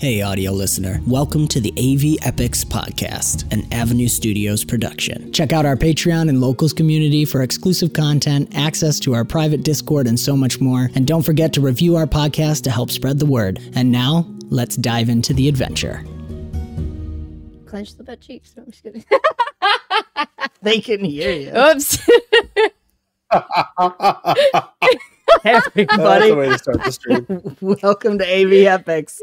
Hey, 0.00 0.22
audio 0.22 0.52
listener. 0.52 1.02
Welcome 1.06 1.46
to 1.48 1.60
the 1.60 1.74
AV 1.76 2.26
Epics 2.26 2.64
Podcast, 2.64 3.44
an 3.52 3.70
Avenue 3.70 4.08
Studios 4.08 4.64
production. 4.64 5.30
Check 5.30 5.52
out 5.52 5.66
our 5.66 5.76
Patreon 5.76 6.30
and 6.30 6.40
locals 6.40 6.72
community 6.72 7.26
for 7.26 7.42
exclusive 7.42 7.92
content, 7.92 8.50
access 8.56 8.98
to 9.00 9.12
our 9.12 9.26
private 9.26 9.62
Discord, 9.62 10.06
and 10.06 10.18
so 10.18 10.34
much 10.34 10.58
more. 10.58 10.88
And 10.94 11.06
don't 11.06 11.20
forget 11.20 11.52
to 11.52 11.60
review 11.60 11.96
our 11.96 12.06
podcast 12.06 12.62
to 12.62 12.70
help 12.70 12.90
spread 12.90 13.18
the 13.18 13.26
word. 13.26 13.60
And 13.74 13.92
now, 13.92 14.26
let's 14.44 14.74
dive 14.74 15.10
into 15.10 15.34
the 15.34 15.48
adventure. 15.48 16.02
Clench 17.66 17.94
the 17.98 18.02
butt 18.02 18.22
cheeks. 18.22 18.54
No, 18.56 18.62
I'm 18.62 18.70
just 18.70 18.82
kidding. 18.82 19.04
They 20.62 20.80
can 20.80 21.04
hear 21.04 21.30
you. 21.30 21.52
Oops. 21.54 22.08
Everybody. 25.44 26.30
to 26.30 26.58
start 26.58 26.82
the 26.84 26.90
stream. 26.92 27.56
Welcome 27.82 28.18
to 28.18 28.24
AV 28.24 28.66
Epics. 28.66 29.20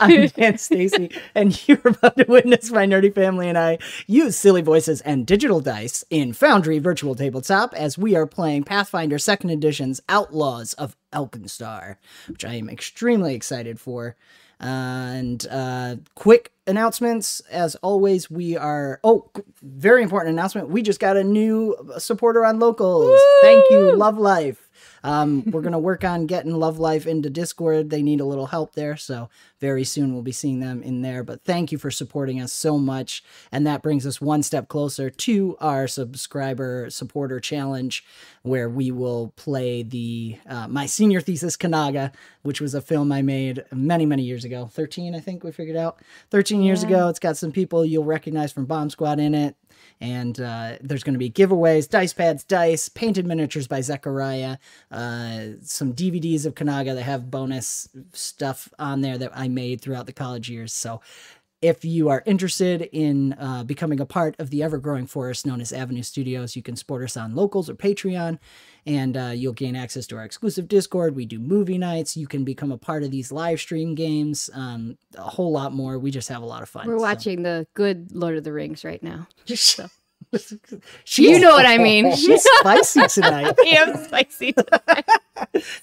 I'm 0.00 0.26
Dan 0.28 0.58
Stacy, 0.58 1.10
and 1.34 1.66
you're 1.68 1.80
about 1.84 2.16
to 2.16 2.24
witness 2.28 2.70
my 2.70 2.86
nerdy 2.86 3.14
family 3.14 3.48
and 3.48 3.56
I 3.58 3.78
use 4.06 4.36
silly 4.36 4.62
voices 4.62 5.00
and 5.02 5.26
digital 5.26 5.60
dice 5.60 6.04
in 6.10 6.32
Foundry 6.34 6.78
Virtual 6.78 7.14
Tabletop 7.14 7.74
as 7.74 7.96
we 7.98 8.14
are 8.14 8.26
playing 8.26 8.64
Pathfinder 8.64 9.18
Second 9.18 9.50
Edition's 9.50 10.00
Outlaws 10.08 10.72
of 10.74 10.96
Alkenstar, 11.12 11.96
which 12.28 12.44
I 12.44 12.54
am 12.54 12.68
extremely 12.68 13.34
excited 13.34 13.80
for. 13.80 14.16
and 14.60 15.46
uh, 15.50 15.96
quick 16.14 16.52
announcements, 16.66 17.40
as 17.50 17.74
always, 17.76 18.30
we 18.30 18.56
are. 18.56 19.00
Oh, 19.04 19.30
very 19.62 20.02
important 20.02 20.32
announcement! 20.32 20.68
We 20.70 20.82
just 20.82 21.00
got 21.00 21.16
a 21.16 21.24
new 21.24 21.76
supporter 21.98 22.44
on 22.44 22.58
locals. 22.58 23.20
Thank 23.42 23.64
you, 23.70 23.94
Love 23.96 24.18
Life. 24.18 24.65
Um, 25.06 25.44
we're 25.52 25.62
gonna 25.62 25.78
work 25.78 26.02
on 26.02 26.26
getting 26.26 26.52
Love 26.52 26.80
Life 26.80 27.06
into 27.06 27.30
Discord. 27.30 27.90
They 27.90 28.02
need 28.02 28.20
a 28.20 28.24
little 28.24 28.46
help 28.46 28.74
there, 28.74 28.96
so 28.96 29.28
very 29.60 29.84
soon 29.84 30.12
we'll 30.12 30.22
be 30.22 30.32
seeing 30.32 30.58
them 30.58 30.82
in 30.82 31.02
there. 31.02 31.22
But 31.22 31.44
thank 31.44 31.70
you 31.70 31.78
for 31.78 31.92
supporting 31.92 32.42
us 32.42 32.52
so 32.52 32.76
much, 32.76 33.22
and 33.52 33.64
that 33.68 33.82
brings 33.82 34.04
us 34.04 34.20
one 34.20 34.42
step 34.42 34.66
closer 34.66 35.08
to 35.08 35.56
our 35.60 35.86
subscriber 35.86 36.90
supporter 36.90 37.38
challenge, 37.38 38.04
where 38.42 38.68
we 38.68 38.90
will 38.90 39.32
play 39.36 39.84
the 39.84 40.38
uh, 40.48 40.66
my 40.66 40.86
senior 40.86 41.20
thesis 41.20 41.56
Kanaga, 41.56 42.12
which 42.42 42.60
was 42.60 42.74
a 42.74 42.80
film 42.80 43.12
I 43.12 43.22
made 43.22 43.64
many 43.72 44.06
many 44.06 44.24
years 44.24 44.44
ago. 44.44 44.66
Thirteen, 44.66 45.14
I 45.14 45.20
think 45.20 45.44
we 45.44 45.52
figured 45.52 45.76
out. 45.76 46.00
Thirteen 46.30 46.62
years 46.62 46.82
ago. 46.82 47.08
It's 47.08 47.20
got 47.20 47.36
some 47.36 47.52
people 47.52 47.84
you'll 47.84 48.02
recognize 48.02 48.50
from 48.50 48.66
Bomb 48.66 48.90
Squad 48.90 49.20
in 49.20 49.36
it 49.36 49.54
and 50.00 50.40
uh, 50.40 50.76
there's 50.80 51.02
going 51.02 51.14
to 51.14 51.18
be 51.18 51.30
giveaways, 51.30 51.88
dice 51.88 52.12
pads, 52.12 52.44
dice, 52.44 52.88
painted 52.88 53.26
miniatures 53.26 53.66
by 53.66 53.80
Zechariah, 53.80 54.58
uh, 54.90 55.40
some 55.62 55.94
DVDs 55.94 56.46
of 56.46 56.54
Kanaga 56.54 56.94
that 56.94 57.02
have 57.02 57.30
bonus 57.30 57.88
stuff 58.12 58.72
on 58.78 59.00
there 59.00 59.18
that 59.18 59.32
I 59.34 59.48
made 59.48 59.80
throughout 59.80 60.06
the 60.06 60.12
college 60.12 60.50
years. 60.50 60.72
So 60.72 61.00
if 61.62 61.84
you 61.84 62.08
are 62.08 62.22
interested 62.26 62.82
in 62.92 63.32
uh, 63.34 63.64
becoming 63.64 63.98
a 64.00 64.06
part 64.06 64.36
of 64.38 64.50
the 64.50 64.62
ever 64.62 64.78
growing 64.78 65.06
forest 65.06 65.46
known 65.46 65.60
as 65.60 65.72
Avenue 65.72 66.02
Studios, 66.02 66.54
you 66.54 66.62
can 66.62 66.76
support 66.76 67.02
us 67.02 67.16
on 67.16 67.34
Locals 67.34 67.70
or 67.70 67.74
Patreon, 67.74 68.38
and 68.84 69.16
uh, 69.16 69.32
you'll 69.34 69.52
gain 69.52 69.74
access 69.74 70.06
to 70.08 70.16
our 70.16 70.24
exclusive 70.24 70.68
Discord. 70.68 71.16
We 71.16 71.24
do 71.24 71.38
movie 71.38 71.78
nights. 71.78 72.16
You 72.16 72.26
can 72.26 72.44
become 72.44 72.72
a 72.72 72.78
part 72.78 73.02
of 73.02 73.10
these 73.10 73.32
live 73.32 73.58
stream 73.58 73.94
games, 73.94 74.50
um, 74.54 74.98
a 75.16 75.22
whole 75.22 75.50
lot 75.50 75.72
more. 75.72 75.98
We 75.98 76.10
just 76.10 76.28
have 76.28 76.42
a 76.42 76.46
lot 76.46 76.62
of 76.62 76.68
fun. 76.68 76.86
We're 76.86 76.98
so- 76.98 77.02
watching 77.02 77.42
the 77.42 77.66
good 77.74 78.12
Lord 78.12 78.36
of 78.36 78.44
the 78.44 78.52
Rings 78.52 78.84
right 78.84 79.02
now. 79.02 79.26
She's- 81.04 81.30
You 81.30 81.40
know 81.40 81.50
what 81.50 81.66
I 81.74 81.78
mean. 81.78 82.14
She's 82.16 82.44
spicy 82.60 83.06
tonight. 83.08 83.54
I'm 83.78 83.96
spicy. 84.04 84.54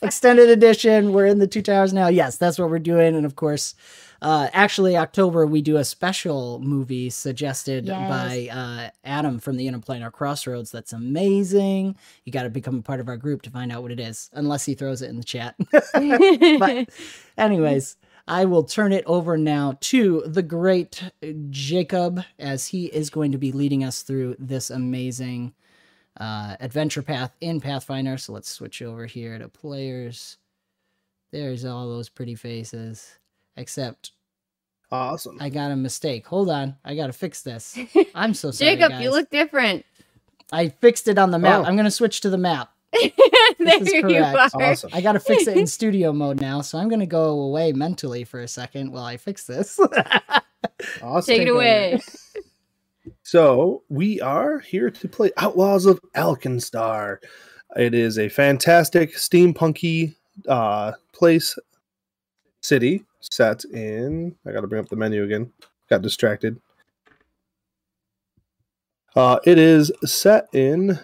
Extended 0.01 0.49
edition. 0.49 1.13
We're 1.13 1.27
in 1.27 1.39
the 1.39 1.47
two 1.47 1.61
towers 1.61 1.93
now. 1.93 2.07
Yes, 2.07 2.37
that's 2.37 2.57
what 2.59 2.69
we're 2.69 2.79
doing. 2.79 3.15
And 3.15 3.25
of 3.25 3.35
course, 3.35 3.75
uh, 4.21 4.47
actually, 4.53 4.95
October 4.95 5.45
we 5.45 5.61
do 5.61 5.77
a 5.77 5.83
special 5.83 6.59
movie 6.59 7.09
suggested 7.09 7.85
Yes. 7.85 8.09
by 8.09 8.47
uh, 8.51 8.89
Adam 9.03 9.39
from 9.39 9.57
the 9.57 9.67
Interplanar 9.67 10.11
Crossroads. 10.11 10.71
That's 10.71 10.93
amazing. 10.93 11.95
You 12.23 12.31
got 12.31 12.43
to 12.43 12.49
become 12.49 12.79
a 12.79 12.81
part 12.81 12.99
of 12.99 13.07
our 13.09 13.17
group 13.17 13.41
to 13.43 13.49
find 13.49 13.71
out 13.71 13.81
what 13.81 13.91
it 13.91 13.99
is, 13.99 14.29
unless 14.33 14.65
he 14.65 14.75
throws 14.75 15.01
it 15.01 15.09
in 15.09 15.17
the 15.17 15.23
chat. 15.23 15.55
but, 15.93 16.89
anyways, 17.37 17.97
I 18.27 18.45
will 18.45 18.63
turn 18.63 18.93
it 18.93 19.03
over 19.05 19.37
now 19.37 19.77
to 19.81 20.23
the 20.25 20.43
great 20.43 21.03
Jacob, 21.49 22.23
as 22.39 22.67
he 22.67 22.85
is 22.85 23.09
going 23.09 23.33
to 23.33 23.37
be 23.37 23.51
leading 23.51 23.83
us 23.83 24.01
through 24.01 24.35
this 24.39 24.69
amazing 24.69 25.53
uh, 26.17 26.55
adventure 26.59 27.01
path 27.01 27.35
in 27.41 27.59
Pathfinder. 27.59 28.17
So 28.17 28.33
let's 28.33 28.49
switch 28.49 28.81
over 28.81 29.05
here 29.05 29.37
to 29.37 29.49
players. 29.49 30.37
There's 31.31 31.65
all 31.65 31.89
those 31.89 32.09
pretty 32.09 32.35
faces. 32.35 33.17
Except 33.57 34.11
Awesome. 34.93 35.37
I 35.41 35.49
got 35.49 35.71
a 35.71 35.75
mistake. 35.75 36.27
Hold 36.27 36.51
on, 36.51 36.75
I 36.85 36.95
gotta 36.95 37.13
fix 37.13 37.41
this. 37.41 37.77
I'm 38.15 38.35
so 38.35 38.51
sorry, 38.51 38.75
Jacob, 38.75 38.91
guys. 38.91 39.03
you 39.03 39.09
look 39.09 39.31
different. 39.31 39.85
I 40.51 40.69
fixed 40.69 41.07
it 41.07 41.17
on 41.17 41.31
the 41.31 41.39
map. 41.39 41.61
Oh. 41.61 41.63
I'm 41.63 41.75
gonna 41.75 41.89
switch 41.89 42.21
to 42.21 42.29
the 42.29 42.37
map. 42.37 42.71
there 43.59 43.81
is 43.81 43.91
you 43.91 44.01
correct. 44.01 44.55
are. 44.55 44.61
Awesome. 44.61 44.89
I 44.93 45.01
gotta 45.01 45.19
fix 45.19 45.47
it 45.47 45.57
in 45.57 45.67
studio 45.79 46.13
mode 46.13 46.39
now, 46.39 46.61
so 46.61 46.77
I'm 46.77 46.89
gonna 46.89 47.05
go 47.05 47.39
away 47.39 47.73
mentally 47.73 48.23
for 48.23 48.41
a 48.41 48.47
second 48.47 48.91
while 48.91 49.05
I 49.05 49.17
fix 49.17 49.45
this. 49.45 49.79
Awesome. 51.01 51.33
Take 51.33 51.47
it 51.47 51.51
away. 51.51 51.99
So 53.23 53.83
we 53.89 54.21
are 54.21 54.59
here 54.59 54.89
to 54.89 55.07
play 55.07 55.31
Outlaws 55.37 55.85
of 55.85 55.99
Alkenstar. 56.15 57.17
It 57.75 57.93
is 57.93 58.17
a 58.17 58.29
fantastic 58.29 59.15
steampunky 59.15 60.15
uh, 60.47 60.93
place, 61.13 61.57
city 62.61 63.03
set 63.19 63.65
in. 63.65 64.35
I 64.45 64.51
got 64.51 64.61
to 64.61 64.67
bring 64.67 64.83
up 64.83 64.89
the 64.89 64.95
menu 64.95 65.23
again. 65.23 65.51
Got 65.89 66.01
distracted. 66.01 66.59
Uh, 69.15 69.39
it 69.45 69.57
is 69.57 69.91
set 70.05 70.47
in 70.53 70.99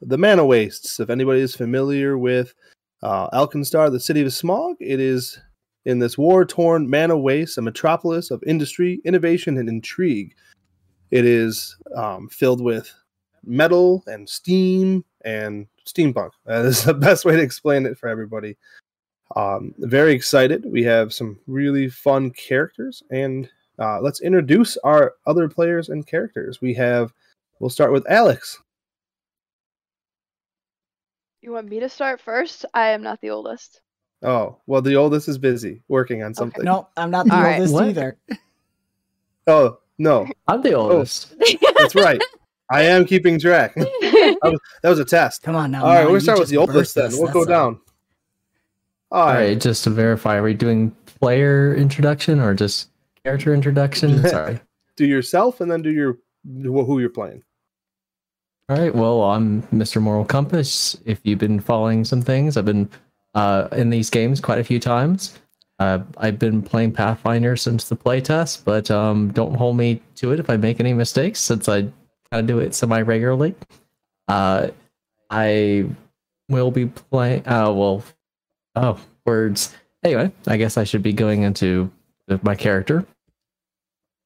the 0.00 0.18
Mana 0.18 0.44
Wastes. 0.44 1.00
If 1.00 1.10
anybody 1.10 1.40
is 1.40 1.54
familiar 1.54 2.18
with 2.18 2.54
uh, 3.02 3.30
Alkenstar, 3.30 3.90
the 3.90 4.00
city 4.00 4.22
of 4.22 4.32
Smog, 4.32 4.76
it 4.80 5.00
is 5.00 5.38
in 5.84 5.98
this 5.98 6.18
war-torn 6.18 6.88
Mana 6.88 7.16
Waste, 7.16 7.58
a 7.58 7.62
metropolis 7.62 8.30
of 8.30 8.42
industry, 8.46 9.00
innovation, 9.04 9.58
and 9.58 9.68
intrigue. 9.68 10.34
It 11.10 11.24
is 11.24 11.76
um, 11.96 12.28
filled 12.28 12.60
with 12.60 12.92
metal 13.44 14.04
and 14.06 14.28
steam 14.28 15.04
and 15.24 15.66
steampunk. 15.86 16.30
That 16.46 16.64
is 16.64 16.84
the 16.84 16.94
best 16.94 17.24
way 17.24 17.36
to 17.36 17.42
explain 17.42 17.86
it 17.86 17.98
for 17.98 18.08
everybody. 18.08 18.56
Um, 19.36 19.74
very 19.78 20.12
excited. 20.12 20.64
We 20.66 20.82
have 20.84 21.12
some 21.12 21.38
really 21.46 21.88
fun 21.88 22.30
characters, 22.32 23.02
and 23.10 23.48
uh, 23.78 24.00
let's 24.00 24.20
introduce 24.20 24.76
our 24.78 25.14
other 25.26 25.48
players 25.48 25.88
and 25.88 26.06
characters. 26.06 26.60
We 26.60 26.74
have. 26.74 27.12
We'll 27.60 27.70
start 27.70 27.92
with 27.92 28.10
Alex. 28.10 28.58
You 31.42 31.52
want 31.52 31.68
me 31.68 31.80
to 31.80 31.88
start 31.88 32.20
first? 32.20 32.66
I 32.74 32.88
am 32.90 33.02
not 33.02 33.20
the 33.22 33.30
oldest. 33.30 33.80
Oh, 34.22 34.58
well, 34.66 34.82
the 34.82 34.96
oldest 34.96 35.26
is 35.28 35.38
busy 35.38 35.82
working 35.88 36.22
on 36.22 36.34
something. 36.34 36.64
no, 36.64 36.88
I'm 36.98 37.10
not 37.10 37.26
the 37.26 37.34
All 37.34 37.42
right. 37.42 37.54
oldest 37.54 37.74
What? 37.74 37.84
either. 37.88 38.18
Oh, 39.46 39.78
no, 39.98 40.28
I'm 40.46 40.62
the 40.62 40.74
oh, 40.74 40.92
oldest. 40.92 41.34
that's 41.76 41.96
right. 41.96 42.22
I 42.70 42.82
am 42.82 43.04
keeping 43.04 43.40
track. 43.40 43.74
that, 43.74 44.38
was, 44.44 44.60
that 44.82 44.88
was 44.90 44.98
a 45.00 45.04
test. 45.04 45.42
Come 45.42 45.56
on 45.56 45.72
now. 45.72 45.82
All 45.82 45.88
right, 45.88 46.02
Mal, 46.02 46.04
we'll 46.04 46.14
you 46.16 46.20
start 46.20 46.38
with 46.38 46.50
the 46.50 46.58
oldest 46.58 46.76
burst 46.76 46.94
then. 46.94 47.10
We'll 47.18 47.32
go 47.32 47.40
all. 47.40 47.46
down. 47.46 47.80
All 49.10 49.22
All 49.22 49.26
right. 49.28 49.34
right, 49.48 49.60
just 49.60 49.82
to 49.84 49.90
verify, 49.90 50.36
are 50.36 50.42
we 50.42 50.54
doing 50.54 50.90
player 51.06 51.74
introduction 51.74 52.38
or 52.38 52.54
just 52.54 52.90
character 53.24 53.52
introduction? 53.52 54.22
Sorry. 54.28 54.60
Do 54.94 55.06
yourself 55.06 55.60
and 55.62 55.72
then 55.72 55.82
do 55.82 55.90
your 55.90 56.18
who 56.62 57.00
you're 57.00 57.08
playing. 57.08 57.42
All 58.70 58.76
right, 58.76 58.94
well, 58.94 59.24
I'm 59.24 59.62
Mr. 59.64 60.00
Moral 60.00 60.24
Compass. 60.24 60.96
If 61.04 61.18
you've 61.24 61.40
been 61.40 61.58
following 61.58 62.04
some 62.04 62.22
things, 62.22 62.56
I've 62.56 62.66
been 62.66 62.88
uh, 63.34 63.66
in 63.72 63.90
these 63.90 64.10
games 64.10 64.40
quite 64.40 64.60
a 64.60 64.64
few 64.64 64.78
times. 64.78 65.40
Uh, 65.80 65.98
I've 66.18 66.38
been 66.38 66.62
playing 66.62 66.92
Pathfinder 66.92 67.56
since 67.56 67.88
the 67.88 67.96
playtest, 67.96 68.64
but 68.64 68.88
um, 68.88 69.32
don't 69.32 69.56
hold 69.56 69.76
me 69.76 70.00
to 70.14 70.30
it 70.30 70.38
if 70.38 70.48
I 70.48 70.56
make 70.56 70.78
any 70.78 70.92
mistakes, 70.92 71.40
since 71.40 71.68
I 71.68 71.80
kind 71.80 71.92
of 72.34 72.46
do 72.46 72.60
it 72.60 72.72
semi 72.72 73.00
regularly. 73.00 73.56
Uh, 74.28 74.68
I 75.30 75.86
will 76.48 76.70
be 76.70 76.86
playing. 76.86 77.48
Uh, 77.48 77.72
well, 77.72 78.04
oh, 78.76 79.00
words. 79.26 79.74
Anyway, 80.04 80.30
I 80.46 80.56
guess 80.58 80.76
I 80.76 80.84
should 80.84 81.02
be 81.02 81.12
going 81.12 81.42
into 81.42 81.90
my 82.42 82.54
character. 82.54 83.04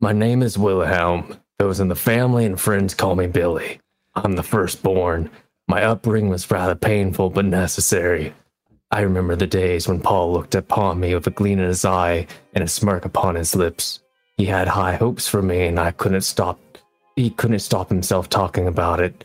My 0.03 0.13
name 0.13 0.43
is 0.43 0.59
Wilhelm. 0.59 1.41
Those 1.59 1.81
in 1.81 1.89
the 1.89 1.95
family 1.95 2.45
and 2.45 2.61
friends 2.61 2.93
call 2.93 3.17
me 3.17 3.27
Billy. 3.27 3.81
I'm 4.17 4.37
the 4.37 4.43
firstborn. 4.43 5.31
My 5.67 5.83
upbringing 5.83 6.31
was 6.31 6.51
rather 6.51 6.75
painful 6.75 7.31
but 7.31 7.45
necessary. 7.45 8.33
I 8.91 9.01
remember 9.01 9.35
the 9.35 9.47
days 9.47 9.89
when 9.89 10.01
Paul 10.01 10.33
looked 10.33 10.55
upon 10.55 11.01
me 11.01 11.15
with 11.15 11.27
a 11.27 11.31
gleam 11.31 11.59
in 11.59 11.67
his 11.67 11.85
eye 11.85 12.27
and 12.53 12.63
a 12.63 12.69
smirk 12.69 13.05
upon 13.05 13.35
his 13.35 13.57
lips. 13.57 14.01
He 14.37 14.45
had 14.45 14.69
high 14.69 14.95
hopes 14.95 15.27
for 15.27 15.43
me, 15.43 15.67
and 15.67 15.81
I 15.81 15.91
couldn't 15.91 16.21
stop. 16.21 16.61
He 17.17 17.31
couldn't 17.31 17.59
stop 17.61 17.89
himself 17.89 18.29
talking 18.29 18.69
about 18.69 19.01
it 19.01 19.25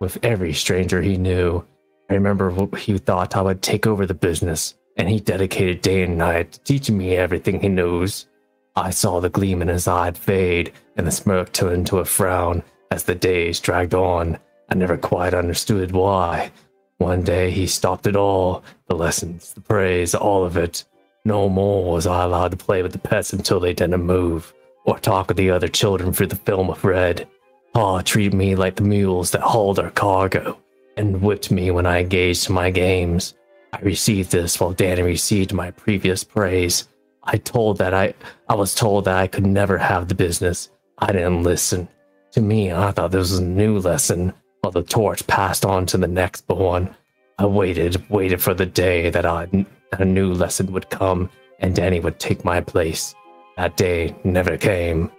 with 0.00 0.18
every 0.24 0.52
stranger 0.52 1.02
he 1.02 1.16
knew. 1.18 1.64
I 2.10 2.14
remember 2.14 2.50
wh- 2.50 2.76
he 2.76 2.98
thought 2.98 3.36
I 3.36 3.42
would 3.42 3.62
take 3.62 3.86
over 3.86 4.06
the 4.06 4.14
business, 4.14 4.74
and 4.96 5.08
he 5.08 5.20
dedicated 5.20 5.82
day 5.82 6.02
and 6.02 6.18
night 6.18 6.52
to 6.52 6.60
teaching 6.60 6.98
me 6.98 7.16
everything 7.16 7.60
he 7.60 7.68
knows. 7.68 8.26
I 8.74 8.90
saw 8.90 9.20
the 9.20 9.30
gleam 9.30 9.62
in 9.62 9.68
his 9.68 9.86
eye 9.88 10.10
fade 10.12 10.72
and 10.96 11.06
the 11.06 11.12
smirk 11.12 11.52
turn 11.52 11.74
into 11.74 11.98
a 11.98 12.04
frown 12.04 12.62
as 12.90 13.04
the 13.04 13.14
days 13.14 13.60
dragged 13.60 13.94
on. 13.94 14.38
I 14.68 14.74
never 14.74 14.96
quite 14.96 15.34
understood 15.34 15.92
why. 15.92 16.50
One 16.98 17.22
day 17.22 17.50
he 17.50 17.66
stopped 17.66 18.06
it 18.06 18.16
all 18.16 18.64
the 18.88 18.96
lessons, 18.96 19.52
the 19.52 19.60
praise, 19.60 20.14
all 20.14 20.44
of 20.44 20.56
it. 20.56 20.84
No 21.24 21.48
more 21.48 21.92
was 21.92 22.06
I 22.06 22.24
allowed 22.24 22.52
to 22.52 22.56
play 22.56 22.82
with 22.82 22.92
the 22.92 22.98
pets 22.98 23.32
until 23.32 23.60
they 23.60 23.74
didn't 23.74 24.02
move, 24.02 24.54
or 24.84 24.98
talk 24.98 25.28
with 25.28 25.36
the 25.36 25.50
other 25.50 25.68
children 25.68 26.12
through 26.12 26.28
the 26.28 26.36
film 26.36 26.70
of 26.70 26.84
red. 26.84 27.28
Pa 27.74 28.00
treated 28.00 28.32
me 28.32 28.54
like 28.54 28.76
the 28.76 28.82
mules 28.82 29.32
that 29.32 29.42
hauled 29.42 29.78
our 29.78 29.90
cargo, 29.90 30.58
and 30.96 31.20
whipped 31.20 31.50
me 31.50 31.70
when 31.70 31.84
I 31.84 32.00
engaged 32.00 32.48
in 32.48 32.54
my 32.54 32.70
games. 32.70 33.34
I 33.72 33.80
received 33.80 34.30
this 34.30 34.58
while 34.58 34.72
Danny 34.72 35.02
received 35.02 35.52
my 35.52 35.70
previous 35.72 36.24
praise. 36.24 36.88
I 37.24 37.36
told 37.36 37.78
that 37.78 37.92
I 37.92 38.14
I 38.48 38.54
was 38.54 38.74
told 38.74 39.04
that 39.04 39.16
I 39.16 39.26
could 39.26 39.44
never 39.44 39.76
have 39.76 40.08
the 40.08 40.14
business. 40.14 40.70
I 40.98 41.12
didn't 41.12 41.42
listen. 41.42 41.88
To 42.36 42.42
me, 42.42 42.70
I 42.70 42.90
thought 42.90 43.12
this 43.12 43.30
was 43.30 43.38
a 43.38 43.44
new 43.44 43.78
lesson, 43.78 44.30
while 44.60 44.70
the 44.70 44.82
torch 44.82 45.26
passed 45.26 45.64
on 45.64 45.86
to 45.86 45.96
the 45.96 46.06
next 46.06 46.46
born. 46.46 46.94
I 47.38 47.46
waited, 47.46 48.10
waited 48.10 48.42
for 48.42 48.52
the 48.52 48.66
day 48.66 49.08
that 49.08 49.24
a 49.24 50.04
new 50.04 50.34
lesson 50.34 50.70
would 50.72 50.90
come 50.90 51.30
and 51.60 51.74
Danny 51.74 51.98
would 51.98 52.20
take 52.20 52.44
my 52.44 52.60
place. 52.60 53.14
That 53.56 53.78
day 53.78 54.14
never 54.22 54.58
came. 54.58 55.10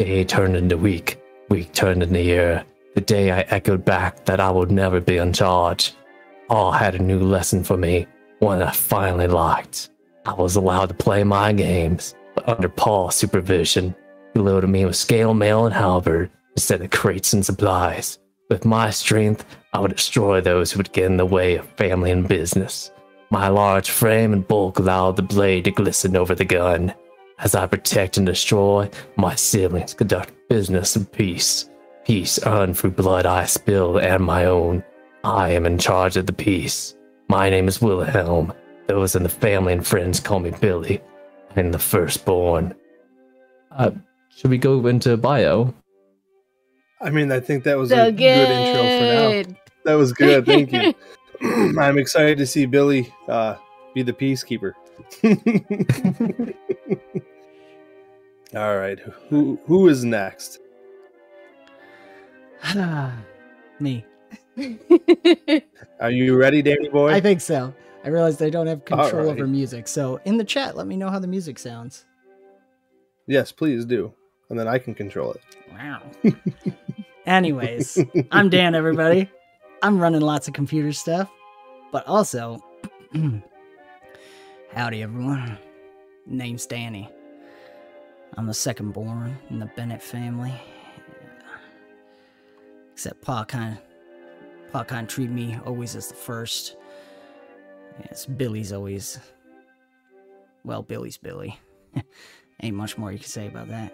Day 0.00 0.24
turned 0.24 0.56
into 0.56 0.76
week, 0.76 1.22
week 1.48 1.72
turned 1.74 2.02
into 2.02 2.20
year. 2.20 2.64
The 2.96 3.02
day 3.02 3.30
I 3.30 3.42
echoed 3.42 3.84
back 3.84 4.24
that 4.24 4.40
I 4.40 4.50
would 4.50 4.72
never 4.72 5.00
be 5.00 5.18
in 5.18 5.32
charge. 5.32 5.94
All 6.50 6.72
had 6.72 6.96
a 6.96 6.98
new 6.98 7.20
lesson 7.20 7.62
for 7.62 7.76
me, 7.76 8.08
one 8.40 8.62
I 8.62 8.72
finally 8.72 9.28
liked. 9.28 9.90
I 10.26 10.32
was 10.32 10.56
allowed 10.56 10.88
to 10.88 10.94
play 10.96 11.22
my 11.22 11.52
games, 11.52 12.16
but 12.34 12.48
under 12.48 12.68
Paul's 12.68 13.14
supervision. 13.14 13.94
He 14.34 14.40
loaded 14.40 14.70
me 14.70 14.84
with 14.86 14.96
scale 14.96 15.34
mail 15.34 15.64
and 15.64 15.72
halberd 15.72 16.32
instead 16.58 16.82
of 16.82 16.90
crates 16.90 17.32
and 17.32 17.46
supplies. 17.46 18.18
With 18.50 18.64
my 18.64 18.90
strength, 18.90 19.46
I 19.72 19.78
would 19.78 19.94
destroy 19.94 20.40
those 20.40 20.72
who 20.72 20.78
would 20.78 20.92
get 20.92 21.04
in 21.04 21.16
the 21.16 21.24
way 21.24 21.54
of 21.54 21.68
family 21.76 22.10
and 22.10 22.26
business. 22.26 22.90
My 23.30 23.46
large 23.46 23.90
frame 23.90 24.32
and 24.32 24.46
bulk 24.46 24.80
allowed 24.80 25.14
the 25.14 25.22
blade 25.22 25.66
to 25.66 25.70
glisten 25.70 26.16
over 26.16 26.34
the 26.34 26.44
gun. 26.44 26.92
As 27.38 27.54
I 27.54 27.68
protect 27.68 28.16
and 28.16 28.26
destroy, 28.26 28.90
my 29.14 29.36
siblings 29.36 29.94
conduct 29.94 30.32
business 30.48 30.96
in 30.96 31.06
peace. 31.06 31.70
Peace 32.04 32.40
earned 32.44 32.76
through 32.76 32.90
blood 32.90 33.24
I 33.24 33.44
spill 33.44 33.98
and 33.98 34.24
my 34.24 34.46
own. 34.46 34.82
I 35.22 35.50
am 35.50 35.64
in 35.64 35.78
charge 35.78 36.16
of 36.16 36.26
the 36.26 36.32
peace. 36.32 36.96
My 37.28 37.50
name 37.50 37.68
is 37.68 37.80
Wilhelm. 37.80 38.52
Those 38.88 39.14
in 39.14 39.22
the 39.22 39.28
family 39.28 39.74
and 39.74 39.86
friends 39.86 40.18
call 40.18 40.40
me 40.40 40.50
Billy. 40.50 41.00
I'm 41.54 41.70
the 41.70 41.78
firstborn. 41.78 42.74
Uh, 43.70 43.92
should 44.36 44.50
we 44.50 44.58
go 44.58 44.84
into 44.88 45.16
bio? 45.16 45.72
I 47.00 47.10
mean, 47.10 47.30
I 47.30 47.40
think 47.40 47.64
that 47.64 47.78
was 47.78 47.92
a 47.92 48.10
good 48.10 48.50
intro 48.50 48.82
for 48.82 49.46
now. 49.46 49.56
That 49.84 49.94
was 49.94 50.12
good. 50.12 50.46
Thank 50.46 50.72
you. 50.72 50.94
I'm 51.78 51.98
excited 51.98 52.36
to 52.38 52.46
see 52.46 52.66
Billy 52.66 53.12
uh, 53.28 53.56
be 53.94 54.02
the 54.02 54.12
peacekeeper. 54.12 54.72
All 58.56 58.76
right, 58.76 58.98
who 59.28 59.60
who 59.66 59.88
is 59.88 60.04
next? 60.04 60.58
Me. 63.80 64.04
Are 66.00 66.10
you 66.10 66.36
ready, 66.36 66.62
Danny 66.62 66.88
boy? 66.88 67.12
I 67.12 67.20
think 67.20 67.40
so. 67.40 67.72
I 68.04 68.08
realized 68.08 68.42
I 68.42 68.50
don't 68.50 68.66
have 68.66 68.84
control 68.84 69.08
Alright. 69.08 69.26
over 69.26 69.46
music. 69.46 69.86
So 69.86 70.20
in 70.24 70.36
the 70.38 70.44
chat, 70.44 70.76
let 70.76 70.88
me 70.88 70.96
know 70.96 71.10
how 71.10 71.20
the 71.20 71.28
music 71.28 71.58
sounds. 71.58 72.04
yes, 73.26 73.52
please 73.52 73.84
do, 73.84 74.12
and 74.50 74.58
then 74.58 74.66
I 74.66 74.78
can 74.78 74.94
control 74.94 75.32
it. 75.32 75.42
Wow. 75.72 76.02
Anyways, 77.28 78.02
I'm 78.32 78.48
Dan, 78.48 78.74
everybody. 78.74 79.30
I'm 79.82 80.00
running 80.00 80.22
lots 80.22 80.48
of 80.48 80.54
computer 80.54 80.94
stuff, 80.94 81.30
but 81.92 82.06
also, 82.06 82.58
howdy, 84.72 85.02
everyone. 85.02 85.58
Name's 86.24 86.64
Danny. 86.64 87.06
I'm 88.38 88.46
the 88.46 88.54
second 88.54 88.92
born 88.92 89.36
in 89.50 89.58
the 89.58 89.66
Bennett 89.76 90.02
family. 90.02 90.54
Except 92.94 93.20
Pa 93.20 93.44
kind 93.44 93.76
of, 93.76 94.72
Pa 94.72 94.84
kind 94.84 95.06
of 95.06 95.12
treat 95.12 95.28
me 95.28 95.58
always 95.66 95.96
as 95.96 96.08
the 96.08 96.14
first. 96.14 96.78
Yes, 98.06 98.24
Billy's 98.24 98.72
always, 98.72 99.18
well, 100.64 100.82
Billy's 100.82 101.18
Billy. 101.18 101.60
Ain't 102.62 102.74
much 102.74 102.96
more 102.96 103.12
you 103.12 103.18
can 103.18 103.28
say 103.28 103.48
about 103.48 103.68
that 103.68 103.92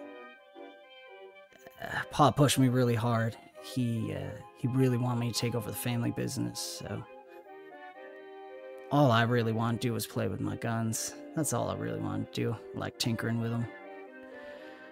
Pa 2.11 2.31
pushed 2.31 2.59
me 2.59 2.69
really 2.69 2.95
hard. 2.95 3.35
He 3.61 4.13
uh, 4.13 4.37
he 4.57 4.67
really 4.67 4.97
wanted 4.97 5.19
me 5.19 5.31
to 5.31 5.39
take 5.39 5.55
over 5.55 5.69
the 5.69 5.75
family 5.75 6.11
business. 6.11 6.59
So 6.59 7.03
all 8.91 9.11
I 9.11 9.23
really 9.23 9.51
want 9.51 9.81
to 9.81 9.87
do 9.87 9.95
is 9.95 10.05
play 10.05 10.27
with 10.27 10.39
my 10.39 10.55
guns. 10.55 11.15
That's 11.35 11.53
all 11.53 11.69
I 11.69 11.75
really 11.75 11.99
want 11.99 12.31
to 12.31 12.41
do. 12.41 12.55
Like 12.75 12.97
tinkering 12.97 13.39
with 13.39 13.51
them, 13.51 13.65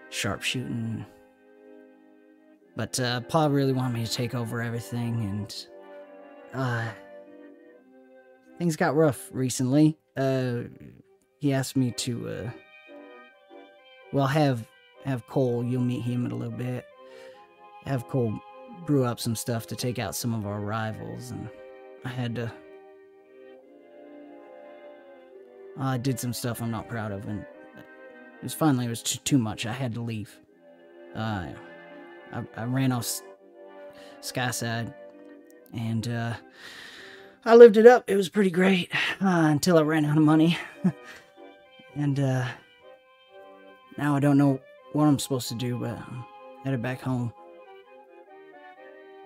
sharpshooting. 0.09 1.05
But 2.75 2.99
uh, 2.99 3.21
Pa 3.21 3.45
really 3.45 3.73
wanted 3.73 3.93
me 3.93 4.05
to 4.05 4.11
take 4.11 4.33
over 4.33 4.61
everything, 4.61 5.21
and 5.21 5.67
uh, 6.53 6.87
things 8.57 8.75
got 8.75 8.95
rough 8.95 9.29
recently. 9.31 9.97
Uh, 10.17 10.63
he 11.39 11.53
asked 11.53 11.75
me 11.75 11.91
to 11.91 12.29
uh, 12.29 12.49
well 14.11 14.27
have 14.27 14.67
have 15.05 15.27
Cole, 15.27 15.63
you'll 15.63 15.81
meet 15.81 16.01
him 16.01 16.25
in 16.25 16.31
a 16.31 16.35
little 16.35 16.57
bit. 16.57 16.85
Have 17.85 18.07
Cole 18.07 18.39
brew 18.85 19.03
up 19.03 19.19
some 19.19 19.35
stuff 19.35 19.67
to 19.67 19.75
take 19.75 19.99
out 19.99 20.15
some 20.15 20.33
of 20.33 20.45
our 20.45 20.59
rivals, 20.59 21.31
and 21.31 21.49
I 22.05 22.09
had 22.09 22.35
to. 22.35 22.51
I 25.79 25.97
did 25.97 26.19
some 26.19 26.33
stuff 26.33 26.61
I'm 26.61 26.71
not 26.71 26.87
proud 26.87 27.11
of, 27.11 27.27
and 27.27 27.41
it 27.41 28.43
was 28.43 28.53
finally 28.53 28.85
it 28.85 28.89
was 28.89 29.03
too, 29.03 29.19
too 29.23 29.37
much. 29.37 29.65
I 29.65 29.73
had 29.73 29.93
to 29.95 30.01
leave. 30.01 30.37
Uh, 31.15 31.47
I, 32.31 32.43
I 32.55 32.63
ran 32.65 32.91
off 32.91 33.03
S- 33.03 33.23
Skyside, 34.21 34.93
and 35.73 36.07
uh, 36.07 36.33
I 37.43 37.55
lived 37.55 37.77
it 37.77 37.85
up. 37.85 38.09
It 38.09 38.15
was 38.15 38.29
pretty 38.29 38.51
great 38.51 38.89
uh, 39.21 39.47
until 39.51 39.77
I 39.77 39.81
ran 39.81 40.05
out 40.05 40.17
of 40.17 40.23
money, 40.23 40.57
and 41.95 42.19
uh, 42.19 42.47
now 43.97 44.15
I 44.15 44.19
don't 44.19 44.37
know 44.37 44.61
what 44.93 45.05
I'm 45.05 45.19
supposed 45.19 45.49
to 45.49 45.55
do, 45.55 45.77
but 45.77 45.91
I'm 45.97 46.23
headed 46.63 46.81
back 46.81 47.01
home. 47.01 47.33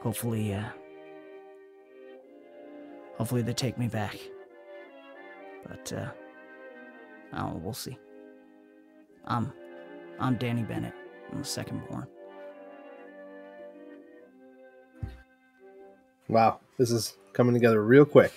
Hopefully, 0.02 0.54
uh, 0.54 0.64
hopefully 3.18 3.42
they 3.42 3.54
take 3.54 3.78
me 3.78 3.88
back. 3.88 4.18
But 5.68 5.92
uh, 5.94 6.10
I 7.34 7.38
don't 7.40 7.54
know, 7.54 7.62
we'll 7.64 7.74
see. 7.74 7.98
I'm, 9.26 9.52
I'm 10.20 10.36
Danny 10.38 10.64
Bennett. 10.64 10.94
I'm 11.32 11.40
the 11.40 11.46
second 11.46 11.86
born. 11.90 12.08
Wow, 16.30 16.60
this 16.78 16.92
is 16.92 17.18
coming 17.34 17.54
together 17.54 17.84
real 17.84 18.06
quick. 18.06 18.32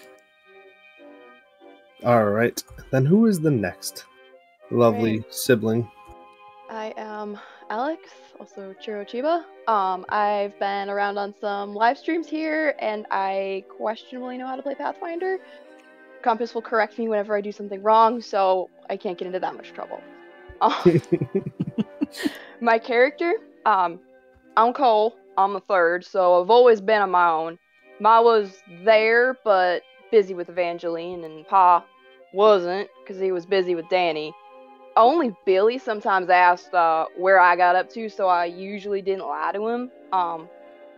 All 2.04 2.24
right, 2.30 2.62
then 2.90 3.04
who 3.04 3.26
is 3.26 3.40
the 3.40 3.50
next 3.50 4.04
lovely 4.70 5.18
Right. 5.18 5.34
sibling? 5.34 5.90
I 6.70 6.94
am 6.96 7.36
Alex, 7.68 8.10
also 8.38 8.72
Chiro 8.80 9.04
Chiba. 9.04 9.44
Um, 9.68 10.06
I've 10.08 10.56
been 10.60 10.88
around 10.88 11.18
on 11.18 11.34
some 11.40 11.74
live 11.74 11.98
streams 11.98 12.28
here, 12.28 12.76
and 12.78 13.06
I 13.10 13.64
questionably 13.76 14.38
know 14.38 14.46
how 14.46 14.54
to 14.54 14.62
play 14.62 14.76
Pathfinder. 14.76 15.38
Compass 16.22 16.54
will 16.54 16.62
correct 16.62 16.96
me 16.96 17.08
whenever 17.08 17.36
I 17.36 17.40
do 17.40 17.50
something 17.50 17.82
wrong, 17.82 18.20
so 18.20 18.70
I 18.88 18.96
can't 18.96 19.18
get 19.18 19.26
into 19.26 19.40
that 19.40 19.56
much 19.56 19.72
trouble. 19.72 20.00
Um, 20.60 21.02
my 22.60 22.78
character, 22.78 23.34
um, 23.66 23.98
I'm 24.56 24.72
Cole. 24.72 25.16
I'm 25.36 25.54
the 25.54 25.60
third, 25.60 26.04
so 26.04 26.40
I've 26.40 26.50
always 26.50 26.80
been 26.80 27.02
on 27.02 27.10
my 27.10 27.30
own. 27.30 27.58
Ma 27.98 28.22
was 28.22 28.62
there, 28.84 29.36
but 29.44 29.82
busy 30.12 30.34
with 30.34 30.48
Evangeline, 30.48 31.24
and 31.24 31.44
Pa 31.48 31.84
wasn't 32.32 32.88
because 33.02 33.20
he 33.20 33.32
was 33.32 33.44
busy 33.44 33.74
with 33.74 33.88
Danny. 33.88 34.32
Only 34.96 35.34
Billy 35.46 35.78
sometimes 35.78 36.28
asked 36.28 36.74
uh, 36.74 37.06
where 37.16 37.38
I 37.38 37.56
got 37.56 37.76
up 37.76 37.88
to, 37.90 38.08
so 38.08 38.28
I 38.28 38.46
usually 38.46 39.02
didn't 39.02 39.26
lie 39.26 39.52
to 39.52 39.68
him. 39.68 39.90
Um, 40.12 40.48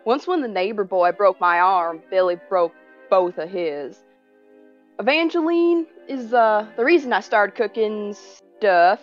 once 0.04 0.26
when 0.26 0.40
the 0.40 0.48
neighbor 0.48 0.84
boy 0.84 1.12
broke 1.12 1.40
my 1.40 1.60
arm, 1.60 2.02
Billy 2.10 2.36
broke 2.48 2.72
both 3.10 3.38
of 3.38 3.50
his. 3.50 4.02
Evangeline 4.98 5.86
is 6.08 6.32
uh, 6.32 6.66
the 6.76 6.84
reason 6.84 7.12
I 7.12 7.20
started 7.20 7.54
cooking 7.54 8.14
stuff. 8.14 9.00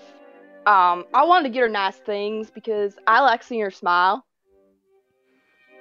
Um, 0.65 1.05
I 1.13 1.23
wanted 1.25 1.43
to 1.43 1.49
get 1.49 1.61
her 1.61 1.69
nice 1.69 1.97
things 1.97 2.49
because 2.51 2.95
I 3.07 3.21
like 3.21 3.43
seeing 3.43 3.61
her 3.61 3.71
smile. 3.71 4.25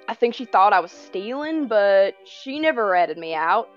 I 0.07 0.13
think 0.13 0.33
she 0.33 0.45
thought 0.45 0.73
I 0.73 0.79
was 0.79 0.91
stealing, 0.91 1.67
but 1.67 2.15
she 2.25 2.59
never 2.59 2.87
ratted 2.87 3.17
me 3.17 3.35
out. 3.35 3.69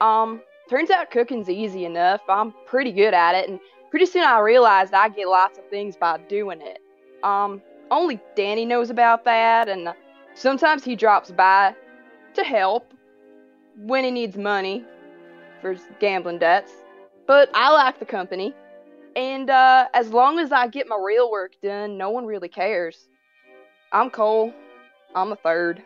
Um, 0.00 0.40
turns 0.68 0.90
out 0.90 1.10
cooking's 1.10 1.48
easy 1.48 1.84
enough. 1.84 2.20
I'm 2.28 2.52
pretty 2.66 2.92
good 2.92 3.14
at 3.14 3.34
it, 3.34 3.48
and 3.48 3.60
pretty 3.90 4.06
soon 4.06 4.22
I 4.22 4.38
realized 4.40 4.94
I 4.94 5.08
get 5.08 5.28
lots 5.28 5.58
of 5.58 5.68
things 5.68 5.96
by 5.96 6.18
doing 6.28 6.60
it. 6.60 6.80
Um, 7.22 7.62
only 7.90 8.20
Danny 8.36 8.64
knows 8.64 8.90
about 8.90 9.24
that, 9.24 9.68
and 9.68 9.94
sometimes 10.34 10.84
he 10.84 10.94
drops 10.94 11.30
by 11.30 11.74
to 12.34 12.44
help 12.44 12.92
when 13.76 14.04
he 14.04 14.10
needs 14.10 14.36
money 14.36 14.84
for 15.60 15.72
his 15.72 15.82
gambling 16.00 16.38
debts. 16.38 16.72
But 17.26 17.50
I 17.54 17.72
like 17.72 17.98
the 17.98 18.06
company, 18.06 18.54
and 19.16 19.50
uh, 19.50 19.88
as 19.94 20.10
long 20.10 20.38
as 20.38 20.52
I 20.52 20.68
get 20.68 20.88
my 20.88 20.98
real 21.02 21.30
work 21.30 21.52
done, 21.62 21.98
no 21.98 22.10
one 22.10 22.26
really 22.26 22.48
cares. 22.48 23.08
I'm 23.92 24.10
Cole. 24.10 24.52
I'm 25.14 25.32
a 25.32 25.36
third. 25.36 25.82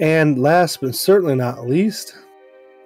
And 0.00 0.40
last 0.40 0.80
but 0.80 0.94
certainly 0.94 1.36
not 1.36 1.68
least, 1.68 2.16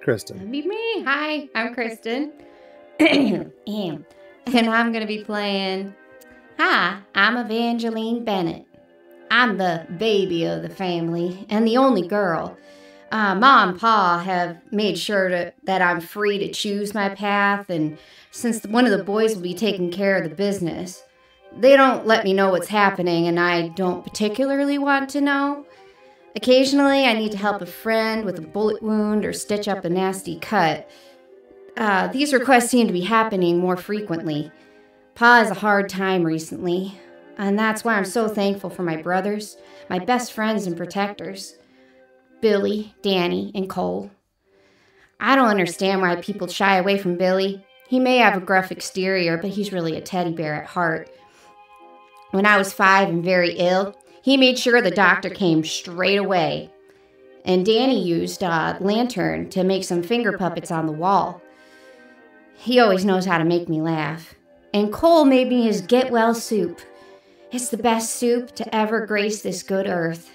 Kristen. 0.03 0.37
That'd 0.37 0.51
be 0.51 0.67
me. 0.67 1.03
Hi, 1.03 1.49
I'm 1.55 1.73
Kristen. 1.73 2.33
and 2.99 3.53
I'm 4.47 4.91
going 4.91 5.01
to 5.01 5.07
be 5.07 5.23
playing. 5.23 5.93
Hi, 6.57 6.99
I'm 7.15 7.37
Evangeline 7.37 8.23
Bennett. 8.23 8.65
I'm 9.31 9.57
the 9.57 9.85
baby 9.97 10.45
of 10.45 10.61
the 10.61 10.69
family 10.69 11.45
and 11.49 11.67
the 11.67 11.77
only 11.77 12.07
girl. 12.07 12.57
Uh, 13.11 13.35
Ma 13.35 13.67
and 13.67 13.79
Pa 13.79 14.21
have 14.23 14.59
made 14.71 14.97
sure 14.97 15.29
to, 15.29 15.53
that 15.63 15.81
I'm 15.81 15.99
free 15.99 16.37
to 16.39 16.51
choose 16.51 16.93
my 16.93 17.09
path, 17.09 17.69
and 17.69 17.97
since 18.31 18.63
one 18.65 18.85
of 18.85 18.91
the 18.95 19.03
boys 19.03 19.35
will 19.35 19.41
be 19.41 19.55
taking 19.55 19.91
care 19.91 20.17
of 20.17 20.29
the 20.29 20.35
business, 20.35 21.03
they 21.57 21.75
don't 21.75 22.05
let 22.05 22.23
me 22.23 22.33
know 22.33 22.51
what's 22.51 22.67
happening, 22.67 23.27
and 23.27 23.39
I 23.39 23.69
don't 23.69 24.03
particularly 24.03 24.77
want 24.77 25.09
to 25.11 25.21
know. 25.21 25.65
Occasionally, 26.35 27.05
I 27.05 27.13
need 27.13 27.31
to 27.31 27.37
help 27.37 27.61
a 27.61 27.65
friend 27.65 28.23
with 28.23 28.37
a 28.37 28.41
bullet 28.41 28.83
wound 28.83 29.25
or 29.25 29.33
stitch 29.33 29.67
up 29.67 29.83
a 29.83 29.89
nasty 29.89 30.37
cut. 30.39 30.89
Uh, 31.75 32.07
these 32.07 32.33
requests 32.33 32.69
seem 32.69 32.87
to 32.87 32.93
be 32.93 33.01
happening 33.01 33.57
more 33.57 33.77
frequently. 33.77 34.51
Pa 35.15 35.37
has 35.37 35.51
a 35.51 35.55
hard 35.55 35.89
time 35.89 36.23
recently, 36.23 36.99
and 37.37 37.57
that's 37.57 37.83
why 37.83 37.95
I'm 37.95 38.05
so 38.05 38.27
thankful 38.27 38.69
for 38.69 38.83
my 38.83 39.01
brothers, 39.01 39.57
my 39.89 39.99
best 39.99 40.33
friends 40.33 40.67
and 40.67 40.77
protectors 40.77 41.55
Billy, 42.41 42.95
Danny, 43.01 43.51
and 43.53 43.69
Cole. 43.69 44.11
I 45.19 45.35
don't 45.35 45.49
understand 45.49 46.01
why 46.01 46.15
people 46.17 46.47
shy 46.47 46.77
away 46.77 46.97
from 46.97 47.17
Billy. 47.17 47.65
He 47.89 47.99
may 47.99 48.17
have 48.17 48.37
a 48.37 48.45
gruff 48.45 48.71
exterior, 48.71 49.37
but 49.37 49.49
he's 49.49 49.73
really 49.73 49.97
a 49.97 50.01
teddy 50.01 50.31
bear 50.31 50.53
at 50.53 50.67
heart. 50.67 51.09
When 52.31 52.45
I 52.45 52.57
was 52.57 52.71
five 52.71 53.09
and 53.09 53.23
very 53.23 53.53
ill, 53.53 53.98
he 54.21 54.37
made 54.37 54.57
sure 54.59 54.81
the 54.81 54.91
doctor 54.91 55.29
came 55.29 55.63
straight 55.63 56.17
away. 56.17 56.69
And 57.45 57.65
Danny 57.65 58.03
used 58.03 58.43
a 58.43 58.77
lantern 58.79 59.49
to 59.51 59.63
make 59.63 59.83
some 59.83 60.03
finger 60.03 60.37
puppets 60.37 60.71
on 60.71 60.85
the 60.85 60.91
wall. 60.91 61.41
He 62.55 62.79
always 62.79 63.05
knows 63.05 63.25
how 63.25 63.37
to 63.37 63.45
make 63.45 63.69
me 63.69 63.81
laugh. 63.81 64.35
And 64.73 64.93
Cole 64.93 65.25
made 65.25 65.47
me 65.47 65.63
his 65.63 65.81
get 65.81 66.11
well 66.11 66.33
soup. 66.35 66.81
It's 67.51 67.69
the 67.69 67.77
best 67.77 68.15
soup 68.15 68.53
to 68.55 68.75
ever 68.75 69.05
grace 69.05 69.41
this 69.41 69.63
good 69.63 69.87
earth. 69.87 70.29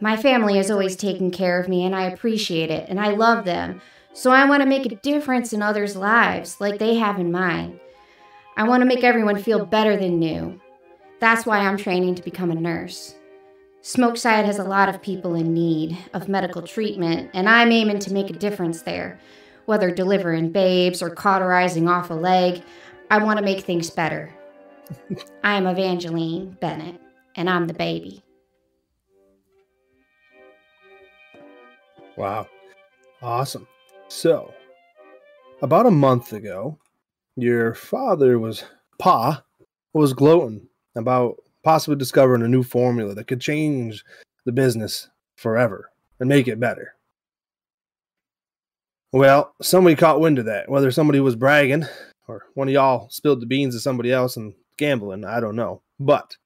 My 0.00 0.16
family 0.16 0.56
has 0.58 0.70
always 0.70 0.94
taken 0.94 1.32
care 1.32 1.58
of 1.58 1.68
me, 1.68 1.84
and 1.84 1.96
I 1.96 2.04
appreciate 2.04 2.70
it, 2.70 2.88
and 2.88 3.00
I 3.00 3.08
love 3.08 3.44
them. 3.44 3.80
So 4.12 4.30
I 4.30 4.48
want 4.48 4.62
to 4.62 4.68
make 4.68 4.86
a 4.86 4.96
difference 4.96 5.52
in 5.52 5.62
others' 5.62 5.96
lives 5.96 6.60
like 6.60 6.78
they 6.78 6.94
have 6.94 7.18
in 7.18 7.32
mine. 7.32 7.80
I 8.56 8.68
want 8.68 8.82
to 8.82 8.86
make 8.86 9.02
everyone 9.02 9.42
feel 9.42 9.64
better 9.66 9.96
than 9.96 10.20
new. 10.20 10.60
That's 11.20 11.44
why 11.44 11.58
I'm 11.58 11.76
training 11.76 12.14
to 12.14 12.22
become 12.22 12.52
a 12.52 12.54
nurse. 12.54 13.16
Smokeside 13.82 14.44
has 14.44 14.58
a 14.58 14.64
lot 14.64 14.88
of 14.88 15.02
people 15.02 15.34
in 15.34 15.52
need 15.52 15.98
of 16.14 16.28
medical 16.28 16.62
treatment, 16.62 17.30
and 17.34 17.48
I'm 17.48 17.72
aiming 17.72 17.98
to 18.00 18.12
make 18.12 18.30
a 18.30 18.34
difference 18.34 18.82
there. 18.82 19.18
Whether 19.66 19.90
delivering 19.90 20.52
babes 20.52 21.02
or 21.02 21.10
cauterizing 21.10 21.88
off 21.88 22.10
a 22.10 22.14
leg, 22.14 22.62
I 23.10 23.22
want 23.22 23.38
to 23.38 23.44
make 23.44 23.64
things 23.64 23.90
better. 23.90 24.32
I'm 25.42 25.66
Evangeline 25.66 26.56
Bennett, 26.60 27.00
and 27.34 27.50
I'm 27.50 27.66
the 27.66 27.74
baby. 27.74 28.22
Wow. 32.16 32.46
Awesome. 33.22 33.66
So, 34.06 34.54
about 35.62 35.86
a 35.86 35.90
month 35.90 36.32
ago, 36.32 36.78
your 37.36 37.74
father 37.74 38.38
was, 38.38 38.64
Pa, 38.98 39.42
was 39.92 40.12
gloating 40.12 40.67
about 40.98 41.36
possibly 41.62 41.96
discovering 41.96 42.42
a 42.42 42.48
new 42.48 42.62
formula 42.62 43.14
that 43.14 43.26
could 43.26 43.40
change 43.40 44.04
the 44.44 44.52
business 44.52 45.08
forever 45.36 45.90
and 46.20 46.28
make 46.28 46.48
it 46.48 46.60
better. 46.60 46.94
Well, 49.12 49.54
somebody 49.62 49.96
caught 49.96 50.20
wind 50.20 50.38
of 50.38 50.44
that. 50.46 50.68
Whether 50.68 50.90
somebody 50.90 51.20
was 51.20 51.36
bragging 51.36 51.86
or 52.26 52.42
one 52.54 52.68
of 52.68 52.74
y'all 52.74 53.08
spilled 53.08 53.40
the 53.40 53.46
beans 53.46 53.74
to 53.74 53.80
somebody 53.80 54.12
else 54.12 54.36
and 54.36 54.54
gambling, 54.76 55.24
I 55.24 55.40
don't 55.40 55.56
know. 55.56 55.82
But 55.98 56.36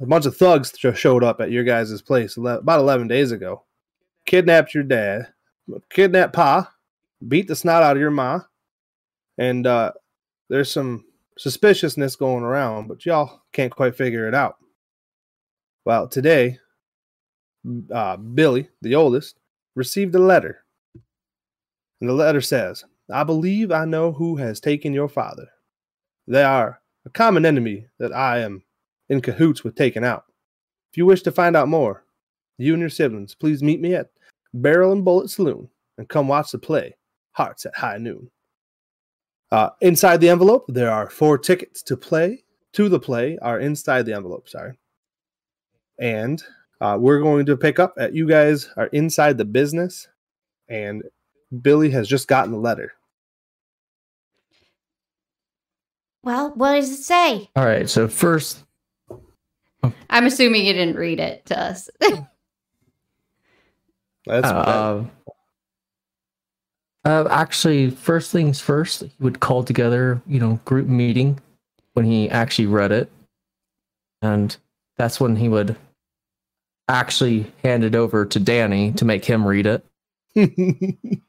a 0.00 0.06
bunch 0.06 0.26
of 0.26 0.36
thugs 0.36 0.70
just 0.72 1.00
showed 1.00 1.24
up 1.24 1.40
at 1.40 1.50
your 1.50 1.64
guys' 1.64 2.00
place 2.00 2.36
about 2.36 2.80
11 2.80 3.08
days 3.08 3.32
ago 3.32 3.64
kidnapped 4.28 4.74
your 4.74 4.84
dad, 4.84 5.28
kidnapped 5.88 6.34
Pa, 6.34 6.70
beat 7.26 7.48
the 7.48 7.56
snot 7.56 7.82
out 7.82 7.96
of 7.96 8.00
your 8.00 8.10
ma, 8.10 8.40
and 9.38 9.66
uh, 9.66 9.92
there's 10.50 10.70
some 10.70 11.04
suspiciousness 11.38 12.16
going 12.16 12.44
around, 12.44 12.88
but 12.88 13.06
y'all 13.06 13.42
can't 13.52 13.74
quite 13.74 13.96
figure 13.96 14.28
it 14.28 14.34
out. 14.34 14.56
Well, 15.84 16.08
today, 16.08 16.58
uh, 17.92 18.16
Billy, 18.16 18.68
the 18.82 18.94
oldest, 18.94 19.38
received 19.74 20.14
a 20.14 20.18
letter. 20.18 20.64
And 22.00 22.10
the 22.10 22.14
letter 22.14 22.40
says, 22.40 22.84
I 23.10 23.24
believe 23.24 23.72
I 23.72 23.84
know 23.84 24.12
who 24.12 24.36
has 24.36 24.60
taken 24.60 24.92
your 24.92 25.08
father. 25.08 25.48
They 26.26 26.42
are 26.42 26.80
a 27.06 27.10
common 27.10 27.46
enemy 27.46 27.86
that 27.98 28.12
I 28.12 28.40
am 28.40 28.62
in 29.08 29.22
cahoots 29.22 29.64
with 29.64 29.74
taking 29.74 30.04
out. 30.04 30.24
If 30.92 30.98
you 30.98 31.06
wish 31.06 31.22
to 31.22 31.32
find 31.32 31.56
out 31.56 31.68
more, 31.68 32.04
you 32.58 32.74
and 32.74 32.80
your 32.80 32.90
siblings, 32.90 33.34
please 33.34 33.62
meet 33.62 33.80
me 33.80 33.94
at 33.94 34.10
Barrel 34.52 34.92
and 34.92 35.04
Bullet 35.04 35.30
Saloon 35.30 35.68
and 35.96 36.08
come 36.08 36.28
watch 36.28 36.50
the 36.50 36.58
play, 36.58 36.96
Hearts 37.32 37.64
at 37.66 37.76
High 37.76 37.98
Noon. 37.98 38.30
Uh, 39.50 39.70
inside 39.80 40.20
the 40.20 40.28
envelope, 40.28 40.66
there 40.68 40.90
are 40.90 41.08
four 41.08 41.38
tickets 41.38 41.82
to 41.82 41.96
play. 41.96 42.44
To 42.74 42.88
the 42.88 43.00
play 43.00 43.38
are 43.40 43.58
inside 43.58 44.04
the 44.04 44.14
envelope, 44.14 44.48
sorry. 44.48 44.78
And 45.98 46.42
uh, 46.80 46.96
we're 47.00 47.20
going 47.20 47.46
to 47.46 47.56
pick 47.56 47.78
up 47.78 47.94
at 47.98 48.14
you 48.14 48.28
guys 48.28 48.68
are 48.76 48.86
inside 48.88 49.38
the 49.38 49.44
business, 49.44 50.06
and 50.68 51.02
Billy 51.62 51.90
has 51.90 52.06
just 52.06 52.28
gotten 52.28 52.52
the 52.52 52.58
letter. 52.58 52.92
Well, 56.22 56.52
what 56.54 56.74
does 56.74 56.90
it 56.90 57.02
say? 57.02 57.48
All 57.56 57.64
right, 57.64 57.88
so 57.88 58.06
first, 58.06 58.64
I'm 60.10 60.26
assuming 60.26 60.66
you 60.66 60.74
didn't 60.74 60.96
read 60.96 61.20
it 61.20 61.46
to 61.46 61.58
us. 61.58 61.88
That's 64.26 64.46
uh, 64.46 65.04
uh, 67.08 67.28
actually, 67.30 67.90
first 67.90 68.30
things 68.30 68.60
first, 68.60 69.02
he 69.02 69.10
would 69.20 69.40
call 69.40 69.64
together, 69.64 70.20
you 70.26 70.38
know, 70.38 70.60
group 70.64 70.86
meeting 70.86 71.40
when 71.94 72.04
he 72.04 72.28
actually 72.30 72.66
read 72.66 72.92
it, 72.92 73.10
and 74.22 74.56
that's 74.96 75.20
when 75.20 75.36
he 75.36 75.48
would 75.48 75.76
actually 76.88 77.50
hand 77.62 77.84
it 77.84 77.94
over 77.94 78.24
to 78.24 78.38
Danny 78.38 78.92
to 78.92 79.04
make 79.04 79.24
him 79.24 79.46
read 79.46 79.66
it. 79.66 79.84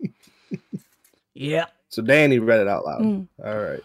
Yeah. 1.40 1.68
So 1.88 2.02
Danny 2.02 2.38
read 2.38 2.60
it 2.60 2.68
out 2.68 2.86
loud. 2.86 3.02
Mm. 3.02 3.28
All 3.44 3.58
right. 3.58 3.84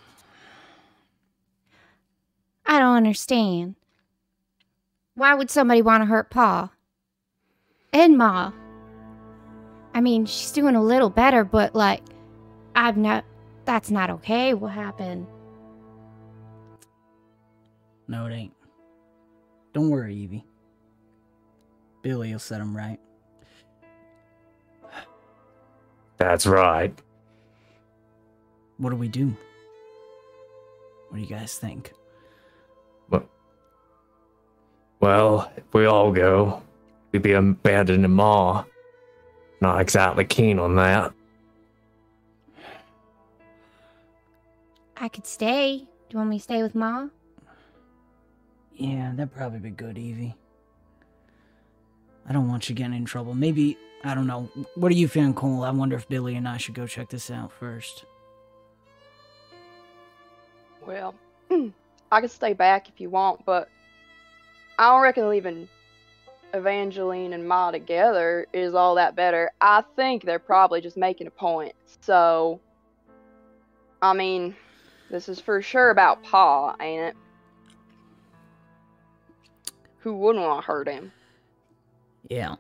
I 2.66 2.80
don't 2.80 2.96
understand. 2.96 3.76
Why 5.14 5.34
would 5.34 5.50
somebody 5.50 5.80
want 5.80 6.02
to 6.02 6.06
hurt 6.06 6.30
Pa? 6.30 6.70
And 7.92 8.18
Ma? 8.18 8.50
I 9.94 10.00
mean, 10.00 10.26
she's 10.26 10.50
doing 10.52 10.74
a 10.74 10.82
little 10.82 11.08
better, 11.08 11.44
but 11.44 11.74
like, 11.74 12.02
I've 12.74 12.96
not. 12.96 13.24
That's 13.64 13.90
not 13.90 14.10
okay. 14.10 14.52
What 14.52 14.72
happened? 14.72 15.26
No, 18.08 18.26
it 18.26 18.34
ain't. 18.34 18.52
Don't 19.72 19.88
worry, 19.88 20.14
Evie. 20.14 20.44
Billy 22.02 22.32
will 22.32 22.38
set 22.38 22.60
him 22.60 22.76
right. 22.76 22.98
That's 26.18 26.44
right. 26.46 26.92
What 28.76 28.90
do 28.90 28.96
we 28.96 29.08
do? 29.08 29.34
What 31.08 31.16
do 31.16 31.22
you 31.22 31.26
guys 31.26 31.56
think? 31.56 31.92
Well, 35.00 35.52
if 35.54 35.64
we 35.74 35.84
all 35.84 36.12
go, 36.12 36.62
we'd 37.12 37.20
be 37.20 37.32
abandoning 37.32 38.10
Ma. 38.10 38.64
Not 39.60 39.80
exactly 39.80 40.24
keen 40.24 40.58
on 40.58 40.76
that. 40.76 41.12
I 44.96 45.08
could 45.08 45.26
stay. 45.26 45.78
Do 45.78 45.84
you 46.10 46.18
want 46.18 46.30
me 46.30 46.38
to 46.38 46.42
stay 46.42 46.62
with 46.62 46.74
Ma? 46.74 47.08
Yeah, 48.74 49.12
that'd 49.14 49.34
probably 49.34 49.58
be 49.58 49.70
good, 49.70 49.98
Evie. 49.98 50.34
I 52.28 52.32
don't 52.32 52.48
want 52.48 52.68
you 52.68 52.74
getting 52.74 52.94
in 52.96 53.04
trouble. 53.04 53.34
Maybe 53.34 53.76
I 54.02 54.14
don't 54.14 54.26
know. 54.26 54.50
What 54.74 54.92
are 54.92 54.94
you 54.94 55.08
feeling, 55.08 55.34
Cole? 55.34 55.64
I 55.64 55.70
wonder 55.70 55.96
if 55.96 56.08
Billy 56.08 56.36
and 56.36 56.46
I 56.46 56.58
should 56.58 56.74
go 56.74 56.86
check 56.86 57.08
this 57.08 57.30
out 57.30 57.52
first. 57.52 58.04
Well, 60.86 61.14
I 61.50 62.20
can 62.20 62.28
stay 62.28 62.52
back 62.52 62.88
if 62.88 63.00
you 63.00 63.08
want, 63.08 63.44
but 63.46 63.68
I 64.78 64.90
don't 64.90 65.00
reckon 65.00 65.28
leaving 65.30 65.68
Evangeline 66.54 67.32
and 67.32 67.46
Ma 67.46 67.72
together 67.72 68.46
is 68.52 68.74
all 68.74 68.94
that 68.94 69.16
better. 69.16 69.50
I 69.60 69.82
think 69.96 70.24
they're 70.24 70.38
probably 70.38 70.80
just 70.80 70.96
making 70.96 71.26
a 71.26 71.30
point. 71.30 71.74
So, 72.00 72.60
I 74.00 74.12
mean, 74.12 74.54
this 75.10 75.28
is 75.28 75.40
for 75.40 75.60
sure 75.60 75.90
about 75.90 76.22
Pa, 76.22 76.76
ain't 76.80 77.02
it? 77.02 77.16
Who 79.98 80.16
wouldn't 80.16 80.44
want 80.44 80.62
to 80.62 80.66
hurt 80.66 80.88
him? 80.88 81.12
Yeah. 82.28 82.54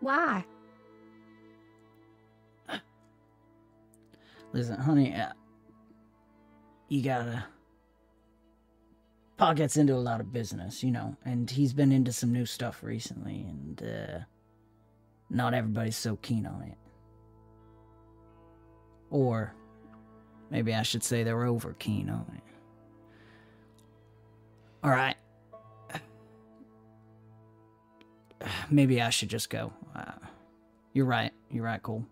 Why? 0.00 0.44
Listen, 4.52 4.80
honey, 4.80 5.14
uh, 5.14 5.32
you 6.88 7.02
gotta. 7.02 7.44
Pa 9.38 9.54
gets 9.54 9.76
into 9.76 9.94
a 9.94 9.96
lot 9.96 10.20
of 10.20 10.32
business, 10.32 10.82
you 10.82 10.90
know, 10.90 11.16
and 11.24 11.48
he's 11.48 11.72
been 11.72 11.92
into 11.92 12.12
some 12.12 12.32
new 12.32 12.44
stuff 12.44 12.82
recently, 12.82 13.46
and 13.48 13.82
uh, 13.82 14.18
not 15.30 15.54
everybody's 15.54 15.96
so 15.96 16.16
keen 16.16 16.44
on 16.44 16.62
it. 16.62 16.76
Or 19.10 19.54
maybe 20.50 20.74
I 20.74 20.82
should 20.82 21.04
say 21.04 21.22
they're 21.22 21.44
over 21.44 21.74
keen 21.78 22.10
on 22.10 22.26
it. 22.36 22.42
All 24.82 24.90
right. 24.90 25.16
Maybe 28.70 29.00
I 29.00 29.10
should 29.10 29.28
just 29.28 29.50
go. 29.50 29.72
Uh, 29.94 30.12
you're 30.92 31.06
right. 31.06 31.32
You're 31.50 31.64
right, 31.64 31.82
Cole. 31.82 32.06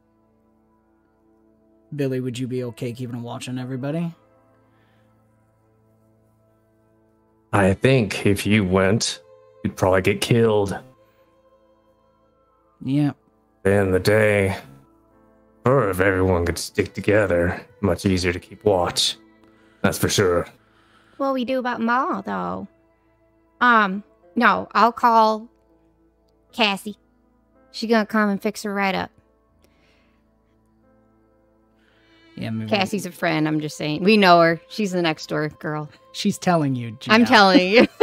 Billy, 1.95 2.21
would 2.21 2.39
you 2.39 2.49
be 2.49 2.65
okay 2.65 2.93
keeping 2.93 3.17
a 3.17 3.21
watch 3.21 3.49
on 3.49 3.59
everybody? 3.59 4.13
I 7.53 7.75
think 7.75 8.27
if 8.27 8.47
you 8.47 8.65
went, 8.65 9.23
you'd 9.63 9.77
probably 9.77 10.03
get 10.03 10.21
killed. 10.21 10.79
Yeah. 12.85 13.13
In 13.65 13.91
the 13.91 13.99
day, 13.99 14.57
or 15.65 15.91
if 15.91 16.01
everyone 16.01 16.47
could 16.47 16.59
stick 16.59 16.95
together, 16.95 17.65
much 17.81 18.07
easier 18.07 18.33
to 18.33 18.39
keep 18.39 18.65
watch. 18.65 19.17
That's 19.83 19.99
for 19.99 20.09
sure. 20.09 20.47
What 21.17 21.33
we 21.33 21.45
do 21.45 21.59
about 21.59 21.81
Ma, 21.81 22.21
though? 22.21 22.69
Um, 23.61 24.05
no, 24.35 24.69
I'll 24.73 24.93
call 24.93 25.49
Cassie. 26.53 26.97
She 27.73 27.87
gonna 27.87 28.07
come 28.07 28.29
and 28.29 28.41
fix 28.41 28.63
her 28.63 28.73
right 28.73 28.95
up. 28.95 29.11
Yeah, 32.37 32.51
maybe 32.51 32.69
Cassie's 32.71 33.07
a 33.07 33.13
friend. 33.13 33.49
I'm 33.49 33.61
just 33.61 33.77
saying. 33.77 34.03
We 34.05 34.17
know 34.17 34.41
her. 34.41 34.61
She's 34.69 34.93
the 34.93 35.01
next 35.03 35.27
door 35.29 35.49
girl. 35.49 35.89
She's 36.13 36.37
telling 36.39 36.75
you. 36.75 36.97
I'm 37.09 37.25
telling 37.25 37.69
you. 37.69 37.87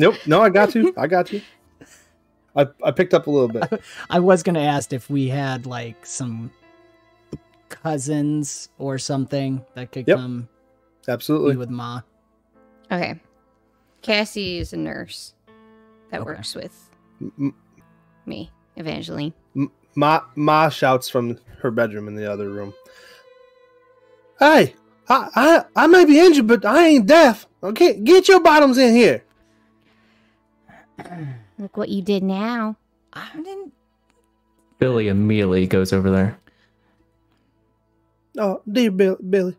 Nope. 0.00 0.14
No, 0.26 0.40
I 0.40 0.48
got 0.48 0.76
you. 0.76 0.94
I 0.96 1.08
got 1.08 1.32
you. 1.32 1.40
I, 2.54 2.68
I 2.84 2.92
picked 2.92 3.14
up 3.14 3.26
a 3.26 3.30
little 3.32 3.48
bit. 3.48 3.82
I 4.10 4.20
was 4.20 4.44
gonna 4.44 4.60
ask 4.62 4.92
if 4.92 5.10
we 5.10 5.26
had 5.26 5.66
like 5.66 6.06
some 6.06 6.52
cousins 7.68 8.68
or 8.78 8.98
something 8.98 9.64
that 9.74 9.90
could 9.92 10.06
Yep. 10.06 10.16
come 10.16 10.48
be 11.06 11.12
Absolutely. 11.12 11.56
with 11.56 11.70
Ma. 11.70 12.02
okay. 12.92 13.18
Cassie 14.02 14.58
is 14.58 14.72
a 14.72 14.76
nurse 14.76 15.34
that 16.10 16.20
Okay. 16.20 16.26
works 16.30 16.54
with 16.54 16.90
M- 17.20 17.54
me, 18.24 18.52
Evangeline. 18.76 19.34
M- 19.56 19.72
Ma 19.98 20.22
Ma 20.36 20.68
shouts 20.68 21.08
from 21.08 21.36
her 21.60 21.72
bedroom 21.72 22.06
in 22.06 22.14
the 22.14 22.30
other 22.30 22.50
room. 22.50 22.72
Hey, 24.38 24.76
I 25.08 25.28
I, 25.34 25.64
I 25.74 25.86
may 25.88 26.04
be 26.04 26.20
injured, 26.20 26.46
but 26.46 26.64
I 26.64 26.86
ain't 26.86 27.06
deaf. 27.06 27.48
Okay, 27.64 27.98
get 27.98 28.28
your 28.28 28.38
bottoms 28.38 28.78
in 28.78 28.94
here. 28.94 29.24
Look 31.58 31.76
what 31.76 31.88
you 31.88 32.00
did 32.00 32.22
now. 32.22 32.76
I 33.12 33.26
didn't. 33.34 33.72
Billy 34.78 35.08
immediately 35.08 35.66
goes 35.66 35.92
over 35.92 36.12
there. 36.12 36.38
Oh, 38.38 38.62
dear 38.70 38.92
Bill, 38.92 39.16
Billy, 39.28 39.56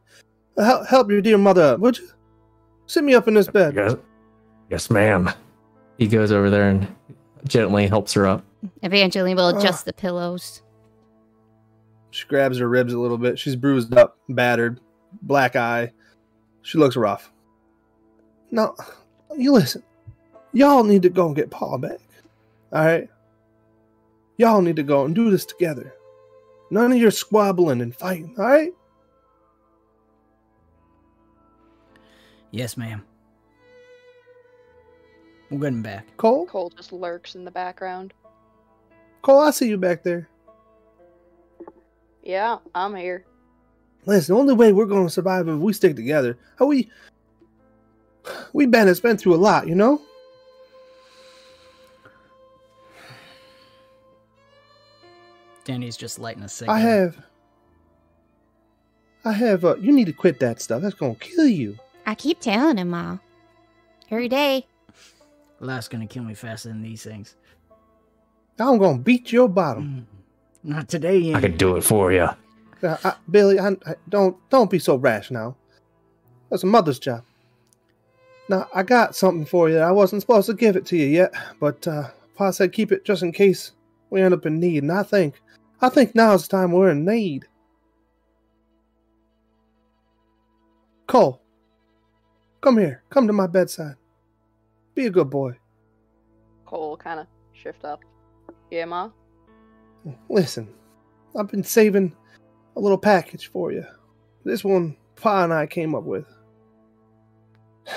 help 0.57 0.87
help 0.87 1.11
your 1.11 1.19
dear 1.19 1.37
mother 1.37 1.63
up, 1.73 1.81
would 1.81 1.97
you? 1.97 2.07
Sit 2.85 3.03
me 3.03 3.13
up 3.13 3.27
in 3.27 3.33
this 3.33 3.49
bed. 3.49 3.75
Yes, 3.75 3.95
yes, 4.69 4.89
ma'am. 4.89 5.29
He 5.97 6.07
goes 6.07 6.31
over 6.31 6.49
there 6.49 6.69
and 6.69 6.87
gently 7.45 7.87
helps 7.87 8.13
her 8.13 8.25
up. 8.25 8.45
Evangeline 8.83 9.35
will 9.35 9.45
Ugh. 9.45 9.57
adjust 9.57 9.85
the 9.85 9.93
pillows. 9.93 10.61
She 12.11 12.25
grabs 12.27 12.57
her 12.57 12.67
ribs 12.67 12.93
a 12.93 12.99
little 12.99 13.17
bit. 13.17 13.37
She's 13.37 13.55
bruised 13.55 13.93
up, 13.95 14.17
battered, 14.29 14.79
black 15.21 15.55
eye. 15.55 15.91
She 16.61 16.77
looks 16.77 16.95
rough. 16.95 17.31
Now, 18.51 18.75
you 19.37 19.53
listen. 19.53 19.83
Y'all 20.53 20.83
need 20.83 21.03
to 21.03 21.09
go 21.09 21.27
and 21.27 21.35
get 21.35 21.51
Paul 21.51 21.77
back. 21.77 21.99
All 22.73 22.85
right? 22.85 23.07
Y'all 24.37 24.61
need 24.61 24.75
to 24.77 24.83
go 24.83 25.05
and 25.05 25.13
do 25.13 25.29
this 25.29 25.45
together. 25.45 25.93
None 26.71 26.91
of 26.91 26.97
your 26.97 27.11
squabbling 27.11 27.81
and 27.81 27.95
fighting, 27.95 28.33
all 28.37 28.45
right? 28.45 28.71
Yes, 32.51 32.77
ma'am. 32.77 33.03
We'll 35.49 35.59
get 35.59 35.67
him 35.67 35.81
back. 35.81 36.15
Cole? 36.17 36.45
Cole 36.45 36.71
just 36.75 36.93
lurks 36.93 37.35
in 37.35 37.43
the 37.43 37.51
background. 37.51 38.13
Cole, 39.21 39.41
I 39.41 39.51
see 39.51 39.69
you 39.69 39.77
back 39.77 40.03
there. 40.03 40.29
Yeah, 42.23 42.57
I'm 42.73 42.95
here. 42.95 43.25
Listen, 44.05 44.35
the 44.35 44.41
only 44.41 44.53
way 44.53 44.71
we're 44.71 44.85
going 44.85 45.05
to 45.05 45.11
survive 45.11 45.47
is 45.47 45.55
if 45.55 45.61
we 45.61 45.73
stick 45.73 45.95
together. 45.95 46.37
How 46.57 46.65
we. 46.65 46.89
We 48.53 48.65
Bennett's 48.65 48.99
been 48.99 49.17
through 49.17 49.35
a 49.35 49.37
lot, 49.37 49.67
you 49.67 49.75
know? 49.75 50.01
Danny's 55.63 55.97
just 55.97 56.19
lighting 56.19 56.43
a 56.43 56.49
cigarette. 56.49 56.77
I 56.77 56.79
have. 56.79 57.17
I 59.25 59.31
have. 59.33 59.65
Uh, 59.65 59.75
you 59.75 59.91
need 59.91 60.05
to 60.05 60.13
quit 60.13 60.39
that 60.39 60.61
stuff. 60.61 60.81
That's 60.81 60.95
gonna 60.95 61.15
kill 61.15 61.47
you. 61.47 61.77
I 62.05 62.15
keep 62.15 62.39
telling 62.39 62.77
him, 62.77 62.89
Ma. 62.89 63.17
Every 64.09 64.29
day. 64.29 64.65
Well, 65.59 65.67
that's 65.67 65.87
gonna 65.87 66.07
kill 66.07 66.23
me 66.23 66.33
faster 66.33 66.69
than 66.69 66.81
these 66.81 67.03
things. 67.03 67.35
I'm 68.59 68.77
gonna 68.77 68.97
beat 68.97 69.31
your 69.31 69.47
bottom. 69.47 70.07
Not 70.63 70.89
today, 70.89 71.33
I 71.33 71.41
can 71.41 71.57
do 71.57 71.77
it 71.77 71.83
for 71.83 72.11
you. 72.11 72.29
Uh, 72.81 72.97
I, 73.03 73.13
Billy, 73.29 73.59
I, 73.59 73.69
I, 73.69 73.95
don't 74.07 74.37
don't 74.49 74.69
be 74.69 74.79
so 74.79 74.95
rash 74.95 75.31
now. 75.31 75.55
That's 76.49 76.63
a 76.63 76.67
mother's 76.67 76.99
job. 76.99 77.23
Now 78.49 78.67
I 78.73 78.83
got 78.83 79.15
something 79.15 79.45
for 79.45 79.69
you. 79.69 79.77
I 79.79 79.91
wasn't 79.91 80.21
supposed 80.21 80.47
to 80.47 80.53
give 80.53 80.75
it 80.75 80.85
to 80.87 80.97
you 80.97 81.05
yet, 81.05 81.33
but 81.59 81.87
uh, 81.87 82.09
Pa 82.35 82.51
said 82.51 82.73
keep 82.73 82.91
it 82.91 83.05
just 83.05 83.23
in 83.23 83.31
case 83.31 83.71
we 84.09 84.21
end 84.21 84.33
up 84.33 84.45
in 84.45 84.59
need. 84.59 84.83
And 84.83 84.91
I 84.91 85.03
think, 85.03 85.41
I 85.81 85.89
think 85.89 86.15
now's 86.15 86.47
the 86.47 86.57
time 86.57 86.71
we're 86.71 86.89
in 86.89 87.05
need. 87.05 87.45
Cole, 91.07 91.41
come 92.61 92.77
here. 92.77 93.03
Come 93.09 93.27
to 93.27 93.33
my 93.33 93.47
bedside. 93.47 93.95
Be 94.95 95.05
a 95.07 95.09
good 95.09 95.29
boy. 95.29 95.57
Cole 96.65 96.97
kind 96.97 97.19
of 97.19 97.27
shift 97.53 97.83
up. 97.83 98.01
Yeah, 98.71 98.85
ma. 98.85 99.09
Listen, 100.29 100.69
I've 101.37 101.47
been 101.47 101.63
saving 101.63 102.15
a 102.75 102.79
little 102.79 102.97
package 102.97 103.47
for 103.47 103.71
you. 103.71 103.85
This 104.43 104.63
one 104.63 104.95
Pa 105.15 105.43
and 105.43 105.53
I 105.53 105.65
came 105.67 105.95
up 105.95 106.03
with. 106.03 106.25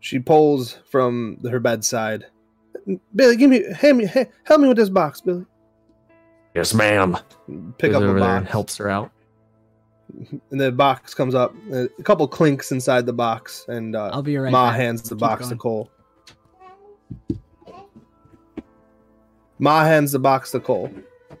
She 0.00 0.18
pulls 0.18 0.78
from 0.90 1.38
her 1.48 1.60
bedside. 1.60 2.26
Billy, 3.14 3.36
give 3.36 3.48
me, 3.48 3.62
hand 3.72 3.98
me, 3.98 4.06
help 4.06 4.60
me 4.60 4.66
with 4.66 4.76
this 4.76 4.88
box, 4.88 5.20
Billy. 5.20 5.46
Yes, 6.56 6.74
ma'am. 6.74 7.16
Pick 7.78 7.92
goes 7.92 7.98
up 7.98 8.02
a 8.02 8.06
over 8.08 8.18
box, 8.18 8.38
and 8.38 8.48
helps 8.48 8.76
her 8.78 8.90
out. 8.90 9.12
and 10.50 10.60
the 10.60 10.72
box 10.72 11.14
comes 11.14 11.36
up. 11.36 11.54
A 11.72 11.88
couple 12.02 12.26
clinks 12.26 12.72
inside 12.72 13.06
the 13.06 13.12
box, 13.12 13.64
and 13.68 13.94
uh, 13.94 14.10
I'll 14.12 14.22
be 14.22 14.36
right 14.36 14.50
Ma 14.50 14.70
back. 14.70 14.80
hands 14.80 15.02
the 15.02 15.10
Keep 15.14 15.20
box 15.20 15.48
to. 15.50 15.56
Cole. 15.56 15.88
Ma 19.62 19.84
hands 19.84 20.10
the 20.10 20.18
box 20.18 20.50
to 20.50 20.58
Cole. 20.58 20.90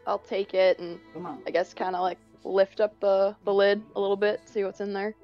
I'll 0.06 0.20
take 0.20 0.54
it 0.54 0.78
and 0.78 1.00
I 1.44 1.50
guess 1.50 1.74
kind 1.74 1.96
of 1.96 2.02
like 2.02 2.18
lift 2.44 2.80
up 2.80 2.94
the 3.00 3.34
the 3.44 3.52
lid 3.52 3.82
a 3.96 4.00
little 4.00 4.16
bit, 4.16 4.40
see 4.44 4.62
what's 4.62 4.80
in 4.80 4.92
there. 4.92 5.16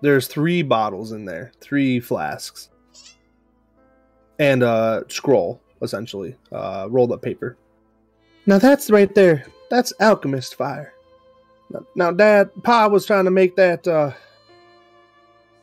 there's 0.00 0.26
three 0.28 0.62
bottles 0.62 1.12
in 1.12 1.26
there, 1.26 1.52
three 1.60 2.00
flasks, 2.00 2.70
and 4.38 4.62
a 4.62 5.04
scroll, 5.08 5.60
essentially, 5.82 6.34
uh, 6.52 6.86
rolled 6.90 7.12
up 7.12 7.20
paper. 7.20 7.58
Now 8.46 8.56
that's 8.56 8.90
right 8.90 9.14
there. 9.14 9.44
That's 9.68 9.92
alchemist 10.00 10.54
fire. 10.54 10.94
Now, 11.68 11.86
now 11.94 12.10
Dad, 12.12 12.50
Pa 12.62 12.88
was 12.88 13.04
trying 13.04 13.26
to 13.26 13.30
make 13.30 13.56
that, 13.56 13.86
uh, 13.86 14.12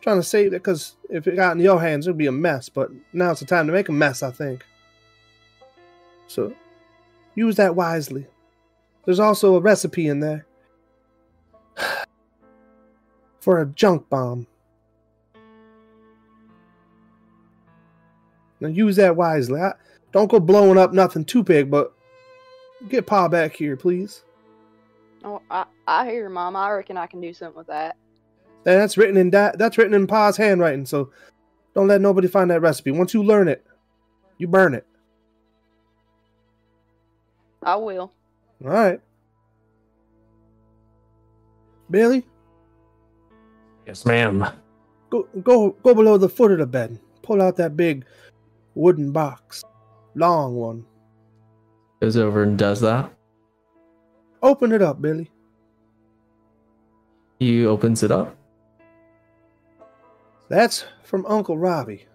trying 0.01 0.17
to 0.17 0.23
save 0.23 0.47
it 0.47 0.61
because 0.63 0.97
if 1.09 1.25
it 1.25 1.35
got 1.35 1.57
in 1.57 1.63
your 1.63 1.81
hands, 1.81 2.05
it'd 2.05 2.15
be 2.15 2.27
a 2.27 2.31
mess. 2.31 2.69
But 2.69 2.91
now 3.11 3.31
it's 3.31 3.39
the 3.39 3.47
time 3.47 3.65
to 3.65 3.73
make 3.73 3.89
a 3.89 3.91
mess, 3.91 4.21
I 4.21 4.29
think. 4.29 4.63
So 6.29 6.53
use 7.33 7.55
that 7.55 7.75
wisely. 7.75 8.27
There's 9.03 9.19
also 9.19 9.55
a 9.55 9.59
recipe 9.59 10.07
in 10.07 10.19
there 10.19 10.45
for 13.41 13.59
a 13.59 13.65
junk 13.65 14.07
bomb. 14.09 14.45
Now 18.59 18.67
use 18.67 18.95
that 18.97 19.15
wisely. 19.15 19.59
I, 19.59 19.73
don't 20.11 20.29
go 20.29 20.39
blowing 20.39 20.77
up 20.77 20.93
nothing 20.93 21.25
too 21.25 21.43
big, 21.43 21.71
but 21.71 21.93
get 22.89 23.07
Pa 23.07 23.27
back 23.27 23.55
here, 23.55 23.75
please. 23.75 24.23
Oh, 25.23 25.41
I, 25.49 25.65
I 25.87 26.05
hear 26.05 26.23
you, 26.25 26.29
Mom. 26.29 26.55
I 26.55 26.69
reckon 26.71 26.97
I 26.97 27.07
can 27.07 27.21
do 27.21 27.33
something 27.33 27.57
with 27.57 27.67
that. 27.67 27.97
And 28.65 28.79
that's 28.79 28.97
written 28.97 29.17
in 29.17 29.31
da- 29.31 29.53
that's 29.55 29.77
written 29.77 29.93
in 29.95 30.05
Pa's 30.05 30.37
handwriting, 30.37 30.85
so 30.85 31.11
don't 31.73 31.87
let 31.87 32.01
nobody 32.01 32.27
find 32.27 32.51
that 32.51 32.61
recipe. 32.61 32.91
Once 32.91 33.13
you 33.13 33.23
learn 33.23 33.47
it, 33.47 33.65
you 34.37 34.47
burn 34.47 34.75
it. 34.75 34.85
I 37.63 37.75
will. 37.75 38.11
All 38.63 38.69
right. 38.71 38.99
Billy, 41.91 42.25
Yes, 43.87 44.05
ma'am. 44.05 44.45
go 45.09 45.27
go 45.41 45.71
go 45.81 45.95
below 45.95 46.17
the 46.17 46.29
foot 46.29 46.51
of 46.51 46.59
the 46.59 46.67
bed. 46.67 46.99
Pull 47.23 47.41
out 47.41 47.55
that 47.57 47.75
big 47.75 48.05
wooden 48.75 49.11
box, 49.11 49.63
long 50.13 50.55
one. 50.55 50.85
Goes 51.99 52.15
over 52.15 52.43
and 52.43 52.57
does 52.57 52.79
that. 52.81 53.11
Open 54.43 54.71
it 54.71 54.81
up, 54.83 55.01
Billy. 55.01 55.31
He 57.39 57.65
opens 57.65 58.03
it 58.03 58.11
up. 58.11 58.35
That's 60.49 60.85
from 61.03 61.25
Uncle 61.25 61.57
Robbie. 61.57 62.05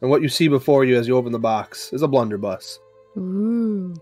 And 0.00 0.10
what 0.10 0.22
you 0.22 0.28
see 0.28 0.48
before 0.48 0.84
you 0.84 0.96
as 0.96 1.06
you 1.06 1.16
open 1.16 1.30
the 1.32 1.38
box 1.38 1.92
is 1.92 2.02
a 2.02 2.08
blunderbuss. 2.08 2.78
Ooh. 3.16 3.94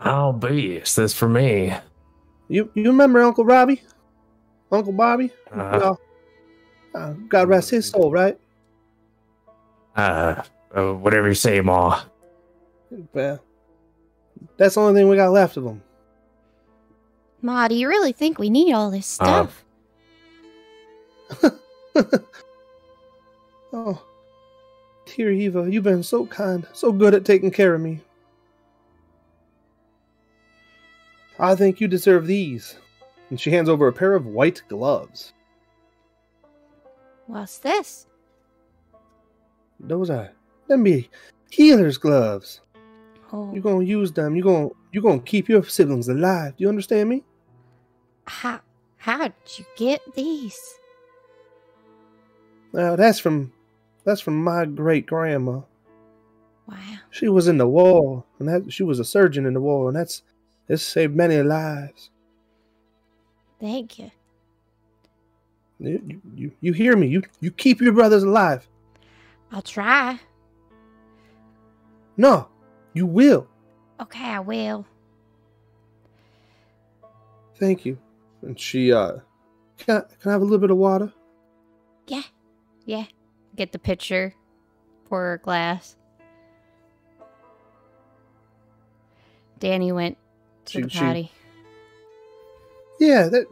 I'll 0.00 0.32
be. 0.32 0.76
Is 0.76 0.94
this 0.94 1.14
for 1.14 1.28
me? 1.28 1.74
You 2.48 2.70
you 2.74 2.84
remember 2.90 3.20
Uncle 3.22 3.44
Robbie? 3.44 3.82
Uncle 4.70 4.92
Bobby? 4.92 5.30
Uh, 5.50 5.78
Well, 5.80 6.00
uh, 6.94 7.12
God 7.28 7.48
rest 7.48 7.70
his 7.70 7.88
soul, 7.88 8.10
right? 8.10 8.38
uh, 9.96 10.42
uh, 10.76 10.92
whatever 10.92 11.28
you 11.28 11.34
say, 11.34 11.60
Ma. 11.60 12.02
Well, 13.12 13.42
that's 14.58 14.74
the 14.74 14.80
only 14.80 15.00
thing 15.00 15.08
we 15.08 15.16
got 15.16 15.30
left 15.32 15.56
of 15.56 15.64
him. 15.64 15.82
Ma, 17.42 17.66
do 17.68 17.74
you 17.74 17.88
really 17.88 18.12
think 18.12 18.38
we 18.38 18.50
need 18.50 18.72
all 18.74 18.90
this 18.90 19.18
Uh, 19.20 19.46
stuff? 19.46 19.64
oh, 23.72 24.02
dear 25.06 25.32
Eva, 25.32 25.66
you've 25.70 25.84
been 25.84 26.02
so 26.02 26.26
kind, 26.26 26.66
so 26.72 26.92
good 26.92 27.14
at 27.14 27.24
taking 27.24 27.50
care 27.50 27.74
of 27.74 27.80
me. 27.80 28.00
I 31.38 31.54
think 31.54 31.80
you 31.80 31.88
deserve 31.88 32.26
these. 32.26 32.76
And 33.30 33.40
she 33.40 33.50
hands 33.50 33.68
over 33.68 33.88
a 33.88 33.92
pair 33.92 34.14
of 34.14 34.26
white 34.26 34.62
gloves. 34.68 35.32
What's 37.26 37.58
this? 37.58 38.06
Those 39.80 40.10
are 40.10 40.30
them 40.68 40.84
be 40.84 41.10
healer's 41.50 41.98
gloves. 41.98 42.60
Oh, 43.32 43.52
You're 43.52 43.62
gonna 43.62 43.84
use 43.84 44.12
them. 44.12 44.36
You're 44.36 44.44
gonna 44.44 44.68
you're 44.92 45.02
gonna 45.02 45.20
keep 45.20 45.48
your 45.48 45.64
siblings 45.64 46.08
alive. 46.08 46.56
Do 46.56 46.62
you 46.62 46.68
understand 46.68 47.08
me? 47.08 47.24
how 48.26 48.60
how'd 48.96 49.32
you 49.56 49.64
get 49.76 50.00
these? 50.14 50.58
Now 52.72 52.96
that's 52.96 53.18
from 53.18 53.52
that's 54.04 54.20
from 54.20 54.42
my 54.42 54.64
great 54.64 55.06
grandma. 55.06 55.60
Wow. 56.68 56.76
She 57.10 57.28
was 57.28 57.46
in 57.48 57.58
the 57.58 57.68
war, 57.68 58.24
and 58.38 58.48
that 58.48 58.72
she 58.72 58.82
was 58.82 58.98
a 58.98 59.04
surgeon 59.04 59.46
in 59.46 59.54
the 59.54 59.60
war, 59.60 59.88
and 59.88 59.96
that's 59.96 60.22
it's 60.68 60.82
saved 60.82 61.14
many 61.14 61.42
lives. 61.42 62.10
Thank 63.60 63.98
you. 63.98 64.10
You, 65.78 66.02
you, 66.06 66.22
you, 66.34 66.52
you 66.60 66.72
hear 66.72 66.96
me? 66.96 67.06
You 67.08 67.22
you 67.40 67.50
keep 67.50 67.80
your 67.80 67.92
brothers 67.92 68.22
alive. 68.22 68.66
I'll 69.52 69.62
try. 69.62 70.18
No, 72.16 72.48
you 72.94 73.06
will. 73.06 73.46
Okay, 74.00 74.24
I 74.24 74.40
will. 74.40 74.86
Thank 77.58 77.84
you. 77.84 77.98
And 78.42 78.58
she 78.58 78.92
uh, 78.92 79.18
can 79.78 79.98
I, 79.98 80.00
can 80.20 80.30
I 80.30 80.32
have 80.32 80.40
a 80.40 80.44
little 80.44 80.58
bit 80.58 80.70
of 80.70 80.76
water? 80.76 81.12
Yeah. 82.06 82.22
Yeah. 82.84 83.04
Get 83.54 83.72
the 83.72 83.78
pitcher. 83.78 84.34
Pour 85.08 85.20
her 85.20 85.34
a 85.34 85.38
glass. 85.38 85.96
Danny 89.58 89.92
went 89.92 90.18
to 90.66 90.72
She- 90.72 90.82
the 90.82 90.88
she- 90.90 91.30
Yeah, 93.00 93.28
that. 93.28 93.46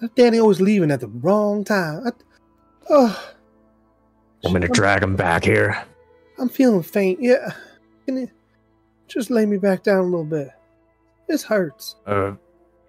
That 0.00 0.14
Danny 0.16 0.38
always 0.40 0.60
leaving 0.60 0.90
at 0.90 1.00
the 1.00 1.06
wrong 1.08 1.62
time. 1.64 2.02
I, 2.06 2.10
oh, 2.90 3.32
Want 4.42 4.54
me 4.54 4.60
to 4.62 4.68
drag 4.68 5.02
him 5.02 5.14
back 5.14 5.44
here? 5.44 5.80
I'm 6.38 6.48
feeling 6.48 6.82
faint. 6.82 7.20
Yeah, 7.22 7.52
can 8.06 8.16
you 8.16 8.28
just 9.06 9.30
lay 9.30 9.46
me 9.46 9.58
back 9.58 9.84
down 9.84 10.00
a 10.00 10.02
little 10.02 10.24
bit? 10.24 10.48
This 11.28 11.44
hurts. 11.44 11.94
Uh, 12.04 12.32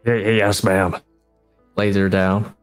y- 0.06 0.14
y- 0.14 0.30
yes, 0.32 0.64
ma'am. 0.64 0.96
Lays 1.76 1.96
her 1.96 2.10
down. 2.10 2.56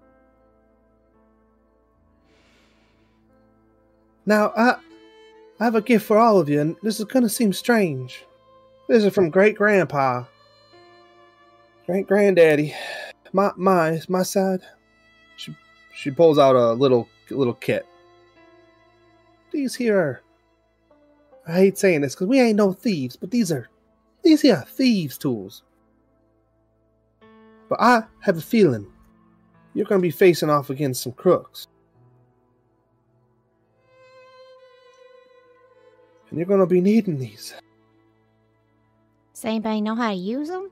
Now, 4.26 4.52
I, 4.56 4.76
I 5.60 5.64
have 5.64 5.74
a 5.76 5.80
gift 5.80 6.06
for 6.06 6.18
all 6.18 6.38
of 6.38 6.48
you, 6.48 6.60
and 6.60 6.76
this 6.82 6.98
is 6.98 7.04
gonna 7.06 7.28
seem 7.28 7.52
strange. 7.52 8.24
This 8.90 9.04
is 9.04 9.14
from 9.14 9.30
great 9.30 9.54
grandpa, 9.54 10.24
great 11.86 12.08
granddaddy, 12.08 12.74
my 13.32 13.52
my 13.56 14.00
my 14.08 14.24
side. 14.24 14.62
She 15.36 15.54
she 15.94 16.10
pulls 16.10 16.40
out 16.40 16.56
a 16.56 16.72
little 16.72 17.06
little 17.30 17.54
kit. 17.54 17.86
These 19.52 19.76
here 19.76 19.96
are. 19.96 20.22
I 21.46 21.52
hate 21.52 21.78
saying 21.78 22.00
this 22.00 22.16
because 22.16 22.26
we 22.26 22.40
ain't 22.40 22.56
no 22.56 22.72
thieves, 22.72 23.14
but 23.14 23.30
these 23.30 23.52
are 23.52 23.68
these 24.24 24.40
here 24.40 24.56
are 24.56 24.64
thieves' 24.64 25.16
tools. 25.16 25.62
But 27.68 27.80
I 27.80 28.02
have 28.22 28.38
a 28.38 28.42
feeling 28.42 28.90
you're 29.72 29.86
gonna 29.86 30.02
be 30.02 30.10
facing 30.10 30.50
off 30.50 30.68
against 30.68 31.04
some 31.04 31.12
crooks. 31.12 31.68
And 36.28 36.40
you're 36.40 36.48
gonna 36.48 36.66
be 36.66 36.80
needing 36.80 37.20
these. 37.20 37.54
Does 39.40 39.46
anybody 39.46 39.80
know 39.80 39.94
how 39.94 40.10
to 40.10 40.16
use 40.16 40.48
them? 40.48 40.70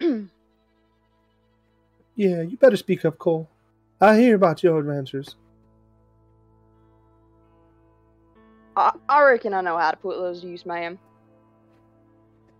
Yeah, 2.16 2.42
you 2.42 2.56
better 2.56 2.76
speak 2.76 3.04
up, 3.04 3.16
Cole. 3.16 3.48
I 4.00 4.18
hear 4.18 4.34
about 4.34 4.64
your 4.64 4.80
adventures. 4.80 5.36
I, 8.76 8.90
I 9.08 9.22
reckon 9.22 9.54
I 9.54 9.60
know 9.60 9.78
how 9.78 9.92
to 9.92 9.96
put 9.96 10.16
those 10.16 10.40
to 10.40 10.48
use, 10.48 10.66
ma'am. 10.66 10.98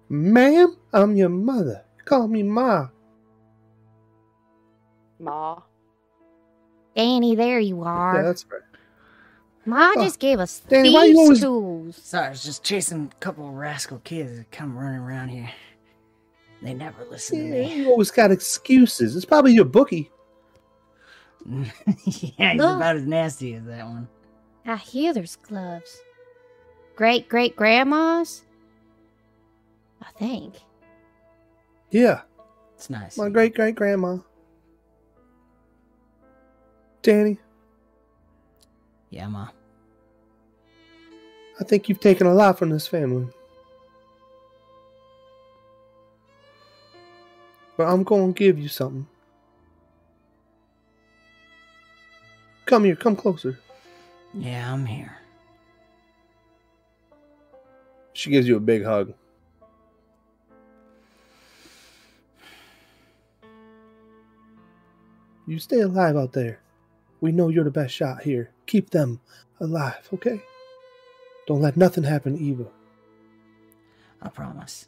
Ma'am, 0.08 0.76
I'm 0.92 1.16
your 1.16 1.28
mother. 1.28 1.82
Call 2.04 2.28
me 2.28 2.44
Ma. 2.44 2.86
Ma. 5.18 5.60
Danny, 6.94 7.34
there 7.34 7.58
you 7.58 7.82
are. 7.82 8.14
Yeah, 8.14 8.20
are. 8.20 8.22
that's 8.22 8.46
right. 8.48 8.62
Ma 9.68 9.92
Oh, 9.96 10.02
just 10.02 10.18
gave 10.18 10.38
us 10.40 10.60
Danny, 10.60 10.94
why 10.94 11.04
you 11.04 11.12
thieves' 11.14 11.44
always- 11.44 11.92
tools. 11.94 11.96
Sorry, 11.96 12.26
I 12.26 12.30
was 12.30 12.42
just 12.42 12.64
chasing 12.64 13.10
a 13.12 13.14
couple 13.20 13.46
of 13.48 13.54
rascal 13.54 13.98
kids 14.02 14.38
that 14.38 14.50
come 14.50 14.76
running 14.78 15.00
around 15.00 15.28
here. 15.28 15.50
They 16.62 16.72
never 16.74 17.04
listen 17.04 17.38
Yeah, 17.48 17.54
to 17.54 17.68
me. 17.68 17.74
you 17.82 17.90
always 17.90 18.10
got 18.10 18.30
excuses. 18.30 19.14
It's 19.14 19.24
probably 19.26 19.52
your 19.52 19.66
bookie. 19.66 20.10
yeah, 21.46 22.52
he's 22.52 22.58
Look. 22.60 22.76
about 22.76 22.96
as 22.96 23.04
nasty 23.04 23.54
as 23.54 23.64
that 23.66 23.84
one. 23.86 24.08
I 24.66 24.76
hear 24.76 25.12
there's 25.12 25.36
gloves. 25.36 26.00
Great 26.96 27.28
great 27.28 27.54
grandma's? 27.54 28.44
I 30.02 30.10
think. 30.18 30.54
Yeah, 31.90 32.22
It's 32.74 32.88
nice. 32.90 33.16
my 33.18 33.28
great 33.28 33.54
great 33.54 33.74
grandma. 33.76 34.18
Danny, 37.02 37.38
Yeah, 39.10 39.28
ma. 39.28 39.48
I 41.60 41.64
think 41.64 41.88
you've 41.88 42.00
taken 42.00 42.26
a 42.26 42.34
lot 42.34 42.58
from 42.58 42.70
this 42.70 42.86
family. 42.86 43.26
But 47.76 47.86
I'm 47.86 48.04
going 48.04 48.32
to 48.32 48.38
give 48.38 48.58
you 48.58 48.68
something. 48.68 49.06
Come 52.66 52.84
here, 52.84 52.96
come 52.96 53.16
closer. 53.16 53.58
Yeah, 54.34 54.72
I'm 54.72 54.84
here. 54.84 55.16
She 58.12 58.30
gives 58.30 58.46
you 58.46 58.56
a 58.56 58.60
big 58.60 58.84
hug. 58.84 59.14
You 65.46 65.58
stay 65.58 65.80
alive 65.80 66.16
out 66.16 66.32
there. 66.32 66.60
We 67.20 67.32
know 67.32 67.48
you're 67.48 67.64
the 67.64 67.70
best 67.70 67.94
shot 67.94 68.22
here. 68.22 68.50
Keep 68.66 68.90
them 68.90 69.20
alive, 69.60 70.06
okay? 70.12 70.42
Don't 71.48 71.62
let 71.62 71.78
nothing 71.78 72.04
happen 72.04 72.36
to 72.36 72.44
Eva. 72.44 72.66
I 74.20 74.28
promise. 74.28 74.86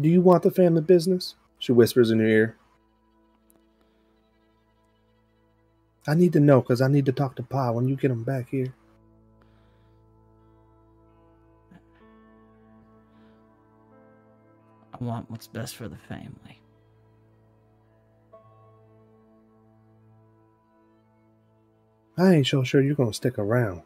Do 0.00 0.08
you 0.08 0.20
want 0.20 0.42
the 0.42 0.50
family 0.50 0.80
business? 0.82 1.36
She 1.60 1.70
whispers 1.70 2.10
in 2.10 2.18
your 2.18 2.26
ear. 2.26 2.56
I 6.08 6.14
need 6.14 6.32
to 6.32 6.40
know 6.40 6.60
because 6.60 6.80
I 6.80 6.88
need 6.88 7.06
to 7.06 7.12
talk 7.12 7.36
to 7.36 7.44
Pa 7.44 7.70
when 7.70 7.86
you 7.86 7.94
get 7.94 8.10
him 8.10 8.24
back 8.24 8.48
here. 8.48 8.74
I 14.92 15.04
want 15.04 15.30
what's 15.30 15.46
best 15.46 15.76
for 15.76 15.86
the 15.86 15.98
family. 16.08 16.59
I 22.20 22.34
ain't 22.34 22.46
so 22.46 22.62
sure 22.62 22.82
you're 22.82 22.94
gonna 22.94 23.14
stick 23.14 23.38
around. 23.38 23.80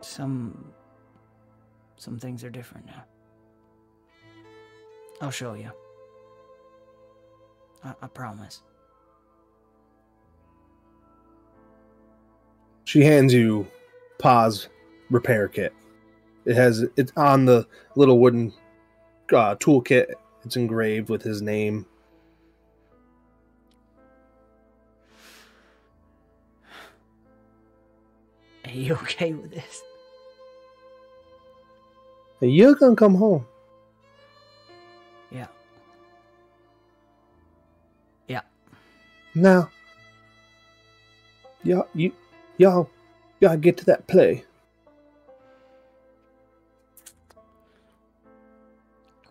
Some 0.00 0.72
some 1.96 2.18
things 2.18 2.42
are 2.42 2.50
different 2.50 2.86
now. 2.86 3.04
I'll 5.20 5.30
show 5.30 5.54
you. 5.54 5.70
I, 7.84 7.94
I 8.02 8.08
promise. 8.08 8.62
She 12.84 13.04
hands 13.04 13.32
you 13.32 13.68
Pa's 14.18 14.68
repair 15.10 15.46
kit. 15.46 15.72
It 16.44 16.56
has 16.56 16.84
it's 16.96 17.12
on 17.16 17.44
the 17.44 17.68
little 17.94 18.18
wooden 18.18 18.52
uh, 19.32 19.54
toolkit. 19.54 20.06
It's 20.44 20.56
engraved 20.56 21.08
with 21.08 21.22
his 21.22 21.40
name. 21.40 21.86
Are 28.70 28.76
you 28.76 28.94
okay 28.94 29.32
with 29.32 29.50
this? 29.50 29.82
And 32.40 32.54
you're 32.54 32.74
gonna 32.76 32.94
come 32.94 33.16
home. 33.16 33.44
Yeah. 35.32 35.48
Yeah. 38.28 38.42
Now, 39.34 39.70
y'all, 41.64 41.88
you, 41.94 42.12
y'all, 42.58 42.88
y'all 43.40 43.56
get 43.56 43.76
to 43.78 43.84
that 43.86 44.06
play. 44.06 44.44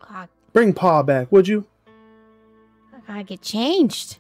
I, 0.01 0.27
Bring 0.51 0.73
Pa 0.73 1.01
back, 1.01 1.31
would 1.31 1.47
you? 1.47 1.65
I 2.93 2.99
gotta 3.07 3.23
get 3.23 3.41
changed. 3.41 4.17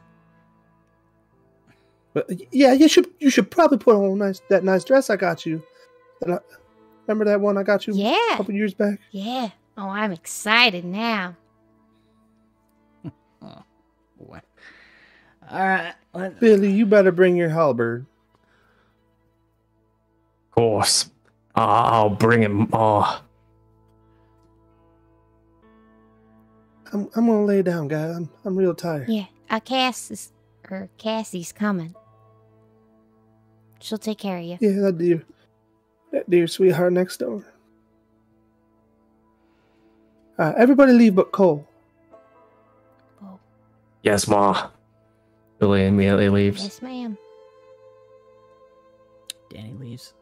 But 2.27 2.53
yeah, 2.53 2.73
you 2.73 2.87
should. 2.87 3.07
You 3.19 3.29
should 3.29 3.49
probably 3.49 3.77
put 3.77 3.95
on 3.95 4.17
nice 4.17 4.41
that 4.49 4.63
nice 4.63 4.83
dress 4.83 5.09
I 5.09 5.15
got 5.15 5.45
you. 5.45 5.63
That 6.21 6.31
I, 6.31 6.39
remember 7.07 7.25
that 7.25 7.39
one 7.41 7.57
I 7.57 7.63
got 7.63 7.87
you 7.87 7.93
yeah. 7.95 8.33
a 8.33 8.37
couple 8.37 8.53
years 8.53 8.73
back. 8.73 8.99
Yeah. 9.11 9.49
Oh, 9.77 9.89
I'm 9.89 10.11
excited 10.11 10.83
now. 10.83 11.37
Oh, 13.41 13.63
what? 14.17 14.43
All 15.49 15.59
right. 15.59 15.93
Let, 16.13 16.39
Billy, 16.39 16.71
you 16.71 16.85
better 16.85 17.11
bring 17.11 17.37
your 17.37 17.49
halberd. 17.49 18.05
Of 20.49 20.55
course. 20.55 21.09
I- 21.55 21.63
I'll 21.63 22.09
bring 22.09 22.41
him. 22.41 22.67
Oh, 22.73 23.21
I'm 26.91 27.09
I'm 27.15 27.27
gonna 27.27 27.45
lay 27.45 27.61
down, 27.61 27.87
guys. 27.87 28.15
I'm 28.15 28.29
I'm 28.43 28.55
real 28.55 28.73
tired. 28.73 29.09
Yeah. 29.09 29.25
Uh, 29.49 29.59
Cass 29.59 30.11
is, 30.11 30.31
or 30.69 30.89
Cassie's 30.97 31.51
coming. 31.51 31.95
She'll 33.81 33.97
take 33.97 34.17
care 34.17 34.37
of 34.37 34.43
you. 34.43 34.57
Yeah, 34.59 34.81
that 34.81 34.97
dear, 34.97 35.23
that 36.11 36.29
dear 36.29 36.47
sweetheart 36.47 36.93
next 36.93 37.17
door. 37.17 37.43
All 40.37 40.45
right, 40.47 40.55
everybody 40.57 40.93
leave 40.93 41.15
but 41.15 41.31
Cole. 41.31 41.67
Oh, 43.23 43.39
yes, 44.03 44.27
Ma. 44.27 44.69
Billy 45.59 45.85
immediately 45.85 46.29
leaves. 46.29 46.63
yes, 46.63 46.81
ma'am. 46.81 47.17
Danny 49.49 49.73
leaves. 49.73 50.13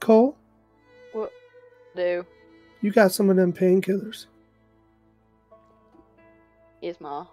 Cole, 0.00 0.36
What 1.12 1.32
do? 1.96 2.24
you 2.80 2.90
got 2.92 3.12
some 3.12 3.28
of 3.30 3.36
them 3.36 3.52
painkillers. 3.52 4.26
Yes, 6.80 6.96
Ma. 7.00 7.26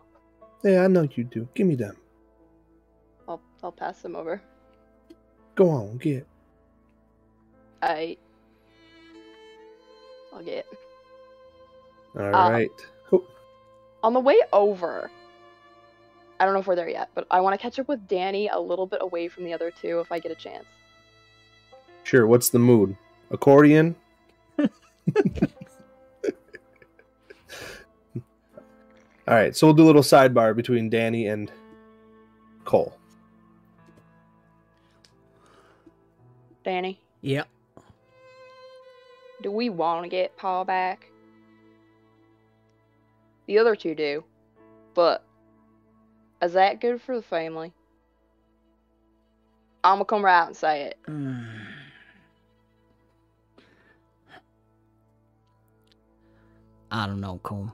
Yeah, 0.66 0.84
I 0.84 0.88
know 0.88 1.08
you 1.14 1.24
do. 1.24 1.48
Give 1.54 1.68
me 1.68 1.76
them. 1.76 1.96
I'll 3.28 3.40
I'll 3.64 3.72
pass 3.72 4.02
them 4.02 4.16
over. 4.16 4.42
Go 5.54 5.70
on, 5.70 5.98
get. 5.98 6.26
I 7.84 8.18
I'll 10.34 10.44
get. 10.44 10.66
All 12.16 12.34
uh, 12.34 12.50
right. 12.50 12.72
Oh, 13.12 13.24
On 14.04 14.14
the 14.14 14.20
way 14.20 14.40
over, 14.52 15.12
I 16.40 16.46
don't 16.46 16.56
know 16.56 16.62
if 16.62 16.68
we're 16.68 16.76
there 16.76 16.90
yet, 16.90 17.12
but 17.14 17.28
I 17.30 17.42
want 17.42 17.54
to 17.54 17.62
catch 17.62 17.78
up 17.78 17.88
with 17.88 18.08
Danny 18.08 18.48
a 18.48 18.60
little 18.60 18.88
bit 18.88 19.04
away 19.04 19.28
from 19.28 19.44
the 19.44 19.54
other 19.54 19.70
two 19.70 20.00
if 20.00 20.12
I 20.12 20.18
get 20.18 20.32
a 20.32 20.36
chance. 20.36 20.66
sure. 22.04 22.26
What's 22.26 22.50
the 22.50 22.60
mood? 22.60 22.98
Accordion. 23.30 23.96
All 29.28 29.34
right, 29.34 29.56
so 29.56 29.66
we'll 29.68 29.74
do 29.74 29.84
a 29.84 29.86
little 29.88 30.04
sidebar 30.04 30.56
between 30.56 30.90
Danny 30.90 31.26
and 31.28 31.52
Cole. 32.64 32.96
Danny, 36.64 37.00
Yep. 37.22 37.48
do 39.42 39.52
we 39.52 39.70
want 39.70 40.04
to 40.04 40.10
get 40.10 40.36
Paul 40.38 40.64
back? 40.66 41.08
The 43.48 43.58
other 43.60 43.76
two 43.76 43.94
do, 43.96 44.24
but 44.96 45.24
is 46.42 46.54
that 46.54 46.82
good 46.82 47.02
for 47.02 47.16
the 47.16 47.22
family? 47.22 47.72
I'm 49.84 49.96
gonna 49.96 50.06
come 50.06 50.26
right 50.26 50.40
out 50.40 50.48
and 50.48 50.58
say 50.58 50.84
it. 50.84 50.98
Mm. 51.08 51.48
I 56.92 57.06
don't 57.06 57.22
know, 57.22 57.40
Cole. 57.44 57.72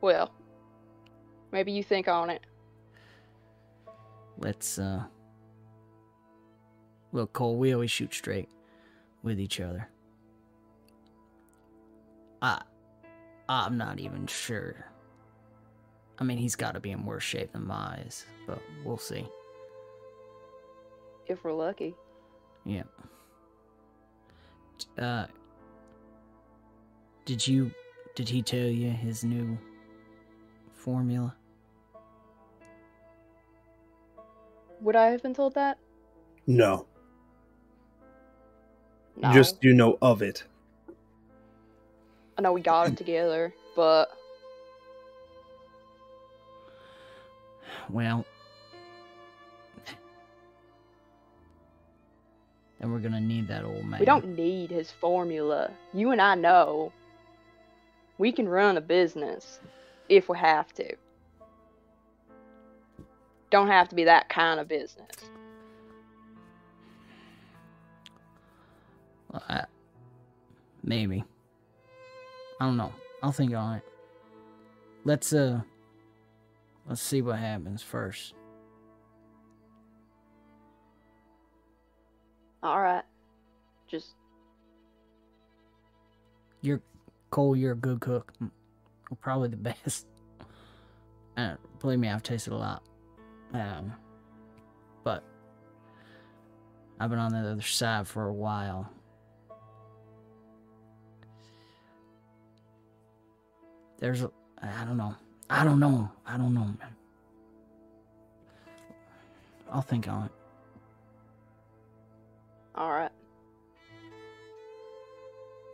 Well, 0.00 0.32
maybe 1.52 1.72
you 1.72 1.82
think 1.82 2.08
on 2.08 2.30
it. 2.30 2.42
Let's 4.38 4.78
uh 4.78 5.04
Look, 7.10 7.32
Cole, 7.32 7.56
we 7.56 7.72
always 7.72 7.90
shoot 7.90 8.12
straight 8.12 8.50
with 9.22 9.40
each 9.40 9.60
other. 9.60 9.88
I 12.42 12.62
I'm 13.48 13.78
not 13.78 13.98
even 13.98 14.26
sure. 14.26 14.86
I 16.18 16.24
mean, 16.24 16.38
he's 16.38 16.56
got 16.56 16.74
to 16.74 16.80
be 16.80 16.90
in 16.90 17.06
worse 17.06 17.22
shape 17.22 17.52
than 17.52 17.66
my 17.66 17.98
eyes, 17.98 18.26
but 18.46 18.60
we'll 18.84 18.98
see. 18.98 19.26
If 21.26 21.44
we're 21.44 21.52
lucky. 21.52 21.94
Yeah. 22.64 22.82
Uh 24.96 25.26
Did 27.24 27.46
you 27.46 27.72
did 28.14 28.28
he 28.28 28.42
tell 28.42 28.66
you 28.66 28.90
his 28.90 29.24
new 29.24 29.58
formula? 30.88 31.34
Would 34.80 34.96
I 34.96 35.08
have 35.10 35.22
been 35.22 35.34
told 35.34 35.54
that? 35.54 35.76
No, 36.46 36.86
No. 39.14 39.30
just 39.34 39.62
you 39.62 39.74
know 39.74 39.98
of 40.00 40.22
it. 40.22 40.44
I 42.38 42.40
know 42.40 42.54
we 42.54 42.62
got 42.62 42.88
it 42.88 42.96
together, 42.96 43.52
but 43.76 44.08
Well, 47.90 48.24
then 52.80 52.90
we're 52.92 52.98
gonna 53.00 53.20
need 53.20 53.46
that 53.48 53.64
old 53.64 53.84
man. 53.84 54.00
we 54.00 54.06
don't 54.06 54.34
need 54.36 54.70
his 54.70 54.90
formula. 54.90 55.70
You 55.92 56.12
and 56.12 56.20
I 56.22 56.34
know 56.34 56.92
we 58.16 58.32
can 58.32 58.48
run 58.48 58.78
a 58.78 58.80
business 58.80 59.60
if 60.08 60.28
we 60.28 60.38
have 60.38 60.72
to. 60.74 60.94
Don't 63.50 63.68
have 63.68 63.88
to 63.88 63.94
be 63.94 64.04
that 64.04 64.28
kind 64.28 64.60
of 64.60 64.68
business. 64.68 65.14
I, 69.32 69.64
maybe. 70.82 71.24
I 72.60 72.66
don't 72.66 72.76
know. 72.76 72.92
I'll 73.22 73.32
think 73.32 73.54
on 73.54 73.76
it. 73.76 73.82
Let's 75.04 75.32
uh. 75.32 75.60
Let's 76.88 77.02
see 77.02 77.20
what 77.20 77.38
happens 77.38 77.82
first. 77.82 78.32
All 82.62 82.80
right. 82.80 83.04
Just 83.88 84.14
You're 86.62 86.80
Cole. 87.30 87.54
You're 87.54 87.72
a 87.72 87.76
good 87.76 88.00
cook. 88.00 88.32
Mm, 89.10 89.20
Probably 89.20 89.48
the 89.48 89.56
best. 89.56 90.06
Uh, 91.36 91.54
believe 91.80 91.98
me, 91.98 92.08
I've 92.08 92.22
tasted 92.22 92.52
a 92.52 92.56
lot. 92.56 92.82
Um, 93.54 93.92
but 95.04 95.22
I've 97.00 97.10
been 97.10 97.18
on 97.18 97.32
the 97.32 97.38
other 97.38 97.62
side 97.62 98.06
for 98.08 98.26
a 98.26 98.32
while. 98.32 98.90
There's, 103.98 104.22
a, 104.22 104.30
I 104.62 104.84
don't 104.84 104.96
know. 104.96 105.14
I 105.50 105.64
don't 105.64 105.80
know. 105.80 106.10
I 106.26 106.36
don't 106.36 106.54
know, 106.54 106.60
man. 106.60 106.94
I'll 109.70 109.82
think 109.82 110.08
on 110.08 110.24
it. 110.26 110.30
all 112.74 112.90
right. 112.90 113.10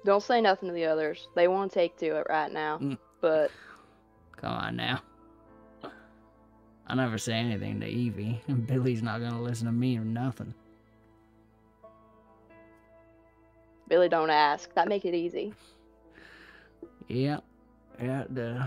Don't 0.05 0.23
say 0.23 0.41
nothing 0.41 0.69
to 0.69 0.75
the 0.75 0.85
others. 0.87 1.29
They 1.35 1.49
won't 1.49 1.73
take 1.73 1.97
to 1.99 2.17
it 2.17 2.27
right 2.29 2.51
now. 2.53 2.79
But 3.25 3.51
Come 4.37 4.53
on 4.53 4.77
now. 4.77 5.01
I 6.87 6.95
never 6.95 7.17
say 7.17 7.33
anything 7.33 7.81
to 7.81 7.87
Evie, 7.87 8.43
and 8.49 8.67
Billy's 8.67 9.03
not 9.03 9.23
gonna 9.23 9.41
listen 9.41 9.65
to 9.65 9.73
me 9.73 9.97
or 9.97 10.05
nothing. 10.05 10.53
Billy, 13.89 14.11
don't 14.11 14.29
ask. 14.29 14.75
That 14.75 14.89
make 14.89 15.07
it 15.07 15.15
easy. 15.15 15.55
Yeah, 17.09 17.39
yeah, 17.99 18.25
it 18.25 18.35
does. 18.35 18.63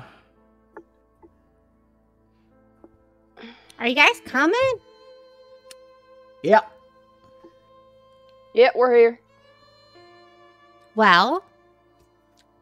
Are 3.78 3.88
you 3.88 3.94
guys 3.94 4.20
coming? 4.26 4.74
Yeah. 6.42 6.62
Yeah, 8.56 8.70
we're 8.76 8.96
here. 8.96 9.20
Well, 10.96 11.44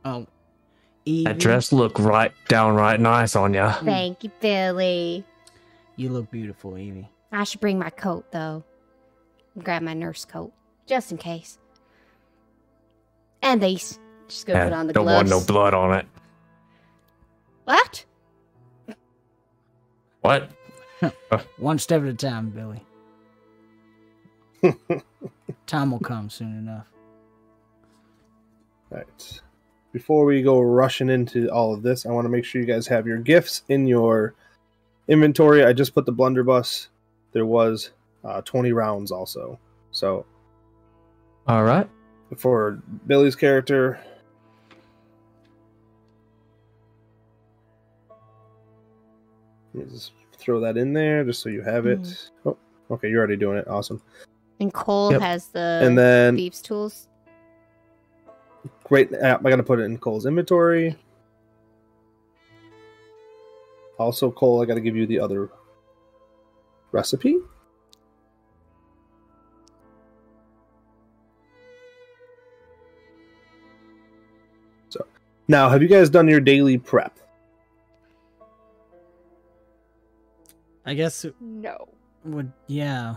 Oh, 0.04 0.28
Evie, 1.06 1.24
That 1.26 1.38
dress 1.40 1.72
look 1.72 2.00
right 2.00 2.32
downright 2.48 3.00
nice 3.00 3.36
on 3.36 3.54
ya. 3.54 3.74
thank 3.84 4.24
you, 4.24 4.32
Billy. 4.40 5.24
you 5.96 6.10
look 6.10 6.32
beautiful, 6.32 6.78
Evie. 6.78 7.10
I 7.32 7.44
should 7.44 7.60
bring 7.62 7.78
my 7.80 7.90
coat 7.92 8.26
though. 8.32 8.64
Grab 9.62 9.82
my 9.84 9.94
nurse 9.94 10.26
coat 10.26 10.52
just 10.88 11.12
in 11.12 11.18
case. 11.18 11.58
And 13.42 13.62
these. 13.62 14.00
Just 14.28 14.48
go 14.48 14.54
Yeah, 14.54 14.64
put 14.66 14.74
on 14.74 14.88
the 14.88 14.94
don't 14.94 15.04
gloves. 15.06 15.30
want 15.32 15.42
no 15.42 15.46
blood 15.48 15.74
on 15.76 15.94
it. 15.94 16.08
what? 17.66 18.06
What? 20.22 20.50
One 21.58 21.78
step 21.78 22.02
at 22.02 22.08
a 22.08 22.14
time, 22.14 22.50
Billy. 22.50 22.82
Time 25.68 25.92
will 25.92 26.00
come 26.00 26.30
soon 26.32 26.58
enough. 26.58 26.88
Right. 28.90 29.42
Before 29.96 30.26
we 30.26 30.42
go 30.42 30.60
rushing 30.60 31.10
into 31.10 31.48
all 31.48 31.74
of 31.74 31.82
this, 31.82 32.06
I 32.06 32.10
want 32.12 32.26
to 32.26 32.30
make 32.30 32.44
sure 32.44 32.60
you 32.60 32.68
guys 32.68 32.86
have 32.88 33.08
your 33.08 33.18
gifts 33.18 33.64
in 33.70 33.88
your 33.88 34.36
inventory. 35.08 35.64
I 35.64 35.72
just 35.72 35.96
put 35.96 36.06
the 36.06 36.12
blunderbuss. 36.12 36.90
There 37.32 37.46
was 37.46 37.92
uh, 38.26 38.42
20 38.42 38.74
rounds 38.74 39.10
also. 39.10 39.58
So 39.92 40.26
All 41.48 41.64
right. 41.64 41.90
for 42.36 42.82
Billy's 43.08 43.38
character, 43.38 43.98
let 49.74 49.86
me 49.86 49.94
just 49.94 50.12
throw 50.38 50.60
that 50.60 50.76
in 50.76 50.92
there 50.92 51.24
just 51.24 51.42
so 51.42 51.48
you 51.48 51.62
have 51.62 51.86
it. 51.86 52.32
Oh, 52.46 52.58
okay, 52.92 53.10
you're 53.10 53.20
already 53.20 53.38
doing 53.38 53.58
it. 53.60 53.68
Awesome. 53.70 54.02
And 54.60 54.74
Cole 54.74 55.14
Yep. 55.14 55.22
has 55.22 55.48
the 55.48 55.80
and 55.84 55.98
then 55.98 56.36
thieves 56.36 56.62
tools. 56.62 57.08
Great. 58.84 59.14
uh, 59.14 59.38
I 59.44 59.50
gotta 59.50 59.64
put 59.64 59.80
it 59.80 59.84
in 59.84 59.98
Cole's 59.98 60.26
inventory. 60.26 60.96
Also, 63.98 64.30
Cole, 64.32 64.62
I 64.62 64.66
gotta 64.66 64.82
give 64.82 64.96
you 64.96 65.06
the 65.06 65.20
other 65.20 65.50
recipe. 66.92 67.40
So, 74.90 75.06
now, 75.48 75.70
have 75.70 75.82
you 75.82 75.88
guys 75.88 76.10
done 76.10 76.28
your 76.28 76.40
daily 76.40 76.78
prep? 76.78 77.18
I 80.86 80.94
guess 80.94 81.26
No. 81.40 81.88
would, 82.24 82.52
yeah. 82.68 83.16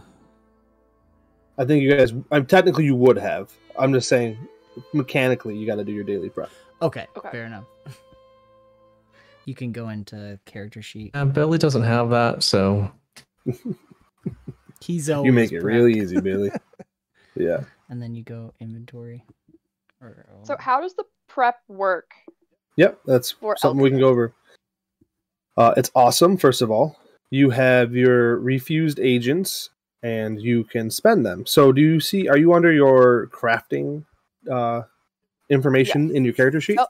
I 1.58 1.64
think 1.64 1.82
you 1.82 1.94
guys. 1.94 2.14
I'm 2.30 2.46
technically 2.46 2.84
you 2.84 2.94
would 2.94 3.18
have. 3.18 3.52
I'm 3.78 3.92
just 3.92 4.08
saying, 4.08 4.38
mechanically, 4.92 5.56
you 5.56 5.66
got 5.66 5.76
to 5.76 5.84
do 5.84 5.92
your 5.92 6.04
daily 6.04 6.28
prep. 6.28 6.50
Okay, 6.82 7.06
Okay. 7.16 7.28
fair 7.30 7.44
enough. 7.46 7.64
you 9.44 9.54
can 9.54 9.72
go 9.72 9.88
into 9.88 10.38
character 10.44 10.82
sheet. 10.82 11.10
Uh, 11.14 11.24
Billy 11.24 11.58
doesn't 11.58 11.82
have 11.82 12.10
that, 12.10 12.42
so 12.42 12.90
He's 14.80 15.10
always 15.10 15.26
you 15.26 15.32
make 15.32 15.52
it 15.52 15.60
prepped. 15.62 15.64
really 15.64 15.98
easy, 15.98 16.20
Billy. 16.20 16.50
yeah. 17.34 17.62
And 17.88 18.00
then 18.00 18.14
you 18.14 18.22
go 18.22 18.54
inventory. 18.60 19.24
Or, 20.00 20.26
So 20.44 20.56
how 20.58 20.80
does 20.80 20.94
the 20.94 21.04
prep 21.26 21.56
work? 21.68 22.12
Yep, 22.76 23.00
that's 23.06 23.34
something 23.56 23.82
we 23.82 23.90
can 23.90 23.98
go 23.98 24.08
over. 24.08 24.32
Uh, 25.56 25.74
it's 25.76 25.90
awesome. 25.96 26.36
First 26.36 26.62
of 26.62 26.70
all, 26.70 26.96
you 27.30 27.50
have 27.50 27.92
your 27.96 28.48
infused 28.48 29.00
reagents, 29.00 29.70
and 30.04 30.40
you 30.40 30.62
can 30.62 30.88
spend 30.90 31.26
them. 31.26 31.44
So, 31.44 31.72
do 31.72 31.80
you 31.80 31.98
see? 31.98 32.28
Are 32.28 32.38
you 32.38 32.54
under 32.54 32.70
your 32.72 33.26
crafting 33.32 34.04
uh, 34.50 34.82
information 35.50 36.14
in 36.14 36.24
your 36.24 36.34
character 36.34 36.60
sheet? 36.60 36.76
Yep. 36.78 36.88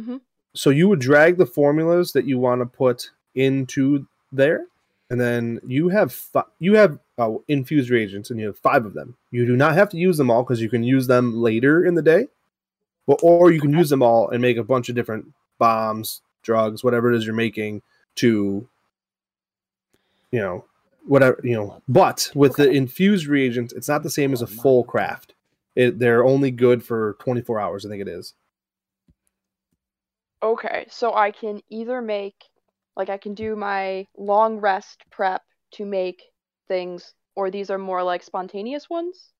Mhm. 0.00 0.20
So 0.54 0.70
you 0.70 0.88
would 0.88 1.00
drag 1.00 1.36
the 1.36 1.46
formulas 1.46 2.12
that 2.12 2.24
you 2.24 2.38
want 2.38 2.60
to 2.60 2.66
put 2.66 3.10
into 3.34 4.06
there, 4.32 4.66
and 5.10 5.20
then 5.20 5.60
you 5.66 5.88
have 5.88 6.12
fi- 6.12 6.44
you 6.58 6.74
have 6.74 6.98
uh, 7.18 7.34
infused 7.48 7.90
reagents, 7.90 8.30
and 8.30 8.40
you 8.40 8.46
have 8.46 8.58
five 8.58 8.84
of 8.86 8.94
them. 8.94 9.16
You 9.30 9.46
do 9.46 9.56
not 9.56 9.74
have 9.74 9.88
to 9.90 9.96
use 9.96 10.16
them 10.16 10.30
all 10.30 10.42
because 10.42 10.60
you 10.60 10.68
can 10.70 10.82
use 10.82 11.06
them 11.06 11.34
later 11.36 11.84
in 11.84 11.94
the 11.94 12.02
day. 12.02 12.28
Well, 13.06 13.18
or 13.22 13.50
you 13.50 13.60
can 13.60 13.72
use 13.72 13.90
them 13.90 14.02
all 14.02 14.28
and 14.30 14.40
make 14.40 14.56
a 14.56 14.64
bunch 14.64 14.88
of 14.88 14.94
different 14.94 15.32
bombs, 15.58 16.22
drugs, 16.42 16.82
whatever 16.84 17.12
it 17.12 17.16
is 17.16 17.26
you're 17.26 17.34
making 17.34 17.82
to, 18.16 18.68
you 20.30 20.38
know, 20.38 20.64
whatever 21.06 21.40
you 21.42 21.54
know. 21.54 21.82
But 21.88 22.30
with 22.34 22.56
the 22.56 22.70
infused 22.70 23.26
reagents, 23.26 23.72
it's 23.72 23.88
not 23.88 24.02
the 24.02 24.10
same 24.10 24.32
as 24.32 24.42
a 24.42 24.46
full 24.46 24.84
craft. 24.84 25.34
It, 25.80 25.98
they're 25.98 26.24
only 26.24 26.50
good 26.50 26.84
for 26.84 27.16
24 27.20 27.58
hours, 27.58 27.86
I 27.86 27.88
think 27.88 28.02
it 28.02 28.08
is. 28.08 28.34
Okay, 30.42 30.84
so 30.90 31.14
I 31.14 31.30
can 31.30 31.62
either 31.70 32.02
make 32.02 32.50
like 32.94 33.08
I 33.08 33.16
can 33.16 33.32
do 33.34 33.56
my 33.56 34.06
long 34.18 34.58
rest 34.58 35.02
prep 35.10 35.42
to 35.72 35.86
make 35.86 36.22
things, 36.68 37.14
or 37.34 37.50
these 37.50 37.70
are 37.70 37.78
more 37.78 38.02
like 38.02 38.22
spontaneous 38.22 38.90
ones. 38.90 39.32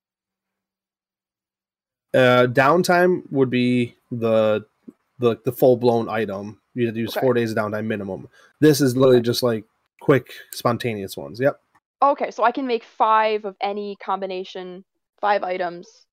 Uh, 2.12 2.46
downtime 2.50 3.22
would 3.30 3.50
be 3.50 3.94
the 4.10 4.64
the 5.18 5.36
the 5.44 5.52
full 5.52 5.76
blown 5.76 6.08
item. 6.08 6.60
You 6.74 6.86
have 6.86 6.94
to 6.94 7.00
use 7.00 7.14
Okay. 7.16 7.20
four 7.20 7.34
days 7.34 7.52
of 7.52 7.56
downtime 7.58 7.86
minimum. 7.86 8.28
This 8.60 8.80
is 8.80 8.96
literally 8.96 9.20
just 9.22 9.42
like 9.42 9.64
quick, 10.00 10.32
spontaneous 10.52 11.16
ones. 11.16 11.38
Yep. 11.40 11.60
Okay, 12.02 12.30
so 12.30 12.42
I 12.42 12.52
can 12.52 12.66
make 12.66 12.84
five 12.84 13.44
of 13.44 13.56
any 13.60 13.96
combination, 13.96 14.84
five 15.20 15.42
items, 15.44 16.06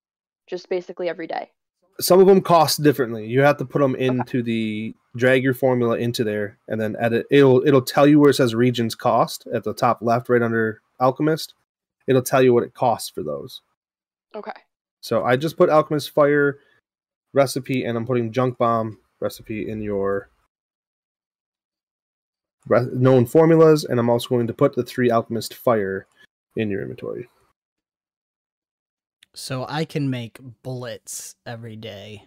just 0.47 0.69
basically 0.69 1.09
every 1.09 1.27
day. 1.27 1.51
Some 1.99 2.19
of 2.19 2.27
them 2.27 2.41
cost 2.41 2.83
differently. 2.83 3.27
You 3.27 3.41
have 3.41 3.57
to 3.57 3.65
put 3.65 3.81
them 3.81 3.95
into 3.95 4.43
the 4.43 4.95
drag 5.15 5.43
your 5.43 5.53
formula 5.53 5.97
into 5.97 6.23
there, 6.23 6.57
and 6.67 6.79
then 6.79 6.95
edit. 6.99 7.25
It'll 7.31 7.65
it'll 7.65 7.81
tell 7.81 8.07
you 8.07 8.19
where 8.19 8.29
it 8.29 8.35
says 8.35 8.55
reagents 8.55 8.95
cost 8.95 9.47
at 9.53 9.63
the 9.63 9.73
top 9.73 9.99
left, 10.01 10.29
right 10.29 10.41
under 10.41 10.81
alchemist. 10.99 11.53
It'll 12.07 12.21
tell 12.21 12.41
you 12.41 12.53
what 12.53 12.63
it 12.63 12.73
costs 12.73 13.09
for 13.09 13.23
those. 13.23 13.61
Okay. 14.35 14.51
So 15.01 15.23
I 15.23 15.35
just 15.35 15.57
put 15.57 15.69
alchemist 15.69 16.11
fire 16.11 16.59
recipe, 17.33 17.83
and 17.83 17.97
I'm 17.97 18.05
putting 18.05 18.31
junk 18.31 18.57
bomb 18.57 18.99
recipe 19.19 19.69
in 19.69 19.81
your 19.81 20.29
re- 22.67 22.87
known 22.93 23.25
formulas, 23.25 23.83
and 23.83 23.99
I'm 23.99 24.09
also 24.09 24.29
going 24.29 24.47
to 24.47 24.53
put 24.53 24.75
the 24.75 24.83
three 24.83 25.09
alchemist 25.09 25.53
fire 25.53 26.07
in 26.55 26.69
your 26.69 26.81
inventory. 26.81 27.27
So 29.37 29.67
I 29.69 29.85
can 29.85 30.09
make 30.09 30.39
bullets 30.63 31.35
every 31.45 31.75
day. 31.75 32.23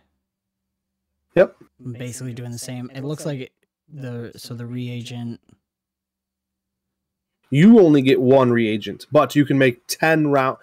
Yep. 1.35 1.57
I'm 1.85 1.93
basically 1.95 2.35
doing 2.35 2.53
the 2.53 2.59
same. 2.59 2.89
It 2.95 3.03
looks 3.03 3.27
like 3.27 3.41
it, 3.41 3.53
the 3.93 4.31
so 4.37 4.55
the 4.55 4.65
reagent. 4.65 5.41
You 7.51 7.81
only 7.81 8.01
get 8.01 8.21
one 8.21 8.53
reagent, 8.53 9.07
but 9.11 9.35
you 9.35 9.45
can 9.45 9.59
make 9.59 9.85
ten 9.89 10.29
round. 10.29 10.59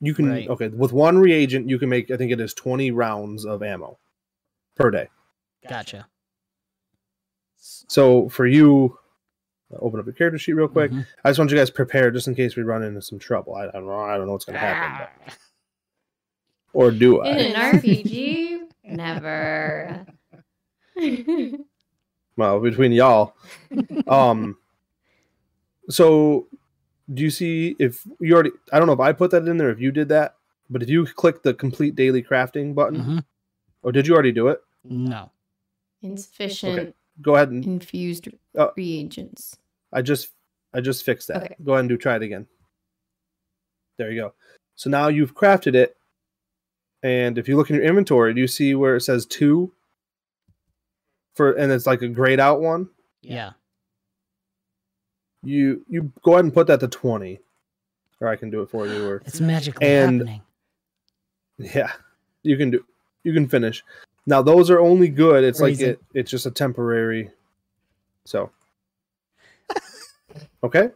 You 0.00 0.12
can 0.12 0.28
Right. 0.28 0.48
okay 0.48 0.68
with 0.68 0.92
one 0.92 1.18
reagent. 1.18 1.68
You 1.68 1.78
can 1.78 1.88
make 1.88 2.10
I 2.10 2.16
think 2.16 2.32
it 2.32 2.40
is 2.40 2.52
twenty 2.52 2.90
rounds 2.90 3.44
of 3.44 3.62
ammo 3.62 3.98
per 4.74 4.90
day. 4.90 5.08
Gotcha. 5.68 6.08
So 7.58 8.28
for 8.28 8.44
you, 8.44 8.98
open 9.78 10.00
up 10.00 10.06
your 10.06 10.14
character 10.14 10.38
sheet 10.38 10.54
real 10.54 10.66
quick. 10.66 10.90
Mhm. 10.90 11.06
I 11.24 11.28
just 11.30 11.38
want 11.38 11.52
you 11.52 11.56
guys 11.56 11.70
prepared 11.70 12.14
just 12.14 12.26
in 12.26 12.34
case 12.34 12.56
we 12.56 12.64
run 12.64 12.82
into 12.82 13.02
some 13.02 13.20
trouble. 13.20 13.54
I, 13.54 13.68
I 13.68 13.70
don't 13.72 13.86
know. 13.86 14.00
I 14.00 14.16
don't 14.16 14.26
know 14.26 14.32
what's 14.32 14.44
going 14.46 14.54
to 14.54 14.58
happen. 14.60 15.08
but- 15.26 15.38
Or 16.72 16.90
do 16.90 17.20
I? 17.22 17.28
In 17.30 17.54
an 17.56 17.80
RPG? 17.80 18.58
Never. 18.84 20.06
Well, 22.36 22.60
between 22.60 22.92
y'all. 22.92 23.34
Um 24.08 24.56
so 25.90 26.46
do 27.12 27.22
you 27.22 27.28
see 27.30 27.76
if 27.78 28.06
you 28.20 28.32
already 28.32 28.52
I 28.72 28.78
don't 28.78 28.86
know 28.86 28.94
if 28.94 29.00
I 29.00 29.12
put 29.12 29.30
that 29.32 29.46
in 29.46 29.58
there 29.58 29.68
if 29.70 29.78
you 29.80 29.90
did 29.92 30.08
that, 30.08 30.36
but 30.70 30.82
if 30.82 30.88
you 30.88 31.04
click 31.04 31.42
the 31.42 31.52
complete 31.52 31.94
daily 31.94 32.22
crafting 32.22 32.74
button, 32.74 33.00
Mhm. 33.00 33.24
or 33.82 33.92
did 33.92 34.06
you 34.06 34.14
already 34.14 34.32
do 34.32 34.48
it? 34.48 34.62
No. 34.84 35.30
Insufficient 36.00 36.78
Okay. 36.78 36.94
Go 37.20 37.34
ahead 37.36 37.50
and 37.50 37.64
infused 37.66 38.28
Oh. 38.56 38.72
reagents. 38.78 39.58
I 39.92 40.00
just 40.00 40.30
I 40.72 40.80
just 40.80 41.04
fixed 41.04 41.28
that. 41.28 41.42
Okay. 41.42 41.56
Go 41.62 41.72
ahead 41.72 41.80
and 41.80 41.88
do 41.90 41.98
try 41.98 42.16
it 42.16 42.22
again. 42.22 42.46
There 43.98 44.10
you 44.10 44.20
go. 44.22 44.32
So 44.74 44.88
now 44.88 45.08
you've 45.08 45.34
crafted 45.34 45.74
it. 45.74 45.96
And 47.02 47.36
if 47.38 47.48
you 47.48 47.56
look 47.56 47.70
in 47.70 47.76
your 47.76 47.84
inventory, 47.84 48.32
do 48.34 48.40
you 48.40 48.46
see 48.46 48.74
where 48.74 48.96
it 48.96 49.00
says 49.00 49.26
two? 49.26 49.72
For 51.34 51.52
and 51.52 51.72
it's 51.72 51.86
like 51.86 52.02
a 52.02 52.08
grayed 52.08 52.40
out 52.40 52.60
one? 52.60 52.88
Yeah. 53.22 53.52
You 55.42 55.84
you 55.88 56.12
go 56.22 56.32
ahead 56.34 56.44
and 56.44 56.54
put 56.54 56.66
that 56.68 56.80
to 56.80 56.88
twenty. 56.88 57.40
Or 58.20 58.28
I 58.28 58.36
can 58.36 58.50
do 58.50 58.62
it 58.62 58.70
for 58.70 58.86
you 58.86 59.04
or 59.08 59.16
It's 59.26 59.40
magically 59.40 59.86
And- 59.86 60.20
happening. 60.20 60.42
yeah. 61.58 61.92
You 62.44 62.56
can 62.56 62.70
do 62.70 62.84
you 63.24 63.32
can 63.32 63.48
finish. 63.48 63.82
Now 64.26 64.42
those 64.42 64.70
are 64.70 64.78
only 64.78 65.08
good. 65.08 65.42
It's 65.42 65.60
like 65.60 65.80
it 65.80 66.00
it's 66.14 66.30
just 66.30 66.46
a 66.46 66.50
temporary 66.50 67.30
so 68.24 68.50
Okay? 70.64 70.90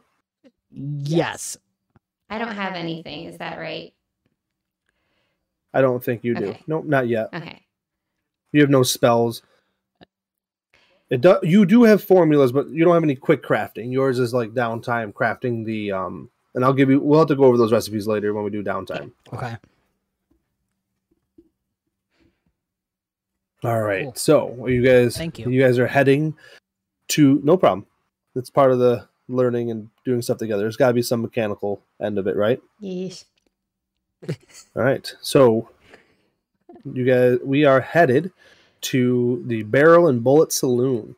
Yes. 0.71 1.57
I 2.31 2.39
don't 2.39 2.55
have 2.55 2.75
anything. 2.75 3.25
Is 3.25 3.39
that 3.39 3.59
right? 3.59 3.93
I 5.75 5.81
don't 5.81 6.03
think 6.03 6.25
you 6.25 6.35
do. 6.35 6.47
Okay. 6.47 6.63
Nope, 6.67 6.87
not 6.87 7.09
yet. 7.09 7.29
Okay. 7.35 7.61
You 8.53 8.61
have 8.61 8.71
no 8.71 8.83
spells. 8.83 9.43
It 11.11 11.21
do, 11.21 11.39
you 11.43 11.67
do 11.67 11.85
have 11.85 12.03
formulas, 12.03 12.51
but 12.53 12.69
you 12.71 12.85
don't 12.85 12.95
have 12.95 13.05
any 13.05 13.15
quick 13.15 13.43
crafting. 13.43 13.93
Yours 13.93 14.19
is 14.19 14.35
like 14.35 14.55
downtime 14.55 15.13
crafting 15.13 15.65
the 15.65 15.93
um. 15.93 16.31
And 16.55 16.65
I'll 16.65 16.73
give 16.73 16.89
you. 16.89 16.99
We'll 17.01 17.19
have 17.19 17.29
to 17.29 17.37
go 17.37 17.45
over 17.45 17.59
those 17.59 17.73
recipes 17.73 18.07
later 18.07 18.33
when 18.33 18.43
we 18.43 18.51
do 18.51 18.63
downtime. 18.65 19.13
Okay. 19.33 19.57
All 23.63 23.83
right. 23.83 24.05
Cool. 24.05 24.15
So 24.15 24.57
are 24.63 24.71
you 24.71 24.83
guys. 24.83 25.17
Thank 25.17 25.39
you. 25.39 25.51
You 25.51 25.61
guys 25.63 25.79
are 25.79 25.87
heading 25.87 26.35
to. 27.09 27.41
No 27.45 27.57
problem. 27.57 27.87
It's 28.35 28.51
part 28.51 28.73
of 28.73 28.79
the 28.79 29.07
learning 29.29 29.71
and 29.71 29.89
doing 30.05 30.23
stuff 30.23 30.39
together. 30.39 30.63
There's 30.63 30.77
got 30.77 30.89
to 30.89 30.95
be 30.95 31.03
some 31.03 31.23
mechanical 31.23 31.83
end 32.01 32.19
of 32.19 32.27
it, 32.27 32.37
right? 32.37 32.61
Yes. 32.81 33.27
All 34.77 34.83
right. 34.83 35.15
So 35.21 35.69
you 36.85 37.05
guys, 37.05 37.39
we 37.43 37.65
are 37.65 37.81
headed 37.81 38.33
to 38.83 39.43
the 39.47 39.63
Barrel 39.65 40.09
and 40.09 40.23
Bullet 40.23 40.53
Saloon. 40.53 41.17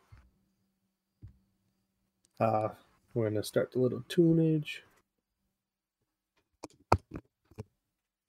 Uh, 2.39 2.69
we're 3.13 3.29
gonna 3.29 3.43
start 3.43 3.71
the 3.71 3.79
little 3.79 4.03
tunage. 4.09 4.81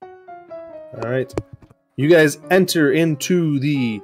All 0.02 1.10
right. 1.10 1.32
You 1.96 2.08
guys 2.08 2.38
enter 2.50 2.92
into 2.92 3.58
the 3.60 4.00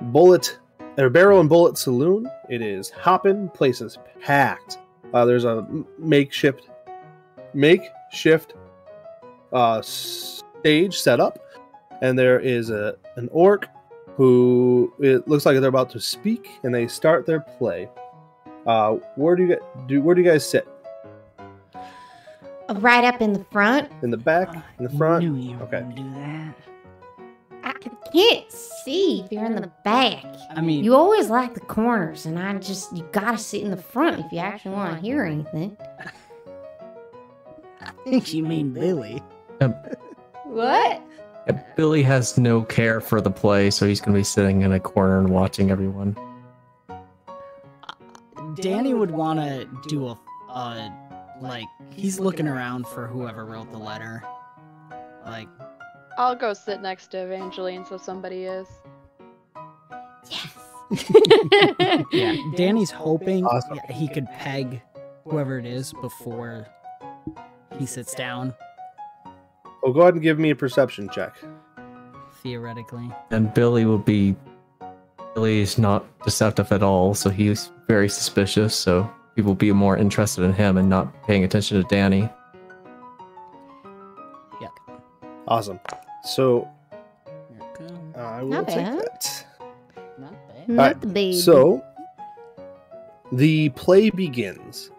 Bullet 0.00 0.58
or 0.98 1.10
Barrel 1.10 1.40
and 1.40 1.48
Bullet 1.48 1.78
Saloon. 1.78 2.30
It 2.48 2.62
is 2.62 2.90
hopping. 2.90 3.48
places 3.50 3.98
packed. 4.20 4.78
Uh, 5.12 5.24
there's 5.24 5.44
a 5.44 5.66
makeshift 5.98 6.68
makeshift 7.52 8.54
uh, 9.54 9.80
stage 9.80 10.98
set 10.98 11.20
up, 11.20 11.38
and 12.02 12.18
there 12.18 12.38
is 12.40 12.68
a 12.70 12.96
an 13.16 13.28
orc 13.32 13.68
who 14.16 14.92
it 15.00 15.26
looks 15.26 15.46
like 15.46 15.58
they're 15.58 15.68
about 15.68 15.90
to 15.90 16.00
speak, 16.00 16.50
and 16.62 16.74
they 16.74 16.86
start 16.86 17.24
their 17.26 17.40
play. 17.40 17.88
Uh, 18.66 18.92
where 19.16 19.36
do 19.36 19.44
you? 19.46 19.58
Do 19.86 20.02
where 20.02 20.14
do 20.14 20.20
you 20.22 20.28
guys 20.30 20.48
sit? 20.48 20.68
Uh, 22.68 22.74
Right 22.80 23.04
up 23.04 23.20
in 23.20 23.32
the 23.34 23.44
front. 23.52 23.90
In 24.02 24.10
the 24.10 24.16
back, 24.16 24.48
in 24.78 24.84
the 24.84 24.96
front. 24.96 25.22
Knew 25.24 25.36
you 25.52 25.58
Okay. 25.64 25.84
do 25.94 26.02
that. 26.14 26.54
I 27.62 27.72
can't 28.12 28.50
see 28.50 29.20
if 29.22 29.30
you're 29.32 29.44
in 29.44 29.54
the 29.56 29.70
back. 29.84 30.24
I 30.50 30.60
mean, 30.62 30.82
You 30.84 30.94
always 30.94 31.28
like 31.28 31.52
the 31.54 31.60
corners, 31.60 32.24
and 32.26 32.38
I 32.38 32.54
just 32.58 32.94
you 32.96 33.06
gotta 33.12 33.36
sit 33.38 33.62
in 33.62 33.70
the 33.70 33.76
front 33.76 34.18
if 34.24 34.32
you 34.32 34.38
actually 34.38 34.74
want 34.76 34.94
to 34.94 35.00
hear 35.00 35.24
anything. 35.24 35.76
I 37.80 37.90
think 38.04 38.32
you 38.32 38.42
mean 38.44 38.72
Billy. 38.72 39.22
What? 40.44 41.02
Yeah, 41.46 41.62
Billy 41.76 42.02
has 42.02 42.38
no 42.38 42.62
care 42.62 43.00
for 43.00 43.20
the 43.20 43.30
play, 43.30 43.70
so 43.70 43.86
he's 43.86 44.00
gonna 44.00 44.16
be 44.16 44.24
sitting 44.24 44.62
in 44.62 44.72
a 44.72 44.80
corner 44.80 45.18
and 45.18 45.28
watching 45.30 45.70
everyone. 45.70 46.16
Danny 48.56 48.94
would 48.94 49.10
want 49.10 49.40
to 49.40 49.68
do 49.88 50.06
a, 50.06 50.18
uh, 50.48 50.88
like, 51.40 51.66
he's 51.90 52.20
looking 52.20 52.46
around 52.46 52.86
for 52.86 53.06
whoever 53.06 53.44
wrote 53.44 53.70
the 53.72 53.78
letter. 53.78 54.22
Like, 55.26 55.48
I'll 56.18 56.36
go 56.36 56.52
sit 56.52 56.80
next 56.80 57.08
to 57.08 57.18
Evangeline 57.24 57.84
so 57.84 57.96
somebody 57.96 58.44
is. 58.44 58.68
Yes. 60.30 60.56
yeah, 62.12 62.36
Danny's 62.56 62.90
hoping 62.92 63.44
Awesome. 63.44 63.80
he 63.90 64.06
could 64.06 64.26
peg 64.26 64.80
whoever 65.24 65.58
it 65.58 65.66
is 65.66 65.92
before 66.00 66.66
he 67.78 67.86
sits 67.86 68.14
down, 68.14 68.54
Oh, 69.84 69.92
go 69.92 70.00
ahead 70.00 70.14
and 70.14 70.22
give 70.22 70.38
me 70.38 70.50
a 70.50 70.56
perception 70.56 71.08
check. 71.10 71.36
theoretically. 72.42 73.10
And 73.30 73.52
Billy 73.54 73.84
will 73.84 73.98
be. 73.98 74.34
Billy 75.34 75.60
is 75.60 75.78
not 75.78 76.04
deceptive 76.24 76.70
at 76.72 76.82
all, 76.82 77.14
so 77.14 77.28
he's 77.28 77.70
very 77.88 78.08
suspicious. 78.08 78.74
So 78.74 79.10
people 79.34 79.50
will 79.50 79.56
be 79.56 79.72
more 79.72 79.96
interested 79.96 80.42
in 80.44 80.52
him 80.52 80.76
and 80.76 80.88
not 80.88 81.12
paying 81.26 81.42
attention 81.44 81.82
to 81.82 81.88
Danny. 81.88 82.28
Yuck. 84.60 85.00
Awesome. 85.48 85.80
So 86.24 86.68
Here. 87.78 87.88
I 88.16 88.42
will 88.42 88.48
Not 88.50 88.68
take 88.68 88.76
bad. 88.76 88.98
that. 88.98 89.46
Not 90.18 90.32
bad. 90.48 90.68
Not 90.68 90.78
Alright, 90.80 91.00
the 91.00 91.06
baby. 91.08 91.36
So 91.36 91.82
the 93.32 93.70
play 93.70 94.10
begins, 94.10 94.90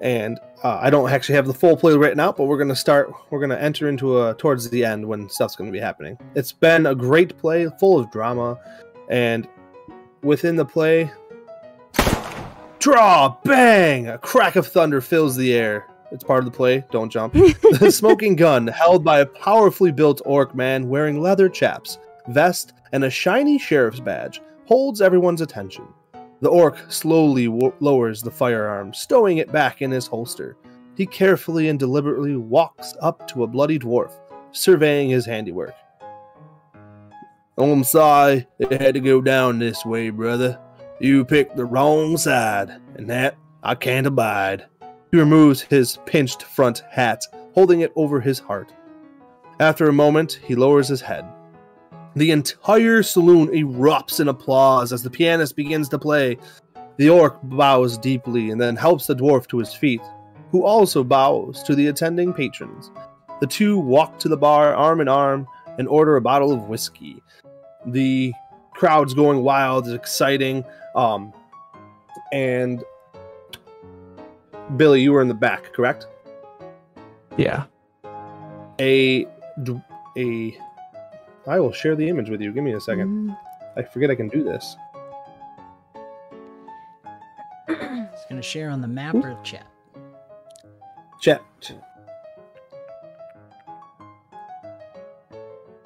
and 0.00 0.38
uh, 0.62 0.78
I 0.80 0.90
don't 0.90 1.10
actually 1.10 1.36
have 1.36 1.46
the 1.46 1.54
full 1.54 1.76
play 1.76 1.96
written 1.96 2.20
out, 2.20 2.36
but 2.36 2.44
we're 2.44 2.58
gonna 2.58 2.76
start. 2.76 3.12
We're 3.30 3.40
gonna 3.40 3.56
enter 3.56 3.88
into 3.88 4.22
a 4.22 4.34
towards 4.34 4.68
the 4.70 4.84
end 4.84 5.06
when 5.06 5.28
stuff's 5.28 5.56
gonna 5.56 5.70
be 5.70 5.80
happening. 5.80 6.18
It's 6.34 6.52
been 6.52 6.86
a 6.86 6.94
great 6.94 7.36
play, 7.38 7.68
full 7.78 7.98
of 7.98 8.10
drama, 8.10 8.58
and 9.08 9.46
within 10.22 10.56
the 10.56 10.64
play, 10.64 11.10
draw, 12.78 13.36
bang! 13.44 14.08
A 14.08 14.18
crack 14.18 14.56
of 14.56 14.66
thunder 14.66 15.00
fills 15.00 15.36
the 15.36 15.54
air. 15.54 15.86
It's 16.12 16.24
part 16.24 16.40
of 16.40 16.44
the 16.44 16.56
play. 16.56 16.84
Don't 16.90 17.10
jump. 17.10 17.32
the 17.78 17.90
smoking 17.92 18.34
gun, 18.34 18.66
held 18.66 19.04
by 19.04 19.20
a 19.20 19.26
powerfully 19.26 19.92
built 19.92 20.20
orc 20.24 20.54
man 20.54 20.88
wearing 20.88 21.20
leather 21.20 21.48
chaps, 21.48 21.98
vest, 22.28 22.72
and 22.92 23.04
a 23.04 23.10
shiny 23.10 23.58
sheriff's 23.58 24.00
badge, 24.00 24.40
holds 24.66 25.00
everyone's 25.00 25.40
attention. 25.40 25.86
The 26.40 26.48
orc 26.48 26.90
slowly 26.90 27.48
lowers 27.80 28.22
the 28.22 28.30
firearm, 28.30 28.94
stowing 28.94 29.38
it 29.38 29.52
back 29.52 29.82
in 29.82 29.90
his 29.90 30.06
holster. 30.06 30.56
He 30.96 31.06
carefully 31.06 31.68
and 31.68 31.78
deliberately 31.78 32.36
walks 32.36 32.94
up 33.00 33.28
to 33.28 33.42
a 33.42 33.46
bloody 33.46 33.78
dwarf, 33.78 34.12
surveying 34.52 35.10
his 35.10 35.26
handiwork. 35.26 35.74
I'm 37.58 37.84
sorry 37.84 38.46
it 38.58 38.80
had 38.80 38.94
to 38.94 39.00
go 39.00 39.20
down 39.20 39.58
this 39.58 39.84
way, 39.84 40.08
brother. 40.08 40.58
You 40.98 41.24
picked 41.24 41.56
the 41.56 41.64
wrong 41.64 42.16
side, 42.16 42.70
and 42.94 43.08
that 43.10 43.36
I 43.62 43.74
can't 43.74 44.06
abide. 44.06 44.66
He 45.10 45.18
removes 45.18 45.60
his 45.60 45.98
pinched 46.06 46.42
front 46.42 46.82
hat, 46.90 47.24
holding 47.52 47.80
it 47.80 47.92
over 47.96 48.20
his 48.20 48.38
heart. 48.38 48.72
After 49.58 49.88
a 49.88 49.92
moment, 49.92 50.40
he 50.42 50.54
lowers 50.54 50.88
his 50.88 51.02
head. 51.02 51.26
The 52.16 52.32
entire 52.32 53.02
saloon 53.02 53.48
erupts 53.48 54.20
in 54.20 54.28
applause 54.28 54.92
as 54.92 55.02
the 55.02 55.10
pianist 55.10 55.54
begins 55.54 55.88
to 55.90 55.98
play. 55.98 56.38
The 56.96 57.08
orc 57.08 57.40
bows 57.44 57.96
deeply 57.96 58.50
and 58.50 58.60
then 58.60 58.76
helps 58.76 59.06
the 59.06 59.14
dwarf 59.14 59.46
to 59.48 59.58
his 59.58 59.72
feet, 59.72 60.02
who 60.50 60.64
also 60.64 61.04
bows 61.04 61.62
to 61.62 61.74
the 61.74 61.86
attending 61.86 62.32
patrons. 62.32 62.90
The 63.40 63.46
two 63.46 63.78
walk 63.78 64.18
to 64.18 64.28
the 64.28 64.36
bar 64.36 64.74
arm 64.74 65.00
in 65.00 65.08
arm 65.08 65.46
and 65.78 65.88
order 65.88 66.16
a 66.16 66.20
bottle 66.20 66.52
of 66.52 66.68
whiskey. 66.68 67.22
The 67.86 68.34
crowd's 68.72 69.14
going 69.14 69.42
wild, 69.42 69.86
it's 69.86 69.94
exciting. 69.94 70.64
Um, 70.94 71.32
and 72.32 72.84
Billy, 74.76 75.00
you 75.00 75.12
were 75.12 75.22
in 75.22 75.28
the 75.28 75.34
back, 75.34 75.72
correct? 75.72 76.06
Yeah. 77.36 77.64
A 78.80 79.26
a 80.16 80.58
I 81.46 81.58
will 81.58 81.72
share 81.72 81.96
the 81.96 82.08
image 82.08 82.28
with 82.28 82.40
you. 82.40 82.52
Give 82.52 82.64
me 82.64 82.72
a 82.72 82.80
second. 82.80 83.30
Mm. 83.30 83.38
I 83.76 83.82
forget 83.82 84.10
I 84.10 84.14
can 84.14 84.28
do 84.28 84.42
this. 84.44 84.76
It's 88.12 88.26
gonna 88.28 88.42
share 88.42 88.68
on 88.68 88.80
the 88.80 88.88
map 88.88 89.14
or 89.14 89.38
chat. 89.42 89.66
Chat. 91.20 91.42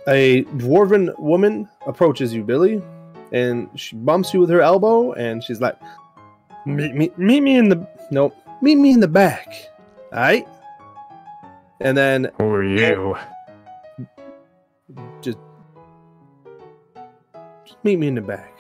A 0.09 0.45
dwarven 0.45 1.19
woman 1.19 1.69
approaches 1.87 2.35
you, 2.35 2.43
Billy, 2.43 2.83
and 3.33 3.69
she 3.79 3.97
bumps 3.97 4.35
you 4.35 4.41
with 4.41 4.51
her 4.51 4.61
elbow, 4.61 5.13
and 5.13 5.43
she's 5.43 5.61
like, 5.61 5.77
"Meet 6.67 6.95
me, 6.95 7.11
meet 7.17 7.41
me 7.41 7.57
in 7.57 7.69
the 7.69 7.87
nope, 8.11 8.35
meet 8.61 8.77
me 8.77 8.93
in 8.93 9.01
the 9.01 9.09
back, 9.09 9.49
all 10.13 10.19
right?" 10.21 10.47
And 11.81 11.97
then 11.97 12.31
Who 12.39 12.45
are 12.49 12.65
you? 12.65 13.17
Meet 17.85 17.99
me 17.99 18.09
in 18.09 18.15
the 18.15 18.21
back. 18.21 18.59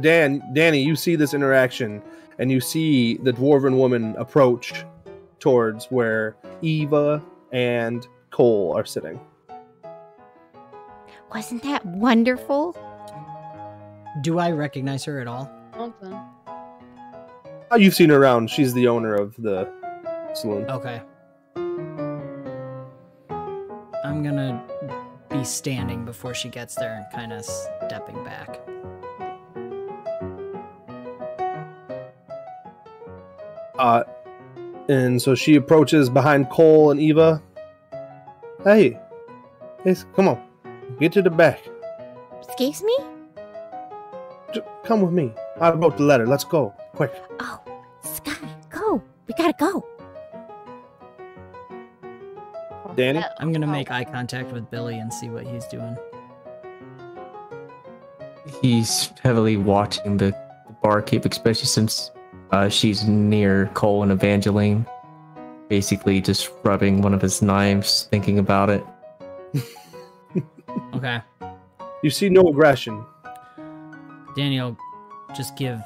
Dan, 0.00 0.42
Danny, 0.52 0.82
you 0.82 0.96
see 0.96 1.16
this 1.16 1.32
interaction, 1.34 2.02
and 2.38 2.50
you 2.50 2.60
see 2.60 3.16
the 3.18 3.32
dwarven 3.32 3.76
woman 3.76 4.14
approach 4.16 4.84
towards 5.38 5.86
where 5.86 6.36
Eva 6.62 7.22
and 7.52 8.06
Cole 8.30 8.74
are 8.76 8.84
sitting. 8.84 9.20
Wasn't 11.32 11.62
that 11.62 11.84
wonderful? 11.86 12.76
Do 14.20 14.38
I 14.38 14.50
recognize 14.52 15.04
her 15.04 15.20
at 15.20 15.26
all? 15.26 15.50
Something. 15.76 16.12
Oh, 16.12 17.68
ah, 17.72 17.76
you've 17.76 17.94
seen 17.94 18.10
her 18.10 18.16
around. 18.16 18.50
She's 18.50 18.72
the 18.74 18.86
owner 18.86 19.14
of 19.14 19.34
the 19.36 19.68
saloon. 20.34 20.70
Okay. 20.70 21.02
I'm 24.04 24.22
gonna 24.22 24.62
be 25.34 25.44
standing 25.44 26.04
before 26.04 26.32
she 26.32 26.48
gets 26.48 26.76
there 26.76 26.94
and 26.94 27.06
kind 27.12 27.32
of 27.32 27.44
stepping 27.44 28.22
back. 28.22 28.60
Uh, 33.76 34.04
and 34.88 35.20
so 35.20 35.34
she 35.34 35.56
approaches 35.56 36.08
behind 36.08 36.48
Cole 36.50 36.92
and 36.92 37.00
Eva. 37.00 37.42
Hey, 38.62 38.98
hey, 39.82 39.96
come 40.14 40.28
on, 40.28 40.40
get 41.00 41.12
to 41.12 41.22
the 41.22 41.30
back. 41.30 41.60
Excuse 42.40 42.82
me? 42.84 42.96
J- 44.52 44.62
come 44.84 45.00
with 45.00 45.12
me. 45.12 45.32
I 45.60 45.72
wrote 45.72 45.96
the 45.96 46.04
letter. 46.04 46.26
Let's 46.26 46.44
go, 46.44 46.72
quick. 46.94 47.12
Oh, 47.40 47.60
Sky, 48.02 48.36
go. 48.70 49.02
We 49.26 49.34
gotta 49.34 49.54
go. 49.58 49.84
Danny? 52.96 53.24
I'm 53.38 53.52
gonna 53.52 53.66
make 53.66 53.90
eye 53.90 54.04
contact 54.04 54.52
with 54.52 54.70
Billy 54.70 54.98
and 54.98 55.12
see 55.12 55.28
what 55.28 55.46
he's 55.46 55.66
doing. 55.66 55.96
He's 58.62 59.12
heavily 59.22 59.56
watching 59.56 60.16
the, 60.16 60.26
the 60.66 60.72
barkeep, 60.82 61.24
especially 61.24 61.66
since 61.66 62.10
uh, 62.50 62.68
she's 62.68 63.04
near 63.04 63.66
Cole 63.74 64.02
and 64.02 64.12
Evangeline. 64.12 64.86
Basically, 65.68 66.20
just 66.20 66.50
rubbing 66.62 67.02
one 67.02 67.14
of 67.14 67.22
his 67.22 67.42
knives, 67.42 68.06
thinking 68.10 68.38
about 68.38 68.70
it. 68.70 68.84
Okay. 70.94 71.20
You 72.02 72.10
see 72.10 72.28
no 72.28 72.48
aggression. 72.48 73.04
Daniel, 74.36 74.76
just 75.36 75.56
give 75.56 75.80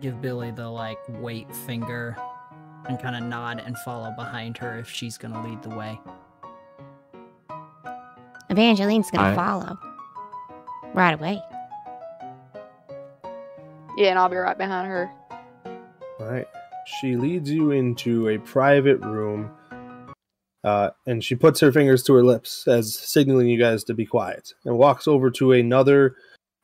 give 0.00 0.20
Billy 0.20 0.50
the 0.50 0.68
like 0.68 0.98
wait 1.08 1.54
finger 1.54 2.16
and 2.88 3.00
kind 3.00 3.16
of 3.16 3.22
nod 3.22 3.62
and 3.64 3.76
follow 3.78 4.10
behind 4.12 4.58
her 4.58 4.78
if 4.78 4.90
she's 4.90 5.18
gonna 5.18 5.42
lead 5.46 5.62
the 5.62 5.70
way. 5.70 6.00
Evangeline's 8.50 9.10
gonna 9.10 9.30
I- 9.30 9.34
follow. 9.34 9.78
Right 10.94 11.12
away. 11.12 11.42
Yeah, 13.96 14.10
and 14.10 14.18
I'll 14.18 14.28
be 14.28 14.36
right 14.36 14.56
behind 14.56 14.88
her. 14.88 15.10
All 16.20 16.26
right. 16.26 16.46
She 17.00 17.16
leads 17.16 17.50
you 17.50 17.72
into 17.72 18.28
a 18.28 18.38
private 18.38 19.00
room, 19.00 19.50
uh, 20.64 20.90
and 21.06 21.22
she 21.24 21.34
puts 21.34 21.60
her 21.60 21.72
fingers 21.72 22.02
to 22.04 22.14
her 22.14 22.22
lips 22.22 22.68
as 22.68 22.94
signaling 22.94 23.48
you 23.48 23.58
guys 23.58 23.84
to 23.84 23.94
be 23.94 24.06
quiet, 24.06 24.54
and 24.64 24.78
walks 24.78 25.08
over 25.08 25.30
to 25.32 25.52
another 25.52 26.16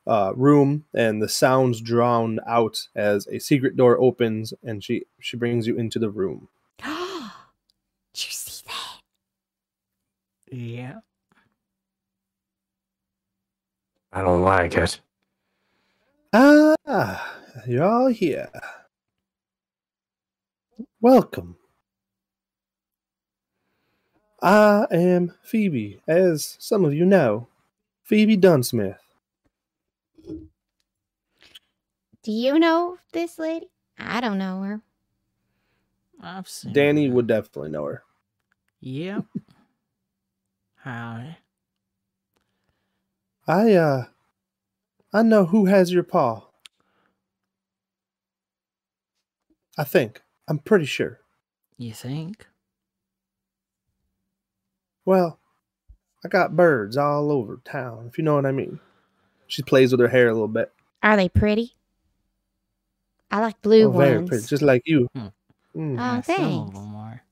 uh, 0.07 0.31
room, 0.35 0.85
and 0.93 1.21
the 1.21 1.29
sounds 1.29 1.81
drown 1.81 2.39
out 2.47 2.79
as 2.95 3.27
a 3.27 3.39
secret 3.39 3.75
door 3.75 3.99
opens, 3.99 4.53
and 4.63 4.83
she 4.83 5.03
she 5.19 5.35
brings 5.37 5.67
you 5.67 5.77
into 5.77 5.99
the 5.99 6.09
room. 6.09 6.47
Did 6.83 6.93
you 8.15 8.31
see 8.31 8.63
that? 8.67 8.99
Yeah. 10.55 10.99
I 14.13 14.21
don't 14.21 14.43
like 14.43 14.75
it. 14.77 14.99
Ah, 16.31 17.35
you're 17.67 17.83
all 17.83 18.07
here. 18.07 18.49
Welcome. 21.01 21.57
I 24.41 24.85
am 24.91 25.33
Phoebe, 25.41 26.01
as 26.07 26.57
some 26.59 26.85
of 26.85 26.93
you 26.93 27.05
know. 27.05 27.47
Phoebe 28.03 28.37
Dunsmith. 28.37 28.99
Do 32.23 32.31
you 32.31 32.59
know 32.59 32.97
this 33.13 33.39
lady? 33.39 33.69
I 33.97 34.21
don't 34.21 34.37
know 34.37 34.61
her. 34.61 34.81
I've 36.21 36.47
seen 36.47 36.73
Danny 36.73 37.07
her. 37.07 37.13
would 37.13 37.27
definitely 37.27 37.71
know 37.71 37.85
her. 37.85 38.03
Yep. 38.81 39.25
Howdy. 40.75 41.37
I 43.47 43.73
uh 43.73 44.05
I 45.11 45.21
know 45.23 45.45
who 45.45 45.65
has 45.65 45.91
your 45.93 46.03
paw. 46.03 46.47
I 49.77 49.83
think. 49.83 50.21
I'm 50.47 50.59
pretty 50.59 50.85
sure. 50.85 51.19
You 51.77 51.93
think? 51.93 52.47
Well, 55.05 55.39
I 56.23 56.27
got 56.29 56.55
birds 56.55 56.95
all 56.97 57.31
over 57.31 57.59
town, 57.65 58.07
if 58.09 58.17
you 58.17 58.23
know 58.23 58.35
what 58.35 58.45
I 58.45 58.51
mean. 58.51 58.79
She 59.47 59.61
plays 59.61 59.91
with 59.91 59.99
her 59.99 60.07
hair 60.07 60.27
a 60.29 60.33
little 60.33 60.47
bit. 60.47 60.71
Are 61.01 61.17
they 61.17 61.29
pretty? 61.29 61.73
I 63.29 63.39
like 63.39 63.61
blue 63.61 63.89
ones. 63.89 63.95
oh, 63.95 63.99
very 63.99 64.25
pretty, 64.27 64.45
just 64.45 64.61
like 64.63 64.83
you. 64.85 65.07
Hmm. 65.13 65.27
Mm. 65.75 65.99
Oh, 65.99 66.15
Yeah, 66.15 66.21
some 66.21 66.35
thanks. 66.35 66.73
them 66.77 66.95
are. 66.95 67.23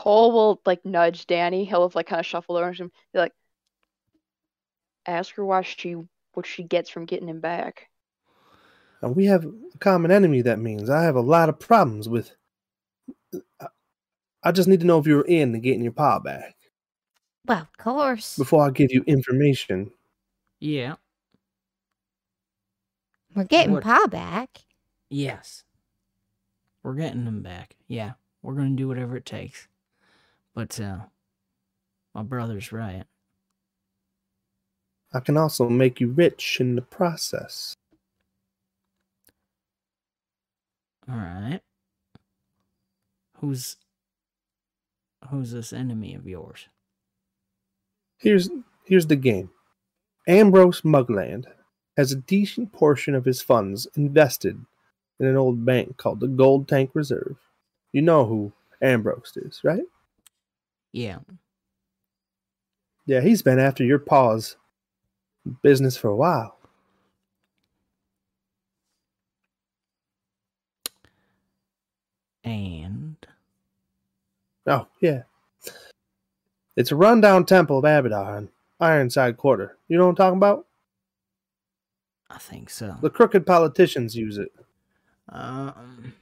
Cole 0.00 0.32
will 0.32 0.62
like 0.64 0.82
nudge 0.86 1.26
Danny. 1.26 1.66
He'll 1.66 1.82
have 1.82 1.94
like 1.94 2.06
kind 2.06 2.20
of 2.20 2.24
shuffled 2.24 2.56
over 2.56 2.72
him. 2.72 2.90
Be 3.12 3.18
like, 3.18 3.32
ask 5.06 5.34
her 5.34 5.44
why 5.44 5.60
she 5.60 5.94
what 6.32 6.46
she 6.46 6.62
gets 6.62 6.88
from 6.88 7.04
getting 7.04 7.28
him 7.28 7.40
back. 7.40 7.88
And 9.02 9.14
we 9.14 9.26
have 9.26 9.44
a 9.44 9.52
common 9.78 10.10
enemy, 10.10 10.40
that 10.42 10.58
means. 10.58 10.88
I 10.88 11.02
have 11.02 11.16
a 11.16 11.20
lot 11.20 11.50
of 11.50 11.58
problems 11.58 12.08
with. 12.08 12.34
I- 13.60 13.66
I 14.42 14.52
just 14.52 14.68
need 14.68 14.80
to 14.80 14.86
know 14.86 14.98
if 14.98 15.06
you're 15.06 15.20
in 15.26 15.52
to 15.52 15.58
getting 15.58 15.82
your 15.82 15.92
paw 15.92 16.18
back 16.18 16.56
Well, 17.44 17.60
of 17.60 17.76
course. 17.76 18.38
before 18.38 18.66
I 18.66 18.70
give 18.70 18.90
you 18.90 19.04
information. 19.06 19.92
Yeah. 20.60 20.94
We're 23.34 23.44
getting 23.44 23.72
What- 23.74 23.82
Pa 23.82 24.06
back. 24.06 24.64
Yes. 25.10 25.64
We're 26.82 26.94
getting 26.94 27.26
them 27.26 27.42
back. 27.42 27.76
Yeah. 27.86 28.14
We're 28.40 28.54
gonna 28.54 28.70
do 28.76 28.88
whatever 28.88 29.14
it 29.18 29.26
takes. 29.26 29.68
But 30.60 30.78
uh 30.78 30.98
my 32.14 32.22
brother's 32.22 32.70
right. 32.70 33.04
I 35.14 35.20
can 35.20 35.38
also 35.38 35.70
make 35.70 36.02
you 36.02 36.08
rich 36.08 36.58
in 36.60 36.74
the 36.74 36.82
process. 36.82 37.74
Alright. 41.10 41.62
Who's 43.38 43.78
who's 45.30 45.50
this 45.50 45.72
enemy 45.72 46.14
of 46.14 46.26
yours? 46.26 46.68
Here's 48.18 48.50
here's 48.84 49.06
the 49.06 49.16
game. 49.16 49.48
Ambrose 50.28 50.82
Mugland 50.82 51.46
has 51.96 52.12
a 52.12 52.16
decent 52.16 52.70
portion 52.70 53.14
of 53.14 53.24
his 53.24 53.40
funds 53.40 53.86
invested 53.96 54.62
in 55.20 55.26
an 55.26 55.38
old 55.38 55.64
bank 55.64 55.96
called 55.96 56.20
the 56.20 56.28
Gold 56.28 56.68
Tank 56.68 56.90
Reserve. 56.92 57.36
You 57.92 58.02
know 58.02 58.26
who 58.26 58.52
Ambrose 58.82 59.32
is, 59.38 59.62
right? 59.64 59.86
Yeah. 60.92 61.18
Yeah, 63.06 63.20
he's 63.20 63.42
been 63.42 63.58
after 63.58 63.84
your 63.84 63.98
paws 63.98 64.56
business 65.62 65.96
for 65.96 66.08
a 66.08 66.16
while. 66.16 66.56
And 72.44 73.16
Oh, 74.66 74.86
yeah. 75.00 75.22
It's 76.76 76.92
a 76.92 76.96
rundown 76.96 77.44
temple 77.44 77.78
of 77.78 77.84
Abaddon, 77.84 78.48
Ironside 78.78 79.36
Quarter. 79.36 79.76
You 79.88 79.98
know 79.98 80.04
what 80.04 80.10
I'm 80.10 80.16
talking 80.16 80.36
about? 80.36 80.66
I 82.30 82.38
think 82.38 82.70
so. 82.70 82.96
The 83.02 83.10
crooked 83.10 83.44
politicians 83.44 84.14
use 84.14 84.38
it. 84.38 84.52
Um 85.30 86.14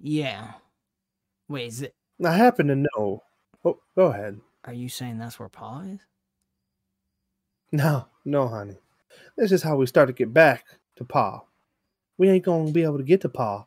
yeah. 0.00 0.54
Wait, 1.48 1.66
is 1.68 1.82
it 1.82 1.94
I 2.24 2.32
happen 2.36 2.66
to 2.68 2.76
know. 2.76 3.22
Oh, 3.64 3.78
go 3.94 4.06
ahead. 4.06 4.40
are 4.64 4.72
you 4.72 4.88
saying 4.88 5.18
that's 5.18 5.38
where 5.38 5.48
Paul 5.48 5.80
is? 5.82 6.00
No, 7.70 8.06
no, 8.24 8.48
honey. 8.48 8.78
This 9.36 9.52
is 9.52 9.62
how 9.62 9.76
we 9.76 9.86
start 9.86 10.08
to 10.08 10.12
get 10.12 10.32
back 10.32 10.64
to 10.96 11.04
Pa. 11.04 11.42
We 12.18 12.28
ain't 12.28 12.44
gonna 12.44 12.70
be 12.70 12.82
able 12.82 12.98
to 12.98 13.04
get 13.04 13.20
to 13.22 13.28
Pa. 13.28 13.64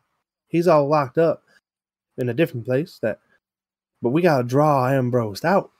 He's 0.48 0.68
all 0.68 0.88
locked 0.88 1.18
up 1.18 1.42
in 2.16 2.28
a 2.28 2.34
different 2.34 2.66
place. 2.66 2.98
That, 3.02 3.20
but 4.00 4.10
we 4.10 4.22
gotta 4.22 4.44
draw 4.44 4.88
Ambrose 4.88 5.44
out. 5.44 5.72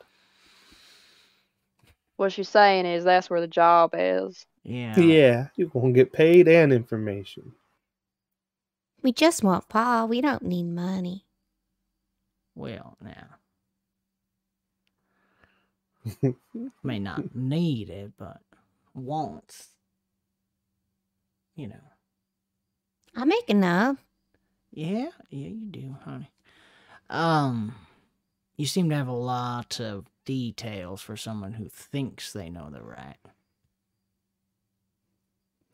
What 2.16 2.32
she's 2.32 2.48
saying 2.48 2.86
is 2.86 3.04
that's 3.04 3.28
where 3.30 3.40
the 3.40 3.46
job 3.46 3.90
is. 3.96 4.46
Yeah. 4.64 4.98
Yeah, 4.98 5.46
you're 5.56 5.68
gonna 5.68 5.92
get 5.92 6.12
paid 6.12 6.48
and 6.48 6.72
information. 6.72 7.52
We 9.02 9.12
just 9.12 9.44
want 9.44 9.68
Pa. 9.68 10.06
We 10.06 10.20
don't 10.20 10.42
need 10.42 10.64
money. 10.64 11.24
Well, 12.54 12.96
now. 13.00 13.36
May 16.82 16.98
not 16.98 17.34
need 17.34 17.90
it, 17.90 18.12
but 18.16 18.40
wants. 18.94 19.68
You 21.54 21.68
know. 21.68 21.80
I 23.14 23.24
make 23.24 23.48
enough. 23.48 23.96
Yeah, 24.70 25.08
yeah, 25.30 25.48
you 25.48 25.70
do, 25.70 25.96
honey. 26.04 26.30
Um, 27.08 27.74
you 28.56 28.66
seem 28.66 28.90
to 28.90 28.96
have 28.96 29.08
a 29.08 29.12
lot 29.12 29.80
of 29.80 30.06
details 30.24 31.00
for 31.00 31.16
someone 31.16 31.54
who 31.54 31.68
thinks 31.68 32.32
they 32.32 32.50
know 32.50 32.68
the 32.70 32.82
right. 32.82 33.16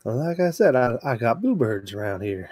Well, 0.04 0.16
like 0.16 0.40
I 0.40 0.50
said, 0.50 0.76
I, 0.76 0.98
I 1.02 1.16
got 1.16 1.40
bluebirds 1.40 1.92
around 1.92 2.22
here. 2.22 2.50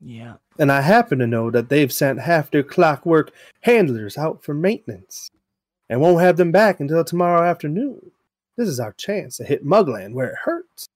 Yeah. 0.00 0.34
And 0.58 0.70
I 0.70 0.80
happen 0.80 1.18
to 1.18 1.26
know 1.26 1.50
that 1.50 1.68
they've 1.68 1.92
sent 1.92 2.20
half 2.20 2.50
their 2.50 2.62
clockwork 2.62 3.32
handlers 3.60 4.16
out 4.16 4.42
for 4.42 4.54
maintenance 4.54 5.30
and 5.88 6.00
won't 6.00 6.20
have 6.20 6.36
them 6.36 6.52
back 6.52 6.80
until 6.80 7.04
tomorrow 7.04 7.42
afternoon. 7.48 8.12
This 8.56 8.68
is 8.68 8.80
our 8.80 8.92
chance 8.92 9.36
to 9.36 9.44
hit 9.44 9.66
Mugland 9.66 10.12
where 10.12 10.30
it 10.30 10.38
hurts. 10.44 10.86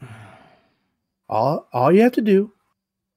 All, 1.28 1.68
all 1.72 1.90
you 1.90 2.02
have 2.02 2.12
to 2.12 2.20
do 2.20 2.52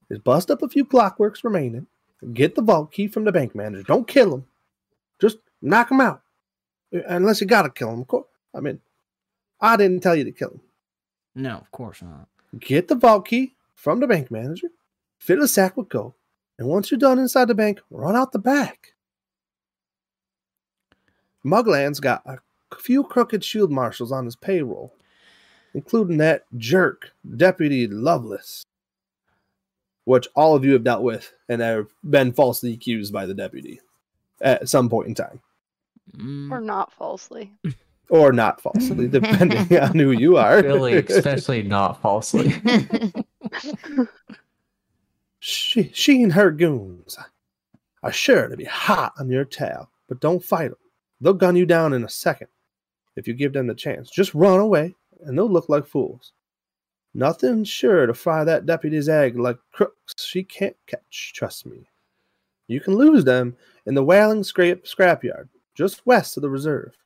is 0.09 0.17
bust 0.19 0.49
up 0.49 0.61
a 0.61 0.69
few 0.69 0.85
clockworks 0.85 1.43
remaining, 1.43 1.87
get 2.33 2.55
the 2.55 2.61
vault 2.61 2.91
key 2.91 3.07
from 3.07 3.25
the 3.25 3.31
bank 3.33 3.53
manager. 3.53 3.83
Don't 3.83 4.07
kill 4.07 4.33
him. 4.33 4.45
Just 5.19 5.37
knock 5.61 5.91
him 5.91 5.99
out. 5.99 6.21
Uh, 6.95 7.01
unless 7.07 7.41
you 7.41 7.47
gotta 7.47 7.69
kill 7.69 7.91
him, 7.91 8.01
of 8.01 8.07
course. 8.07 8.27
I 8.55 8.61
mean, 8.61 8.79
I 9.59 9.75
didn't 9.75 10.01
tell 10.01 10.15
you 10.15 10.23
to 10.23 10.31
kill 10.31 10.51
him. 10.51 10.61
No, 11.37 11.57
of 11.57 11.71
course 11.71 12.01
not. 12.01 12.27
Get 12.59 12.87
the 12.87 12.95
vault 12.95 13.27
key 13.27 13.53
from 13.75 13.99
the 13.99 14.07
bank 14.07 14.31
manager, 14.31 14.69
fill 15.19 15.43
a 15.43 15.47
sack 15.47 15.77
with 15.77 15.87
gold, 15.87 16.13
and 16.57 16.67
once 16.67 16.89
you're 16.89 16.97
done 16.97 17.19
inside 17.19 17.47
the 17.47 17.53
bank, 17.53 17.79
run 17.91 18.15
out 18.15 18.31
the 18.31 18.39
back. 18.39 18.93
Mugland's 21.45 21.99
got 21.99 22.23
a 22.25 22.39
few 22.75 23.03
crooked 23.03 23.43
shield 23.43 23.71
marshals 23.71 24.11
on 24.11 24.25
his 24.25 24.35
payroll, 24.35 24.93
including 25.75 26.17
that 26.17 26.45
jerk, 26.57 27.11
Deputy 27.35 27.87
Lovelace, 27.87 28.63
which 30.05 30.27
all 30.35 30.55
of 30.55 30.65
you 30.65 30.73
have 30.73 30.83
dealt 30.83 31.03
with 31.03 31.31
and 31.47 31.61
have 31.61 31.87
been 32.03 32.33
falsely 32.33 32.73
accused 32.73 33.13
by 33.13 33.27
the 33.27 33.35
deputy 33.35 33.79
at 34.41 34.67
some 34.67 34.89
point 34.89 35.07
in 35.09 35.13
time. 35.15 35.39
Mm, 36.17 36.51
Or 36.51 36.61
not 36.61 36.91
falsely. 36.93 37.53
Or 38.09 38.31
not 38.31 38.61
falsely, 38.61 39.07
depending 39.09 39.77
on 39.79 39.99
who 39.99 40.11
you 40.11 40.37
are. 40.37 40.61
Billy, 40.61 40.93
especially 41.09 41.63
not 41.63 42.01
falsely. 42.01 42.53
She, 45.49 45.91
she 45.93 46.23
and 46.23 46.33
her 46.33 46.51
goons 46.51 47.17
are 48.03 48.11
sure 48.11 48.49
to 48.49 48.57
be 48.57 48.65
hot 48.65 49.13
on 49.17 49.29
your 49.29 49.45
tail, 49.45 49.89
but 50.09 50.19
don't 50.19 50.43
fight 50.43 50.71
them. 50.71 50.77
They'll 51.21 51.33
gun 51.33 51.55
you 51.55 51.65
down 51.65 51.93
in 51.93 52.03
a 52.03 52.09
second 52.09 52.49
if 53.15 53.27
you 53.27 53.33
give 53.33 53.53
them 53.53 53.67
the 53.67 53.73
chance. 53.73 54.09
Just 54.09 54.33
run 54.33 54.59
away, 54.59 54.95
and 55.21 55.37
they'll 55.37 55.49
look 55.49 55.69
like 55.69 55.85
fools. 55.85 56.33
Nothing's 57.13 57.69
sure 57.69 58.05
to 58.05 58.13
fry 58.13 58.43
that 58.43 58.65
deputy's 58.65 59.07
egg 59.07 59.39
like 59.39 59.57
crooks 59.71 60.25
she 60.25 60.43
can't 60.43 60.75
catch, 60.85 61.33
trust 61.33 61.65
me. 61.65 61.87
You 62.67 62.81
can 62.81 62.95
lose 62.95 63.23
them 63.23 63.55
in 63.85 63.95
the 63.95 64.03
Whaling 64.03 64.43
scrape 64.43 64.85
Scrapyard, 64.85 65.47
just 65.75 66.05
west 66.05 66.35
of 66.35 66.41
the 66.41 66.49
reserve. 66.49 66.97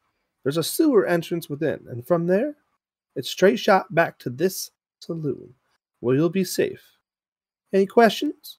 There's 0.43 0.57
a 0.57 0.63
sewer 0.63 1.05
entrance 1.05 1.49
within, 1.49 1.85
and 1.89 2.05
from 2.05 2.25
there, 2.27 2.55
it's 3.15 3.29
straight 3.29 3.59
shot 3.59 3.93
back 3.93 4.17
to 4.19 4.29
this 4.29 4.71
saloon, 4.99 5.53
where 5.99 6.15
you'll 6.15 6.29
be 6.29 6.43
safe. 6.43 6.81
Any 7.73 7.85
questions? 7.85 8.57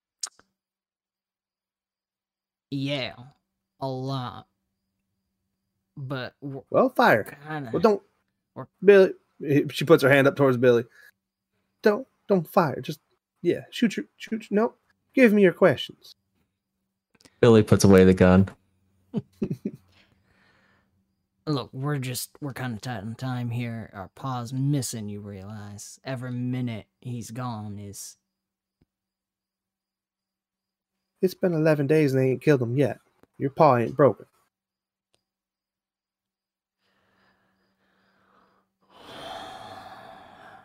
yeah, 2.71 3.15
a 3.81 3.87
lot. 3.87 4.47
But 5.97 6.35
Well, 6.41 6.89
fire. 6.91 7.37
kind 7.47 7.67
of. 7.67 7.73
Well, 7.75 7.81
don't. 7.83 8.03
Or- 8.55 8.69
Billy. 8.85 9.13
She 9.73 9.85
puts 9.85 10.03
her 10.03 10.09
hand 10.09 10.27
up 10.27 10.37
towards 10.37 10.57
Billy. 10.57 10.85
Don't 11.83 12.07
don't 12.29 12.47
fire. 12.49 12.81
Just 12.81 13.01
yeah, 13.43 13.63
shoot 13.71 13.97
your 13.97 14.07
shoot. 14.17 14.49
Your, 14.51 14.57
no, 14.65 14.75
give 15.15 15.33
me 15.33 15.43
your 15.43 15.53
questions. 15.53 16.15
Billy 17.41 17.63
puts 17.63 17.83
away 17.85 18.05
the 18.05 18.15
gun. 18.15 18.49
Look, 21.47 21.71
we're 21.73 21.99
just 21.99 22.31
we're 22.41 22.53
kind 22.55 22.75
of 22.75 22.81
tight 22.83 22.99
on 22.99 23.17
time 23.17 23.51
here. 23.51 23.91
Our 23.95 24.11
pa's 24.15 24.53
missing. 24.53 25.09
You 25.09 25.21
realize 25.21 25.99
every 26.05 26.31
minute 26.33 26.87
he's 27.01 27.31
gone 27.33 27.79
is 27.79 28.17
It's 31.23 31.35
been 31.35 31.55
eleven 31.55 31.87
days 31.87 32.13
and 32.13 32.23
they 32.23 32.31
ain't 32.31 32.43
killed 32.43 32.63
him 32.63 32.77
yet. 32.77 32.99
Your 33.39 33.51
paw 33.51 33.77
ain't 33.77 33.97
broken. 33.97 34.27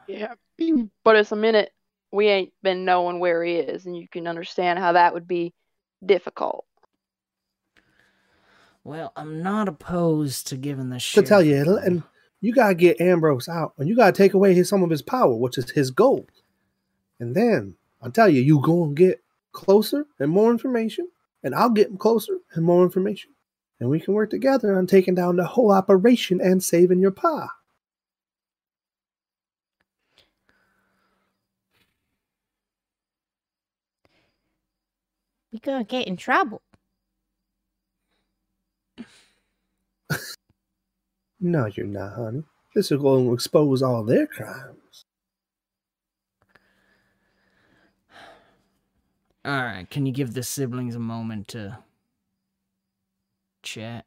Yeah. 0.07 0.33
but 1.03 1.15
it's 1.15 1.31
a 1.31 1.35
minute 1.35 1.71
we 2.11 2.27
ain't 2.27 2.53
been 2.63 2.85
knowing 2.85 3.19
where 3.19 3.43
he 3.43 3.55
is, 3.55 3.85
and 3.85 3.95
you 3.97 4.07
can 4.07 4.27
understand 4.27 4.79
how 4.79 4.93
that 4.93 5.13
would 5.13 5.27
be 5.27 5.53
difficult. 6.05 6.65
Well. 8.87 9.11
I'm 9.15 9.43
not 9.43 9.67
opposed 9.67 10.47
to 10.47 10.57
giving 10.57 10.89
the 10.89 10.99
shit. 10.99 11.23
To 11.23 11.27
tell 11.27 11.43
you, 11.43 11.77
and 11.77 12.01
you 12.41 12.53
gotta 12.53 12.73
get 12.73 13.01
Ambrose 13.01 13.47
out, 13.49 13.73
and 13.77 13.87
you 13.87 13.95
gotta 13.95 14.13
take 14.13 14.33
away 14.33 14.53
his, 14.53 14.69
some 14.69 14.81
of 14.81 14.89
his 14.89 15.01
power, 15.01 15.35
which 15.35 15.57
is 15.57 15.69
his 15.71 15.91
goal. 15.91 16.27
And 17.19 17.35
then 17.35 17.75
I'll 18.01 18.11
tell 18.11 18.29
you, 18.29 18.41
you 18.41 18.61
go 18.61 18.83
and 18.83 18.95
get 18.95 19.21
closer 19.51 20.05
and 20.19 20.31
more 20.31 20.51
information, 20.51 21.09
and 21.43 21.53
I'll 21.53 21.69
get 21.69 21.89
him 21.89 21.97
closer 21.97 22.37
and 22.53 22.65
more 22.65 22.83
information, 22.83 23.31
and 23.79 23.89
we 23.89 23.99
can 23.99 24.13
work 24.13 24.29
together 24.29 24.75
on 24.75 24.87
taking 24.87 25.15
down 25.15 25.35
the 25.35 25.45
whole 25.45 25.71
operation 25.71 26.39
and 26.41 26.63
saving 26.63 26.99
your 26.99 27.11
pa. 27.11 27.49
we 35.57 35.59
gonna 35.59 35.83
get 35.83 36.07
in 36.07 36.15
trouble. 36.17 36.61
No, 41.39 41.65
you're 41.67 41.85
not, 41.87 42.13
honey. 42.13 42.43
This 42.75 42.91
is 42.91 43.01
going 43.01 43.25
to 43.27 43.33
expose 43.33 43.81
all 43.81 44.03
their 44.03 44.27
crimes. 44.27 45.05
All 49.45 49.61
right, 49.63 49.89
can 49.89 50.05
you 50.05 50.11
give 50.11 50.33
the 50.33 50.43
siblings 50.43 50.95
a 50.95 50.99
moment 50.99 51.47
to 51.49 51.79
chat, 53.63 54.05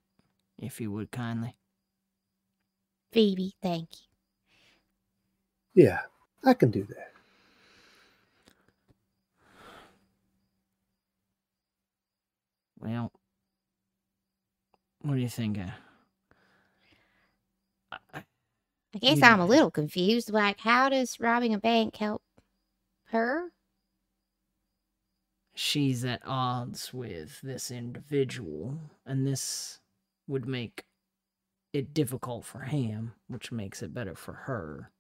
if 0.59 0.81
you 0.81 0.91
would 0.93 1.11
kindly? 1.11 1.57
Phoebe, 3.13 3.55
thank 3.63 3.89
you. 3.93 5.85
Yeah, 5.85 6.01
I 6.45 6.55
can 6.55 6.71
do 6.71 6.85
that. 6.85 7.13
Well, 12.79 13.13
what 15.03 15.15
do 15.15 15.21
you 15.21 15.29
think? 15.29 15.59
Uh, 15.59 15.71
I- 18.15 18.25
I 18.95 18.99
guess 18.99 19.19
Yeah. 19.19 19.33
I'm 19.33 19.41
a 19.41 19.47
little 19.47 19.71
confused. 19.71 20.31
Like, 20.31 20.61
how 20.61 20.89
does 20.89 21.21
robbing 21.21 21.55
a 21.55 21.59
bank 21.59 21.97
help 21.97 22.23
her? 23.07 23.53
she's 25.61 26.05
at 26.07 26.23
odds 26.25 26.95
with 26.95 27.41
this 27.43 27.71
individual, 27.71 28.79
and 29.05 29.27
this 29.27 29.81
would 30.27 30.47
make 30.47 30.85
it 31.73 31.93
difficult 31.93 32.45
for 32.45 32.61
him, 32.61 33.13
which 33.29 33.53
makes 33.53 33.83
it 33.83 33.93
better 33.93 34.15
for 34.15 34.33
her. 34.33 34.91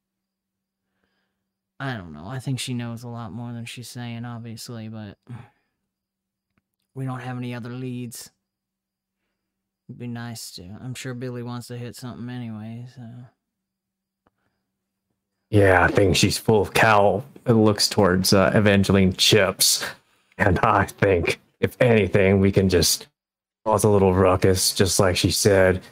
I 1.78 1.96
don't 1.96 2.12
know. 2.12 2.26
I 2.26 2.38
think 2.40 2.60
she 2.60 2.74
knows 2.74 3.02
a 3.02 3.08
lot 3.08 3.32
more 3.32 3.52
than 3.52 3.64
she's 3.64 3.88
saying, 3.88 4.26
obviously, 4.26 4.88
but 4.88 5.16
we 6.94 7.06
don't 7.06 7.20
have 7.20 7.38
any 7.38 7.54
other 7.54 7.70
leads. 7.70 8.30
It'd 9.88 9.98
be 9.98 10.06
nice 10.06 10.50
to. 10.52 10.76
I'm 10.80 10.94
sure 10.94 11.14
Billy 11.14 11.42
wants 11.42 11.68
to 11.68 11.78
hit 11.78 11.96
something 11.96 12.28
anyway, 12.28 12.86
so. 12.94 13.02
Yeah, 15.50 15.84
I 15.84 15.88
think 15.88 16.16
she's 16.16 16.38
full 16.38 16.62
of 16.62 16.74
cow. 16.74 17.24
It 17.46 17.52
looks 17.52 17.88
towards 17.88 18.32
uh, 18.32 18.52
Evangeline 18.54 19.12
Chips. 19.14 19.84
And 20.38 20.58
I 20.60 20.86
think, 20.86 21.40
if 21.58 21.76
anything, 21.80 22.40
we 22.40 22.52
can 22.52 22.68
just 22.68 23.08
cause 23.64 23.84
a 23.84 23.88
little 23.88 24.14
ruckus, 24.14 24.72
just 24.72 25.00
like 25.00 25.16
she 25.16 25.30
said. 25.30 25.82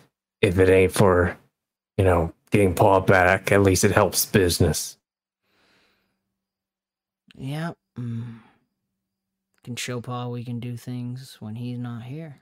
If 0.40 0.58
it 0.58 0.68
ain't 0.68 0.92
for, 0.92 1.36
you 1.96 2.04
know, 2.04 2.32
getting 2.50 2.74
Paul 2.74 3.00
back, 3.00 3.50
at 3.50 3.62
least 3.62 3.84
it 3.84 3.90
helps 3.90 4.24
business. 4.24 4.96
Yep. 7.36 7.76
Mm. 7.98 8.38
Can 9.64 9.76
show 9.76 10.00
Paul 10.00 10.30
we 10.30 10.44
can 10.44 10.60
do 10.60 10.76
things 10.76 11.36
when 11.40 11.56
he's 11.56 11.78
not 11.78 12.02
here. 12.04 12.40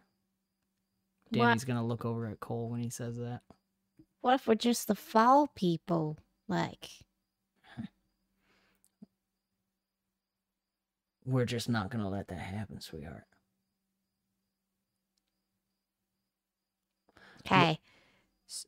Danny's 1.33 1.65
gonna 1.65 1.85
look 1.85 2.05
over 2.05 2.27
at 2.27 2.41
Cole 2.41 2.69
when 2.71 2.81
he 2.81 2.91
says 2.91 3.17
that. 3.17 3.41
What 4.21 4.35
if 4.35 4.47
we're 4.47 4.55
just 4.55 4.89
the 4.89 4.95
fall 4.95 5.49
people? 5.55 6.19
Like, 6.49 6.89
We're 11.27 11.45
just 11.45 11.69
not 11.69 11.91
gonna 11.91 12.09
let 12.09 12.29
that 12.29 12.39
happen, 12.39 12.81
sweetheart. 12.81 13.25
okay, 17.45 17.79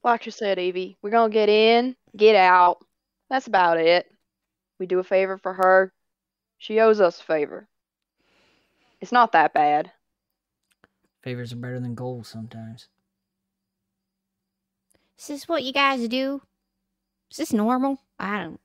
Like 0.02 0.26
you 0.26 0.32
said, 0.32 0.58
Evie, 0.58 0.96
we're 1.02 1.10
gonna 1.10 1.32
get 1.32 1.48
in, 1.48 1.96
get 2.16 2.34
out. 2.34 2.78
That's 3.30 3.46
about 3.46 3.78
it. 3.78 4.06
We 4.78 4.86
do 4.86 4.98
a 4.98 5.04
favor 5.04 5.38
for 5.38 5.54
her. 5.54 5.92
She 6.58 6.80
owes 6.80 7.00
us 7.00 7.20
a 7.20 7.24
favor. 7.24 7.68
It's 9.00 9.12
not 9.12 9.32
that 9.32 9.52
bad. 9.52 9.92
Favors 11.22 11.52
are 11.52 11.56
better 11.56 11.78
than 11.78 11.94
gold 11.94 12.26
sometimes. 12.26 12.88
is 15.18 15.26
this 15.26 15.48
what 15.48 15.62
you 15.62 15.72
guys 15.72 16.06
do? 16.08 16.40
Is 17.30 17.36
this 17.36 17.52
normal? 17.52 18.00
I 18.18 18.38
don't. 18.42 18.60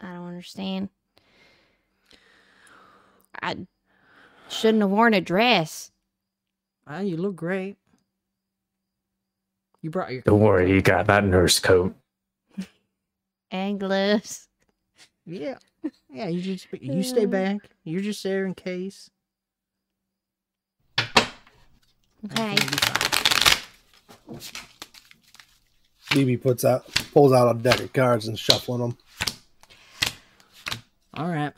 I 0.00 0.12
don't 0.14 0.28
understand. 0.28 0.88
I 3.44 3.56
shouldn't 4.48 4.80
have 4.80 4.90
worn 4.90 5.12
a 5.14 5.20
dress. 5.20 5.90
Ah, 6.86 7.00
you 7.00 7.16
look 7.18 7.36
great. 7.36 7.76
You 9.82 9.90
brought 9.90 10.12
your 10.12 10.22
Don't 10.22 10.40
worry, 10.40 10.70
you 10.72 10.80
got 10.80 11.06
that 11.08 11.24
nurse 11.24 11.58
coat. 11.60 11.94
And 13.50 13.78
gloves. 13.78 14.48
Yeah. 15.26 15.58
Yeah, 16.10 16.28
you 16.28 16.40
just 16.40 16.66
you 16.80 17.02
stay 17.02 17.24
Uh. 17.24 17.28
back. 17.28 17.58
You're 17.84 18.00
just 18.00 18.22
there 18.22 18.46
in 18.46 18.54
case. 18.54 19.10
Okay. 20.98 21.12
Everything 22.52 22.70
will 24.26 24.36
be 24.36 24.40
fine. 24.40 24.66
BB 26.10 26.42
puts 26.42 26.64
out, 26.64 26.86
pulls 27.12 27.32
out 27.32 27.54
a 27.54 27.58
deck 27.58 27.80
of 27.80 27.92
cards 27.92 28.28
and 28.28 28.38
shuffling 28.38 28.80
them. 28.80 28.96
All 31.14 31.28
right. 31.28 31.52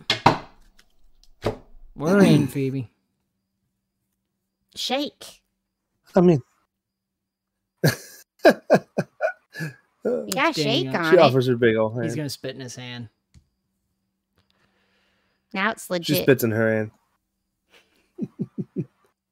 We're 1.97 2.23
in, 2.23 2.47
Phoebe. 2.49 2.91
Shake. 4.75 5.43
I 6.15 6.21
mean, 6.21 6.41
yeah, 7.85 7.93
shake 10.53 10.95
on 10.95 11.11
she 11.11 11.17
it. 11.17 11.21
offers 11.21 11.47
her 11.49 11.57
big 11.57 11.77
old 11.77 11.95
hand. 11.95 12.05
He's 12.05 12.15
gonna 12.15 12.31
spit 12.31 12.55
in 12.55 12.61
his 12.61 12.77
hand. 12.77 13.09
Now 15.53 15.71
it's 15.73 15.91
legit. 15.91 16.17
She 16.17 16.23
spits 16.23 16.45
in 16.45 16.53
her 16.53 16.73
hand. 16.75 16.91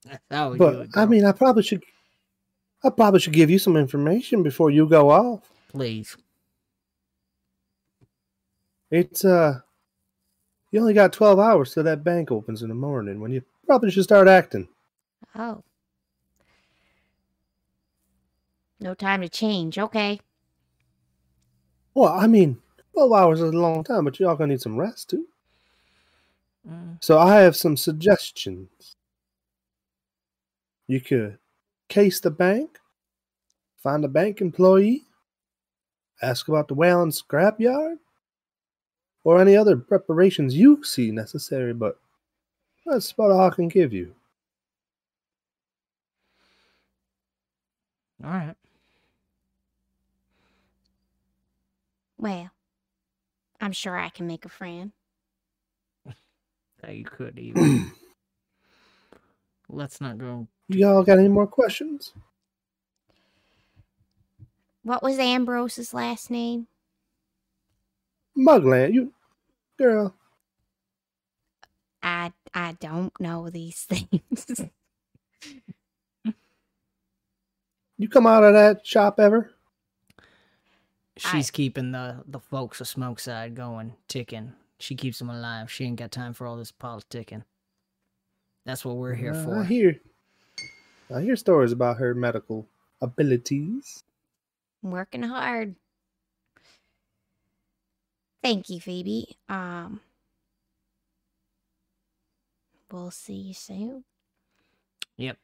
That's 0.05 0.23
how 0.31 0.51
we 0.51 0.59
do 0.59 0.65
But 0.65 0.75
it. 0.77 0.91
I 0.95 1.07
mean, 1.07 1.25
I 1.25 1.33
probably 1.33 1.63
should. 1.63 1.83
I 2.83 2.91
probably 2.91 3.21
should 3.21 3.33
give 3.33 3.51
you 3.51 3.59
some 3.59 3.77
information 3.77 4.43
before 4.43 4.71
you 4.71 4.87
go 4.89 5.11
off. 5.11 5.49
please. 5.69 6.17
It's 8.91 9.25
uh, 9.25 9.61
you 10.75 10.81
only 10.81 10.93
got 10.93 11.13
twelve 11.13 11.39
hours 11.39 11.73
till 11.73 11.85
that 11.85 12.03
bank 12.03 12.33
opens 12.33 12.61
in 12.63 12.69
the 12.69 12.75
morning. 12.75 13.21
When 13.21 13.31
you 13.31 13.43
probably 13.65 13.93
should 13.93 14.03
start 14.03 14.27
acting. 14.27 14.67
Oh. 15.37 15.63
No 18.81 18.93
time 18.93 19.21
to 19.21 19.29
change. 19.29 19.79
Okay. 19.79 20.19
Well, 21.95 22.13
I 22.13 22.27
mean, 22.27 22.61
twelve 22.93 23.13
hours 23.13 23.41
is 23.41 23.55
a 23.55 23.57
long 23.57 23.85
time, 23.85 24.05
but 24.05 24.19
y'all 24.19 24.35
gonna 24.35 24.53
need 24.53 24.63
some 24.63 24.77
rest 24.77 25.11
too. 25.11 25.29
Mm, 26.69 26.97
So 27.01 27.21
I 27.21 27.37
have 27.37 27.55
some 27.55 27.77
suggestions. 27.77 28.97
You 30.89 31.01
could 31.01 31.39
case 31.89 32.19
the 32.19 32.33
bank, 32.33 32.81
find 33.77 34.05
a 34.05 34.09
bank 34.09 34.41
employee, 34.41 35.05
ask 36.21 36.49
about 36.49 36.67
the 36.67 36.75
whaling 36.75 37.13
scrapyard, 37.13 37.99
or 39.25 39.41
any 39.41 39.57
other 39.57 39.77
preparations 39.77 40.55
you 40.55 40.85
see 40.85 41.11
necessary, 41.11 41.73
but 41.73 41.99
that's 42.87 43.11
about 43.11 43.31
all 43.31 43.51
I 43.51 43.55
can 43.55 43.69
give 43.69 43.93
you. 43.93 44.15
All 48.23 48.31
right. 48.31 48.55
Well, 52.19 52.51
I'm 53.61 53.73
sure 53.73 53.99
I 53.99 54.09
can 54.11 54.27
make 54.27 54.45
a 54.45 54.49
friend. 54.49 54.93
Yeah, 56.83 56.91
you 56.91 57.05
could 57.05 57.39
even. 57.39 57.93
Let's 59.69 60.01
not 60.01 60.19
go. 60.19 60.47
Y'all 60.69 61.03
got 61.03 61.19
any 61.19 61.29
more 61.29 61.47
questions? 61.47 62.13
What 64.83 65.03
was 65.03 65.19
Ambrose's 65.19 65.95
last 65.95 66.31
name? 66.31 66.67
Mugland, 68.37 68.93
you 68.95 69.13
girl, 69.79 70.15
I 72.03 72.33
I 72.53 72.77
don't 72.81 73.19
know 73.21 73.51
these 73.51 73.83
things. 73.89 74.61
you 77.99 78.09
come 78.09 78.27
out 78.27 78.45
of 78.45 78.55
that 78.55 78.87
shop 78.87 79.19
ever? 79.21 79.51
She's 81.17 81.51
keeping 81.51 81.93
the 81.93 82.25
the 82.27 82.41
folks 82.41 82.81
of 82.81 82.89
smoke 82.89 83.21
side 83.21 83.55
going, 83.55 83.95
ticking. 84.09 84.53
She 84.79 84.97
keeps 84.97 85.19
them 85.21 85.31
alive. 85.31 85.71
She 85.71 85.85
ain't 85.85 85.97
got 85.97 86.11
time 86.11 86.35
for 86.35 86.47
all 86.47 86.57
this 86.57 86.73
politicking. 86.73 87.45
That's 88.67 88.85
what 88.85 88.97
we're 88.97 89.15
here 89.15 89.33
Uh, 89.33 89.45
for. 89.45 89.59
I 89.61 89.65
hear 89.65 90.01
I 91.15 91.21
hear 91.21 91.37
stories 91.37 91.71
about 91.73 91.99
her 91.99 92.15
medical 92.15 92.67
abilities. 93.01 94.03
Working 94.83 95.23
hard. 95.23 95.77
Thank 98.45 98.71
you, 98.71 98.81
Phoebe. 98.81 99.39
Um 99.51 100.03
We'll 102.93 103.11
see 103.11 103.35
you 103.35 103.55
soon. 103.55 104.05
Yep. 105.17 105.39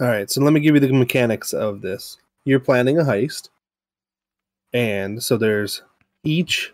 All 0.00 0.08
right, 0.08 0.30
so 0.30 0.40
let 0.42 0.52
me 0.52 0.60
give 0.60 0.74
you 0.74 0.80
the 0.80 0.92
mechanics 0.92 1.52
of 1.52 1.80
this. 1.82 2.18
You're 2.44 2.60
planning 2.60 2.98
a 2.98 3.04
heist, 3.04 3.48
and 4.72 5.22
so 5.22 5.36
there's 5.36 5.82
each 6.24 6.72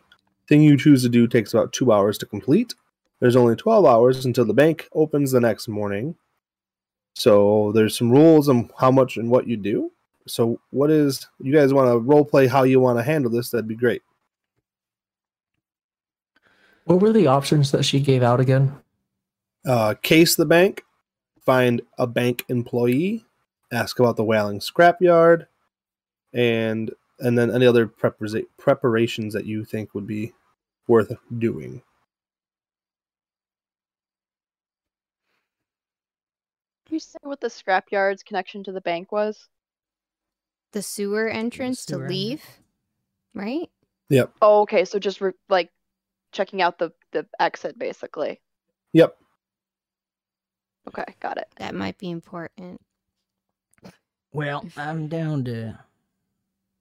thing 0.48 0.62
you 0.62 0.76
choose 0.76 1.02
to 1.02 1.08
do 1.08 1.26
takes 1.28 1.54
about 1.54 1.72
two 1.72 1.92
hours 1.92 2.18
to 2.18 2.26
complete. 2.26 2.74
There's 3.20 3.36
only 3.36 3.56
12 3.56 3.86
hours 3.86 4.26
until 4.26 4.46
the 4.46 4.54
bank 4.54 4.88
opens 4.94 5.32
the 5.32 5.40
next 5.40 5.68
morning. 5.68 6.16
So 7.16 7.72
there's 7.74 7.96
some 7.96 8.10
rules 8.10 8.48
on 8.48 8.70
how 8.78 8.90
much 8.90 9.16
and 9.16 9.30
what 9.30 9.46
you 9.46 9.56
do. 9.56 9.92
So, 10.32 10.60
what 10.70 10.90
is 10.90 11.26
you 11.40 11.52
guys 11.52 11.74
want 11.74 11.90
to 11.90 11.98
role 11.98 12.24
play 12.24 12.46
how 12.46 12.62
you 12.62 12.80
want 12.80 12.98
to 12.98 13.02
handle 13.02 13.30
this? 13.30 13.50
That'd 13.50 13.68
be 13.68 13.76
great. 13.76 14.02
What 16.84 17.00
were 17.00 17.12
the 17.12 17.26
options 17.26 17.70
that 17.72 17.84
she 17.84 18.00
gave 18.00 18.22
out 18.22 18.40
again? 18.40 18.80
uh, 19.66 19.94
case 20.02 20.36
the 20.36 20.46
bank, 20.46 20.84
find 21.44 21.82
a 21.98 22.06
bank 22.06 22.44
employee, 22.48 23.24
ask 23.72 23.98
about 23.98 24.16
the 24.16 24.24
whaling 24.24 24.60
scrapyard, 24.60 25.46
and 26.32 26.92
and 27.18 27.36
then 27.36 27.50
any 27.50 27.66
other 27.66 27.86
prepara- 27.86 28.46
preparations 28.56 29.34
that 29.34 29.44
you 29.44 29.64
think 29.64 29.94
would 29.94 30.06
be 30.06 30.32
worth 30.86 31.12
doing. 31.38 31.82
Can 36.86 36.94
you 36.94 37.00
say 37.00 37.18
what 37.22 37.40
the 37.40 37.48
scrapyard's 37.48 38.22
connection 38.22 38.64
to 38.64 38.72
the 38.72 38.80
bank 38.80 39.12
was? 39.12 39.48
The 40.72 40.82
sewer 40.82 41.28
entrance 41.28 41.80
sewer 41.80 41.98
to 41.98 42.04
entrance. 42.04 42.10
leave, 42.10 42.44
right? 43.34 43.68
Yep. 44.08 44.32
Oh, 44.40 44.62
okay. 44.62 44.84
So 44.84 44.98
just 44.98 45.20
re- 45.20 45.32
like 45.48 45.70
checking 46.32 46.62
out 46.62 46.78
the 46.78 46.92
the 47.12 47.26
exit, 47.38 47.78
basically. 47.78 48.40
Yep. 48.92 49.16
Okay, 50.88 51.14
got 51.20 51.38
it. 51.38 51.48
That 51.56 51.74
might 51.74 51.98
be 51.98 52.10
important. 52.10 52.80
Well, 54.32 54.64
I'm 54.76 55.08
down 55.08 55.44
to 55.44 55.78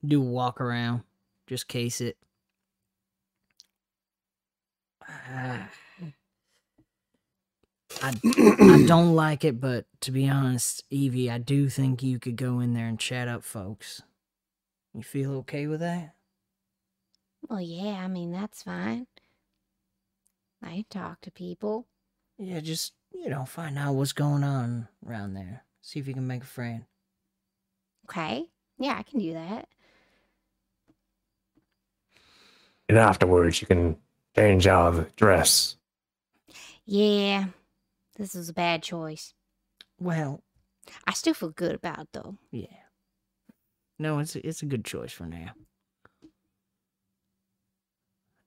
do 0.05 0.21
a 0.21 0.25
walk 0.25 0.61
around. 0.61 1.03
Just 1.47 1.67
case 1.67 2.01
it. 2.01 2.17
Ah. 5.31 5.69
I, 8.02 8.14
I 8.60 8.86
don't 8.88 9.14
like 9.14 9.43
it, 9.43 9.60
but 9.60 9.86
to 10.02 10.12
be 10.12 10.30
honest, 10.30 10.84
Evie, 10.89 11.30
I 11.30 11.38
do 11.38 11.70
think 11.70 12.02
you 12.02 12.20
could 12.20 12.36
go 12.36 12.60
in 12.60 12.74
there 12.74 12.88
and 12.88 13.00
chat 13.00 13.28
up 13.28 13.43
folks. 13.43 14.02
You 14.93 15.04
feel 15.04 15.34
okay 15.38 15.68
with 15.68 15.82
that? 15.82 16.16
Well, 17.47 17.62
yeah, 17.62 18.02
I 18.04 18.08
mean, 18.08 18.32
that's 18.32 18.64
fine. 18.64 19.08
I 20.64 20.86
talk 20.89 21.22
to 21.22 21.32
people. 21.32 21.88
Yeah, 22.38 22.60
just, 22.60 22.93
you 23.14 23.30
know, 23.30 23.45
find 23.45 23.78
out 23.78 23.95
what's 23.95 24.14
going 24.14 24.43
on 24.43 24.88
around 25.06 25.34
there. 25.34 25.64
See 25.82 26.00
if 26.00 26.08
you 26.08 26.14
can 26.14 26.28
make 26.28 26.43
a 26.43 26.47
friend. 26.47 26.86
Okay. 28.10 28.45
Yeah, 28.78 28.95
I 28.97 29.04
can 29.04 29.20
do 29.20 29.34
that. 29.34 29.68
And 32.88 32.97
afterwards, 32.97 33.62
you 33.62 33.68
can 33.68 33.97
change 34.36 34.68
out 34.68 34.88
of 34.88 34.95
the 34.95 35.08
dress. 35.16 35.76
Yeah, 36.86 37.45
this 38.20 38.36
is 38.36 38.49
a 38.49 38.53
bad 38.53 38.84
choice. 38.84 39.34
Well, 39.99 40.43
I 41.07 41.13
still 41.13 41.34
feel 41.34 41.49
good 41.49 41.74
about 41.74 41.99
it 41.99 42.07
though. 42.13 42.38
yeah. 42.51 42.67
No, 43.97 44.20
it's 44.20 44.36
it's 44.38 44.61
a 44.61 44.65
good 44.65 44.86
choice 44.86 45.11
for 45.11 45.26
now. 45.26 45.51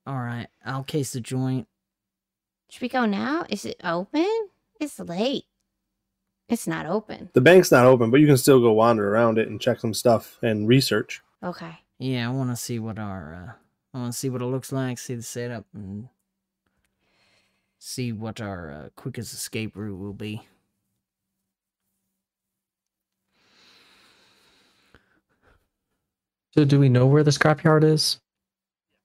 All 0.06 0.18
right, 0.18 0.48
I'll 0.64 0.82
case 0.84 1.12
the 1.12 1.20
joint. 1.20 1.68
Should 2.70 2.82
we 2.82 2.88
go 2.88 3.04
now? 3.06 3.44
Is 3.50 3.64
it 3.64 3.80
open? 3.84 4.48
It's 4.80 4.98
late. 4.98 5.44
It's 6.48 6.66
not 6.66 6.86
open. 6.86 7.28
The 7.34 7.40
bank's 7.40 7.70
not 7.70 7.86
open, 7.86 8.10
but 8.10 8.20
you 8.20 8.26
can 8.26 8.36
still 8.38 8.60
go 8.60 8.72
wander 8.72 9.12
around 9.12 9.38
it 9.38 9.48
and 9.48 9.60
check 9.60 9.80
some 9.80 9.94
stuff 9.94 10.38
and 10.42 10.66
research. 10.66 11.22
Okay. 11.42 11.78
Yeah, 11.98 12.28
I 12.28 12.32
want 12.32 12.50
to 12.50 12.56
see 12.56 12.78
what 12.78 12.98
our 12.98 13.34
uh, 13.34 13.96
I 13.96 14.00
want 14.00 14.12
to 14.14 14.18
see 14.18 14.30
what 14.30 14.42
it 14.42 14.46
looks 14.46 14.72
like, 14.72 14.98
see 14.98 15.14
the 15.14 15.22
setup, 15.22 15.66
and 15.74 16.08
see 17.82 18.12
what 18.12 18.40
our 18.40 18.70
uh, 18.70 18.88
quickest 18.94 19.34
escape 19.34 19.76
route 19.76 19.98
will 19.98 20.12
be. 20.12 20.40
So, 26.52 26.64
do 26.64 26.78
we 26.78 26.88
know 26.88 27.06
where 27.06 27.24
the 27.24 27.30
scrapyard 27.30 27.82
is? 27.82 28.20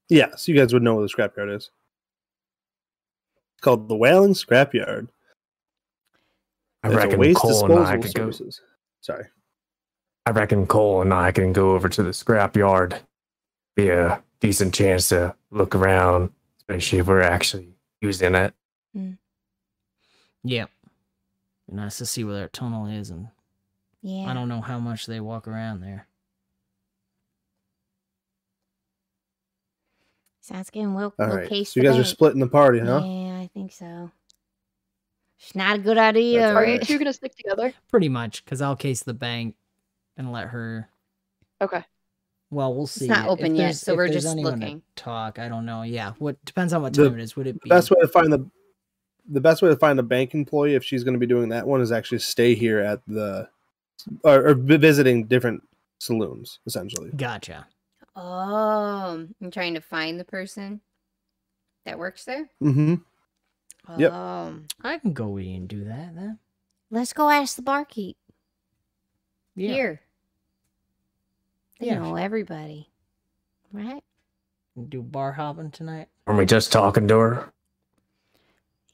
Yeah, 0.10 0.36
so 0.36 0.52
you 0.52 0.58
guys 0.58 0.74
would 0.74 0.84
know 0.84 0.96
where 0.96 1.08
the 1.08 1.14
scrapyard 1.14 1.56
is. 1.56 1.72
It's 3.56 3.62
called 3.62 3.90
the 3.90 3.96
Whaling 3.96 4.34
Scrapyard. 4.34 5.08
I 6.84 6.88
It's 6.88 6.94
a 6.94 6.98
reckon 6.98 7.20
waste 7.20 7.40
Cole 7.40 7.66
and 7.66 7.74
I 7.80 7.98
disposal 7.98 8.36
could 8.36 8.46
go. 8.46 8.50
Sorry. 9.02 9.26
I 10.26 10.32
reckon 10.32 10.68
Cole 10.68 11.02
and 11.02 11.14
I 11.14 11.32
can 11.32 11.52
go 11.52 11.72
over 11.72 11.90
to 11.90 12.04
the 12.04 12.12
scrapyard. 12.12 13.00
Be 13.76 13.90
a 13.90 14.22
decent 14.40 14.74
chance 14.74 15.10
to 15.10 15.34
look 15.50 15.74
around, 15.74 16.32
especially 16.60 17.00
if 17.00 17.08
we're 17.08 17.22
actually 17.22 17.70
using 18.02 18.36
it. 18.36 18.54
Mm. 18.98 19.18
Yep. 20.44 20.70
Be 21.70 21.76
nice 21.76 21.98
to 21.98 22.06
see 22.06 22.24
where 22.24 22.36
their 22.36 22.48
tunnel 22.50 22.88
is, 22.88 23.10
and 23.10 23.28
Yeah. 24.02 24.30
I 24.30 24.34
don't 24.34 24.50
know 24.50 24.62
how 24.62 24.80
much 24.80 25.06
they 25.06 25.20
walk 25.20 25.48
around 25.48 25.82
there. 25.82 26.08
Sounds 30.42 30.70
good. 30.70 30.88
We'll, 30.88 31.14
All 31.20 31.28
we'll 31.28 31.46
So 31.50 31.50
you 31.52 31.66
the 31.66 31.82
guys 31.84 32.00
are 32.00 32.06
splitting 32.06 32.40
the 32.40 32.48
party, 32.48 32.80
huh? 32.80 33.02
Yeah, 33.04 33.40
I 33.40 33.50
think 33.54 33.74
so. 33.74 34.10
It's 35.40 35.54
not 35.56 35.76
a 35.76 35.80
good 35.80 35.98
idea, 35.98 36.40
That's 36.40 36.52
Are 36.56 36.62
right? 36.62 36.80
you 36.80 36.86
two 36.86 36.98
gonna 36.98 37.12
stick 37.14 37.36
together? 37.36 37.74
Pretty 37.92 38.08
much, 38.10 38.44
because 38.46 38.62
I'll 38.62 38.76
case 38.78 39.04
the 39.04 39.14
bank 39.14 39.56
and 40.16 40.32
let 40.32 40.48
her. 40.48 40.90
Okay. 41.62 41.84
Well, 42.50 42.74
we'll 42.74 42.88
see. 42.88 43.08
not 43.08 43.26
If 43.26 43.32
open 43.32 43.56
yet, 43.58 43.76
so 43.76 43.92
if 43.92 43.98
we're 43.98 44.08
just 44.08 44.26
anyone 44.26 44.54
to 44.54 44.60
looking. 44.60 44.82
Talk. 44.96 45.38
I 45.38 45.50
don't 45.50 45.66
know. 45.66 45.82
Yeah. 45.82 46.14
What 46.18 46.44
depends 46.46 46.72
on 46.72 46.82
what 46.82 46.94
The 46.94 47.10
time 47.10 47.20
it 47.20 47.24
is. 47.24 47.36
Would 47.36 47.48
it 47.48 47.62
be? 47.62 47.70
Best 47.70 47.92
way 47.92 47.98
to 48.00 48.08
find 48.08 48.32
the 48.32 48.50
the 49.28 49.42
best 49.42 49.62
way 49.62 49.70
to 49.70 49.76
find 49.76 50.00
a 50.00 50.04
bank 50.04 50.34
employee 50.34 50.76
if 50.76 50.84
she's 50.84 51.04
going 51.04 51.14
to 51.14 51.20
be 51.20 51.26
doing 51.28 51.50
that 51.50 51.68
one 51.68 51.82
is 51.82 51.92
actually 51.92 52.20
stay 52.20 52.56
here 52.56 52.80
at 52.80 53.02
the 53.08 53.50
or, 54.24 54.50
or 54.50 54.54
visiting 54.54 55.26
different 55.26 55.62
saloons 56.00 56.60
essentially. 56.66 57.10
Gotcha. 57.16 57.68
Oh, 58.16 59.28
I'm 59.42 59.52
trying 59.52 59.74
to 59.76 59.82
find 59.82 60.20
the 60.20 60.24
person 60.26 60.82
that 61.86 62.00
works 62.00 62.26
there. 62.26 62.50
Mm-hmm. 62.62 62.96
Yep. 64.00 64.12
Oh, 64.14 64.60
I 64.84 64.98
can 65.00 65.14
go 65.14 65.38
in 65.38 65.56
and 65.56 65.68
do 65.68 65.84
that 65.86 66.16
then. 66.16 66.40
let's 66.90 67.14
go 67.14 67.30
ask 67.30 67.56
the 67.56 67.62
barkeep 67.62 68.16
Yeah. 69.56 69.74
here. 69.74 70.02
They 71.80 71.88
Yeah. 71.88 72.00
know 72.00 72.16
everybody, 72.16 72.90
right? 73.72 74.04
Do 74.90 75.02
bar 75.02 75.32
hopping 75.34 75.72
tonight. 75.72 76.08
Are 76.28 76.36
we 76.36 76.46
just 76.46 76.72
talking 76.72 77.08
to 77.08 77.18
her? 77.20 77.54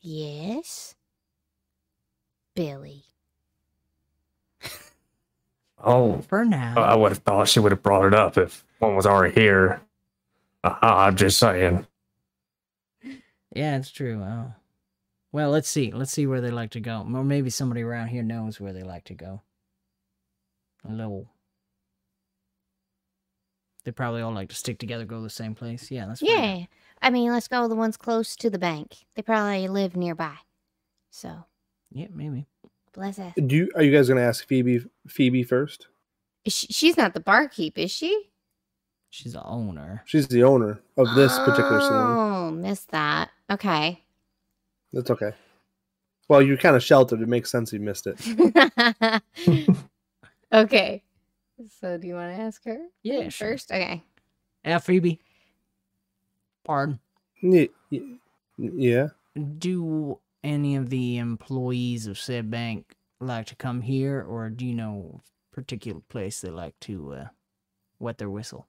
Yes, 0.04 0.96
Billy. 2.56 3.06
Oh, 5.86 6.22
For 6.30 6.46
now. 6.46 6.76
I 6.82 6.96
would 6.96 7.12
have 7.12 7.18
thought 7.18 7.50
she 7.50 7.60
would 7.60 7.74
have 7.74 7.84
brought 7.84 8.06
it 8.06 8.14
up 8.14 8.38
if 8.38 8.64
one 8.80 8.96
was 8.96 9.06
already 9.06 9.34
here. 9.34 9.82
Uh, 10.64 10.76
I'm 10.82 11.18
just 11.18 11.38
saying. 11.38 11.86
Yeah, 13.54 13.76
it's 13.76 13.92
true. 13.92 14.22
Oh. 14.24 14.54
Well, 15.34 15.50
let's 15.50 15.68
see. 15.68 15.92
Let's 15.92 16.12
see 16.14 16.26
where 16.26 16.40
they 16.40 16.52
like 16.52 16.70
to 16.72 16.80
go. 16.80 17.06
Or 17.14 17.24
maybe 17.26 17.50
somebody 17.50 17.82
around 17.82 18.08
here 18.08 18.24
knows 18.24 18.62
where 18.62 18.72
they 18.72 18.84
like 18.84 19.04
to 19.06 19.14
go. 19.14 19.42
A 20.88 20.94
little. 20.94 21.28
They 23.84 23.92
probably 23.92 24.22
all 24.22 24.32
like 24.32 24.50
to 24.50 24.56
stick 24.56 24.80
together, 24.80 25.04
go 25.04 25.18
to 25.18 25.24
the 25.24 25.30
same 25.30 25.54
place. 25.54 25.92
Yeah, 25.92 26.06
that's 26.06 26.22
fine. 26.22 26.30
Yeah, 26.30 26.66
I 27.04 27.10
mean, 27.10 27.32
let's 27.32 27.50
go 27.50 27.68
the 27.68 27.76
ones 27.76 27.98
close 27.98 28.36
to 28.38 28.50
the 28.50 28.58
bank. 28.58 29.06
They 29.16 29.22
probably 29.22 29.68
live 29.68 29.96
nearby. 29.96 30.36
So 31.12 31.46
Yeah, 31.92 32.08
maybe. 32.14 32.48
bless 32.94 33.20
us. 33.20 33.34
Do 33.36 33.56
you 33.56 33.72
are 33.76 33.84
you 33.84 33.92
guys 33.92 34.08
going 34.08 34.18
to 34.20 34.24
ask 34.24 34.48
Phoebe 34.48 34.86
Phoebe 35.08 35.44
first? 35.44 35.88
She, 36.48 36.68
she's 36.68 36.98
not 36.98 37.14
the 37.14 37.20
barkeep, 37.20 37.78
is 37.78 37.92
she? 37.92 38.30
She's 39.10 39.34
the 39.34 39.44
owner. 39.44 40.02
She's 40.06 40.28
the 40.28 40.44
owner 40.44 40.80
of 40.98 41.14
this 41.16 41.38
particular 41.40 41.80
saloon. 41.82 42.18
Oh, 42.18 42.52
missed 42.52 42.90
that. 42.92 43.30
Okay. 43.52 44.02
That's 44.92 45.12
okay. 45.12 45.34
Well, 46.30 46.42
you're 46.42 46.58
kind 46.58 46.76
of 46.76 46.84
sheltered. 46.84 47.22
It 47.22 47.28
makes 47.28 47.52
sense 47.52 47.72
you 47.74 47.80
missed 47.80 48.08
it. 48.08 49.22
okay. 50.54 51.04
So, 51.80 51.98
do 51.98 52.08
you 52.08 52.16
want 52.16 52.36
to 52.36 52.42
ask 52.42 52.64
her? 52.66 52.78
Yeah, 53.04 53.30
sure. 53.30 53.50
First? 53.50 53.72
Okay. 53.72 54.02
Yeah, 54.66 54.80
Phoebe. 54.80 55.20
Pardon. 56.66 57.00
Ye- 57.42 57.72
ye- 57.90 58.20
Yeah. 58.58 59.10
Do 59.58 60.20
any 60.44 60.76
of 60.76 60.90
the 60.90 61.18
employees 61.18 62.08
of 62.08 62.20
said 62.20 62.52
bank 62.52 62.96
like 63.20 63.48
to 63.48 63.56
come 63.56 63.82
here, 63.82 64.22
or 64.24 64.50
do 64.50 64.66
you 64.66 64.74
know 64.76 65.22
a 65.52 65.56
particular 65.56 66.02
place 66.10 66.42
they 66.42 66.50
like 66.50 66.80
to 66.82 67.14
uh, 67.14 67.28
wet 68.00 68.18
their 68.20 68.30
whistle? 68.30 68.68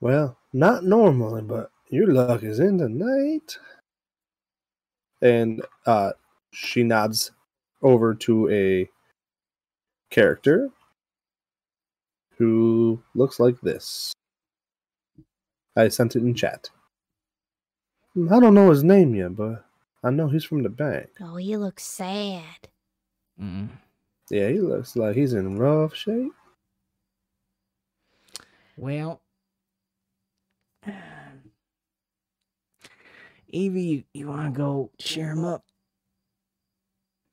Well, 0.00 0.38
not 0.52 0.84
normally, 0.84 1.42
but 1.42 1.70
your 1.90 2.08
luck 2.12 2.42
is 2.42 2.60
in 2.60 2.78
tonight. 2.78 3.58
And 5.22 5.62
uh 5.86 6.12
she 6.52 6.82
nods 6.84 7.32
over 7.82 8.14
to 8.14 8.50
a 8.50 8.88
character 10.10 10.70
who 12.36 13.02
looks 13.14 13.40
like 13.40 13.60
this. 13.60 14.12
I 15.78 15.88
sent 15.88 16.16
it 16.16 16.22
in 16.22 16.34
chat. 16.34 16.70
I 18.16 18.40
don't 18.40 18.54
know 18.54 18.70
his 18.70 18.82
name 18.82 19.14
yet, 19.14 19.36
but 19.36 19.64
I 20.02 20.10
know 20.10 20.28
he's 20.28 20.44
from 20.44 20.64
the 20.64 20.68
bank. 20.68 21.08
Oh, 21.20 21.36
he 21.36 21.56
looks 21.56 21.84
sad. 21.84 22.68
Mm. 23.40 23.68
Yeah, 24.28 24.48
he 24.48 24.58
looks 24.58 24.96
like 24.96 25.14
he's 25.14 25.34
in 25.34 25.56
rough 25.56 25.94
shape. 25.94 26.32
Well, 28.76 29.20
Evie, 33.48 33.82
you, 33.82 34.04
you 34.12 34.28
want 34.28 34.52
to 34.52 34.58
go 34.58 34.90
cheer 34.98 35.30
him 35.30 35.44
up? 35.44 35.64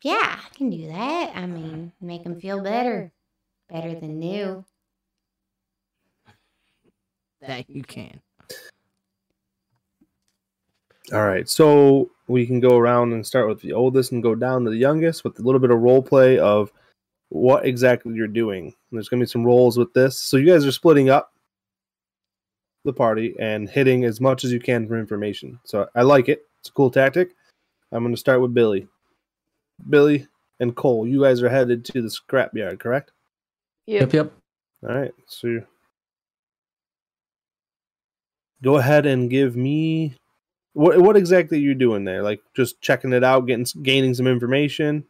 Yeah, 0.04 0.40
I 0.40 0.56
can 0.56 0.70
do 0.70 0.88
that. 0.88 1.34
I 1.36 1.48
mean, 1.48 1.92
make 2.00 2.24
him 2.24 2.40
feel 2.40 2.62
better. 2.62 3.12
Better 3.70 3.96
than 4.00 4.20
new. 4.20 4.64
That 7.42 7.70
you 7.70 7.84
can. 7.84 8.22
All 11.14 11.26
right, 11.26 11.48
so 11.48 12.10
we 12.28 12.48
can 12.48 12.60
go 12.60 12.78
around 12.78 13.14
and 13.14 13.26
start 13.26 13.48
with 13.48 13.62
the 13.62 13.74
oldest 13.74 14.12
and 14.12 14.24
go 14.24 14.34
down 14.34 14.64
to 14.64 14.72
the 14.72 14.78
youngest 14.78 15.24
with 15.24 15.38
a 15.38 15.44
little 15.44 15.60
bit 15.60 15.70
of 15.70 15.80
role 15.80 16.02
play 16.02 16.40
of 16.40 16.72
what 17.30 17.66
exactly 17.66 18.16
you're 18.16 18.28
doing. 18.28 18.74
There's 18.92 19.10
going 19.10 19.20
to 19.20 19.26
be 19.26 19.30
some 19.30 19.46
roles 19.46 19.78
with 19.78 19.94
this. 19.94 20.18
So 20.18 20.38
you 20.38 20.48
guys 20.48 20.66
are 20.66 20.72
splitting 20.72 21.10
up 21.10 21.32
the 22.86 22.94
party 22.94 23.36
and 23.40 23.70
hitting 23.70 24.04
as 24.06 24.20
much 24.20 24.44
as 24.44 24.52
you 24.52 24.60
can 24.60 24.88
for 24.88 24.98
information. 24.98 25.60
So 25.64 25.88
I 25.96 26.02
like 26.02 26.30
it. 26.30 26.44
It's 26.60 26.70
a 26.70 26.72
cool 26.72 26.90
tactic. 26.90 27.36
I'm 27.92 28.04
going 28.04 28.14
to 28.14 28.20
start 28.20 28.42
with 28.42 28.54
Billy. 28.54 28.88
Billy 29.90 30.28
and 30.60 30.76
Cole, 30.76 31.06
you 31.06 31.22
guys 31.22 31.44
are 31.44 31.50
headed 31.50 31.86
to 31.86 32.02
the 32.02 32.10
scrapyard, 32.10 32.80
correct? 32.80 33.12
Yep. 33.86 34.02
Yep, 34.02 34.14
yep. 34.14 34.34
All 34.88 34.96
right, 34.96 35.14
so 35.28 35.62
go 38.64 38.78
ahead 38.78 39.06
and 39.06 39.30
give 39.30 39.56
me 39.56 40.16
what 40.76 41.00
what 41.00 41.16
exactly 41.16 41.58
are 41.58 41.62
you 41.62 41.74
doing 41.74 42.04
there? 42.04 42.22
Like 42.22 42.42
just 42.54 42.82
checking 42.82 43.14
it 43.14 43.24
out, 43.24 43.48
getting 43.48 43.66
gaining 43.82 44.14
some 44.14 44.28
information. 44.28 45.06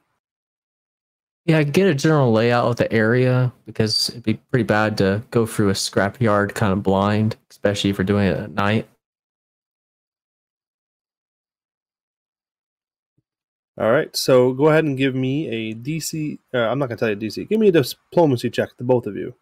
Yeah, 1.45 1.63
get 1.63 1.87
a 1.87 1.95
general 1.95 2.31
layout 2.31 2.65
of 2.65 2.75
the 2.77 2.91
area 2.91 3.51
because 3.65 4.09
it'd 4.09 4.23
be 4.23 4.35
pretty 4.35 4.63
bad 4.63 4.97
to 4.99 5.23
go 5.31 5.45
through 5.45 5.69
a 5.69 5.73
scrapyard 5.73 6.55
kind 6.55 6.71
of 6.71 6.81
blind, 6.81 7.35
especially 7.51 7.89
if 7.89 7.97
you're 7.97 8.05
doing 8.05 8.27
it 8.27 8.37
at 8.37 8.51
night. 8.51 8.87
All 13.77 13.91
right, 13.91 14.15
so 14.15 14.53
go 14.53 14.69
ahead 14.69 14.85
and 14.85 14.97
give 14.97 15.15
me 15.15 15.49
a 15.49 15.75
DC. 15.75 16.39
Uh, 16.53 16.59
I'm 16.59 16.79
not 16.79 16.89
gonna 16.89 16.97
tell 16.97 17.09
you 17.09 17.15
DC. 17.15 17.49
Give 17.49 17.59
me 17.59 17.67
a 17.67 17.71
diplomacy 17.71 18.49
check, 18.49 18.69
the 18.77 18.83
both 18.83 19.07
of 19.07 19.15
you. 19.15 19.33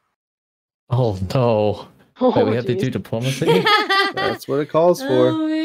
Oh 0.90 1.20
no. 1.34 1.88
Oh, 2.22 2.30
Wait, 2.30 2.46
we 2.46 2.56
have 2.56 2.68
to 2.68 2.76
do 2.76 2.92
diplomacy. 2.92 3.46
That's 4.14 4.48
what 4.48 4.60
it 4.60 4.70
calls 4.70 5.02
for. 5.02 5.30
Oh 5.30 5.48
man. 5.48 5.63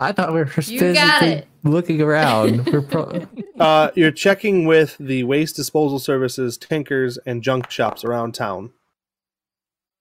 I 0.00 0.12
thought 0.12 0.32
we 0.32 0.38
were 0.40 0.46
just 0.46 0.70
physically 0.70 1.44
looking 1.62 2.00
around. 2.00 2.66
We're 2.72 2.80
pro- 2.82 3.26
Uh, 3.58 3.90
you're 3.94 4.10
checking 4.10 4.64
with 4.66 4.96
the 4.98 5.24
waste 5.24 5.56
disposal 5.56 5.98
services, 5.98 6.56
tinkers, 6.56 7.18
and 7.26 7.42
junk 7.42 7.70
shops 7.70 8.02
around 8.04 8.34
town. 8.34 8.70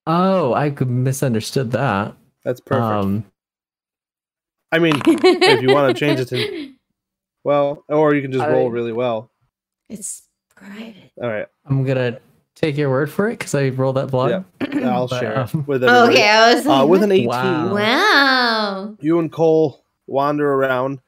oh, 0.08 0.54
I 0.54 0.70
misunderstood 0.72 1.72
that. 1.72 2.16
That's 2.46 2.62
perfect. 2.62 2.82
Um, 2.84 3.26
I 4.72 4.80
mean, 4.80 4.94
if 5.06 5.62
you 5.62 5.74
want 5.74 5.94
to 5.96 6.00
change 6.00 6.20
it 6.22 6.30
to 6.30 6.72
well, 7.44 7.84
or 7.90 8.14
you 8.16 8.22
can 8.22 8.32
just 8.32 8.48
roll 8.48 8.72
really 8.72 8.94
well. 8.94 9.30
It's 9.90 10.24
private. 10.56 10.96
All 11.22 11.28
right, 11.30 11.48
I'm 11.66 11.84
gonna 11.84 12.20
take 12.56 12.78
your 12.78 12.90
word 12.90 13.12
for 13.12 13.28
it 13.28 13.40
because 13.40 13.54
I 13.56 13.70
rolled 13.70 13.98
that 13.98 14.10
blood. 14.12 14.46
I'll 14.62 15.08
But, 15.10 15.20
share 15.20 15.40
um, 15.40 15.66
with 15.68 15.84
everybody. 15.84 16.14
Okay, 16.14 16.30
I 16.30 16.54
was 16.54 16.66
Uh, 16.68 16.86
with 16.88 17.04
an 17.04 17.12
18, 17.12 17.28
Wow. 17.28 17.74
Wow. 17.76 18.98
you 19.02 19.20
and 19.20 19.32
Cole 19.32 19.84
wander 20.10 20.54
around, 20.54 21.00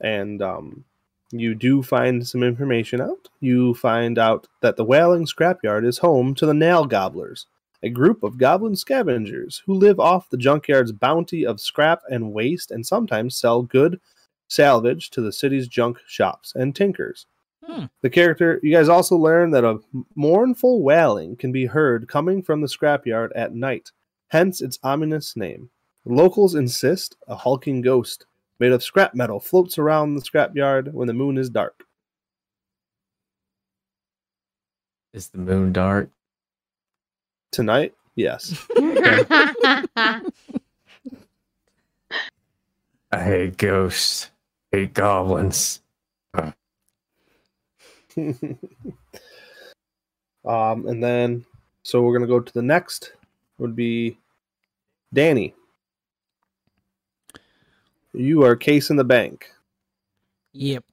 and 0.00 0.42
um, 0.42 0.84
you 1.30 1.54
do 1.54 1.82
find 1.82 2.26
some 2.26 2.42
information 2.42 3.00
out. 3.00 3.28
You 3.40 3.74
find 3.74 4.18
out 4.18 4.46
that 4.60 4.76
the 4.76 4.84
Wailing 4.84 5.26
Scrapyard 5.26 5.86
is 5.86 5.98
home 5.98 6.34
to 6.36 6.46
the 6.46 6.54
Nail 6.54 6.84
Gobblers, 6.84 7.46
a 7.82 7.88
group 7.88 8.22
of 8.22 8.38
goblin 8.38 8.76
scavengers 8.76 9.62
who 9.66 9.74
live 9.74 10.00
off 10.00 10.30
the 10.30 10.36
junkyard's 10.36 10.92
bounty 10.92 11.44
of 11.44 11.60
scrap 11.60 12.02
and 12.08 12.32
waste, 12.32 12.70
and 12.70 12.86
sometimes 12.86 13.36
sell 13.36 13.62
good 13.62 14.00
salvage 14.48 15.10
to 15.10 15.20
the 15.20 15.32
city's 15.32 15.68
junk 15.68 15.98
shops 16.06 16.52
and 16.54 16.74
tinkers. 16.74 17.26
Hmm. 17.64 17.86
The 18.02 18.10
character, 18.10 18.60
you 18.62 18.72
guys 18.72 18.88
also 18.88 19.16
learn 19.16 19.50
that 19.50 19.64
a 19.64 19.80
mournful 20.14 20.82
wailing 20.82 21.36
can 21.36 21.50
be 21.50 21.66
heard 21.66 22.08
coming 22.08 22.42
from 22.42 22.60
the 22.60 22.68
scrapyard 22.68 23.30
at 23.34 23.54
night, 23.54 23.90
hence 24.28 24.60
its 24.60 24.78
ominous 24.84 25.36
name. 25.36 25.70
Locals 26.04 26.54
insist 26.54 27.16
a 27.26 27.34
hulking 27.34 27.80
ghost 27.80 28.26
made 28.58 28.72
of 28.72 28.82
scrap 28.82 29.14
metal 29.14 29.40
floats 29.40 29.78
around 29.78 30.14
the 30.14 30.22
scrapyard 30.22 30.92
when 30.92 31.06
the 31.06 31.14
moon 31.14 31.38
is 31.38 31.50
dark. 31.50 31.84
Is 35.12 35.28
the 35.28 35.38
moon 35.38 35.72
dark? 35.72 36.10
Tonight, 37.52 37.94
yes. 38.14 38.66
I 43.12 43.22
hate 43.22 43.56
ghosts. 43.56 44.30
Hate 44.72 44.92
goblins. 44.92 45.80
um, 46.34 46.46
and 50.44 51.02
then, 51.02 51.44
so 51.82 52.02
we're 52.02 52.12
gonna 52.12 52.26
go 52.26 52.40
to 52.40 52.52
the 52.52 52.62
next. 52.62 53.12
Would 53.58 53.74
be 53.74 54.18
Danny. 55.14 55.54
You 58.16 58.44
are 58.44 58.56
case 58.56 58.90
in 58.90 58.96
the 58.96 59.04
bank, 59.04 59.50
Yep. 60.52 60.84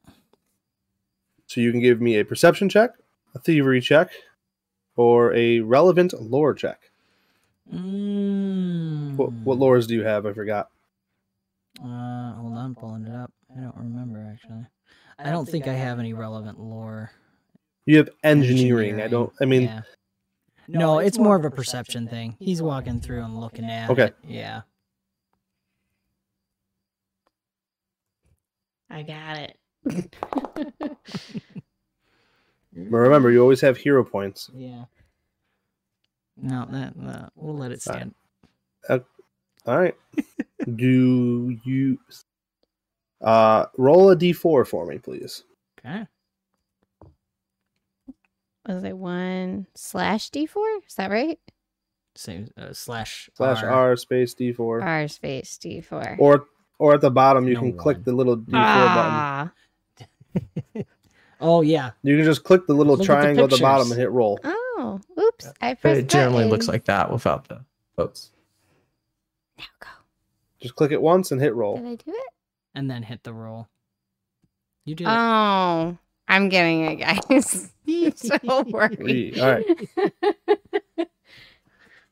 so 1.48 1.62
you 1.62 1.72
can 1.72 1.80
give 1.80 2.02
me 2.02 2.18
a 2.20 2.26
perception 2.26 2.70
check, 2.70 2.92
a 3.34 3.40
thievery 3.40 3.82
check, 3.82 4.12
or 4.96 5.34
a 5.34 5.62
relevant 5.62 6.14
lore 6.22 6.54
check. 6.54 6.92
Mm. 7.74 9.16
What, 9.16 9.32
what 9.32 9.58
lores 9.58 9.88
do 9.88 9.96
you 9.96 10.04
have? 10.04 10.26
I 10.26 10.34
forgot. 10.34 10.70
Uh, 11.82 12.34
hold 12.34 12.54
on, 12.58 12.76
pulling 12.76 13.06
it 13.06 13.16
up. 13.16 13.32
I 13.56 13.62
don't 13.62 13.76
remember 13.76 14.30
actually. 14.32 14.66
I 15.18 15.32
don't 15.32 15.48
think 15.48 15.68
I 15.68 15.74
have 15.74 16.00
any 16.00 16.14
relevant 16.14 16.60
lore. 16.60 17.12
You 17.86 17.98
have 17.98 18.10
engineering. 18.24 19.02
I 19.02 19.08
don't. 19.08 19.32
I 19.42 19.46
mean, 19.46 19.64
yeah. 19.64 19.82
No, 20.68 21.00
it's 21.00 21.18
more 21.18 21.36
of 21.36 21.46
a 21.46 21.52
perception 21.52 22.08
thing. 22.08 22.36
He's 22.40 22.62
walking 22.62 23.00
through 23.00 23.24
and 23.24 23.40
looking 23.40 23.66
at. 23.66 23.90
Okay. 23.90 24.06
it. 24.06 24.16
Yeah. 24.28 24.62
I 28.94 29.02
got 29.02 29.38
it. 29.38 29.58
but 32.74 32.98
remember, 32.98 33.32
you 33.32 33.42
always 33.42 33.62
have 33.62 33.78
hero 33.78 34.04
points. 34.04 34.52
Yeah. 34.54 34.86
No, 36.38 36.68
that 36.70 36.94
uh, 37.04 37.30
we'll 37.36 37.58
let 37.58 37.72
it 37.72 37.82
stand. 37.82 38.14
All 38.90 39.00
right. 39.66 39.96
do 40.76 41.58
you 41.64 41.98
uh 43.22 43.66
roll 43.78 44.12
a 44.12 44.16
d4 44.16 44.68
for 44.68 44.86
me, 44.86 45.00
please? 45.00 45.44
Okay. 45.80 46.06
Was 48.68 48.84
it 48.84 48.98
one 48.98 49.68
slash 49.76 50.30
D 50.30 50.46
four? 50.46 50.68
Is 50.88 50.96
that 50.96 51.10
right? 51.10 51.40
Same 52.16 52.50
uh, 52.58 52.74
slash 52.74 53.30
Slash 53.36 53.64
R. 53.64 53.70
R 53.70 53.96
space 53.96 54.36
d4. 54.36 54.84
R 54.84 55.08
space 55.08 55.58
D 55.58 55.82
four. 55.82 56.16
Or 56.20 56.46
or 56.84 56.94
at 56.94 57.00
the 57.00 57.10
bottom, 57.10 57.48
you 57.48 57.54
No 57.54 57.62
can 57.62 57.78
click 57.78 58.04
the 58.04 58.12
little 58.12 58.36
d4 58.36 58.52
button. 58.52 58.52
Ah. 58.52 59.52
Oh 61.40 61.62
yeah. 61.62 61.92
You 62.04 62.16
can 62.16 62.24
just 62.24 62.46
click 62.46 62.68
the 62.68 62.74
little 62.74 62.94
Look 62.96 63.02
at 63.02 63.08
the 63.08 63.22
triangle 63.22 63.44
at 63.44 63.50
the 63.50 63.58
bottom 63.58 63.92
and 63.92 64.00
hit 64.00 64.10
roll. 64.12 64.40
Oh, 64.46 65.02
oops! 65.20 65.52
I 65.62 65.74
pressed. 65.74 66.00
It 66.00 66.08
generally 66.08 66.44
button. 66.44 66.50
looks 66.52 66.70
like 66.70 66.86
that 66.86 67.12
without 67.12 67.50
the 67.50 67.66
votes. 67.98 68.32
Now 69.58 69.66
go. 69.82 69.90
Just 70.62 70.78
click 70.78 70.92
it 70.92 71.02
once 71.02 71.34
and 71.34 71.42
hit 71.42 71.54
roll. 71.54 71.76
Did. 71.76 71.86
I 71.86 71.96
do 71.96 72.12
it? 72.12 72.34
And 72.76 72.90
then 72.90 73.04
hit 73.04 73.24
the 73.24 73.34
roll. 73.34 73.68
You 74.86 74.96
did. 74.96 75.04
it. 75.04 75.10
Oh, 75.10 75.98
I'm 76.30 76.48
getting 76.48 76.86
it, 76.86 76.96
guys. 76.96 77.74
so 78.16 78.64
worried. 78.70 79.00
Three. 79.00 79.42
All 79.42 79.52
right. 79.52 81.08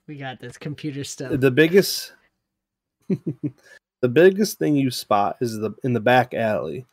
we 0.08 0.18
got 0.18 0.42
this 0.42 0.58
computer 0.58 1.06
stuff. 1.06 1.40
The 1.40 1.52
biggest 1.52 2.12
the 4.02 4.10
biggest 4.10 4.60
thing 4.60 4.76
you 4.76 4.91
spot 4.91 5.38
is 5.41 5.58
the 5.58 5.72
in 5.84 5.93
the 5.93 5.99
back 5.99 6.34
alley. 6.34 6.86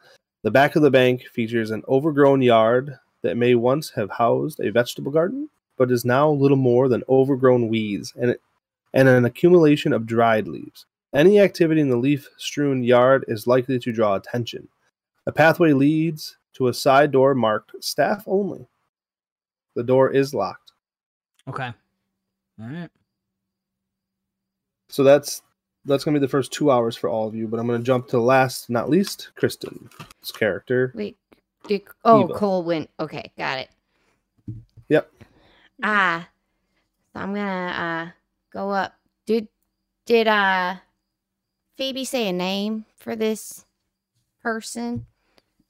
The 0.43 0.51
back 0.51 0.77
of 0.77 0.83
the 0.83 0.91
bank 0.91 1.25
features 1.33 1.71
an 1.71 1.83
overgrown 1.89 2.43
yard 2.43 2.99
that 3.23 3.37
may 3.37 3.55
once 3.55 3.91
have 3.91 4.11
housed 4.11 4.61
a 4.61 4.71
vegetable 4.71 5.11
garden, 5.11 5.51
but 5.77 5.91
is 5.91 6.05
now 6.05 6.31
little 6.31 6.57
more 6.57 6.89
than 6.89 7.03
overgrown 7.09 7.69
weeds 7.69 8.13
and 8.21 8.37
and 8.95 9.09
an 9.09 9.25
accumulation 9.25 9.93
of 9.93 10.07
dried 10.07 10.47
leaves. 10.47 10.87
Any 11.15 11.41
activity 11.41 11.81
in 11.81 11.89
the 11.89 11.97
leaf-strewn 11.97 12.83
yard 12.83 13.25
is 13.29 13.47
likely 13.47 13.79
to 13.79 13.93
draw 13.93 14.15
attention. 14.15 14.69
A 15.27 15.33
pathway 15.33 15.73
leads 15.73 16.37
to 16.55 16.69
a 16.69 16.75
side 16.75 17.11
door 17.11 17.35
marked 17.35 17.73
staff 17.83 18.25
only. 18.27 18.67
The 19.75 19.83
door 19.83 20.11
is 20.11 20.35
locked. 20.35 20.73
Okay. 21.47 21.73
All 22.61 22.67
right. 22.69 22.91
So 24.89 25.03
that's 25.03 25.43
that's 25.89 26.05
gonna 26.05 26.19
be 26.19 26.25
the 26.25 26.31
first 26.31 26.53
two 26.53 26.71
hours 26.71 26.97
for 26.97 27.09
all 27.09 27.27
of 27.27 27.35
you. 27.35 27.49
But 27.49 27.59
I'm 27.59 27.67
gonna 27.67 27.81
jump 27.81 28.09
to 28.09 28.21
last, 28.21 28.71
not 28.71 28.91
least, 28.91 29.31
Kristen's 29.35 30.33
character. 30.33 30.93
Wait. 30.95 31.17
Did, 31.67 31.83
oh, 32.05 32.25
Eva. 32.25 32.35
Cole 32.35 32.63
went. 32.63 32.91
Okay, 33.01 33.33
got 33.37 33.59
it. 33.59 33.69
Yep. 34.89 35.11
Ah, 35.83 36.29
so 37.13 37.21
I'm 37.21 37.35
gonna 37.35 38.11
uh 38.11 38.11
go 38.53 38.71
up. 38.71 38.95
Did 39.27 39.49
did 40.07 40.29
uh 40.29 40.77
Phoebe 41.77 42.05
say 42.05 42.29
a 42.29 42.33
name 42.33 42.85
for 42.97 43.17
this 43.17 43.65
person? 44.43 45.07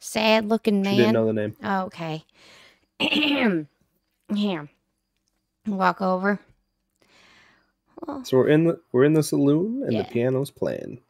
Sad 0.00 0.48
looking 0.48 0.84
She 0.84 0.96
didn't 0.96 1.14
know 1.14 1.26
the 1.26 1.32
name. 1.32 1.56
Oh, 1.62 1.82
okay. 1.86 2.24
Here. 4.34 4.68
Walk 5.66 6.00
over. 6.00 6.38
Well, 8.06 8.24
So 8.24 8.36
we're 8.38 8.48
in 8.48 8.64
the 8.64 8.80
we're 8.92 9.04
in 9.04 9.14
the 9.14 9.22
saloon 9.22 9.82
and 9.84 9.92
Yeah. 9.92 10.02
the 10.02 10.08
piano's 10.08 10.50
playing. 10.50 11.00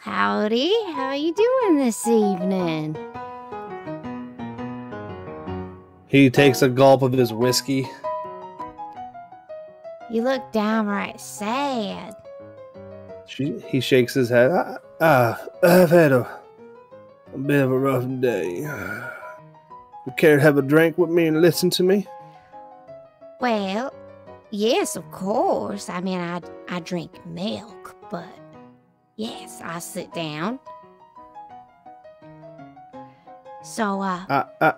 howdy. 0.00 0.72
How 0.92 1.06
are 1.06 1.16
you 1.16 1.34
doing 1.34 1.76
this 1.78 2.06
evening? 2.06 2.96
He 6.06 6.30
takes 6.30 6.62
a 6.62 6.68
gulp 6.68 7.02
of 7.02 7.12
his 7.12 7.32
whiskey. 7.32 7.86
You 10.10 10.22
look 10.22 10.52
downright 10.52 11.20
sad. 11.20 12.14
She, 13.26 13.58
he 13.66 13.80
shakes 13.80 14.14
his 14.14 14.30
head. 14.30 14.50
Ah, 14.52 14.78
ah, 15.02 15.46
I've 15.62 15.90
had 15.90 16.12
a, 16.12 16.40
a 17.34 17.38
bit 17.38 17.60
of 17.62 17.70
a 17.72 17.78
rough 17.78 18.04
day. 18.20 18.60
You 20.06 20.12
care 20.16 20.36
to 20.36 20.42
have 20.42 20.56
a 20.56 20.62
drink 20.62 20.96
with 20.96 21.10
me 21.10 21.26
and 21.26 21.42
listen 21.42 21.68
to 21.70 21.82
me? 21.82 22.06
Well, 23.42 23.92
yes, 24.50 24.96
of 24.96 25.10
course. 25.10 25.88
I 25.88 26.00
mean, 26.00 26.18
I 26.18 26.40
I 26.68 26.80
drink 26.80 27.24
milk, 27.26 27.96
but 28.10 28.28
yes, 29.16 29.60
I 29.62 29.78
sit 29.78 30.12
down. 30.12 30.58
So, 33.62 34.00
uh, 34.00 34.24
I, 34.28 34.44
I, 34.60 34.74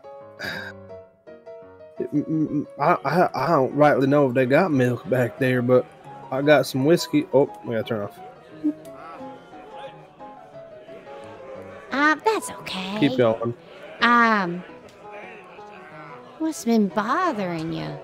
I, 2.78 2.96
I, 3.04 3.28
I 3.34 3.46
don't 3.48 3.74
rightly 3.74 4.06
know 4.06 4.28
if 4.28 4.34
they 4.34 4.46
got 4.46 4.72
milk 4.72 5.08
back 5.08 5.38
there, 5.38 5.62
but 5.62 5.86
I 6.30 6.42
got 6.42 6.66
some 6.66 6.84
whiskey. 6.84 7.26
Oh, 7.32 7.50
we 7.64 7.74
gotta 7.74 7.86
turn 7.86 8.02
off. 8.02 8.18
uh, 11.92 12.14
that's 12.24 12.50
okay. 12.50 12.96
Keep 13.00 13.18
going. 13.18 13.54
Um, 14.00 14.64
what's 16.38 16.64
been 16.64 16.88
bothering 16.88 17.72
you? 17.72 17.96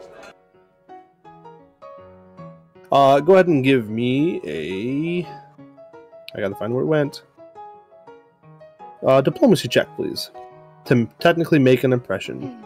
Uh, 2.93 3.20
go 3.20 3.34
ahead 3.34 3.49
and 3.49 3.64
give 3.64 3.89
me 3.91 4.41
a. 4.45 5.26
I 6.37 6.41
gotta 6.41 6.55
find 6.55 6.72
where 6.74 6.82
it 6.82 6.87
went. 6.87 7.22
Uh, 9.07 9.20
diplomacy 9.20 9.68
check, 9.68 9.89
please, 9.97 10.30
to 10.87 11.07
technically 11.18 11.59
make 11.59 11.84
an 11.84 11.93
impression. 11.93 12.62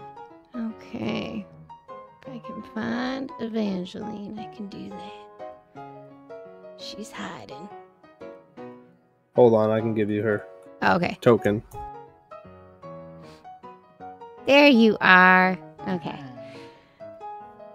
Okay. 0.56 1.44
If 2.22 2.28
I 2.28 2.38
can 2.46 2.62
find 2.74 3.30
Evangeline, 3.40 4.38
I 4.38 4.54
can 4.54 4.68
do 4.68 4.90
that. 4.90 5.84
She's 6.78 7.10
hiding. 7.10 7.68
Hold 9.36 9.54
on, 9.54 9.70
I 9.70 9.80
can 9.80 9.94
give 9.94 10.10
you 10.10 10.22
her 10.22 10.44
Okay. 10.82 11.16
token. 11.20 11.62
There 14.46 14.68
you 14.68 14.96
are. 15.00 15.58
Okay. 15.88 16.18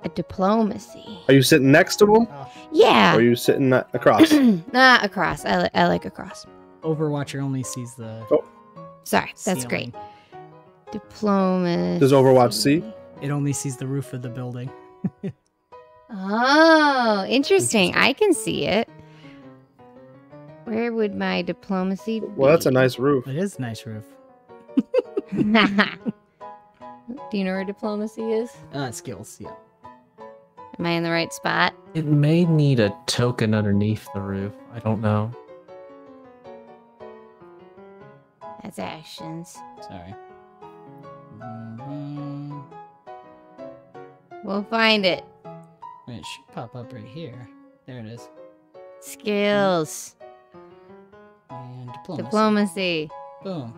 A 0.06 0.10
diplomacy. 0.10 1.20
Are 1.28 1.34
you 1.34 1.42
sitting 1.42 1.72
next 1.72 1.96
to 1.98 2.06
him, 2.16 2.28
Yeah. 2.72 3.14
or 3.16 3.18
are 3.18 3.22
you 3.22 3.36
sitting 3.36 3.74
across? 3.74 4.32
Not 4.72 5.04
across. 5.04 5.44
I, 5.46 5.64
li- 5.64 5.70
I 5.74 5.88
like 5.88 6.06
across. 6.06 6.46
Overwatcher 6.84 7.42
only 7.42 7.64
sees 7.64 7.96
the. 7.96 8.24
Oh. 8.32 8.44
Sorry, 9.04 9.34
that's 9.44 9.66
great. 9.66 9.94
Diplomacy. 10.92 12.00
Does 12.00 12.12
Overwatch 12.12 12.54
see? 12.54 12.84
It 13.22 13.32
only 13.32 13.52
sees 13.52 13.78
the 13.78 13.88
roof 13.88 14.14
of 14.14 14.22
the 14.22 14.30
building. 14.30 14.70
Oh, 16.12 17.26
interesting. 17.28 17.96
I 17.96 18.14
can 18.14 18.34
see 18.34 18.66
it. 18.66 18.88
Where 20.66 20.94
would 20.94 21.16
my 21.16 21.42
diplomacy 21.42 22.20
be? 22.20 22.28
Well, 22.28 22.52
that's 22.52 22.68
a 22.68 22.72
nice 22.72 23.00
roof. 23.00 23.28
It 23.28 23.36
is 23.38 23.58
a 23.58 23.62
nice 23.62 23.86
roof. 23.86 24.04
Do 27.32 27.38
you 27.38 27.44
know 27.44 27.54
where 27.54 27.64
diplomacy 27.66 28.22
is? 28.34 28.52
Uh, 28.74 28.92
skills, 28.92 29.38
yeah. 29.40 29.52
Am 30.78 30.86
I 30.86 30.92
in 30.92 31.04
the 31.04 31.12
right 31.12 31.32
spot? 31.32 31.74
It 31.94 32.06
may 32.06 32.46
need 32.46 32.80
a 32.80 32.94
token 33.06 33.54
underneath 33.54 34.08
the 34.14 34.20
roof. 34.22 34.54
I 34.74 34.80
don't 34.80 35.02
know. 35.02 35.32
That's 38.62 38.80
actions. 38.80 39.58
Sorry. 39.82 40.14
Mhm. 41.38 42.64
We'll 44.44 44.64
find 44.64 45.06
it. 45.06 45.24
It 46.08 46.26
should 46.26 46.48
pop 46.54 46.76
up 46.76 46.92
right 46.92 47.04
here. 47.06 47.48
There 47.86 48.00
it 48.00 48.06
is. 48.06 48.30
Skills. 49.00 50.16
And 51.50 51.92
diplomacy. 51.94 52.24
Diplomacy. 52.24 53.12
Boom. 53.44 53.74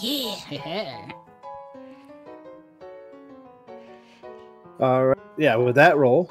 Yeah. 0.00 1.12
All 4.80 5.06
right. 5.06 5.18
Yeah, 5.38 5.56
with 5.56 5.74
that 5.76 5.96
roll, 5.96 6.30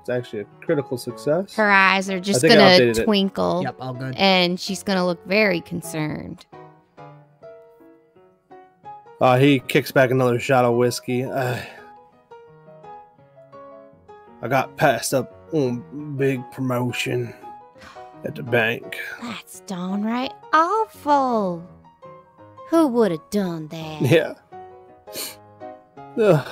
it's 0.00 0.08
actually 0.10 0.40
a 0.40 0.44
critical 0.64 0.98
success. 0.98 1.54
Her 1.54 1.70
eyes 1.70 2.10
are 2.10 2.20
just 2.20 2.42
gonna 2.42 2.56
updated 2.56 2.98
it. 2.98 3.04
twinkle. 3.04 3.62
Yep, 3.62 3.76
all 3.80 3.94
good. 3.94 4.14
And 4.16 4.58
she's 4.58 4.82
gonna 4.82 5.06
look 5.06 5.24
very 5.26 5.60
concerned. 5.60 6.46
Uh, 9.20 9.38
he 9.38 9.60
kicks 9.60 9.90
back 9.92 10.10
another 10.10 10.38
shot 10.38 10.64
of 10.64 10.74
whiskey. 10.74 11.24
Uh, 11.24 11.58
I 14.42 14.48
got 14.48 14.76
passed 14.76 15.14
up 15.14 15.32
on 15.54 16.16
big 16.16 16.42
promotion 16.50 17.32
at 18.24 18.34
the 18.34 18.42
bank. 18.42 18.98
That's 19.22 19.60
downright 19.60 20.32
awful. 20.52 21.66
Who 22.70 22.88
would 22.88 23.10
have 23.12 23.30
done 23.30 23.68
that? 23.68 24.02
Yeah. 24.02 24.34
Ugh. 26.18 26.48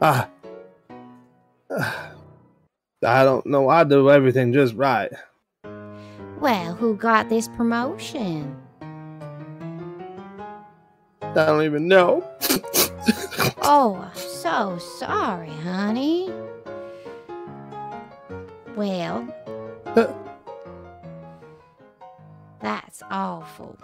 Ah. 0.00 0.28
Ah. 1.70 2.12
I 3.04 3.24
don't 3.24 3.46
know. 3.46 3.68
I 3.68 3.84
do 3.84 4.10
everything 4.10 4.52
just 4.52 4.74
right. 4.74 5.10
Well, 6.40 6.74
who 6.74 6.94
got 6.96 7.28
this 7.28 7.48
promotion? 7.48 8.56
I 11.20 11.32
don't 11.34 11.62
even 11.62 11.88
know. 11.88 12.24
Oh, 13.62 13.96
I'm 13.96 14.16
so 14.16 14.78
sorry, 14.78 15.50
honey. 15.50 16.32
Well, 18.76 19.28
that's 22.60 23.02
awful. 23.10 23.76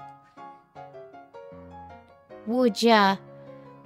Would 2.46 2.82
ya 2.82 3.16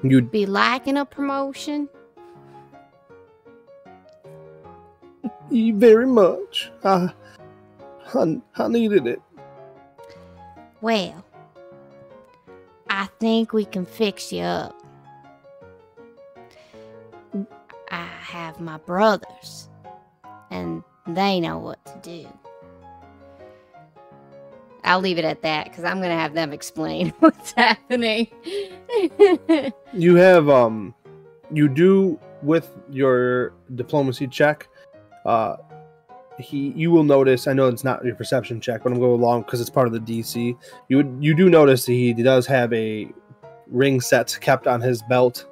You'd 0.02 0.30
be 0.30 0.46
liking 0.46 0.96
a 0.96 1.04
promotion? 1.04 1.88
You 5.51 5.76
very 5.76 6.07
much. 6.07 6.70
I, 6.84 7.12
I, 8.14 8.40
I 8.57 8.68
needed 8.68 9.07
it. 9.07 9.20
Well, 10.80 11.24
I 12.90 13.09
think 13.18 13.53
we 13.53 13.64
can 13.64 13.84
fix 13.84 14.32
you 14.32 14.42
up. 14.42 14.74
I 17.90 18.05
have 18.05 18.61
my 18.61 18.78
brothers, 18.78 19.68
and 20.51 20.82
they 21.07 21.40
know 21.40 21.59
what 21.59 21.84
to 21.86 21.99
do. 22.03 22.28
I'll 24.84 25.01
leave 25.01 25.18
it 25.18 25.24
at 25.24 25.42
that 25.42 25.64
because 25.64 25.84
I'm 25.84 25.99
going 25.99 26.11
to 26.11 26.16
have 26.16 26.34
them 26.34 26.53
explain 26.53 27.11
what's 27.18 27.53
happening. 27.53 28.28
You 29.94 30.16
have 30.16 30.49
um, 30.51 30.94
you 31.53 31.68
do 31.68 32.18
with 32.42 32.70
your 32.90 33.55
diplomacy 33.74 34.26
check. 34.26 34.68
Uh, 35.28 35.58
he 36.38 36.72
you 36.74 36.90
will 36.90 37.04
notice. 37.04 37.46
I 37.46 37.52
know 37.52 37.68
it's 37.68 37.84
not 37.84 38.02
your 38.02 38.14
perception 38.14 38.62
check, 38.62 38.82
but 38.82 38.92
I'm 38.92 38.98
going 38.98 39.20
along 39.20 39.42
because 39.42 39.60
it's 39.60 39.68
part 39.68 39.86
of 39.86 39.92
the 39.92 40.00
DC. 40.00 40.56
You 40.88 40.96
would 40.96 41.18
you 41.20 41.36
do 41.36 41.50
notice 41.50 41.84
that 41.84 41.92
he 41.92 42.14
does 42.14 42.46
have 42.46 42.72
a 42.72 43.08
ring 43.66 44.00
set 44.00 44.38
kept 44.40 44.66
on 44.66 44.80
his 44.80 45.02
belt, 45.02 45.46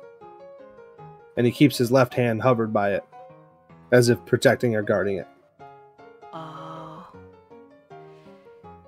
and 1.36 1.44
he 1.44 1.52
keeps 1.52 1.76
his 1.76 1.92
left 1.92 2.14
hand 2.14 2.40
hovered 2.40 2.72
by 2.72 2.94
it, 2.94 3.04
as 3.92 4.08
if 4.08 4.24
protecting 4.24 4.74
or 4.74 4.82
guarding 4.82 5.18
it. 5.18 5.28
oh. 6.32 7.06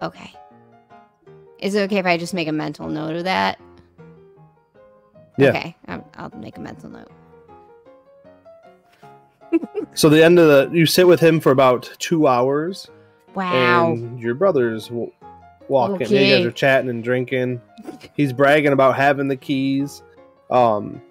Okay. 0.01 0.33
Is 1.59 1.75
it 1.75 1.83
okay 1.83 1.99
if 1.99 2.07
I 2.07 2.17
just 2.17 2.33
make 2.33 2.49
a 2.49 2.53
mental 2.53 2.89
note 2.89 3.17
of 3.17 3.25
that? 3.25 3.61
Yeah. 5.37 5.51
Okay, 5.51 5.77
I'm, 5.87 6.03
I'll 6.15 6.31
make 6.31 6.57
a 6.57 6.61
mental 6.61 6.89
note. 6.89 7.11
So 9.95 10.09
the 10.09 10.23
end 10.25 10.39
of 10.39 10.47
the 10.71 10.77
you 10.77 10.87
sit 10.87 11.07
with 11.07 11.19
him 11.21 11.41
for 11.41 11.51
about 11.51 11.91
two 11.99 12.27
hours, 12.29 12.89
Wow. 13.35 13.93
and 13.93 14.21
your 14.21 14.35
brothers 14.35 14.91
will 14.91 15.11
walk 15.69 16.01
in. 16.01 16.11
You 16.11 16.37
guys 16.37 16.47
are 16.47 16.53
chatting 16.53 16.89
and 16.91 17.03
drinking. 17.03 17.61
He's 18.15 18.33
bragging 18.33 18.73
about 18.73 18.97
having 18.97 19.27
the 19.29 19.37
keys. 19.37 20.03
Um, 20.51 21.03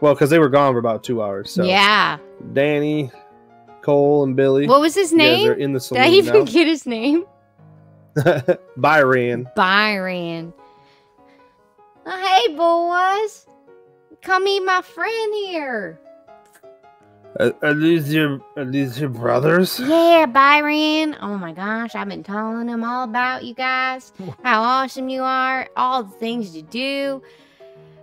well, 0.00 0.14
because 0.14 0.30
they 0.30 0.38
were 0.38 0.48
gone 0.48 0.72
for 0.74 0.78
about 0.78 1.02
two 1.02 1.22
hours. 1.22 1.50
So 1.50 1.64
yeah. 1.64 2.18
Danny, 2.52 3.10
Cole, 3.82 4.24
and 4.24 4.36
Billy. 4.36 4.66
What 4.68 4.80
was 4.80 4.94
his 4.94 5.12
guys 5.12 5.44
are 5.46 5.54
name? 5.54 5.60
in 5.60 5.72
the 5.72 5.78
Did 5.80 5.84
saloon 5.84 6.04
I 6.04 6.08
even 6.08 6.34
now. 6.40 6.44
get 6.44 6.66
his 6.66 6.86
name? 6.86 7.24
Byron. 8.76 9.48
Byron. 9.56 10.52
Oh, 12.06 12.46
hey, 12.46 12.54
boys. 12.56 13.46
Come 14.22 14.44
meet 14.44 14.60
my 14.60 14.82
friend 14.82 15.34
here. 15.46 15.98
Are, 17.38 17.54
are 17.62 17.74
these 17.74 18.12
your 18.12 18.40
are 18.56 18.64
these 18.64 18.98
your 18.98 19.08
brothers? 19.08 19.78
Yeah, 19.78 20.26
Byron. 20.26 21.16
Oh 21.20 21.38
my 21.38 21.52
gosh, 21.52 21.94
I've 21.94 22.08
been 22.08 22.22
telling 22.24 22.68
him 22.68 22.82
all 22.82 23.04
about 23.04 23.44
you 23.44 23.54
guys, 23.54 24.12
how 24.42 24.62
awesome 24.62 25.08
you 25.08 25.22
are, 25.22 25.68
all 25.76 26.02
the 26.02 26.16
things 26.16 26.56
you 26.56 26.62
do. 26.62 27.22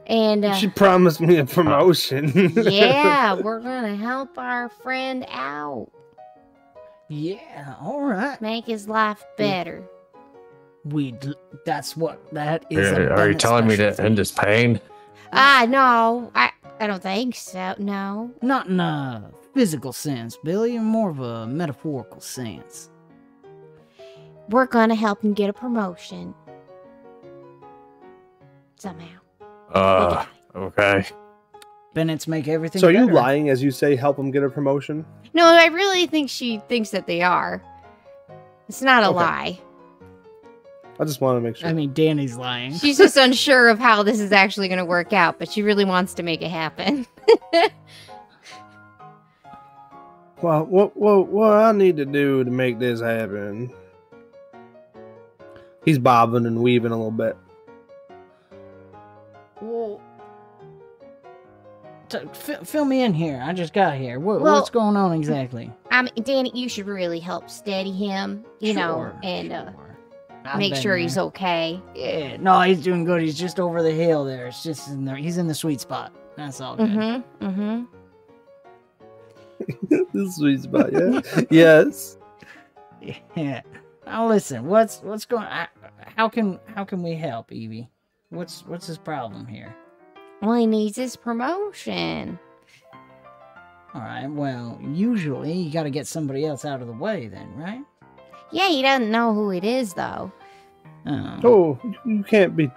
And 0.06 0.46
uh, 0.46 0.54
She 0.54 0.70
promised 0.70 1.20
me 1.20 1.38
a 1.38 1.46
promotion. 1.46 2.32
yeah, 2.56 3.34
we're 3.34 3.60
going 3.60 3.84
to 3.84 3.96
help 3.98 4.38
our 4.38 4.70
friend 4.70 5.26
out, 5.30 5.92
Yeah, 7.10 7.76
all 7.82 8.02
right. 8.02 8.40
make 8.40 8.66
his 8.66 8.88
life 8.88 9.22
better. 9.38 9.84
We 10.86 11.12
d- 11.12 11.34
that's 11.66 11.98
what 11.98 12.22
that 12.34 12.66
is. 12.70 12.90
Are, 12.94 13.12
are 13.12 13.28
you 13.32 13.36
telling 13.36 13.68
me 13.68 13.76
to 13.76 13.92
specialty. 13.92 14.04
end 14.06 14.18
his 14.18 14.32
pain? 14.32 14.80
Ah, 15.34 15.66
no, 15.68 16.32
I, 16.34 16.52
I 16.80 16.88
don't 16.88 17.02
think 17.02 17.36
so. 17.36 17.76
No. 17.80 18.32
Not 18.42 18.68
in 18.68 18.80
a 18.80 19.32
physical 19.54 19.92
sense, 19.94 20.38
Billy, 20.44 20.76
in 20.76 20.84
more 20.84 21.10
of 21.10 21.20
a 21.20 21.48
metaphorical 21.48 22.22
sense. 22.22 22.90
We're 24.50 24.66
going 24.68 24.90
to 24.90 24.96
help 24.96 25.22
him 25.24 25.34
get 25.34 25.50
a 25.50 25.54
promotion. 25.54 26.34
Somehow. 28.76 29.08
Uh, 29.74 30.26
okay. 30.56 31.06
Bennett's 31.94 32.28
make 32.28 32.48
everything. 32.48 32.80
so 32.80 32.88
are 32.88 32.92
you 32.92 33.08
better. 33.08 33.14
lying 33.14 33.50
as 33.50 33.64
you 33.64 33.72
say 33.72 33.96
help 33.96 34.18
him 34.20 34.30
get 34.30 34.44
a 34.44 34.50
promotion? 34.50 35.04
No, 35.34 35.46
I 35.46 35.66
really 35.68 36.06
think 36.06 36.30
she 36.30 36.60
thinks 36.70 36.92
that 36.92 37.08
they 37.08 37.22
are. 37.24 37.62
It's 38.70 38.82
not 38.84 39.04
a 39.04 39.08
Okay. 39.08 39.16
lie. 39.16 39.60
I 41.00 41.06
just 41.06 41.22
want 41.22 41.38
to 41.38 41.42
make 41.42 41.56
sure. 41.58 41.70
I 41.70 41.74
mean, 41.74 41.94
Danny's 41.94 42.38
lying. 42.38 42.74
She's 42.74 42.98
just 42.98 43.18
unsure 43.18 43.70
of 43.70 43.78
how 43.80 44.02
this 44.04 44.20
is 44.20 44.32
actually 44.32 44.68
going 44.68 44.80
to 44.80 44.86
work 44.86 45.14
out, 45.14 45.38
but 45.40 45.50
she 45.52 45.62
really 45.62 45.86
wants 45.86 46.14
to 46.16 46.24
make 46.24 46.42
it 46.42 46.50
happen. 46.50 47.06
Well, 50.42 50.66
what 50.66 50.96
what 50.96 51.28
what 51.30 51.52
I 51.52 51.72
need 51.72 51.98
to 51.98 52.06
do 52.06 52.44
to 52.44 52.52
make 52.52 52.78
this 52.78 53.02
happen? 53.02 53.74
He's 55.84 55.98
bobbing 55.98 56.46
and 56.46 56.62
weaving 56.62 56.92
a 56.92 56.96
little 56.96 57.10
bit. 57.10 57.36
Well, 59.62 60.00
t- 62.10 62.20
fill 62.64 62.86
me 62.86 63.02
in 63.02 63.16
here. 63.16 63.42
I 63.44 63.54
just 63.54 63.74
got 63.74 63.98
here. 63.98 64.20
What, 64.20 64.42
Well- 64.42 64.56
what's 64.56 64.70
going 64.70 64.96
on 64.96 65.14
exactly? 65.14 65.72
I 65.90 66.04
mean, 66.04 66.12
Danny, 66.22 66.52
you 66.54 66.70
should 66.70 66.86
really 66.86 67.20
help 67.20 67.50
steady 67.50 67.92
him, 67.92 68.46
you 68.60 68.74
know, 68.76 68.94
Sure, 68.96 69.20
and 69.24 69.52
uh, 69.52 69.72
sure. 69.72 69.87
I've 70.48 70.60
make 70.60 70.74
been 70.74 70.82
sure 70.82 70.98
he's 70.98 71.18
okay. 71.18 71.82
Yeah, 71.96 72.38
no, 72.38 72.62
he's 72.62 72.82
doing 72.82 73.04
good. 73.04 73.22
He's 73.22 73.38
just 73.38 73.60
over 73.60 73.84
the 73.84 73.92
hill 73.92 74.26
there. 74.26 74.48
It's 74.48 74.64
just 74.64 74.90
in 74.90 75.06
there. 75.06 75.16
He's 75.16 75.38
in 75.38 75.48
the 75.48 75.56
sweet 75.56 75.82
spot. 75.82 76.14
That's 76.36 76.62
all 76.62 76.76
good. 76.76 76.90
Mm-hmm. 76.90 77.46
Mm-hmm. 77.46 77.84
the 80.14 80.32
sweet 80.32 80.62
spot, 80.62 80.92
yeah. 80.94 81.42
yes. 81.50 82.18
Yeah. 83.36 83.62
Now 84.08 84.28
listen, 84.28 84.66
what's 84.66 85.02
what's 85.02 85.26
going? 85.26 85.44
I, 85.44 85.68
how 86.16 86.28
can 86.30 86.60
how 86.74 86.84
can 86.84 87.04
we 87.04 87.14
help, 87.14 87.52
Evie? 87.52 87.90
What's 88.30 88.66
what's 88.66 88.88
his 88.88 88.98
problem 88.98 89.46
here? 89.46 89.76
Well, 90.42 90.56
he 90.56 90.66
needs 90.66 90.98
his 90.98 91.16
promotion. 91.16 92.40
All 93.94 94.02
right. 94.02 94.28
Well, 94.28 94.80
usually 94.84 95.54
you 95.54 95.72
got 95.72 95.84
to 95.84 95.90
get 95.90 96.08
somebody 96.08 96.46
else 96.46 96.66
out 96.66 96.82
of 96.82 96.88
the 96.88 96.94
way, 96.94 97.28
then, 97.28 97.56
right? 97.56 97.82
Yeah, 98.52 98.70
he 98.70 98.82
doesn't 98.82 99.12
know 99.12 99.34
who 99.34 99.52
it 99.52 99.64
is 99.64 99.94
though. 99.94 100.32
Oh. 101.06 101.40
Oh, 101.44 101.80
you 102.06 102.24
can't 102.24 102.56
be. 102.56 102.72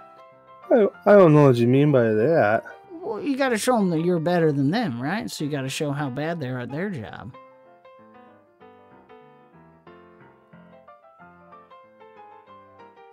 I, 0.69 0.87
I 1.05 1.13
don't 1.13 1.33
know 1.33 1.43
what 1.47 1.57
you 1.57 1.67
mean 1.67 1.91
by 1.91 2.03
that. 2.03 2.63
Well, 2.91 3.21
you 3.21 3.35
got 3.35 3.49
to 3.49 3.57
show 3.57 3.77
them 3.77 3.89
that 3.89 4.01
you're 4.01 4.19
better 4.19 4.51
than 4.51 4.71
them, 4.71 5.01
right? 5.01 5.29
So 5.29 5.43
you 5.43 5.51
got 5.51 5.63
to 5.63 5.69
show 5.69 5.91
how 5.91 6.09
bad 6.09 6.39
they 6.39 6.47
are 6.47 6.59
at 6.59 6.71
their 6.71 6.89
job. 6.89 7.35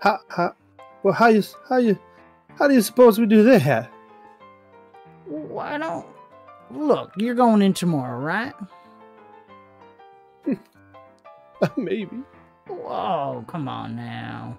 How 0.01 0.21
how 0.29 0.55
well 1.03 1.15
how 1.15 1.27
you 1.29 1.43
how 1.69 1.79
you 1.79 1.99
how 2.57 2.69
do 2.69 2.75
you 2.75 2.83
suppose 2.83 3.19
we 3.19 3.27
do 3.27 3.43
that? 3.45 3.91
Why 5.27 5.79
don't 5.79 6.07
look? 6.71 7.13
You're 7.17 7.35
going 7.35 7.63
in 7.63 7.75
tomorrow, 7.75 8.21
right? 8.21 8.55
Maybe. 11.77 12.23
Whoa, 12.69 13.45
come 13.49 13.69
on 13.69 13.97
now. 13.97 14.59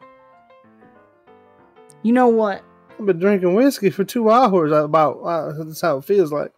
You 2.03 2.13
know 2.13 2.27
what? 2.27 2.63
I've 2.99 3.05
been 3.05 3.19
drinking 3.19 3.53
whiskey 3.53 3.89
for 3.89 4.03
two 4.03 4.29
hours. 4.29 4.71
About 4.71 5.19
uh, 5.19 5.63
that's 5.63 5.81
how 5.81 5.97
it 5.97 6.05
feels 6.05 6.31
like. 6.31 6.51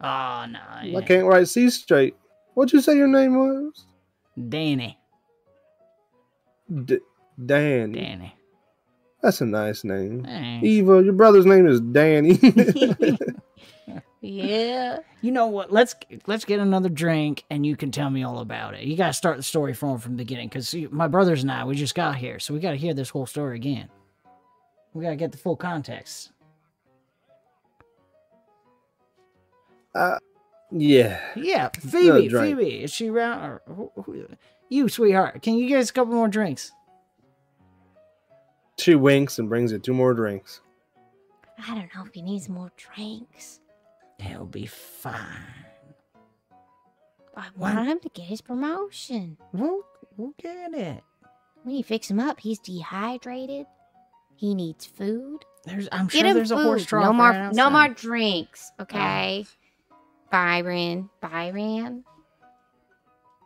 Oh 0.00 0.46
no, 0.48 0.60
I 0.96 1.02
can't 1.06 1.26
write 1.26 1.48
C 1.48 1.70
straight. 1.70 2.16
What'd 2.54 2.72
you 2.72 2.80
say 2.80 2.96
your 2.96 3.08
name 3.08 3.34
was? 3.36 3.84
Danny. 4.48 4.98
D- 6.84 7.00
Dan. 7.44 7.92
Danny. 7.92 8.34
That's 9.22 9.40
a 9.40 9.46
nice 9.46 9.84
name. 9.84 10.24
Thanks. 10.24 10.66
Eva, 10.66 11.02
your 11.02 11.12
brother's 11.12 11.46
name 11.46 11.66
is 11.66 11.80
Danny. 11.80 12.38
Yeah. 14.20 14.98
You 15.20 15.32
know 15.32 15.48
what? 15.48 15.72
Let's 15.72 15.96
let's 16.28 16.44
get 16.44 16.60
another 16.60 16.88
drink, 16.88 17.42
and 17.50 17.66
you 17.66 17.74
can 17.74 17.90
tell 17.90 18.08
me 18.08 18.22
all 18.22 18.38
about 18.38 18.74
it. 18.74 18.84
You 18.84 18.96
got 18.96 19.08
to 19.08 19.12
start 19.12 19.36
the 19.36 19.42
story 19.42 19.74
from 19.74 19.98
from 19.98 20.12
the 20.12 20.18
beginning, 20.18 20.48
because 20.48 20.72
my 20.92 21.08
brothers 21.08 21.42
and 21.42 21.50
I 21.50 21.64
we 21.64 21.74
just 21.74 21.96
got 21.96 22.14
here, 22.14 22.38
so 22.38 22.54
we 22.54 22.60
got 22.60 22.70
to 22.70 22.76
hear 22.76 22.94
this 22.94 23.10
whole 23.10 23.26
story 23.26 23.56
again. 23.56 23.88
We 24.94 25.02
got 25.02 25.10
to 25.10 25.16
get 25.16 25.32
the 25.32 25.38
full 25.38 25.56
context. 25.56 26.30
uh, 29.94 30.18
yeah. 30.70 31.20
Yeah, 31.34 31.68
Phoebe. 31.68 32.28
Phoebe, 32.28 32.82
is 32.84 32.92
she 32.92 33.08
around? 33.08 33.42
Or 33.42 33.62
who, 33.66 33.90
who, 34.02 34.26
you, 34.68 34.88
sweetheart, 34.88 35.42
can 35.42 35.54
you 35.54 35.68
get 35.68 35.80
us 35.80 35.90
a 35.90 35.92
couple 35.92 36.14
more 36.14 36.28
drinks? 36.28 36.70
She 38.78 38.94
winks 38.94 39.38
and 39.38 39.48
brings 39.48 39.72
you 39.72 39.78
two 39.78 39.94
more 39.94 40.14
drinks. 40.14 40.60
I 41.66 41.74
don't 41.74 41.92
know 41.94 42.04
if 42.06 42.14
he 42.14 42.22
needs 42.22 42.48
more 42.48 42.70
drinks. 42.76 43.60
He'll 44.18 44.46
be 44.46 44.66
fine. 44.66 45.14
I 47.36 47.46
What? 47.54 47.74
want 47.74 47.88
him 47.88 48.00
to 48.00 48.08
get 48.08 48.24
his 48.24 48.40
promotion. 48.40 49.36
We'll 49.52 49.82
we'll 50.16 50.34
get 50.42 50.74
it. 50.74 51.02
When 51.62 51.76
you 51.76 51.84
fix 51.84 52.10
him 52.10 52.18
up, 52.18 52.40
he's 52.40 52.58
dehydrated. 52.58 53.66
He 54.36 54.54
needs 54.54 54.86
food. 54.86 55.44
There's, 55.64 55.88
I'm 55.92 56.06
Get 56.06 56.24
sure 56.24 56.34
there's 56.34 56.50
food. 56.50 56.58
a 56.58 56.62
horse 56.62 56.84
trough 56.86 57.04
no 57.04 57.12
more, 57.12 57.30
right 57.30 57.52
no 57.52 57.68
more 57.70 57.88
drinks. 57.88 58.70
Oh. 58.78 58.82
Okay, 58.84 59.44
Byron, 60.30 61.10
Byron. 61.20 62.04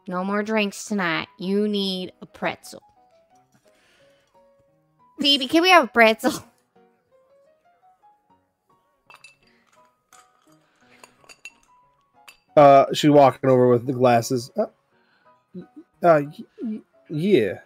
No 0.08 0.24
more 0.24 0.42
drinks 0.42 0.84
tonight. 0.86 1.28
You 1.38 1.68
need 1.68 2.12
a 2.20 2.26
pretzel. 2.26 2.82
Phoebe, 5.20 5.46
can 5.48 5.62
we 5.62 5.70
have 5.70 5.84
a 5.84 5.88
pretzel? 5.88 6.32
Uh, 12.56 12.86
she 12.92 13.08
walking 13.08 13.48
over 13.50 13.68
with 13.68 13.86
the 13.86 13.92
glasses. 13.92 14.50
Uh, 14.56 14.66
uh 16.02 16.22
y- 16.26 16.44
y- 16.62 16.80
yeah. 17.08 17.58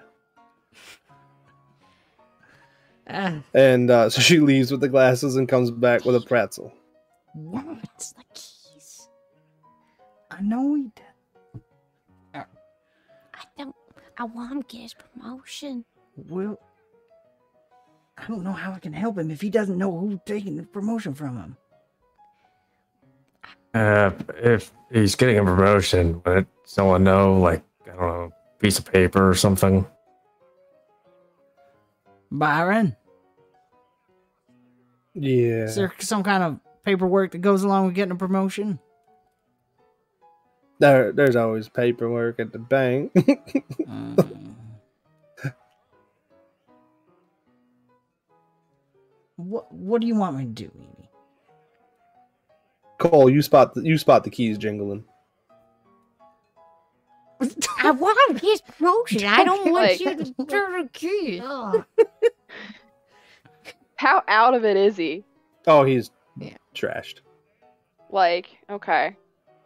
Ah, 3.09 3.41
And 3.55 3.91
uh, 3.91 4.11
so 4.11 4.21
she 4.21 4.41
leaves 4.41 4.71
with 4.71 4.81
the 4.81 4.89
glasses 4.89 5.37
and 5.37 5.49
comes 5.49 5.71
back 5.71 6.05
with 6.05 6.17
a 6.17 6.21
pretzel. 6.21 6.73
what? 7.35 7.65
It's 7.95 8.13
the 8.13 8.25
keys. 8.35 9.09
I 10.31 10.41
know 10.43 10.75
he 10.75 10.83
did. 10.95 11.03
I 12.35 12.45
don't. 13.59 13.75
I 14.19 14.25
want 14.25 14.51
him 14.53 14.63
to 14.63 14.69
get 14.69 14.83
his 14.83 14.95
promotion. 14.95 15.85
Well, 16.29 16.59
I 18.19 18.27
don't 18.27 18.43
know 18.43 18.53
how 18.53 18.73
I 18.73 18.79
can 18.79 18.93
help 18.93 19.19
him 19.19 19.31
if 19.31 19.41
he 19.41 19.51
doesn't 19.51 19.79
know 19.79 19.97
who's 19.97 20.19
taking 20.25 20.57
the 20.57 20.63
promotion 20.65 21.15
from 21.15 21.37
him. 21.37 21.57
Uh, 23.77 24.11
if 24.36 24.73
he's 24.90 25.15
getting 25.15 25.39
a 25.39 25.44
promotion, 25.44 26.23
would 26.24 26.47
someone 26.65 27.05
know, 27.05 27.39
like, 27.39 27.62
I 27.85 27.89
don't 27.90 27.98
know, 28.01 28.32
piece 28.59 28.78
of 28.78 28.90
paper 28.90 29.28
or 29.28 29.35
something? 29.35 29.86
Byron, 32.31 32.97
Yeah. 35.15 35.65
is 35.65 35.77
there 35.77 35.93
some 36.01 36.23
kind 36.23 36.43
of 36.43 36.59
paperwork 36.85 37.32
that 37.32 37.39
goes 37.39 37.62
along 37.65 37.86
with 37.86 37.94
getting 37.94 38.12
a 38.12 38.16
promotion? 38.16 38.78
There, 40.78 41.12
there's 41.12 41.36
always 41.36 41.69
paperwork 41.69 42.40
at 42.40 42.53
the 42.53 42.59
bank. 42.59 43.12
Mm. 43.86 44.55
what 49.36 49.73
What 49.73 50.01
do 50.01 50.07
you 50.07 50.16
want 50.16 50.36
me 50.39 50.44
to 50.44 50.51
do, 50.51 50.70
Evie? 50.74 50.95
Cole, 52.98 53.28
you 53.31 53.43
spot 53.43 53.74
the, 53.74 53.82
you 53.82 53.98
spot 53.98 54.24
the 54.24 54.31
keys 54.31 54.56
jingling. 54.59 55.05
I 57.82 57.90
want 57.90 58.18
him 58.31 58.36
to 58.36 58.40
get 58.43 58.51
his 58.52 58.60
promotion. 58.62 59.24
I 59.24 59.44
don't 59.44 59.70
want 59.70 59.85
Like- 59.89 60.01
you 60.01 60.16
to 60.16 60.47
turn 60.47 60.82
the 60.85 60.89
keys. 60.93 61.43
How 63.97 64.23
out 64.28 64.55
of 64.55 64.64
it 64.64 64.77
is 64.77 64.97
he? 64.97 65.24
Oh, 65.66 65.85
he's 65.85 66.10
Yeah. 66.39 66.56
trashed. 66.74 67.20
Like, 68.10 68.48
okay. 68.70 69.16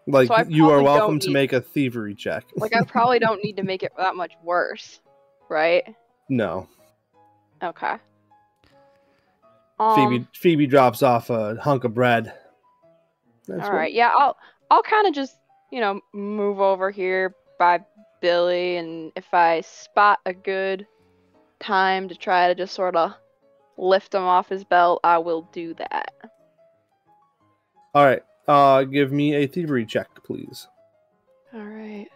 Like 0.07 0.29
So 0.29 0.45
you 0.49 0.71
are 0.71 0.83
welcome 0.83 1.15
don't 1.15 1.23
to 1.23 1.29
need- 1.29 1.35
make 1.35 1.53
a 1.53 1.61
thievery 1.61 2.15
check. 2.15 2.45
Like, 2.57 2.75
I 2.75 2.83
probably 2.83 3.19
don't 3.21 3.43
need 3.45 3.57
to 3.57 3.63
make 3.63 3.83
it 3.83 3.93
that 3.99 4.17
much 4.17 4.33
worse, 4.43 5.01
right? 5.49 5.85
no, 6.29 6.69
Okay. 7.63 7.97
Um, 9.79 9.95
Phoebe. 10.11 10.27
Phoebe 10.35 10.67
drops 10.67 11.03
off 11.03 11.29
a 11.31 11.57
hunk 11.57 11.85
of 11.85 11.93
bread. 11.95 12.33
That's 13.51 13.65
all 13.65 13.71
what- 13.73 13.77
right. 13.79 13.93
Yeah, 13.93 14.11
I'll 14.17 14.37
I'll 14.71 14.83
kind 14.83 15.07
of 15.07 15.15
just 15.15 15.37
you 15.71 15.81
know 15.81 16.01
move 16.13 16.61
over 16.61 16.91
here 16.91 17.35
by 17.59 17.81
Billy, 18.21 18.77
and 18.77 19.13
if 19.17 19.33
I 19.33 19.61
spot 19.63 20.19
a 20.27 20.33
good 20.33 20.87
time 21.59 22.09
to 22.09 22.15
try 22.15 22.49
to 22.49 22.55
just 22.55 22.75
sort 22.75 22.97
of 22.97 23.13
lift 23.77 24.15
him 24.15 24.23
off 24.23 24.49
his 24.49 24.65
belt, 24.65 25.01
I 25.05 25.19
will 25.19 25.49
do 25.53 25.75
that. 25.75 26.13
All 27.95 28.05
right. 28.05 28.23
Uh, 28.47 28.85
give 28.85 29.13
me 29.13 29.35
a 29.35 29.47
thievery 29.47 29.85
check, 29.87 30.09
please. 30.25 30.67
All 31.53 31.61
right. 31.65 32.07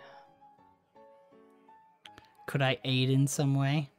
Could 2.46 2.62
I 2.62 2.78
aid 2.84 3.10
in 3.10 3.26
some 3.26 3.54
way? 3.54 3.90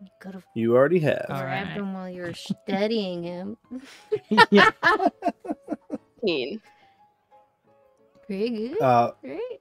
You 0.00 0.08
could 0.20 0.34
have 0.34 0.44
You 0.54 0.76
already 0.76 1.00
have. 1.00 1.26
All 1.28 1.36
right. 1.42 1.64
grabbed 1.64 1.70
him 1.70 1.92
while 1.94 2.08
you 2.08 2.22
were 2.22 2.34
studying 2.34 3.22
him. 3.24 3.56
yeah. 4.50 4.70
Teen. 6.24 6.60
Pretty 8.26 8.50
good, 8.68 8.80
Uh, 8.82 9.12
right? 9.22 9.60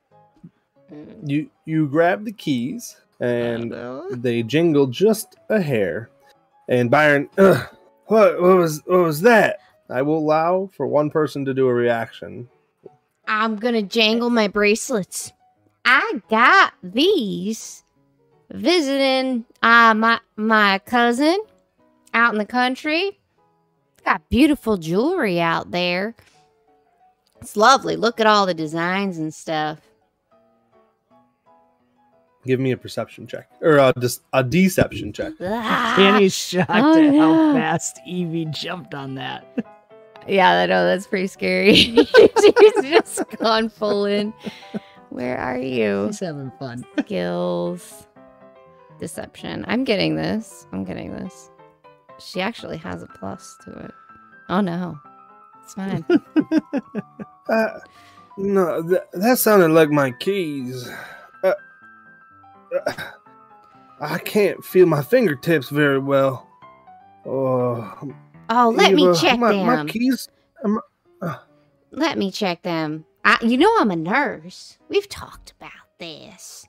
Mm. 0.92 1.30
you 1.30 1.50
you 1.66 1.88
grab 1.88 2.24
the 2.26 2.32
keys 2.32 2.98
and 3.20 3.74
Uh, 3.74 4.04
they 4.12 4.44
jingle 4.44 4.88
just 4.88 5.36
a 5.50 5.62
hair. 5.62 6.10
And 6.70 6.90
Byron, 6.92 7.30
Ugh, 7.38 7.68
what 8.08 8.42
what 8.42 8.58
was 8.58 8.82
what 8.86 9.00
was 9.04 9.22
that? 9.22 9.60
I 9.90 10.02
will 10.02 10.18
allow 10.18 10.70
for 10.76 10.86
one 10.88 11.10
person 11.10 11.46
to 11.46 11.54
do 11.54 11.68
a 11.68 11.74
reaction. 11.74 12.50
I'm 13.28 13.56
gonna 13.58 13.82
jangle 13.82 14.30
my 14.30 14.48
bracelets. 14.48 15.32
I 15.86 16.22
got 16.30 16.74
these 16.84 17.84
visiting 18.52 19.46
uh 19.64 19.94
my 19.94 20.20
my 20.36 20.80
cousin 20.80 21.38
out 22.14 22.34
in 22.34 22.38
the 22.38 22.46
country. 22.46 23.18
Got 24.06 24.30
beautiful 24.30 24.78
jewelry 24.78 25.40
out 25.42 25.72
there. 25.72 26.16
It's 27.48 27.56
lovely. 27.56 27.96
Look 27.96 28.20
at 28.20 28.28
all 28.28 28.46
the 28.46 28.54
designs 28.54 29.18
and 29.18 29.34
stuff. 29.34 29.80
Give 32.46 32.60
me 32.60 32.72
a 32.74 32.78
perception 32.78 33.26
check 33.26 33.50
or 33.62 33.78
a, 33.78 33.94
dis- 33.98 34.20
a 34.34 34.44
deception 34.44 35.14
check. 35.14 35.32
Ah, 35.42 35.94
Danny's 35.98 36.36
shocked 36.36 36.70
Oh, 36.74 37.02
at 37.02 37.16
how 37.16 37.54
fast 37.54 38.02
Evie 38.06 38.48
jumped 38.52 38.94
on 38.94 39.16
that. 39.16 39.46
yeah, 40.28 40.60
I 40.60 40.66
know 40.66 40.84
that's 40.86 41.08
pretty 41.08 41.28
scary. 41.28 41.74
She's 41.76 42.84
just 42.84 43.24
gone 43.38 43.70
full 43.70 44.04
in. 44.04 44.34
Where 45.10 45.38
are 45.38 45.58
you? 45.58 46.08
She's 46.08 46.20
having 46.20 46.52
fun. 46.60 46.86
skills 47.00 48.08
deception 49.00 49.64
i'm 49.68 49.84
getting 49.84 50.16
this 50.16 50.66
i'm 50.74 50.84
getting 50.84 51.12
this 51.14 51.52
she 52.20 52.42
actually 52.42 52.78
has 52.78 53.04
a 53.04 53.08
plus 53.20 53.56
to 53.64 53.72
it 53.78 53.92
oh 54.50 54.60
no 54.60 54.98
it's 55.64 55.76
fine 55.76 56.04
Uh, 57.50 57.80
no, 58.38 58.88
th- 58.88 59.02
that 59.14 59.40
sounded 59.40 59.70
like 59.70 59.90
my 59.90 60.12
keys. 60.12 60.88
Uh, 61.44 61.54
uh, 62.86 62.94
I 64.00 64.20
can't 64.20 64.64
feel 64.64 64.86
my 64.86 65.02
fingertips 65.02 65.70
very 65.70 66.00
well. 66.00 66.48
Oh, 67.26 68.14
oh 68.50 68.74
let 68.76 68.94
me 68.94 69.14
check 69.16 69.40
my, 69.40 69.54
them. 69.54 69.66
My 69.66 69.86
keys. 69.86 70.30
let 71.92 72.18
me 72.18 72.32
check 72.32 72.62
them. 72.62 73.06
I, 73.26 73.38
you 73.42 73.58
know 73.58 73.76
i'm 73.80 73.92
a 73.92 73.96
nurse. 73.96 74.78
We've 74.88 75.10
talked 75.10 75.52
about 75.60 75.72
this. 76.00 76.66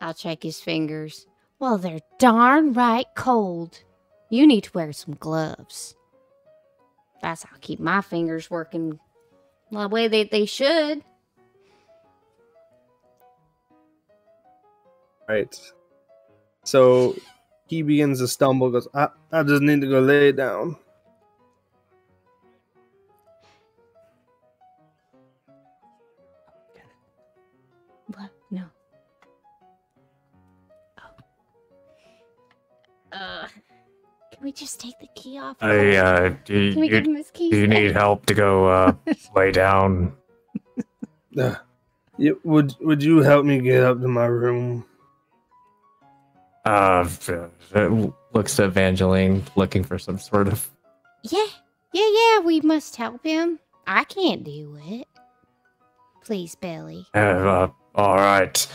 I'll 0.00 0.14
check 0.14 0.42
his 0.42 0.60
fingers. 0.60 1.26
Well 1.58 1.76
they're 1.76 2.00
darn 2.18 2.72
right 2.72 3.06
cold. 3.14 3.82
You 4.30 4.46
need 4.46 4.64
to 4.64 4.72
wear 4.72 4.92
some 4.92 5.14
gloves 5.14 5.94
that's 7.22 7.42
how 7.42 7.54
i 7.54 7.58
keep 7.58 7.80
my 7.80 8.00
fingers 8.00 8.50
working 8.50 8.98
the 9.70 9.88
way 9.88 10.08
they, 10.08 10.24
they 10.24 10.46
should 10.46 11.02
Right. 15.30 15.72
So 16.64 17.14
he 17.68 17.82
begins 17.82 18.18
to 18.18 18.26
stumble. 18.26 18.68
Goes, 18.68 18.88
I, 18.92 19.10
I 19.30 19.44
just 19.44 19.62
need 19.62 19.80
to 19.80 19.86
go 19.86 20.00
lay 20.00 20.32
down. 20.32 20.74
What? 28.08 28.30
No. 28.50 28.64
Oh. 30.98 33.16
Uh, 33.16 33.46
can 34.40 34.46
we 34.46 34.52
just 34.52 34.80
take 34.80 34.98
the 34.98 35.06
key 35.14 35.38
off? 35.38 35.56
of 35.60 35.68
Hey, 35.70 35.96
him? 35.96 36.06
uh, 36.06 36.28
do 36.46 36.72
can 36.72 36.80
we 36.80 36.86
you, 36.86 36.92
give 36.94 37.04
him 37.04 37.14
his 37.14 37.30
keys? 37.30 37.50
do 37.50 37.58
you 37.58 37.66
need 37.68 37.92
help 37.92 38.24
to 38.24 38.32
go 38.34 38.66
uh, 38.68 38.92
lay 39.36 39.52
down? 39.52 40.14
Uh, 41.38 41.56
you, 42.16 42.40
would 42.44 42.74
Would 42.80 43.02
you 43.02 43.18
help 43.18 43.44
me 43.44 43.60
get 43.60 43.82
up 43.82 44.00
to 44.00 44.08
my 44.08 44.24
room? 44.24 44.86
Uh, 46.64 47.04
f- 47.06 47.30
Looks 48.32 48.56
to 48.56 48.64
Evangeline, 48.64 49.42
looking 49.56 49.84
for 49.84 49.98
some 49.98 50.18
sort 50.18 50.48
of. 50.48 50.70
Yeah, 51.22 51.44
yeah, 51.92 52.08
yeah. 52.10 52.38
We 52.40 52.60
must 52.62 52.96
help 52.96 53.22
him. 53.24 53.58
I 53.86 54.04
can't 54.04 54.42
do 54.44 54.78
it. 54.86 55.06
Please, 56.24 56.54
Billy. 56.54 57.04
uh, 57.14 57.18
uh, 57.18 57.68
all 57.94 58.16
right. 58.16 58.66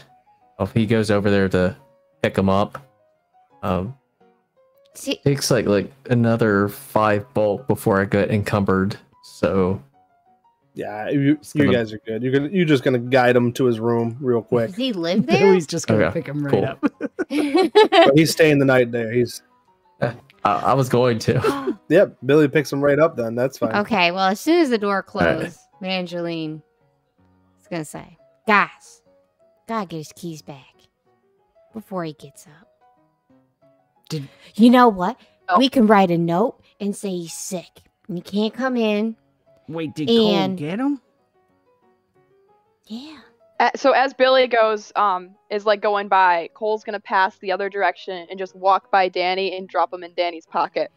Oh, 0.59 0.65
he 0.67 0.85
goes 0.85 1.09
over 1.09 1.31
there 1.31 1.49
to 1.49 1.75
pick 2.21 2.37
him 2.37 2.49
up. 2.49 2.77
Um, 3.63 3.95
See, 4.95 5.17
takes 5.17 5.51
like 5.51 5.65
like 5.65 5.91
another 6.09 6.69
five 6.69 7.31
bulk 7.33 7.67
before 7.67 8.01
I 8.01 8.05
get 8.05 8.31
encumbered. 8.31 8.97
So 9.23 9.81
Yeah, 10.73 11.09
you, 11.09 11.19
you 11.19 11.37
gonna- 11.55 11.71
guys 11.73 11.91
are 11.93 11.99
good. 12.05 12.23
You're 12.23 12.31
gonna 12.33 12.49
you're 12.49 12.65
just 12.65 12.83
gonna 12.83 12.99
guide 12.99 13.35
him 13.35 13.51
to 13.53 13.65
his 13.65 13.79
room 13.79 14.17
real 14.21 14.41
quick. 14.41 14.67
does 14.69 14.75
he 14.77 14.93
live 14.93 15.25
there? 15.27 15.39
Billy's 15.39 15.67
just 15.67 15.87
gonna 15.87 16.05
Okay, 16.05 16.13
pick 16.21 16.27
him 16.27 16.45
right 16.45 16.51
cool. 16.51 16.65
up. 16.65 16.79
but 17.29 18.11
he's 18.15 18.31
staying 18.31 18.59
the 18.59 18.65
night 18.65 18.91
there. 18.91 19.11
He's 19.11 19.41
I, 20.01 20.13
I 20.43 20.73
was 20.73 20.89
going 20.89 21.17
to. 21.19 21.77
yep. 21.89 22.15
Billy 22.25 22.47
picks 22.47 22.71
him 22.71 22.79
right 22.83 22.99
up. 22.99 23.15
Then 23.17 23.33
that's 23.35 23.57
fine. 23.57 23.73
okay, 23.77 24.11
well, 24.11 24.27
as 24.27 24.39
soon 24.39 24.59
as 24.61 24.69
the 24.69 24.77
door 24.77 25.03
Alright. 25.15 25.39
closed, 25.39 25.57
Evangeline 25.81 26.61
is 27.59 27.67
gonna 27.67 27.83
say, 27.85 28.17
"Guys, 28.47 29.01
gotta 29.67 29.87
get 29.87 29.97
his 29.97 30.11
keys 30.15 30.41
back 30.43 30.75
before 31.73 32.03
he 32.05 32.13
gets 32.13 32.45
up." 32.47 32.67
Did- 34.19 34.29
you 34.55 34.69
know 34.69 34.87
what? 34.87 35.19
Oh. 35.49 35.57
We 35.57 35.69
can 35.69 35.87
write 35.87 36.11
a 36.11 36.17
note 36.17 36.59
and 36.79 36.95
say 36.95 37.09
he's 37.09 37.33
sick 37.33 37.81
and 38.07 38.17
he 38.17 38.21
can't 38.21 38.53
come 38.53 38.77
in. 38.77 39.15
Wait, 39.67 39.93
did 39.95 40.07
Cole 40.07 40.49
get 40.55 40.79
him? 40.79 41.01
Yeah. 42.87 43.17
Uh, 43.59 43.71
so 43.75 43.91
as 43.91 44.13
Billy 44.13 44.47
goes, 44.47 44.91
um, 44.95 45.35
is 45.49 45.65
like 45.65 45.81
going 45.81 46.07
by, 46.07 46.49
Cole's 46.53 46.83
gonna 46.83 46.99
pass 46.99 47.37
the 47.39 47.51
other 47.51 47.69
direction 47.69 48.27
and 48.29 48.37
just 48.37 48.55
walk 48.55 48.91
by 48.91 49.07
Danny 49.09 49.57
and 49.57 49.67
drop 49.67 49.93
him 49.93 50.03
in 50.03 50.13
Danny's 50.13 50.45
pocket. 50.45 50.91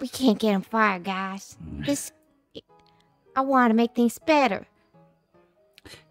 We 0.00 0.08
can't 0.08 0.38
get 0.38 0.50
him 0.52 0.62
fired, 0.62 1.04
guys. 1.04 1.56
This, 1.78 2.12
I 3.36 3.40
want 3.40 3.70
to 3.70 3.74
make 3.74 3.94
things 3.94 4.18
better. 4.18 4.66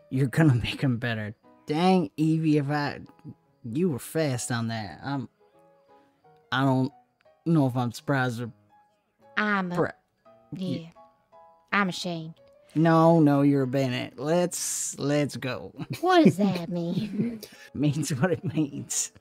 You're 0.09 0.27
gonna 0.27 0.55
make 0.63 0.81
him 0.81 0.97
better. 0.97 1.35
Dang, 1.67 2.09
Evie, 2.17 2.57
if 2.57 2.69
I 2.69 2.99
you 3.63 3.89
were 3.89 3.99
fast 3.99 4.51
on 4.51 4.67
that. 4.69 4.99
I'm 5.03 5.29
I 6.51 6.63
don't 6.63 6.91
know 7.45 7.67
if 7.67 7.75
I'm 7.75 7.91
surprised 7.91 8.41
or 8.41 8.51
I'm, 9.37 9.71
a, 9.71 9.75
pre- 9.75 9.89
yeah, 10.53 10.87
I'm 11.71 11.89
ashamed. 11.89 12.33
No, 12.75 13.19
no, 13.19 13.41
you're 13.41 13.63
a 13.63 13.67
Bennett. 13.67 14.17
Let's 14.17 14.97
let's 14.99 15.37
go. 15.37 15.73
What 16.01 16.25
does 16.25 16.37
that 16.37 16.69
mean? 16.69 17.41
means 17.73 18.13
what 18.13 18.31
it 18.31 18.43
means. 18.43 19.11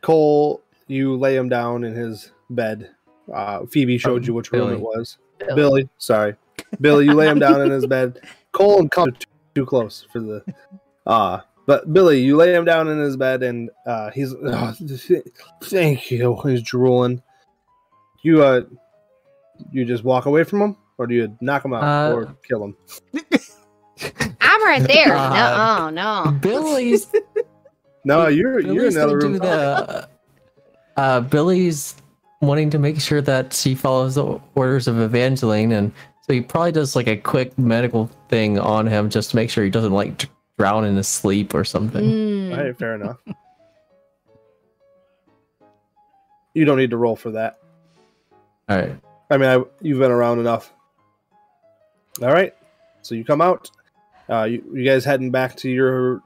Cole, 0.00 0.62
you 0.86 1.16
lay 1.16 1.36
him 1.36 1.48
down 1.48 1.84
in 1.84 1.94
his 1.94 2.32
bed. 2.50 2.90
Uh, 3.32 3.66
Phoebe 3.66 3.98
showed 3.98 4.22
Oh, 4.22 4.26
you 4.26 4.34
which 4.34 4.52
room 4.52 4.72
it 4.72 4.80
was. 4.80 5.18
Billy. 5.38 5.54
Billy, 5.54 5.88
sorry, 5.98 6.34
Billy, 6.80 7.04
you 7.04 7.14
lay 7.14 7.28
him 7.28 7.38
down 7.38 7.60
in 7.60 7.70
his 7.70 7.86
bed. 7.86 8.20
Cole 8.52 8.80
and 8.80 8.90
Cole 8.90 9.08
are 9.08 9.12
too, 9.12 9.26
too 9.54 9.66
close 9.66 10.06
for 10.10 10.20
the. 10.20 10.42
Uh, 11.08 11.40
but 11.66 11.92
Billy, 11.92 12.20
you 12.20 12.36
lay 12.36 12.54
him 12.54 12.64
down 12.64 12.86
in 12.88 12.98
his 12.98 13.16
bed, 13.16 13.42
and 13.42 13.70
uh, 13.86 14.10
he's. 14.10 14.32
"Oh, 14.42 14.74
th- 14.78 15.22
thank 15.64 16.10
you. 16.10 16.40
He's 16.44 16.62
drooling. 16.62 17.22
You 18.22 18.42
uh, 18.44 18.62
you 19.72 19.84
just 19.84 20.04
walk 20.04 20.26
away 20.26 20.44
from 20.44 20.60
him, 20.62 20.76
or 20.98 21.06
do 21.06 21.14
you 21.14 21.36
knock 21.40 21.64
him 21.64 21.72
out 21.72 21.82
Uh, 21.82 22.14
or 22.14 22.36
kill 22.46 22.62
him? 22.64 22.76
I'm 24.40 24.64
right 24.64 24.82
there. 24.86 25.08
God. 25.08 25.94
no, 25.94 26.24
no. 26.24 26.30
Billy's 26.38 27.06
No, 28.04 28.28
you're 28.28 28.60
you're 28.60 28.68
in 28.70 28.74
Billy's 28.76 28.96
another 28.96 29.18
room. 29.18 29.32
do 29.34 29.38
the. 29.40 30.08
Uh, 30.96 31.20
Billy's 31.20 31.94
wanting 32.40 32.70
to 32.70 32.78
make 32.78 33.00
sure 33.00 33.20
that 33.20 33.52
she 33.52 33.74
follows 33.74 34.14
the 34.14 34.40
orders 34.54 34.88
of 34.88 34.98
Evangeline, 35.00 35.72
and 35.72 35.92
so 36.22 36.32
he 36.32 36.40
probably 36.40 36.72
does 36.72 36.94
like 36.96 37.08
a 37.08 37.16
quick 37.16 37.56
medical 37.58 38.08
thing 38.28 38.58
on 38.58 38.86
him 38.86 39.10
just 39.10 39.30
to 39.30 39.36
make 39.36 39.50
sure 39.50 39.64
he 39.64 39.70
doesn't 39.70 39.92
like 39.92 40.16
dr- 40.18 40.32
drown 40.58 40.84
in 40.84 40.96
his 40.96 41.08
sleep 41.08 41.54
or 41.54 41.64
something. 41.64 42.04
Mm. 42.04 42.58
All 42.58 42.64
right, 42.64 42.78
fair 42.78 42.94
enough. 42.96 43.18
you 46.54 46.64
don't 46.64 46.78
need 46.78 46.90
to 46.90 46.96
roll 46.96 47.16
for 47.16 47.30
that. 47.32 47.58
All 48.68 48.76
right. 48.76 48.98
I 49.30 49.36
mean, 49.36 49.48
I, 49.48 49.62
you've 49.80 49.98
been 49.98 50.10
around 50.10 50.40
enough. 50.40 50.72
All 52.20 52.32
right, 52.32 52.52
so 53.02 53.14
you 53.14 53.24
come 53.24 53.40
out. 53.40 53.70
Uh, 54.28 54.42
you, 54.44 54.64
you 54.74 54.84
guys 54.84 55.04
heading 55.04 55.30
back 55.30 55.54
to 55.56 55.70
your. 55.70 56.20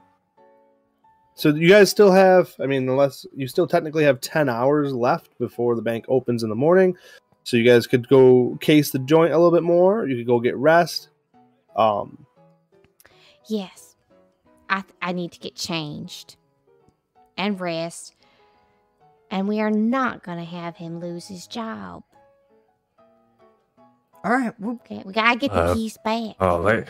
So 1.35 1.49
you 1.49 1.69
guys 1.69 1.89
still 1.89 2.11
have. 2.11 2.53
I 2.59 2.65
mean, 2.65 2.89
unless 2.89 3.25
you 3.35 3.47
still 3.47 3.67
technically 3.67 4.03
have 4.03 4.19
ten 4.19 4.49
hours 4.49 4.91
left 4.93 5.37
before 5.37 5.75
the 5.75 5.81
bank 5.83 6.05
opens 6.07 6.41
in 6.41 6.49
the 6.49 6.55
morning, 6.55 6.97
so 7.43 7.57
you 7.57 7.63
guys 7.63 7.85
could 7.85 8.07
go 8.07 8.57
case 8.59 8.89
the 8.89 8.99
joint 8.99 9.33
a 9.33 9.37
little 9.37 9.51
bit 9.51 9.63
more. 9.63 10.07
You 10.07 10.17
could 10.17 10.27
go 10.27 10.39
get 10.39 10.55
rest. 10.57 11.09
Um, 11.75 12.25
Yes. 13.47 13.92
I 14.73 14.81
th- 14.81 14.95
I 15.03 15.11
need 15.11 15.31
to 15.33 15.39
get 15.39 15.55
changed 15.55 16.35
and 17.37 17.59
rest. 17.61 18.15
And 19.29 19.47
we 19.47 19.61
are 19.61 19.69
not 19.69 20.23
going 20.23 20.39
to 20.39 20.43
have 20.43 20.75
him 20.77 20.99
lose 20.99 21.27
his 21.27 21.45
job. 21.45 22.01
All 24.23 24.31
right, 24.31 24.59
we're, 24.59 24.73
Okay, 24.73 25.03
we 25.05 25.13
got 25.13 25.33
to 25.33 25.39
get 25.39 25.51
the 25.53 25.59
Uh, 25.61 25.73
keys 25.75 25.97
back. 26.03 26.35
Oh, 26.39 26.57
like, 26.57 26.87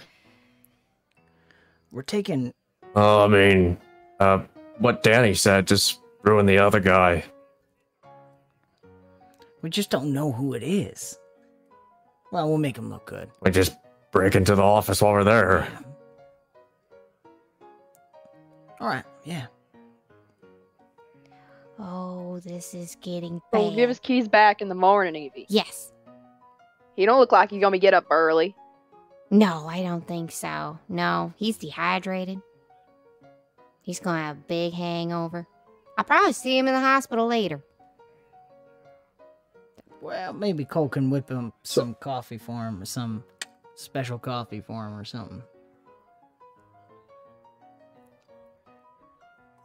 we're 1.91 2.03
taking. 2.03 2.53
well, 2.93 3.23
I 3.23 3.27
mean, 3.27 3.77
uh, 4.21 4.43
what 4.77 5.03
Danny 5.03 5.33
said, 5.33 5.67
just 5.67 5.99
ruin 6.21 6.45
the 6.45 6.59
other 6.59 6.79
guy. 6.79 7.25
We 9.61 9.69
just 9.69 9.89
don't 9.89 10.13
know 10.13 10.31
who 10.31 10.53
it 10.53 10.63
is. 10.63 11.17
Well, 12.31 12.47
we'll 12.47 12.57
make 12.59 12.77
him 12.77 12.89
look 12.89 13.05
good. 13.05 13.29
We 13.41 13.51
just 13.51 13.75
break 14.11 14.35
into 14.35 14.55
the 14.55 14.61
office 14.63 15.01
while 15.01 15.11
we're 15.13 15.23
there. 15.25 15.67
All 18.83 18.89
right, 18.89 19.05
yeah. 19.23 19.45
Oh, 21.79 22.41
this 22.43 22.73
is 22.73 22.97
getting 22.99 23.35
oh, 23.35 23.37
So 23.37 23.43
bad. 23.53 23.59
we'll 23.59 23.75
give 23.77 23.87
his 23.87 23.99
keys 23.99 24.27
back 24.27 24.61
in 24.61 24.67
the 24.67 24.75
morning, 24.75 25.15
Evie. 25.15 25.45
Yes. 25.47 25.93
He 26.97 27.05
don't 27.05 27.17
look 27.17 27.31
like 27.31 27.49
he's 27.49 27.61
gonna 27.61 27.71
be 27.71 27.79
get 27.79 27.93
up 27.93 28.03
early. 28.11 28.57
No, 29.31 29.67
I 29.69 29.83
don't 29.83 30.05
think 30.05 30.33
so. 30.33 30.77
No, 30.89 31.33
he's 31.37 31.57
dehydrated. 31.57 32.41
He's 33.83 34.01
gonna 34.01 34.21
have 34.21 34.35
a 34.35 34.47
big 34.49 34.73
hangover. 34.73 35.47
I'll 35.97 36.03
probably 36.03 36.33
see 36.33 36.57
him 36.57 36.67
in 36.67 36.73
the 36.73 36.81
hospital 36.81 37.25
later. 37.25 37.63
Well, 40.01 40.33
maybe 40.33 40.65
Cole 40.65 40.89
can 40.89 41.09
whip 41.09 41.29
him 41.29 41.53
some 41.63 41.95
coffee 42.01 42.37
for 42.37 42.67
him 42.67 42.81
or 42.81 42.85
some 42.85 43.23
special 43.75 44.19
coffee 44.19 44.59
for 44.59 44.85
him 44.85 44.93
or 44.93 45.05
something. 45.05 45.41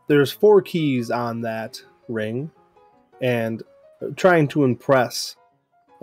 There's 0.09 0.33
four 0.33 0.61
keys 0.63 1.11
on 1.11 1.43
that 1.43 1.81
ring, 2.09 2.51
and 3.21 3.63
trying 4.17 4.49
to 4.49 4.65
impress 4.65 5.37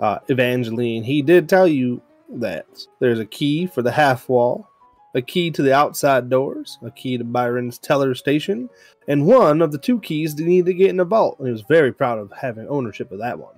uh, 0.00 0.18
Evangeline, 0.28 1.02
he 1.02 1.22
did 1.22 1.48
tell 1.48 1.66
you 1.66 2.00
that 2.28 2.66
there's 3.00 3.18
a 3.18 3.24
key 3.26 3.66
for 3.66 3.82
the 3.82 3.90
half 3.92 4.28
wall, 4.28 4.68
a 5.14 5.22
key 5.22 5.50
to 5.50 5.62
the 5.62 5.74
outside 5.74 6.28
doors, 6.28 6.78
a 6.82 6.90
key 6.90 7.16
to 7.18 7.24
Byron's 7.24 7.78
teller 7.78 8.14
station, 8.14 8.68
and 9.08 9.26
one 9.26 9.62
of 9.62 9.72
the 9.72 9.78
two 9.78 9.98
keys 10.00 10.34
to 10.34 10.42
need 10.44 10.66
to 10.66 10.74
get 10.74 10.90
in 10.90 10.98
the 10.98 11.04
vault. 11.04 11.38
And 11.38 11.48
he 11.48 11.52
was 11.52 11.62
very 11.62 11.92
proud 11.92 12.18
of 12.18 12.32
having 12.32 12.68
ownership 12.68 13.10
of 13.12 13.18
that 13.20 13.38
one. 13.38 13.54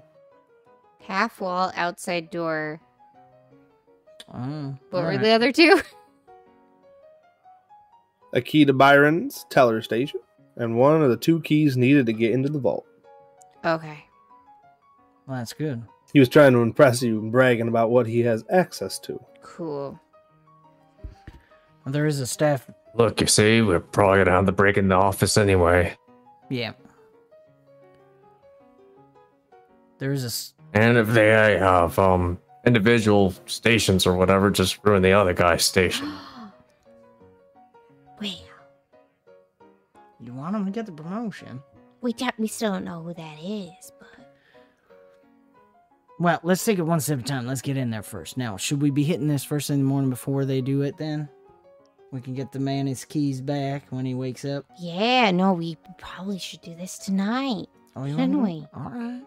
Half 1.03 1.41
wall, 1.41 1.73
outside 1.75 2.31
door. 2.31 2.81
Oh, 4.33 4.77
What 4.91 5.01
were 5.01 5.07
alright. 5.07 5.21
the 5.21 5.31
other 5.31 5.53
two? 5.53 5.81
A 8.35 8.41
key 8.43 8.65
to 8.67 8.75
Byron's 8.75 9.47
teller 9.49 9.81
station, 9.81 10.21
and 10.59 10.77
one 10.77 11.03
of 11.03 11.09
the 11.09 11.17
two 11.17 11.41
keys 11.41 11.77
needed 11.77 12.05
to 12.07 12.13
get 12.13 12.33
into 12.33 12.49
the 12.51 12.59
vault. 12.59 12.85
Okay. 13.65 14.05
Well, 15.27 15.39
that's 15.39 15.53
good. 15.55 15.83
He 16.13 16.21
was 16.21 16.29
trying 16.29 16.53
to 16.53 16.61
impress 16.61 17.03
you 17.03 17.19
and 17.19 17.33
bragging 17.33 17.69
about 17.69 17.91
what 17.91 18.07
he 18.07 18.21
has 18.21 18.45
access 18.51 18.99
to. 19.01 19.19
Cool. 19.43 19.99
Well, 21.85 21.93
there 21.93 22.07
is 22.07 22.21
a 22.21 22.27
staff. 22.27 22.69
Look, 22.95 23.21
you 23.21 23.27
see, 23.27 23.63
we're 23.63 23.81
probably 23.81 24.19
gonna 24.19 24.33
have 24.33 24.47
to 24.47 24.53
break 24.53 24.77
in 24.77 24.89
the 24.89 24.95
office 24.95 25.37
anyway. 25.37 25.97
Yeah. 26.51 26.73
There 29.99 30.13
is 30.13 30.25
a. 30.25 30.27
s- 30.29 30.55
And 30.75 30.97
if 30.97 31.09
they 31.09 31.29
have 31.59 31.99
um 31.99 32.39
individual 32.67 33.35
stations 33.47 34.07
or 34.07 34.17
whatever, 34.17 34.51
just 34.51 34.79
ruin 34.85 35.03
the 35.03 35.13
other 35.13 35.35
guy's 35.35 35.65
station. 35.65 36.11
You 40.21 40.33
want 40.35 40.57
him 40.57 40.65
to 40.65 40.71
get 40.71 40.87
the 40.87 40.93
promotion? 40.93 41.63
we 42.01 42.13
don't, 42.13 42.39
we 42.39 42.47
still 42.49 42.73
don't 42.73 42.85
know 42.85 43.03
who 43.03 43.13
that 43.15 43.39
is, 43.43 43.93
but 43.99 44.09
Well, 46.21 46.41
let's 46.43 46.65
take 46.65 46.79
it 46.79 46.83
one 46.83 47.01
step 47.01 47.19
at 47.19 47.25
a 47.25 47.29
time. 47.29 47.47
Let's 47.47 47.63
get 47.63 47.77
in 47.77 47.91
there 47.91 48.03
first. 48.03 48.37
Now, 48.37 48.57
should 48.57 48.81
we 48.83 48.91
be 48.91 49.05
hitting 49.05 49.29
this 49.29 49.45
first 49.45 49.69
thing 49.69 49.81
in 49.81 49.85
the 49.85 49.89
morning 49.89 50.11
before 50.11 50.45
they 50.45 50.61
do 50.61 50.83
it? 50.83 50.97
Then 50.97 51.29
we 52.13 52.21
can 52.21 52.35
get 52.35 52.53
the 52.53 52.59
man 52.61 52.87
his 52.87 53.05
keys 53.05 53.41
back 53.41 53.85
when 53.91 54.05
he 54.07 54.15
wakes 54.15 54.45
up. 54.45 54.65
yeah, 54.81 55.31
no, 55.31 55.53
we 55.53 55.77
probably 55.99 56.39
should 56.39 56.61
do 56.63 56.75
this 56.75 56.99
tonight. 56.99 57.67
Oh, 57.97 58.07
Shouldn't 58.07 58.43
we? 58.43 58.67
All 58.75 58.91
right. 58.91 59.23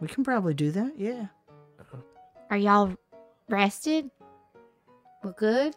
We 0.00 0.08
can 0.08 0.24
probably 0.24 0.54
do 0.54 0.70
that. 0.72 0.92
Yeah. 0.96 1.26
Are 2.50 2.56
y'all 2.56 2.94
rested? 3.48 4.10
We're 5.24 5.32
good? 5.32 5.74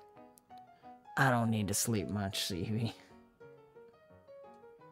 I 1.17 1.31
don't 1.31 1.49
need 1.49 1.67
to 1.69 1.73
sleep 1.73 2.07
much, 2.07 2.41
CV. 2.41 2.93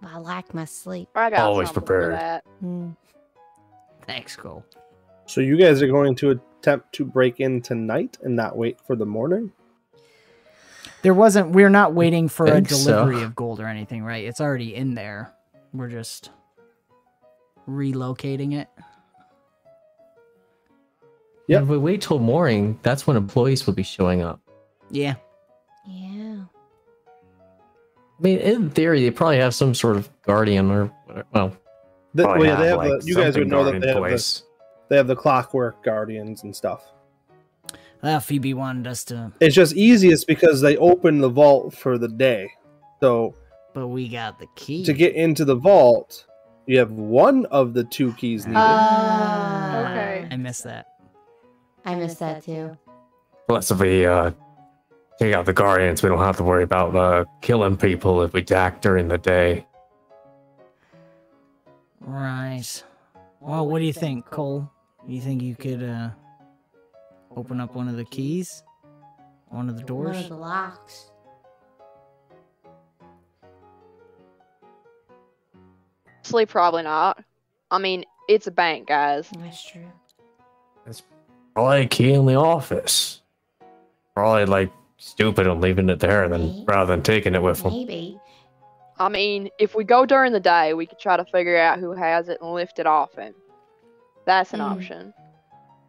I 0.07 0.17
like 0.17 0.53
my 0.53 0.65
sleep. 0.65 1.09
I 1.15 1.29
got 1.29 1.39
Always 1.39 1.67
something 1.67 1.83
prepared. 1.83 2.13
For 2.13 2.17
that. 2.17 2.43
Hmm. 2.59 2.89
Thanks, 4.05 4.35
Cole. 4.35 4.63
So 5.25 5.41
you 5.41 5.57
guys 5.57 5.81
are 5.81 5.87
going 5.87 6.15
to 6.15 6.31
attempt 6.31 6.93
to 6.93 7.05
break 7.05 7.39
in 7.39 7.61
tonight 7.61 8.17
and 8.23 8.35
not 8.35 8.57
wait 8.57 8.79
for 8.85 8.95
the 8.95 9.05
morning? 9.05 9.51
There 11.01 11.13
wasn't. 11.13 11.51
We're 11.51 11.69
not 11.69 11.93
waiting 11.93 12.27
for 12.27 12.45
a 12.47 12.51
think 12.51 12.69
so. 12.69 12.91
delivery 12.91 13.23
of 13.23 13.35
gold 13.35 13.59
or 13.59 13.67
anything, 13.67 14.03
right? 14.03 14.25
It's 14.25 14.41
already 14.41 14.73
in 14.73 14.95
there. 14.95 15.33
We're 15.73 15.89
just 15.89 16.31
relocating 17.67 18.53
it. 18.53 18.69
Yeah. 21.47 21.61
If 21.61 21.67
we 21.67 21.77
wait 21.77 22.01
till 22.01 22.19
morning, 22.19 22.79
that's 22.81 23.05
when 23.05 23.15
employees 23.15 23.67
will 23.67 23.73
be 23.73 23.83
showing 23.83 24.21
up. 24.21 24.39
Yeah. 24.89 25.15
Yeah. 25.15 25.15
I 28.19 28.23
mean, 28.23 28.39
in 28.39 28.69
theory, 28.71 29.03
they 29.03 29.11
probably 29.11 29.37
have 29.37 29.53
some 29.53 29.73
sort 29.75 29.95
of 29.97 30.09
guardian 30.23 30.71
or 30.71 30.85
whatever. 31.05 31.27
Well, 31.33 31.57
The, 32.13 32.23
well, 32.23 32.33
Probably 32.33 32.47
yeah, 32.47 32.55
they 32.55 32.67
have 32.67 32.77
like, 32.77 32.99
the, 33.01 33.05
you 33.05 33.15
guys 33.15 33.37
would 33.37 33.47
know 33.47 33.63
that 33.63 33.79
they 33.79 33.87
have, 33.87 34.01
the, 34.03 34.41
they 34.89 34.97
have 34.97 35.07
the 35.07 35.15
clockwork 35.15 35.83
guardians 35.83 36.43
and 36.43 36.55
stuff. 36.55 36.91
Uh, 38.01 38.19
Phoebe 38.19 38.53
wanted 38.53 38.87
us 38.87 39.03
to, 39.05 39.31
It's 39.39 39.55
just 39.55 39.75
easiest 39.75 40.27
because 40.27 40.61
they 40.61 40.77
open 40.77 41.19
the 41.19 41.29
vault 41.29 41.73
for 41.75 41.97
the 41.97 42.07
day. 42.07 42.49
So 43.01 43.35
but 43.73 43.87
we 43.87 44.07
got 44.07 44.39
the 44.39 44.47
key. 44.55 44.83
to 44.85 44.93
get 44.93 45.15
into 45.15 45.45
the 45.45 45.55
vault, 45.55 46.25
you 46.65 46.79
have 46.79 46.91
one 46.91 47.45
of 47.47 47.73
the 47.73 47.83
two 47.83 48.13
keys 48.13 48.45
needed. 48.47 48.59
Uh, 48.59 49.83
Okay. 49.89 50.27
I 50.31 50.35
missed 50.37 50.63
that. 50.63 50.87
I 51.85 51.95
missed 51.95 52.19
that 52.19 52.43
too. 52.43 52.77
Plus, 53.47 53.71
if 53.71 53.79
we 53.79 54.05
uh, 54.05 54.31
take 55.19 55.33
out 55.33 55.45
the 55.45 55.53
guardians, 55.53 56.03
we 56.03 56.09
don't 56.09 56.19
have 56.19 56.37
to 56.37 56.43
worry 56.43 56.63
about 56.63 56.95
uh, 56.95 57.25
killing 57.41 57.77
people 57.77 58.21
if 58.21 58.33
we 58.33 58.41
attack 58.41 58.81
during 58.81 59.07
the 59.07 59.17
day. 59.17 59.65
Right. 62.01 62.83
Well, 63.41 63.67
what 63.67 63.79
do 63.79 63.85
you 63.85 63.93
think, 63.93 64.25
Cole? 64.25 64.69
You 65.05 65.21
think 65.21 65.41
you 65.41 65.55
could 65.55 65.83
uh 65.83 66.09
open 67.35 67.59
up 67.61 67.75
one 67.75 67.87
of 67.87 67.95
the 67.97 68.05
keys? 68.05 68.63
One 69.49 69.69
of 69.69 69.75
the 69.75 69.93
One 69.93 70.05
doors? 70.05 70.17
of 70.23 70.29
the 70.29 70.35
locks. 70.35 71.11
Sleep 76.23 76.49
probably 76.49 76.83
not. 76.83 77.23
I 77.71 77.77
mean, 77.77 78.03
it's 78.27 78.47
a 78.47 78.51
bank, 78.51 78.87
guys. 78.87 79.29
That's 79.37 79.65
true. 79.65 79.89
It's 80.85 81.03
probably 81.53 81.81
a 81.81 81.87
key 81.87 82.13
in 82.13 82.25
the 82.25 82.35
office. 82.35 83.21
Probably 84.13 84.45
like 84.45 84.71
stupid 84.97 85.47
and 85.47 85.61
leaving 85.61 85.89
it 85.89 85.99
there 85.99 86.27
than 86.27 86.47
Maybe. 86.47 86.65
rather 86.67 86.91
than 86.95 87.03
taking 87.03 87.35
it 87.35 87.41
with 87.41 87.61
them. 87.63 87.73
Maybe. 87.73 88.19
I 88.99 89.09
mean, 89.09 89.49
if 89.59 89.75
we 89.75 89.83
go 89.83 90.05
during 90.05 90.33
the 90.33 90.39
day, 90.39 90.73
we 90.73 90.85
could 90.87 90.99
try 90.99 91.17
to 91.17 91.25
figure 91.25 91.57
out 91.57 91.79
who 91.79 91.91
has 91.93 92.29
it 92.29 92.39
and 92.41 92.53
lift 92.53 92.79
it 92.79 92.87
off 92.87 93.13
him. 93.15 93.33
That's 94.25 94.53
an 94.53 94.59
Mm. 94.59 94.71
option. 94.71 95.13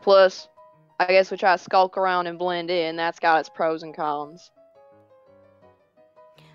Plus, 0.03 0.49
I 1.01 1.07
guess 1.07 1.31
we 1.31 1.37
try 1.37 1.57
to 1.57 1.63
skulk 1.63 1.97
around 1.97 2.27
and 2.27 2.39
blend 2.39 2.71
in. 2.71 2.97
That's 2.97 3.19
got 3.19 3.41
its 3.41 3.49
pros 3.49 3.83
and 3.83 3.95
cons. 3.95 4.51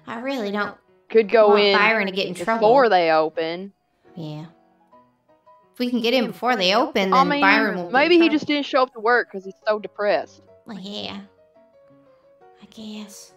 I 0.05 0.19
really 0.19 0.51
don't. 0.51 0.75
Could 1.09 1.29
go 1.29 1.49
want 1.49 1.61
in 1.61 1.77
Byron 1.77 2.05
to 2.07 2.11
get 2.11 2.27
in 2.27 2.33
trouble. 2.35 2.59
before 2.67 2.89
they 2.89 3.11
open. 3.11 3.71
Yeah. 4.15 4.45
If 5.73 5.79
we 5.79 5.89
can 5.89 6.01
get 6.01 6.13
in 6.13 6.27
before 6.27 6.55
they 6.55 6.75
open, 6.75 7.09
then 7.09 7.13
I 7.13 7.23
mean, 7.23 7.41
Byron 7.41 7.75
will. 7.77 7.89
maybe 7.91 8.19
he 8.19 8.29
just 8.29 8.45
didn't 8.45 8.65
show 8.65 8.83
up 8.83 8.93
to 8.93 8.99
work 8.99 9.29
because 9.31 9.43
he's 9.45 9.55
so 9.67 9.79
depressed. 9.79 10.41
Well, 10.65 10.79
yeah. 10.79 11.21
I 12.77 12.81
guess. 12.81 13.33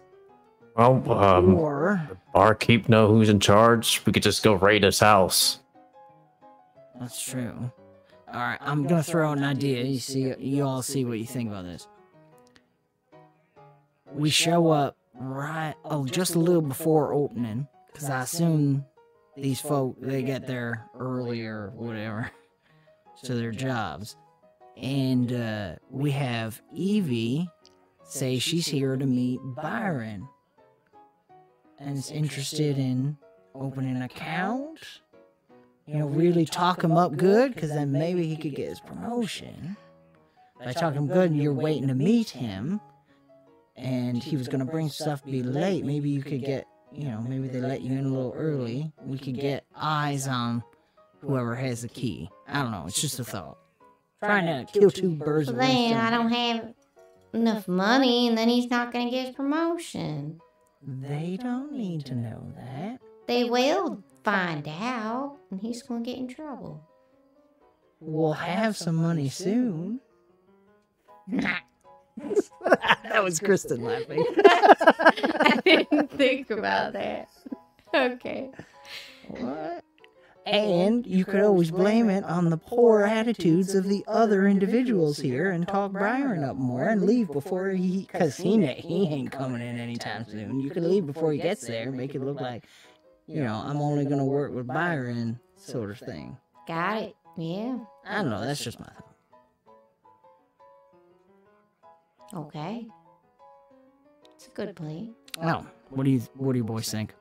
Well, 0.75 1.11
um, 1.11 1.55
or 1.55 2.01
the 2.09 2.17
barkeep 2.33 2.87
know 2.87 3.07
who's 3.07 3.29
in 3.29 3.39
charge. 3.39 4.01
We 4.05 4.13
could 4.13 4.23
just 4.23 4.43
go 4.43 4.53
raid 4.53 4.83
his 4.83 4.99
house. 4.99 5.59
that's 6.99 7.21
true. 7.21 7.71
All 8.31 8.39
right, 8.41 8.59
I'm 8.61 8.85
gonna 8.85 9.01
throw 9.01 9.31
out 9.31 9.37
an 9.37 9.43
idea. 9.43 9.83
You 9.83 9.99
see, 9.99 10.33
you 10.37 10.63
all 10.63 10.81
see 10.81 11.05
what 11.05 11.17
you 11.17 11.25
think 11.25 11.49
about 11.49 11.65
this. 11.65 11.87
We 14.13 14.29
show 14.29 14.69
up 14.69 14.97
right, 15.15 15.73
oh, 15.85 16.05
just 16.05 16.35
a 16.35 16.39
little 16.39 16.61
before 16.61 17.13
opening, 17.13 17.67
because 17.91 18.09
I 18.09 18.21
assume 18.21 18.85
these 19.35 19.61
folk 19.61 19.95
they 19.99 20.23
get 20.23 20.45
there 20.45 20.85
earlier, 20.99 21.71
or 21.75 21.87
whatever 21.87 22.31
to 23.23 23.33
their 23.33 23.51
jobs, 23.51 24.15
and 24.75 25.33
uh, 25.33 25.75
we 25.89 26.11
have 26.11 26.61
Evie 26.73 27.49
say 28.07 28.39
she's 28.39 28.67
here 28.67 28.95
to 28.95 29.05
meet 29.05 29.39
Byron, 29.55 30.27
and 31.79 31.97
is 31.97 32.11
interested 32.11 32.77
in 32.77 33.17
opening 33.53 33.95
an 33.95 34.03
account 34.03 34.79
you 35.87 35.99
know, 35.99 36.07
really 36.07 36.45
talk 36.45 36.83
him 36.83 36.97
up 36.97 37.15
good, 37.15 37.55
because 37.55 37.69
then 37.69 37.91
maybe 37.91 38.27
he 38.27 38.35
could 38.35 38.53
get 38.53 38.67
his 38.67 38.79
promotion. 38.81 39.77
By 40.59 40.73
talking 40.73 40.97
him 40.97 41.07
good 41.07 41.31
and 41.31 41.41
you're 41.41 41.53
waiting 41.53 41.87
to 41.87 41.95
meet 41.95 42.29
him, 42.29 42.81
and 43.77 44.21
he 44.21 44.35
was 44.35 44.47
going 44.47 44.59
to 44.59 44.69
bring 44.69 44.89
stuff, 44.89 45.23
be 45.23 45.41
late, 45.43 45.85
maybe 45.85 46.09
you 46.09 46.21
could 46.21 46.43
get 46.43 46.67
you 46.91 47.03
know, 47.03 47.21
maybe 47.27 47.49
they 47.49 47.59
let 47.59 47.81
you 47.81 47.91
in 47.91 48.05
a 48.05 48.09
little 48.09 48.33
early. 48.35 48.91
We 49.03 49.17
could 49.17 49.39
get 49.39 49.65
eyes 49.75 50.25
on 50.25 50.63
whoever 51.19 51.53
has 51.53 51.81
the 51.81 51.89
key. 51.89 52.29
I 52.47 52.61
don't 52.61 52.71
know. 52.71 52.85
It's 52.87 53.01
just 53.01 53.19
a 53.19 53.25
thought. 53.25 53.57
Trying 54.23 54.65
to 54.65 54.71
kill 54.71 54.89
two 54.89 55.11
birds 55.11 55.47
with 55.47 55.57
one 55.57 55.67
then 55.67 55.89
stone. 55.89 55.99
I 55.99 56.09
don't 56.09 56.29
have 56.31 56.73
enough 57.33 57.67
money, 57.67 58.27
and 58.27 58.37
then 58.37 58.49
he's 58.49 58.69
not 58.69 58.91
gonna 58.91 59.09
get 59.09 59.27
his 59.27 59.35
promotion. 59.35 60.39
They 60.81 61.37
don't 61.41 61.71
need 61.73 62.05
to 62.05 62.15
know 62.15 62.53
that. 62.55 62.99
They 63.27 63.43
will 63.43 64.03
find 64.23 64.67
out, 64.67 65.37
and 65.51 65.59
he's 65.59 65.81
gonna 65.81 66.01
get 66.01 66.17
in 66.17 66.27
trouble. 66.27 66.81
We'll 67.99 68.33
have 68.33 68.77
some 68.77 68.95
money 68.95 69.29
soon. 69.29 69.99
that 71.27 71.63
was 73.23 73.39
Kristen 73.39 73.83
laughing. 73.83 74.23
I 74.45 75.59
didn't 75.65 76.11
think 76.11 76.49
about 76.49 76.93
that. 76.93 77.29
Okay. 77.95 78.51
What? 79.29 79.81
And 80.47 81.05
you 81.05 81.25
could 81.25 81.41
always 81.41 81.71
blame 81.71 82.09
it 82.09 82.23
on 82.23 82.49
the 82.49 82.55
poor 82.57 83.03
attitudes 83.03 83.75
of 83.75 83.83
the 83.83 84.05
other 84.07 84.47
individuals 84.47 85.19
here 85.19 85.51
and 85.51 85.67
talk 85.67 85.91
Byron 85.91 86.43
up 86.45 86.55
more 86.55 86.85
and 86.85 87.01
leave 87.01 87.29
before 87.31 87.69
he, 87.71 88.07
because 88.09 88.37
he, 88.37 88.55
na- 88.55 88.73
he 88.73 89.07
ain't 89.07 89.29
coming 89.31 89.61
in 89.61 89.77
anytime 89.77 90.25
soon. 90.25 90.61
You 90.61 90.69
could 90.69 90.83
leave 90.83 91.05
before 91.05 91.33
he 91.33 91.39
gets 91.39 91.67
there, 91.67 91.91
make 91.91 92.15
it 92.15 92.21
look 92.21 92.39
like, 92.39 92.65
you 93.27 93.43
know, 93.43 93.55
I'm 93.55 93.81
only 93.81 94.05
going 94.05 94.19
to 94.19 94.23
work 94.23 94.53
with 94.53 94.67
Byron, 94.67 95.37
sort 95.57 95.91
of 95.91 95.99
thing. 95.99 96.37
Got 96.65 97.03
it. 97.03 97.15
Yeah. 97.37 97.79
I 98.05 98.21
don't 98.21 98.29
know, 98.29 98.39
that's 98.39 98.63
just 98.63 98.79
my 98.79 98.85
thought. 98.85 99.03
Okay. 102.33 102.87
It's 104.35 104.47
a 104.47 104.51
good 104.51 104.75
plan. 104.77 105.13
No, 105.41 105.67
what 105.89 106.05
do 106.05 106.09
you, 106.11 106.21
what 106.35 106.53
do 106.53 106.57
you 106.57 106.63
boys 106.63 106.89
think? 106.89 107.13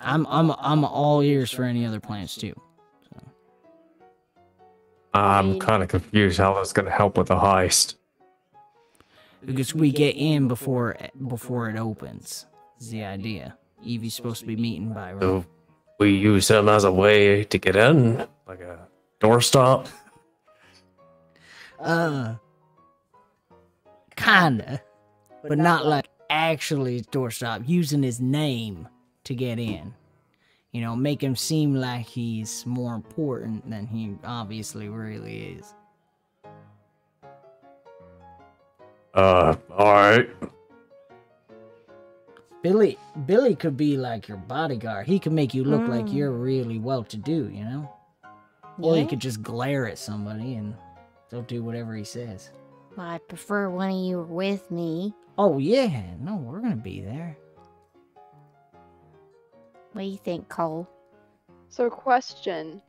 I'm, 0.00 0.26
I'm, 0.26 0.52
I'm 0.58 0.84
all 0.84 1.22
ears 1.22 1.50
for 1.50 1.64
any 1.64 1.84
other 1.84 2.00
plans 2.00 2.36
too. 2.36 2.54
I'm 5.14 5.58
kind 5.58 5.82
of 5.82 5.88
confused 5.88 6.38
how 6.38 6.54
that's 6.54 6.72
going 6.72 6.86
to 6.86 6.92
help 6.92 7.18
with 7.18 7.28
the 7.28 7.36
heist. 7.36 7.94
Because 9.44 9.74
we 9.74 9.90
get 9.90 10.16
in 10.16 10.48
before 10.48 10.96
before 11.26 11.70
it 11.70 11.76
opens. 11.76 12.46
Is 12.80 12.90
the 12.90 13.04
idea. 13.04 13.56
Evie's 13.84 14.14
supposed 14.14 14.40
to 14.40 14.46
be 14.46 14.56
meeting 14.56 14.92
Byron. 14.92 15.20
So 15.20 15.44
we 15.98 16.16
use 16.16 16.48
him 16.48 16.68
as 16.68 16.84
a 16.84 16.92
way 16.92 17.44
to 17.44 17.58
get 17.58 17.76
in, 17.76 18.26
like 18.46 18.60
a 18.60 18.86
doorstop. 19.20 19.88
Uh, 21.80 22.34
kinda, 24.16 24.82
but 25.42 25.58
not 25.58 25.86
like 25.86 26.08
actually 26.28 27.02
doorstop. 27.02 27.68
Using 27.68 28.02
his 28.02 28.20
name 28.20 28.88
to 29.28 29.34
get 29.34 29.58
in. 29.58 29.94
You 30.72 30.80
know, 30.82 30.94
make 30.96 31.22
him 31.22 31.36
seem 31.36 31.74
like 31.74 32.06
he's 32.06 32.66
more 32.66 32.94
important 32.94 33.68
than 33.70 33.86
he 33.86 34.16
obviously 34.24 34.88
really 34.88 35.56
is. 35.58 35.74
Uh, 39.14 39.56
all 39.70 39.92
right. 39.92 40.28
Billy, 42.62 42.98
Billy 43.26 43.54
could 43.54 43.76
be 43.76 43.96
like 43.96 44.28
your 44.28 44.36
bodyguard. 44.36 45.06
He 45.06 45.18
could 45.18 45.32
make 45.32 45.54
you 45.54 45.64
look 45.64 45.88
like 45.88 46.06
Mm. 46.06 46.14
you're 46.14 46.32
really 46.32 46.78
well 46.78 47.04
to 47.04 47.16
do. 47.16 47.48
You 47.48 47.64
know, 47.64 47.92
or 48.80 48.96
you 48.96 49.06
could 49.06 49.20
just 49.20 49.42
glare 49.42 49.86
at 49.88 49.98
somebody 49.98 50.54
and 50.56 50.74
they'll 51.30 51.42
do 51.42 51.62
whatever 51.62 51.94
he 51.94 52.04
says. 52.04 52.50
Well, 52.96 53.06
I 53.06 53.18
prefer 53.18 53.70
one 53.70 53.90
of 53.90 53.96
you 53.96 54.20
with 54.22 54.70
me. 54.70 55.14
Oh 55.38 55.58
yeah, 55.58 56.02
no, 56.20 56.36
we're 56.36 56.60
gonna 56.60 56.76
be 56.76 57.00
there. 57.00 57.36
What 59.92 60.02
do 60.02 60.08
you 60.08 60.18
think, 60.18 60.48
Cole? 60.48 60.88
So, 61.68 61.90
question: 61.90 62.82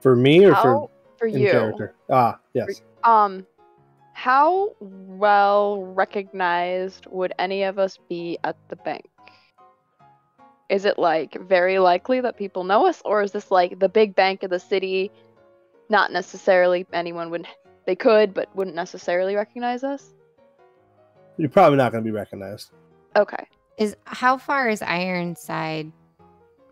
For 0.00 0.16
me 0.16 0.44
or 0.44 0.54
How 0.54 0.62
for 0.62 0.90
for 1.18 1.26
in 1.26 1.40
you? 1.40 1.50
character? 1.50 1.94
Ah, 2.10 2.38
yes. 2.54 2.82
Um, 3.04 3.46
how 4.12 4.74
well 4.80 5.82
recognized 5.82 7.06
would 7.06 7.32
any 7.38 7.62
of 7.62 7.78
us 7.78 7.98
be 8.08 8.38
at 8.44 8.56
the 8.68 8.76
bank? 8.76 9.06
Is 10.68 10.84
it 10.84 10.98
like 10.98 11.40
very 11.48 11.78
likely 11.78 12.20
that 12.20 12.36
people 12.36 12.64
know 12.64 12.86
us, 12.86 13.02
or 13.04 13.22
is 13.22 13.32
this 13.32 13.50
like 13.50 13.78
the 13.78 13.88
big 13.88 14.14
bank 14.14 14.42
of 14.42 14.50
the 14.50 14.60
city? 14.60 15.10
Not 15.88 16.12
necessarily 16.12 16.86
anyone 16.92 17.30
would. 17.30 17.46
They 17.86 17.96
could, 17.96 18.34
but 18.34 18.54
wouldn't 18.54 18.76
necessarily 18.76 19.34
recognize 19.34 19.82
us. 19.82 20.14
You're 21.38 21.48
probably 21.48 21.78
not 21.78 21.90
going 21.92 22.04
to 22.04 22.08
be 22.08 22.14
recognized. 22.14 22.70
Okay. 23.16 23.46
Is 23.80 23.96
how 24.04 24.36
far 24.36 24.68
is 24.68 24.82
Ironside? 24.82 25.90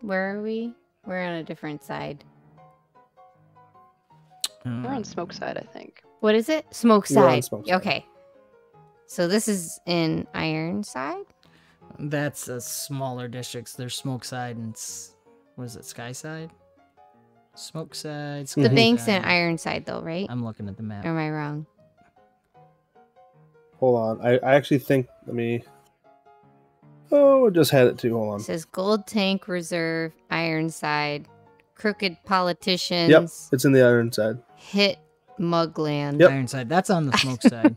Where 0.01 0.35
are 0.37 0.41
we? 0.41 0.73
We're 1.05 1.21
on 1.23 1.33
a 1.33 1.43
different 1.43 1.83
side. 1.83 2.23
We're 4.63 4.71
Hmm. 4.71 4.85
on 4.85 5.03
smoke 5.03 5.33
side, 5.33 5.57
I 5.57 5.65
think. 5.73 6.01
What 6.19 6.35
is 6.35 6.47
it? 6.49 6.65
Smoke 6.73 7.09
We're 7.09 7.17
on 7.23 7.29
side. 7.31 7.43
Smoke 7.45 7.65
Side. 7.67 7.75
Okay. 7.75 8.05
So 9.07 9.27
this 9.27 9.47
is 9.47 9.79
in 9.87 10.27
Ironside. 10.33 11.25
That's 11.97 12.47
a 12.47 12.61
smaller 12.61 13.27
districts. 13.27 13.73
There's 13.73 13.95
Smoke 13.95 14.23
Side 14.23 14.55
and 14.57 14.73
s- 14.75 15.15
what 15.55 15.63
is 15.65 15.75
it? 15.75 15.85
Skyside. 15.85 16.51
Smokeside. 17.55 18.47
The 18.47 18.69
Mhm. 18.69 18.75
bank's 18.75 19.07
in 19.07 19.25
Ironside, 19.25 19.85
though, 19.85 20.01
right? 20.01 20.27
I'm 20.29 20.45
looking 20.45 20.69
at 20.69 20.77
the 20.77 20.83
map. 20.83 21.03
Or 21.03 21.09
am 21.09 21.17
I 21.17 21.29
wrong? 21.31 21.65
Hold 23.79 23.97
on. 23.97 24.25
I, 24.25 24.37
I 24.37 24.53
actually 24.55 24.79
think, 24.79 25.07
let 25.25 25.35
me. 25.35 25.63
Oh, 27.11 27.47
I 27.47 27.49
just 27.49 27.71
had 27.71 27.87
it 27.87 27.97
too. 27.97 28.13
Hold 28.13 28.27
It 28.27 28.31
on. 28.33 28.39
says 28.41 28.65
Gold 28.65 29.07
Tank 29.07 29.47
Reserve, 29.47 30.11
Ironside, 30.29 31.27
Crooked 31.75 32.17
Politicians, 32.25 33.09
Yep, 33.09 33.23
it's 33.53 33.65
in 33.65 33.71
the 33.71 33.81
iron 33.81 34.11
side. 34.11 34.37
Hit 34.55 34.99
Mugland. 35.39 36.19
Yep. 36.19 36.29
Ironside. 36.31 36.69
That's 36.69 36.89
on 36.89 37.05
the 37.07 37.17
smoke 37.17 37.41
side. 37.43 37.75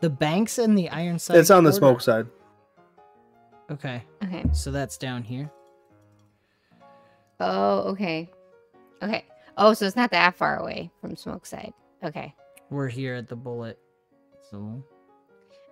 The 0.00 0.10
banks 0.10 0.58
and 0.58 0.76
the 0.76 0.88
Ironside. 0.90 1.36
It's 1.38 1.50
on 1.50 1.64
the 1.64 1.70
border? 1.70 1.78
smoke 1.78 2.00
side. 2.00 2.26
Okay, 3.70 4.02
Okay. 4.24 4.44
so 4.52 4.70
that's 4.70 4.98
down 4.98 5.22
here. 5.22 5.50
Oh, 7.40 7.80
okay. 7.92 8.30
Okay. 9.02 9.24
Oh, 9.56 9.72
so 9.74 9.86
it's 9.86 9.96
not 9.96 10.10
that 10.10 10.34
far 10.36 10.58
away 10.58 10.90
from 11.00 11.16
smoke 11.16 11.46
side. 11.46 11.72
Okay. 12.04 12.34
We're 12.70 12.88
here 12.88 13.14
at 13.14 13.28
the 13.28 13.36
bullet. 13.36 13.78
So 14.50 14.82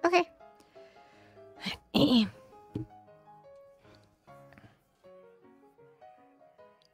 Okay. 0.04 0.24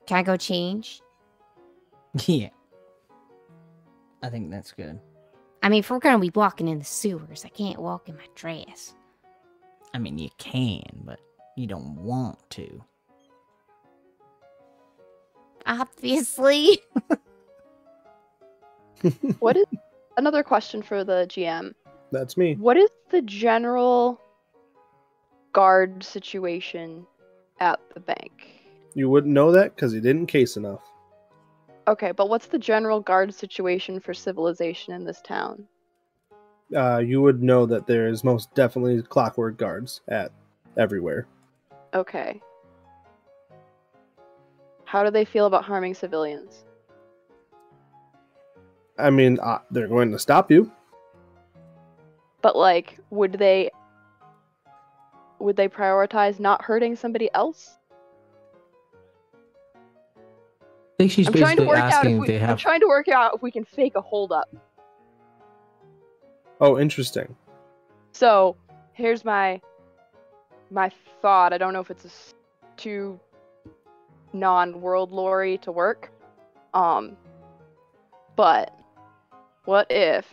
Can 0.06 0.18
I 0.18 0.22
go 0.22 0.36
change? 0.36 1.02
yeah, 2.26 2.50
I 4.22 4.28
think 4.28 4.50
that's 4.50 4.72
good. 4.72 4.98
I 5.62 5.68
mean, 5.68 5.80
if 5.80 5.90
we're 5.90 5.98
gonna 5.98 6.18
be 6.18 6.30
walking 6.34 6.68
in 6.68 6.78
the 6.78 6.84
sewers, 6.84 7.44
I 7.44 7.48
can't 7.48 7.78
walk 7.78 8.08
in 8.08 8.16
my 8.16 8.26
dress. 8.34 8.94
I 9.92 9.98
mean, 9.98 10.18
you 10.18 10.30
can, 10.38 10.82
but 11.04 11.20
you 11.56 11.66
don't 11.66 11.96
want 11.96 12.38
to. 12.50 12.82
Obviously. 15.66 16.80
What 19.40 19.56
is 19.56 19.66
another 20.16 20.42
question 20.42 20.82
for 20.82 21.04
the 21.04 21.26
GM? 21.28 21.74
That's 22.12 22.36
me. 22.36 22.54
What 22.54 22.76
is 22.76 22.90
the 23.10 23.22
general 23.22 24.20
guard 25.52 26.02
situation 26.02 27.06
at 27.60 27.78
the 27.94 28.00
bank? 28.00 28.55
You 28.96 29.10
wouldn't 29.10 29.34
know 29.34 29.52
that 29.52 29.76
because 29.76 29.92
you 29.92 30.00
didn't 30.00 30.24
case 30.24 30.56
enough. 30.56 30.80
Okay, 31.86 32.12
but 32.12 32.30
what's 32.30 32.46
the 32.46 32.58
general 32.58 32.98
guard 32.98 33.34
situation 33.34 34.00
for 34.00 34.14
civilization 34.14 34.94
in 34.94 35.04
this 35.04 35.20
town? 35.20 35.66
Uh, 36.74 36.96
you 36.96 37.20
would 37.20 37.42
know 37.42 37.66
that 37.66 37.86
there 37.86 38.08
is 38.08 38.24
most 38.24 38.54
definitely 38.54 39.02
clockwork 39.02 39.58
guards 39.58 40.00
at 40.08 40.32
everywhere. 40.78 41.26
Okay. 41.92 42.40
How 44.86 45.04
do 45.04 45.10
they 45.10 45.26
feel 45.26 45.44
about 45.44 45.66
harming 45.66 45.92
civilians? 45.92 46.64
I 48.98 49.10
mean, 49.10 49.38
uh, 49.40 49.58
they're 49.70 49.88
going 49.88 50.10
to 50.12 50.18
stop 50.18 50.50
you. 50.50 50.72
But 52.40 52.56
like, 52.56 52.98
would 53.10 53.34
they 53.34 53.70
would 55.38 55.56
they 55.56 55.68
prioritize 55.68 56.40
not 56.40 56.62
hurting 56.62 56.96
somebody 56.96 57.28
else? 57.34 57.76
I 60.96 61.02
think 61.02 61.12
she's 61.12 61.26
I'm 61.26 61.34
trying 61.34 61.56
to 61.58 61.66
work 61.66 61.76
out 61.76 61.92
asking 61.92 62.12
if 62.12 62.16
if 62.16 62.20
we, 62.20 62.26
they 62.26 62.42
I'm 62.42 62.56
trying 62.56 62.80
to 62.80 62.88
work 62.88 63.08
out 63.08 63.34
if 63.34 63.42
we 63.42 63.50
can 63.50 63.66
fake 63.66 63.92
a 63.96 64.00
holdup. 64.00 64.48
Oh, 66.58 66.78
interesting. 66.78 67.36
So 68.12 68.56
here's 68.94 69.22
my 69.22 69.60
my 70.70 70.90
thought. 71.20 71.52
I 71.52 71.58
don't 71.58 71.74
know 71.74 71.80
if 71.80 71.90
it's 71.90 72.04
a 72.04 72.08
s- 72.08 72.34
too 72.78 73.20
non-world 74.32 75.12
lore 75.12 75.58
to 75.58 75.70
work. 75.70 76.10
Um, 76.72 77.16
but 78.34 78.74
what 79.66 79.86
if 79.90 80.26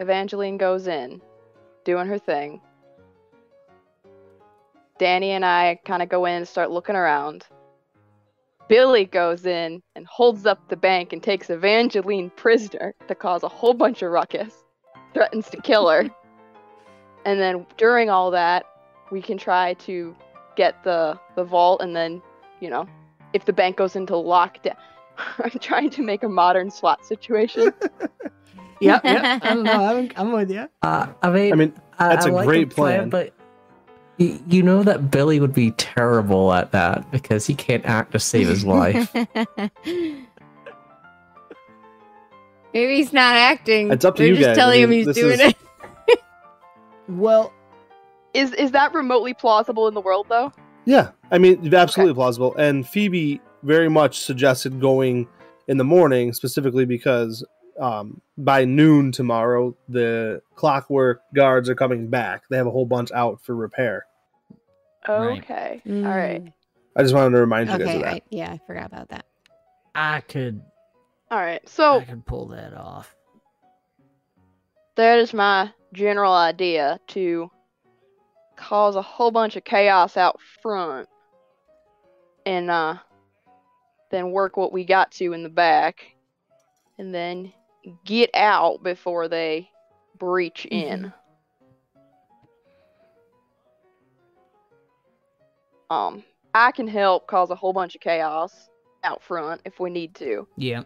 Evangeline 0.00 0.56
goes 0.58 0.88
in, 0.88 1.20
doing 1.84 2.08
her 2.08 2.18
thing. 2.18 2.60
Danny 4.98 5.30
and 5.30 5.44
I 5.44 5.78
kind 5.84 6.02
of 6.02 6.08
go 6.08 6.24
in 6.24 6.34
and 6.34 6.48
start 6.48 6.70
looking 6.70 6.96
around. 6.96 7.46
Billy 8.68 9.04
goes 9.04 9.44
in 9.46 9.82
and 9.94 10.06
holds 10.06 10.46
up 10.46 10.68
the 10.68 10.76
bank 10.76 11.12
and 11.12 11.22
takes 11.22 11.50
Evangeline 11.50 12.30
prisoner 12.30 12.94
to 13.08 13.14
cause 13.14 13.42
a 13.42 13.48
whole 13.48 13.74
bunch 13.74 14.02
of 14.02 14.10
ruckus. 14.10 14.64
Threatens 15.12 15.50
to 15.50 15.58
kill 15.60 15.88
her. 15.88 16.10
and 17.24 17.40
then 17.40 17.66
during 17.76 18.10
all 18.10 18.30
that, 18.30 18.64
we 19.10 19.20
can 19.20 19.38
try 19.38 19.74
to 19.74 20.14
get 20.56 20.82
the 20.84 21.18
the 21.36 21.44
vault 21.44 21.80
and 21.82 21.94
then, 21.94 22.22
you 22.60 22.70
know, 22.70 22.86
if 23.32 23.44
the 23.44 23.52
bank 23.52 23.76
goes 23.76 23.96
into 23.96 24.14
lockdown. 24.14 24.76
I'm 25.38 25.50
trying 25.60 25.90
to 25.90 26.02
make 26.02 26.22
a 26.22 26.28
modern 26.28 26.70
SWAT 26.70 27.04
situation. 27.04 27.72
Yeah, 28.80 29.00
yeah. 29.04 29.38
I 29.40 29.54
don't 29.54 29.62
know. 29.64 29.72
I'm, 29.72 30.10
I'm 30.16 30.32
with 30.32 30.50
you. 30.50 30.68
Uh, 30.82 31.06
I 31.22 31.30
mean, 31.30 31.52
I 31.52 31.56
mean, 31.56 31.72
that's 31.98 32.26
I 32.26 32.28
a 32.28 32.32
like 32.32 32.46
great 32.46 32.68
the 32.70 32.74
plan, 32.74 33.08
plan. 33.08 33.08
but 33.08 33.32
y- 33.38 33.43
you 34.18 34.62
know 34.62 34.82
that 34.82 35.10
Billy 35.10 35.40
would 35.40 35.54
be 35.54 35.72
terrible 35.72 36.52
at 36.52 36.70
that 36.72 37.10
because 37.10 37.46
he 37.46 37.54
can't 37.54 37.84
act 37.84 38.12
to 38.12 38.18
save 38.18 38.48
his 38.48 38.64
life. 38.64 39.12
Maybe 42.72 42.96
he's 42.96 43.12
not 43.12 43.36
acting. 43.36 43.90
It's 43.92 44.04
up 44.04 44.16
to 44.16 44.22
We're 44.22 44.28
you 44.30 44.34
just 44.36 44.46
guys. 44.48 44.58
I 44.58 44.60
telling 44.60 44.82
him 44.82 44.90
he's 44.90 45.06
doing 45.14 45.40
is- 45.40 45.40
it. 45.40 45.56
Well, 47.06 47.52
Is 48.32 48.52
is 48.54 48.70
that 48.70 48.94
remotely 48.94 49.34
plausible 49.34 49.86
in 49.88 49.94
the 49.94 50.00
world 50.00 50.26
though? 50.30 50.52
Yeah, 50.86 51.10
I 51.30 51.36
mean, 51.38 51.72
absolutely 51.74 52.14
plausible. 52.14 52.54
And 52.56 52.88
Phoebe 52.88 53.40
very 53.62 53.88
much 53.90 54.20
suggested 54.20 54.80
going 54.80 55.28
in 55.68 55.76
the 55.76 55.84
morning, 55.84 56.32
specifically 56.32 56.84
because 56.86 57.44
um, 57.80 58.20
by 58.38 58.64
noon 58.64 59.12
tomorrow, 59.12 59.76
the 59.88 60.42
clockwork 60.54 61.22
guards 61.34 61.68
are 61.68 61.74
coming 61.74 62.08
back. 62.08 62.44
They 62.48 62.56
have 62.56 62.66
a 62.66 62.70
whole 62.70 62.86
bunch 62.86 63.10
out 63.12 63.42
for 63.44 63.54
repair. 63.54 64.06
Right. 65.08 65.42
Okay. 65.42 65.82
All 65.86 66.02
right. 66.02 66.52
I 66.96 67.02
just 67.02 67.14
wanted 67.14 67.30
to 67.30 67.40
remind 67.40 67.68
you 67.70 67.78
guys 67.78 67.94
of 67.96 68.02
that. 68.02 68.14
I, 68.14 68.22
yeah, 68.30 68.50
I 68.52 68.60
forgot 68.66 68.86
about 68.86 69.08
that. 69.10 69.26
I 69.94 70.20
could, 70.20 70.62
All 71.30 71.38
right. 71.38 71.66
So 71.68 72.00
I 72.00 72.04
could 72.04 72.24
pull 72.26 72.48
that 72.48 72.74
off. 72.74 73.14
that 74.96 75.18
is 75.18 75.34
my 75.34 75.70
general 75.92 76.32
idea 76.32 76.98
to 77.08 77.50
cause 78.56 78.96
a 78.96 79.02
whole 79.02 79.30
bunch 79.30 79.56
of 79.56 79.64
chaos 79.64 80.16
out 80.16 80.40
front 80.62 81.08
and 82.46 82.70
uh 82.70 82.96
then 84.10 84.30
work 84.30 84.56
what 84.56 84.72
we 84.72 84.84
got 84.84 85.10
to 85.10 85.32
in 85.32 85.42
the 85.42 85.48
back 85.48 86.14
and 86.98 87.12
then 87.14 87.52
get 88.04 88.30
out 88.34 88.82
before 88.82 89.28
they 89.28 89.68
breach 90.18 90.66
in. 90.70 91.12
Um 95.90 96.24
I 96.54 96.70
can 96.70 96.86
help 96.86 97.26
cause 97.26 97.50
a 97.50 97.54
whole 97.54 97.72
bunch 97.72 97.94
of 97.94 98.00
chaos 98.00 98.70
out 99.02 99.22
front 99.22 99.60
if 99.64 99.80
we 99.80 99.90
need 99.90 100.14
to. 100.16 100.46
Yeah. 100.56 100.84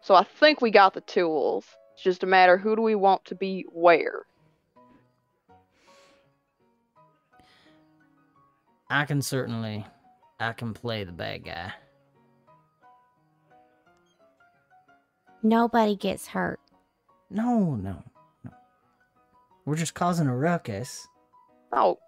So 0.00 0.14
I 0.14 0.24
think 0.24 0.60
we 0.60 0.70
got 0.70 0.94
the 0.94 1.00
tools. 1.02 1.64
It's 1.94 2.02
just 2.02 2.22
a 2.22 2.26
matter 2.26 2.56
who 2.56 2.74
do 2.74 2.82
we 2.82 2.94
want 2.94 3.24
to 3.26 3.34
be 3.34 3.66
where. 3.72 4.26
I 8.90 9.04
can 9.06 9.22
certainly, 9.22 9.86
I 10.38 10.52
can 10.52 10.74
play 10.74 11.04
the 11.04 11.12
bad 11.12 11.44
guy. 11.44 11.72
Nobody 15.42 15.96
gets 15.96 16.28
hurt. 16.28 16.60
No, 17.30 17.74
no, 17.74 18.02
no. 18.44 18.50
We're 19.64 19.76
just 19.76 19.94
causing 19.94 20.26
a 20.26 20.36
ruckus. 20.36 21.06
Oh. 21.72 21.98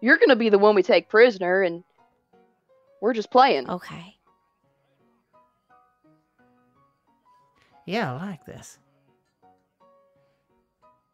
You're 0.00 0.18
gonna 0.18 0.36
be 0.36 0.48
the 0.48 0.58
one 0.58 0.74
we 0.74 0.82
take 0.82 1.08
prisoner 1.08 1.62
and 1.62 1.84
we're 3.00 3.14
just 3.14 3.30
playing. 3.30 3.68
Okay. 3.68 4.16
Yeah, 7.86 8.14
I 8.14 8.26
like 8.26 8.46
this. 8.46 8.78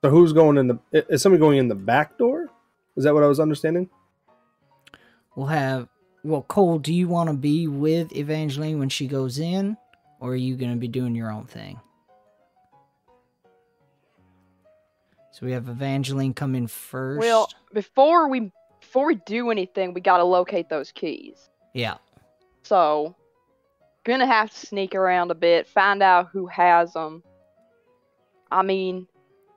So 0.02 0.10
who's 0.10 0.32
going 0.32 0.56
in 0.56 0.68
the? 0.68 0.78
Is 0.92 1.22
somebody 1.22 1.40
going 1.40 1.58
in 1.58 1.68
the 1.68 1.74
back 1.74 2.16
door? 2.16 2.48
Is 2.96 3.04
that 3.04 3.14
what 3.14 3.22
I 3.22 3.26
was 3.26 3.40
understanding? 3.40 3.90
We'll 5.34 5.46
have. 5.46 5.88
Well, 6.22 6.42
Cole, 6.42 6.78
do 6.78 6.92
you 6.92 7.08
want 7.08 7.28
to 7.30 7.34
be 7.34 7.66
with 7.66 8.14
Evangeline 8.14 8.78
when 8.78 8.88
she 8.88 9.06
goes 9.06 9.38
in, 9.38 9.76
or 10.20 10.32
are 10.32 10.36
you 10.36 10.56
going 10.56 10.70
to 10.70 10.78
be 10.78 10.88
doing 10.88 11.14
your 11.14 11.32
own 11.32 11.46
thing? 11.46 11.80
So 15.32 15.46
we 15.46 15.52
have 15.52 15.68
Evangeline 15.68 16.34
come 16.34 16.54
in 16.54 16.66
first. 16.66 17.18
Well, 17.20 17.48
before 17.72 18.28
we 18.28 18.52
before 18.80 19.06
we 19.06 19.16
do 19.26 19.50
anything, 19.50 19.94
we 19.94 20.00
gotta 20.00 20.24
locate 20.24 20.68
those 20.68 20.90
keys. 20.92 21.50
yeah. 21.74 21.96
So, 22.62 23.14
gonna 24.04 24.26
have 24.26 24.50
to 24.50 24.66
sneak 24.66 24.94
around 24.94 25.30
a 25.30 25.34
bit, 25.34 25.66
find 25.66 26.02
out 26.02 26.28
who 26.32 26.46
has 26.46 26.92
them. 26.92 27.22
I 28.50 28.62
mean, 28.62 29.06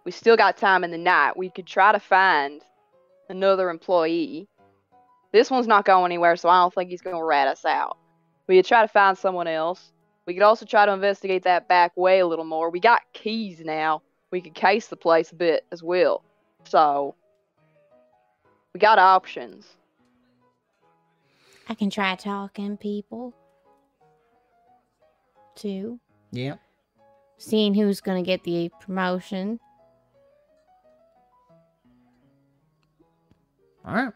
we 0.05 0.11
still 0.11 0.37
got 0.37 0.57
time 0.57 0.83
in 0.83 0.91
the 0.91 0.97
night. 0.97 1.35
We 1.35 1.49
could 1.49 1.65
try 1.67 1.91
to 1.91 1.99
find 1.99 2.61
another 3.29 3.69
employee. 3.69 4.47
This 5.31 5.49
one's 5.49 5.67
not 5.67 5.85
going 5.85 6.05
anywhere, 6.05 6.35
so 6.35 6.47
I 6.49 6.61
don't 6.61 6.73
think 6.73 6.89
he's 6.89 7.01
gonna 7.01 7.23
rat 7.23 7.47
us 7.47 7.65
out. 7.65 7.97
We 8.47 8.57
could 8.57 8.65
try 8.65 8.81
to 8.81 8.87
find 8.87 9.17
someone 9.17 9.47
else. 9.47 9.92
We 10.25 10.33
could 10.33 10.43
also 10.43 10.65
try 10.65 10.85
to 10.85 10.91
investigate 10.91 11.43
that 11.43 11.67
back 11.67 11.95
way 11.97 12.19
a 12.19 12.27
little 12.27 12.45
more. 12.45 12.69
We 12.69 12.79
got 12.79 13.01
keys 13.13 13.59
now. 13.59 14.01
We 14.31 14.41
could 14.41 14.53
case 14.53 14.87
the 14.87 14.95
place 14.95 15.31
a 15.31 15.35
bit 15.35 15.65
as 15.71 15.83
well. 15.83 16.23
So, 16.65 17.15
we 18.73 18.79
got 18.79 18.99
options. 18.99 19.67
I 21.69 21.75
can 21.75 21.89
try 21.89 22.15
talking 22.15 22.77
people. 22.77 23.33
Too. 25.55 25.99
Yep. 26.31 26.59
Seeing 27.37 27.73
who's 27.73 28.01
going 28.01 28.23
to 28.23 28.25
get 28.25 28.43
the 28.43 28.71
promotion. 28.79 29.59
All 33.85 33.93
right. 33.93 34.13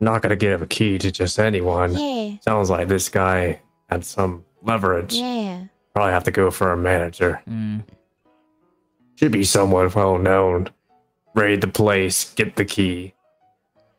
Not 0.00 0.22
gonna 0.22 0.36
give 0.36 0.62
a 0.62 0.66
key 0.66 0.98
to 0.98 1.12
just 1.12 1.38
anyone. 1.38 1.94
Yeah. 1.94 2.36
Sounds 2.40 2.70
like 2.70 2.88
this 2.88 3.08
guy 3.08 3.60
had 3.88 4.04
some 4.04 4.44
leverage. 4.62 5.14
Yeah. 5.14 5.64
Probably 5.94 6.12
have 6.12 6.24
to 6.24 6.30
go 6.30 6.50
for 6.50 6.72
a 6.72 6.76
manager. 6.76 7.42
Mm. 7.48 7.84
Should 9.16 9.32
be 9.32 9.44
someone 9.44 9.90
well 9.94 10.18
known. 10.18 10.70
Raid 11.34 11.60
the 11.60 11.68
place, 11.68 12.32
get 12.34 12.56
the 12.56 12.64
key, 12.64 13.14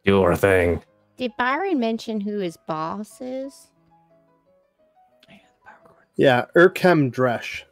do 0.06 0.22
our 0.22 0.36
thing. 0.36 0.84
Did 1.18 1.32
Byron 1.38 1.80
mention 1.80 2.22
who 2.22 2.40
his 2.40 2.58
boss 2.58 3.22
is? 3.22 3.70
Yeah, 6.16 6.46
Urkem 6.56 7.12
Dresh. 7.12 7.66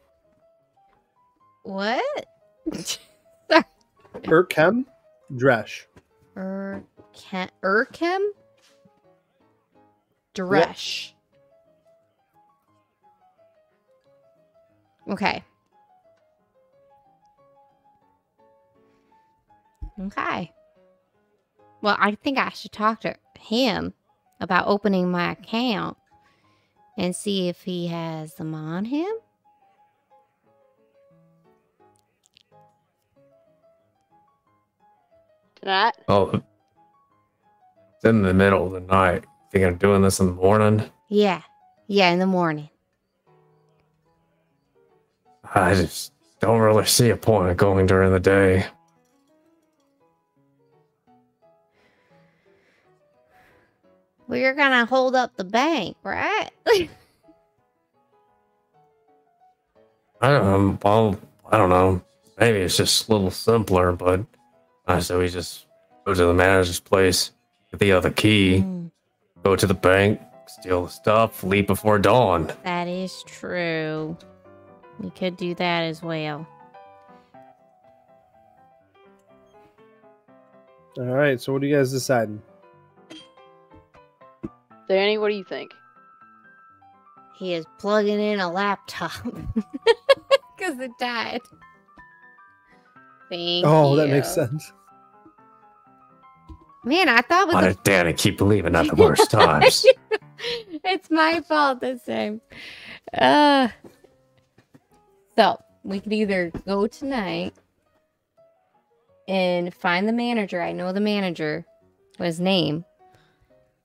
What? 1.62 2.26
Urkem 4.14 4.84
Dresh. 5.36 5.86
Urkem? 6.36 6.82
Urkem? 7.62 8.20
Dresh. 10.34 11.14
Okay. 15.12 15.44
Okay. 20.00 20.50
Well, 21.82 21.96
I 21.98 22.14
think 22.14 22.38
I 22.38 22.48
should 22.48 22.72
talk 22.72 23.02
to 23.02 23.14
him 23.38 23.92
about 24.40 24.68
opening 24.68 25.10
my 25.10 25.32
account 25.32 25.98
and 26.96 27.14
see 27.14 27.50
if 27.50 27.60
he 27.60 27.88
has 27.88 28.34
them 28.36 28.54
on 28.54 28.86
him. 28.86 29.12
Tonight? 35.56 35.92
Oh, 36.08 36.42
it's 37.96 38.04
in 38.04 38.22
the 38.22 38.32
middle 38.32 38.66
of 38.66 38.72
the 38.72 38.80
night. 38.80 39.24
Thinking 39.50 39.68
of 39.68 39.78
doing 39.78 40.00
this 40.00 40.20
in 40.20 40.26
the 40.26 40.32
morning. 40.32 40.90
Yeah. 41.10 41.42
Yeah, 41.86 42.10
in 42.10 42.18
the 42.18 42.26
morning. 42.26 42.70
I 45.54 45.74
just 45.74 46.12
don't 46.40 46.60
really 46.60 46.86
see 46.86 47.10
a 47.10 47.16
point 47.16 47.50
in 47.50 47.56
going 47.56 47.86
during 47.86 48.10
the 48.12 48.20
day. 48.20 48.66
Well, 54.26 54.38
you're 54.38 54.54
to 54.54 54.86
hold 54.86 55.14
up 55.14 55.36
the 55.36 55.44
bank, 55.44 55.96
right? 56.02 56.48
I 60.22 60.28
don't 60.30 60.44
know. 60.44 60.78
Well, 60.82 61.18
I 61.50 61.58
don't 61.58 61.68
know. 61.68 62.00
Maybe 62.38 62.60
it's 62.60 62.76
just 62.76 63.08
a 63.08 63.12
little 63.12 63.30
simpler, 63.30 63.92
but 63.92 64.24
I 64.86 65.00
say 65.00 65.16
we 65.16 65.28
just 65.28 65.66
go 66.06 66.14
to 66.14 66.24
the 66.26 66.32
manager's 66.32 66.80
place, 66.80 67.32
get 67.70 67.80
the 67.80 67.92
other 67.92 68.10
key, 68.10 68.60
Mm, 68.64 68.90
go 69.44 69.54
to 69.54 69.66
the 69.66 69.74
bank, 69.74 70.20
steal 70.46 70.84
the 70.84 70.90
stuff, 70.90 71.44
leave 71.44 71.66
before 71.66 71.98
dawn. 71.98 72.50
that 72.64 72.88
is 72.88 73.22
true. 73.26 74.16
We 75.02 75.10
could 75.10 75.36
do 75.36 75.54
that 75.56 75.82
as 75.82 76.02
well. 76.02 76.46
All 80.96 81.04
right, 81.04 81.40
so 81.40 81.52
what 81.52 81.62
are 81.62 81.66
you 81.66 81.76
guys 81.76 81.90
deciding? 81.90 82.40
Danny, 84.88 85.18
what 85.18 85.28
do 85.28 85.34
you 85.34 85.44
think? 85.44 85.72
He 87.36 87.54
is 87.54 87.64
plugging 87.78 88.20
in 88.20 88.40
a 88.40 88.50
laptop 88.50 89.12
because 89.24 90.78
it 90.78 90.92
died. 91.00 91.40
Thank 93.28 93.66
oh, 93.66 93.92
you. 93.92 93.96
that 93.96 94.08
makes 94.10 94.28
sense. 94.28 94.72
Man, 96.84 97.08
I 97.08 97.22
thought 97.22 97.46
with 97.46 97.54
Why 97.54 97.68
the... 97.70 97.78
Dan, 97.82 98.12
keep 98.14 98.38
believing 98.38 98.72
not 98.72 98.86
the 98.86 98.94
worst 99.02 99.30
times. 99.30 99.86
it's 100.84 101.10
my 101.10 101.40
fault 101.40 101.80
this 101.80 102.04
time. 102.04 102.40
Uh 103.12 103.68
so 105.36 105.62
we 105.84 106.00
could 106.00 106.12
either 106.12 106.50
go 106.66 106.86
tonight 106.86 107.54
and 109.28 109.72
find 109.74 110.08
the 110.08 110.12
manager. 110.12 110.60
I 110.60 110.72
know 110.72 110.92
the 110.92 111.00
manager, 111.00 111.64
what 112.16 112.26
his 112.26 112.40
name. 112.40 112.84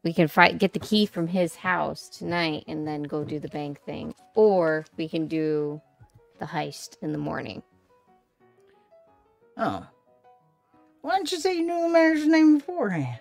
We 0.03 0.14
can 0.14 0.28
fight, 0.28 0.57
get 0.57 0.74
the 0.74 0.80
key 0.80 1.06
from 1.06 1.28
his 1.28 1.56
house 1.56 2.07
tonight, 2.10 2.64
and 2.68 2.88
then 2.88 3.03
go 3.03 3.24
do 3.24 3.40
the 3.40 3.49
bank 3.49 3.82
thing, 3.82 4.14
or 4.36 4.86
we 4.95 5.10
can 5.10 5.28
do 5.28 5.82
the 6.40 6.45
heist 6.45 6.98
in 7.02 7.11
the 7.11 7.18
morning. 7.18 7.61
Oh. 9.57 9.86
Why 11.02 11.18
didn't 11.18 11.32
you 11.32 11.40
say 11.40 11.56
you 11.56 11.65
knew 11.65 11.82
the 11.82 11.90
manager's 11.90 12.28
name 12.28 12.57
beforehand? 12.57 13.19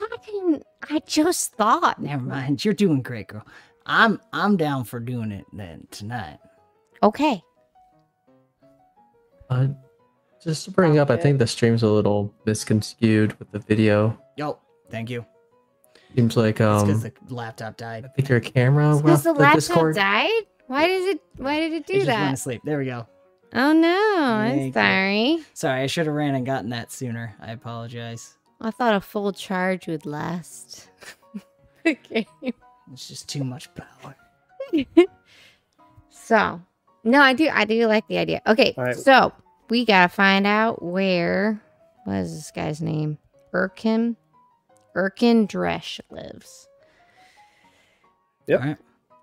I 0.00 0.16
didn't. 0.24 0.62
I 0.88 1.00
just 1.06 1.52
thought. 1.54 2.00
Never 2.00 2.22
mind. 2.22 2.64
You're 2.64 2.74
doing 2.74 3.02
great, 3.02 3.28
girl. 3.28 3.46
I'm 3.86 4.20
I'm 4.32 4.56
down 4.56 4.84
for 4.84 5.00
doing 5.00 5.32
it 5.32 5.46
then 5.52 5.86
tonight. 5.90 6.38
Okay. 7.02 7.42
Uh, 9.50 9.68
just 10.42 10.64
to 10.66 10.70
bring 10.70 10.98
up, 10.98 11.10
I 11.10 11.16
think 11.16 11.38
the 11.38 11.46
stream's 11.46 11.82
a 11.82 11.88
little 11.88 12.32
misconstrued 12.44 13.38
with 13.38 13.50
the 13.50 13.58
video. 13.58 14.18
Yo, 14.36 14.58
thank 14.90 15.10
you. 15.10 15.24
Seems 16.14 16.36
like 16.36 16.60
It's 16.60 16.82
because 16.82 17.04
um, 17.04 17.12
the 17.26 17.34
laptop 17.34 17.76
died. 17.76 18.04
I 18.06 18.08
think 18.08 18.28
your 18.28 18.40
camera 18.40 18.96
Because 18.96 19.04
left 19.04 19.24
the 19.24 19.32
the 19.34 19.40
laptop 19.40 19.56
Discord. 19.56 19.94
died. 19.96 20.42
Why 20.66 20.86
does 20.86 21.04
it? 21.06 21.20
Why 21.36 21.60
did 21.60 21.72
it 21.72 21.86
do 21.86 21.94
It 21.94 22.00
do 22.00 22.04
just 22.06 22.08
went 22.08 22.18
that? 22.18 22.30
to 22.30 22.36
sleep. 22.36 22.62
There 22.64 22.78
we 22.78 22.86
go. 22.86 23.06
Oh 23.54 23.72
no! 23.72 24.16
I'm 24.22 24.50
Thank 24.50 24.66
you. 24.66 24.72
sorry. 24.72 25.44
Sorry, 25.54 25.82
I 25.82 25.86
should 25.86 26.06
have 26.06 26.14
ran 26.14 26.34
and 26.34 26.44
gotten 26.46 26.70
that 26.70 26.92
sooner. 26.92 27.34
I 27.40 27.52
apologize. 27.52 28.36
I 28.60 28.70
thought 28.70 28.94
a 28.94 29.00
full 29.00 29.32
charge 29.32 29.86
would 29.86 30.04
last. 30.04 30.88
okay. 31.86 32.26
It's 32.92 33.08
just 33.08 33.28
too 33.28 33.44
much 33.44 33.68
power. 33.74 34.14
So, 36.10 36.60
no, 37.10 37.20
I 37.20 37.32
do. 37.32 37.48
I 37.52 37.64
do 37.64 37.86
like 37.86 38.06
the 38.08 38.18
idea. 38.18 38.40
Okay, 38.46 38.74
All 38.76 38.84
right. 38.84 38.96
so 38.96 39.32
we 39.68 39.84
gotta 39.84 40.08
find 40.08 40.46
out 40.46 40.82
where. 40.82 41.62
What 42.04 42.16
is 42.16 42.34
this 42.34 42.50
guy's 42.50 42.80
name? 42.80 43.18
Erkin. 43.52 44.16
Erkin 44.96 45.46
Dresch 45.48 46.00
lives. 46.10 46.66
Yep. 48.46 48.60
Alright. 48.60 48.76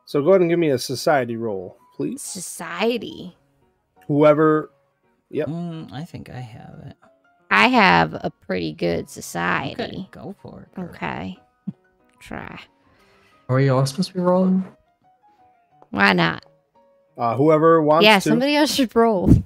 So 0.05 0.21
go 0.21 0.29
ahead 0.29 0.41
and 0.41 0.49
give 0.49 0.59
me 0.59 0.69
a 0.69 0.77
society 0.77 1.35
roll, 1.35 1.77
please. 1.95 2.21
Society. 2.21 3.35
Whoever. 4.07 4.69
Yep. 5.31 5.47
Mm, 5.47 5.91
I 5.91 6.03
think 6.03 6.29
I 6.29 6.39
have 6.39 6.79
it. 6.85 6.95
I 7.49 7.67
have 7.69 8.13
a 8.13 8.29
pretty 8.45 8.73
good 8.73 9.05
Okay, 9.05 9.11
society. 9.11 10.07
go 10.11 10.35
for 10.41 10.61
it. 10.71 10.75
girl. 10.75 10.89
Okay. 10.89 11.37
Try. 12.19 12.59
Are 13.49 13.55
we 13.55 13.69
all 13.69 13.85
supposed 13.85 14.09
to 14.09 14.13
be 14.15 14.19
rolling? 14.19 14.63
Why 15.89 16.13
not? 16.13 16.45
Uh, 17.17 17.35
whoever 17.35 17.81
wants 17.81 18.05
yeah, 18.05 18.15
to. 18.19 18.29
somebody 18.29 18.55
else 18.55 18.73
should 18.73 18.93
roll. 18.95 19.29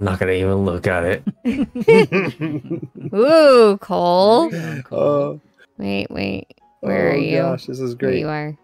I'm 0.00 0.06
not 0.06 0.18
gonna 0.18 0.32
even 0.32 0.64
look 0.64 0.86
at 0.86 1.04
it. 1.04 1.22
Ooh, 3.14 3.78
Cole. 3.80 4.50
There 4.50 4.76
you 4.76 4.82
go, 4.82 4.88
Cole. 4.88 5.34
Uh, 5.34 5.38
Wait, 5.78 6.08
wait. 6.10 6.46
Where 6.80 7.08
oh 7.08 7.12
are 7.12 7.16
you? 7.16 7.38
Gosh, 7.38 7.66
this 7.66 7.80
is 7.80 7.96
There 7.96 8.10
great. 8.10 8.20
you 8.20 8.28
are. 8.28 8.56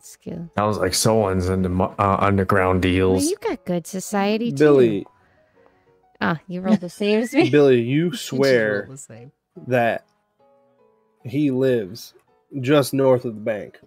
Skill. 0.00 0.48
Sounds 0.56 0.78
like 0.78 0.94
someone's 0.94 1.48
into 1.48 1.68
uh, 1.82 2.16
underground 2.20 2.76
Well, 2.84 2.92
deals. 2.92 3.28
you 3.28 3.36
got 3.36 3.64
good 3.64 3.86
society 3.86 4.50
too. 4.52 4.56
Billy, 4.56 5.06
Ah, 6.20 6.38
you 6.48 6.60
rolled 6.60 6.80
the 6.80 6.88
same 6.90 7.20
as 7.20 7.32
me. 7.34 7.50
Billy, 7.50 7.80
you 7.80 8.06
You 8.10 8.16
swear 8.16 8.82
roll 8.86 8.92
the 8.92 8.98
same. 8.98 9.32
that 9.66 10.04
he 11.24 11.50
lives 11.50 12.14
just 12.60 12.94
north 12.94 13.24
of 13.24 13.34
the 13.34 13.40
bank. 13.40 13.78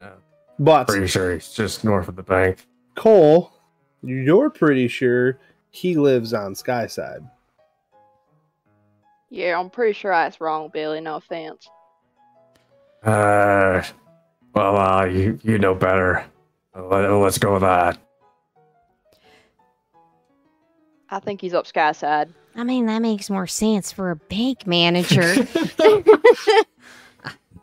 Yeah. 0.00 0.10
But 0.58 0.88
Pretty 0.88 1.06
sure 1.06 1.32
he's 1.32 1.52
just 1.52 1.84
north 1.84 2.08
of 2.08 2.16
the 2.16 2.22
bank. 2.22 2.66
Cole, 2.94 3.52
you're 4.02 4.50
pretty 4.50 4.88
sure 4.88 5.38
he 5.70 5.96
lives 5.96 6.34
on 6.34 6.54
Skyside. 6.54 7.22
Yeah, 9.30 9.58
I'm 9.58 9.70
pretty 9.70 9.92
sure 9.92 10.10
that's 10.10 10.40
wrong, 10.40 10.70
Billy. 10.72 11.00
No 11.00 11.16
offense. 11.16 11.68
Uh, 13.02 13.82
well, 14.54 14.76
uh, 14.76 15.04
you 15.04 15.38
you 15.42 15.58
know 15.58 15.74
better. 15.74 16.24
Let, 16.74 17.08
let's 17.10 17.38
go 17.38 17.54
with 17.54 17.62
that. 17.62 17.98
I 21.10 21.20
think 21.20 21.40
he's 21.40 21.54
up 21.54 21.66
Skyside. 21.66 22.32
I 22.56 22.64
mean, 22.64 22.86
that 22.86 23.00
makes 23.00 23.30
more 23.30 23.46
sense 23.46 23.92
for 23.92 24.10
a 24.10 24.16
bank 24.16 24.66
manager. 24.66 25.34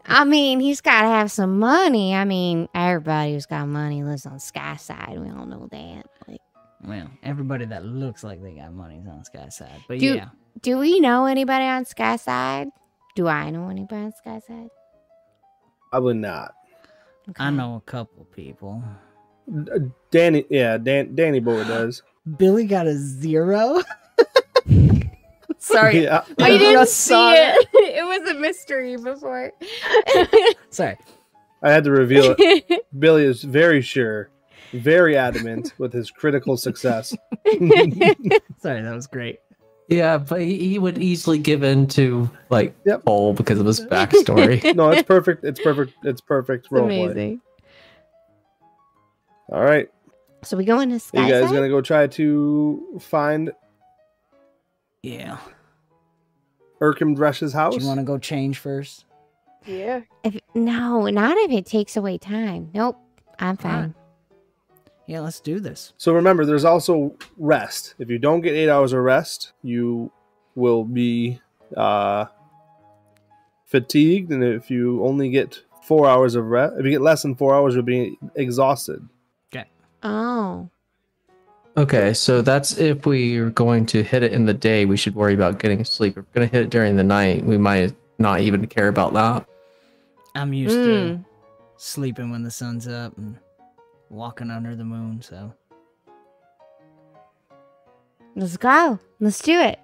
I 0.08 0.24
mean, 0.24 0.60
he's 0.60 0.82
got 0.82 1.02
to 1.02 1.08
have 1.08 1.32
some 1.32 1.60
money. 1.60 2.14
I 2.14 2.26
mean, 2.26 2.70
everybody 2.76 3.34
who's 3.34 3.46
got 3.48 3.68
money 3.68 4.04
lives 4.04 4.26
on 4.26 4.40
Skyside. 4.40 5.20
We 5.20 5.30
all 5.30 5.46
know 5.46 5.68
that. 5.72 6.06
Like, 6.28 6.42
Well, 6.84 7.10
everybody 7.24 7.66
that 7.66 7.84
looks 7.86 8.24
like 8.24 8.42
they 8.42 8.54
got 8.54 8.72
money 8.74 8.96
money's 9.00 9.08
on 9.10 9.24
Skyside. 9.26 9.82
But 9.88 10.00
Do- 10.00 10.16
yeah. 10.16 10.30
do 10.62 10.78
we 10.78 11.00
know 11.00 11.26
anybody 11.26 11.66
on 11.66 11.86
Skyside? 11.86 12.68
Do 13.16 13.28
I 13.28 13.50
know 13.50 13.70
anybody 13.70 14.04
on 14.06 14.14
Skyside? 14.14 14.70
I 15.92 16.00
would 16.00 16.18
not. 16.18 16.54
I 17.40 17.50
know 17.50 17.76
a 17.76 17.82
couple 17.82 18.26
people. 18.26 18.84
Uh, 19.52 19.80
Danny, 20.12 20.46
yeah, 20.50 20.78
Dan, 20.78 21.16
Danny 21.16 21.40
Boy 21.40 21.64
does. 21.64 22.04
Billy 22.38 22.66
got 22.66 22.86
a 22.88 22.96
zero. 22.96 23.82
Sorry. 25.66 26.00
Yeah, 26.04 26.24
I 26.40 26.44
I 26.46 26.50
didn't 26.58 26.74
just 26.74 26.96
see 26.98 27.10
saw 27.14 27.34
it. 27.34 27.68
It 27.74 28.06
was 28.06 28.30
a 28.30 28.34
mystery 28.40 28.98
before. 28.98 29.52
Sorry. 30.70 30.98
I 31.64 31.72
had 31.72 31.84
to 31.86 31.92
reveal 31.92 32.36
it. 32.38 32.86
Billy 33.00 33.24
is 33.26 33.42
very 33.44 33.82
sure, 33.82 34.30
very 34.74 35.18
adamant 35.18 35.74
with 35.80 35.92
his 35.94 36.12
critical 36.12 36.58
success. 36.58 37.16
Sorry, 37.48 38.82
that 38.82 38.94
was 38.94 39.08
great. 39.08 39.40
Yeah, 39.88 40.18
but 40.18 40.42
he, 40.42 40.68
he 40.70 40.80
would 40.80 40.98
easily 40.98 41.38
give 41.40 41.64
in 41.64 41.88
to 41.90 42.30
like 42.50 42.76
Yep. 42.86 43.06
Cole 43.06 43.34
because 43.34 43.60
of 43.60 43.66
his 43.66 43.82
backstory. 43.82 44.76
No, 44.76 44.90
it's 44.92 45.04
perfect. 45.04 45.44
It's 45.46 45.60
perfect. 45.60 45.94
It's 46.04 46.22
perfect 46.22 46.66
It's 46.66 46.72
role 46.72 46.88
play. 46.88 47.04
amazing. 47.06 47.42
All 49.52 49.62
right, 49.64 49.88
So 50.44 50.58
we 50.58 50.66
go 50.66 50.80
into 50.80 50.96
you 50.96 51.00
Skyside? 51.00 51.30
guys 51.30 51.52
gonna 51.52 51.70
go 51.70 51.82
try 51.82 52.08
to 52.08 53.00
find 53.00 53.52
Yeah. 55.04 55.38
Erkim 56.82 57.16
Dresch's 57.16 57.52
Do 57.52 57.58
house? 57.58 57.78
you 57.82 57.88
want 57.88 58.00
to 58.00 58.06
go 58.06 58.18
change 58.18 58.60
first? 58.60 59.06
Yeah. 59.66 60.02
If, 60.24 60.38
no, 60.54 61.08
not 61.08 61.38
if 61.38 61.52
it 61.52 61.66
takes 61.66 61.98
away 61.98 62.18
time. 62.18 62.70
Nope, 62.74 62.98
I'm 63.40 63.58
fine. 63.58 63.74
Alright. 63.74 63.92
Yeah, 65.08 65.20
let's 65.22 65.40
do 65.40 65.60
this. 65.60 65.94
So 65.98 66.14
remember, 66.14 66.46
there's 66.46 66.66
also 66.66 67.16
rest. 67.38 67.94
If 68.00 68.10
you 68.10 68.18
don't 68.18 68.42
get 68.42 68.54
eight 68.56 68.70
hours 68.70 68.92
of 68.94 69.02
rest, 69.04 69.54
you 69.62 70.12
will 70.56 70.84
be 70.84 71.40
uh, 71.78 72.26
fatigued, 73.66 74.32
and 74.32 74.44
if 74.44 74.70
you 74.72 75.04
only 75.06 75.30
get 75.30 75.62
four 75.84 76.08
hours 76.08 76.34
of 76.36 76.46
rest, 76.46 76.76
if 76.80 76.86
you 76.86 76.92
get 76.92 77.02
less 77.02 77.22
than 77.22 77.36
four 77.36 77.54
hours, 77.54 77.76
you'll 77.76 77.84
be 77.84 78.18
exhausted. 78.36 79.08
Okay. 79.54 79.66
Oh, 80.02 80.70
okay, 81.78 82.14
so 82.14 82.42
that's 82.42 82.78
if 82.78 83.06
we're 83.06 83.50
going 83.50 83.86
to 83.88 84.04
hit 84.04 84.24
it 84.24 84.34
in 84.34 84.46
the 84.46 84.54
day, 84.54 84.86
we 84.86 84.98
should 84.98 85.16
worry 85.16 85.34
about 85.34 85.60
getting 85.60 85.84
sleep. 85.86 86.18
If 86.18 86.26
we're 86.26 86.34
going 86.34 86.50
to 86.50 86.56
hit 86.56 86.66
it 86.66 86.70
during 86.70 86.96
the 86.96 87.04
night, 87.04 87.44
we 87.46 87.58
might 87.58 87.94
not 88.20 88.40
even 88.42 88.66
care 88.68 88.88
about 88.88 89.14
that. 89.14 89.46
I'm 90.36 90.54
used 90.54 90.78
Mm. 90.78 91.24
to 91.24 91.26
sleeping 91.78 92.32
when 92.32 92.44
the 92.44 92.52
sun's 92.52 92.88
up 92.88 93.18
and 93.18 93.38
walking 94.10 94.52
under 94.52 94.76
the 94.76 94.84
moon, 94.84 95.22
so 95.22 95.54
let's 98.36 98.58
go. 98.58 99.00
Let's 99.20 99.40
do 99.40 99.60
it. 99.60 99.80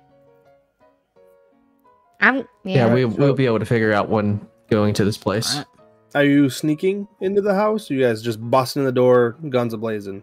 I'm 2.20 2.38
Yeah, 2.64 2.88
yeah. 2.88 2.94
we, 2.94 3.06
we'll 3.06 3.34
be 3.34 3.46
able 3.46 3.60
to 3.60 3.66
figure 3.66 3.94
out 3.94 4.10
when 4.10 4.46
going 4.70 4.94
to 4.96 5.06
this 5.06 5.18
place. 5.18 5.52
Alright. 5.54 5.68
Are 6.14 6.24
you 6.26 6.50
sneaking 6.50 7.08
into 7.22 7.42
the 7.42 7.56
house? 7.56 7.90
you 7.90 8.02
guys 8.02 8.22
just 8.22 8.40
busting 8.50 8.84
the 8.84 8.92
door, 8.92 9.38
guns 9.50 9.74
ablazing? 9.74 10.22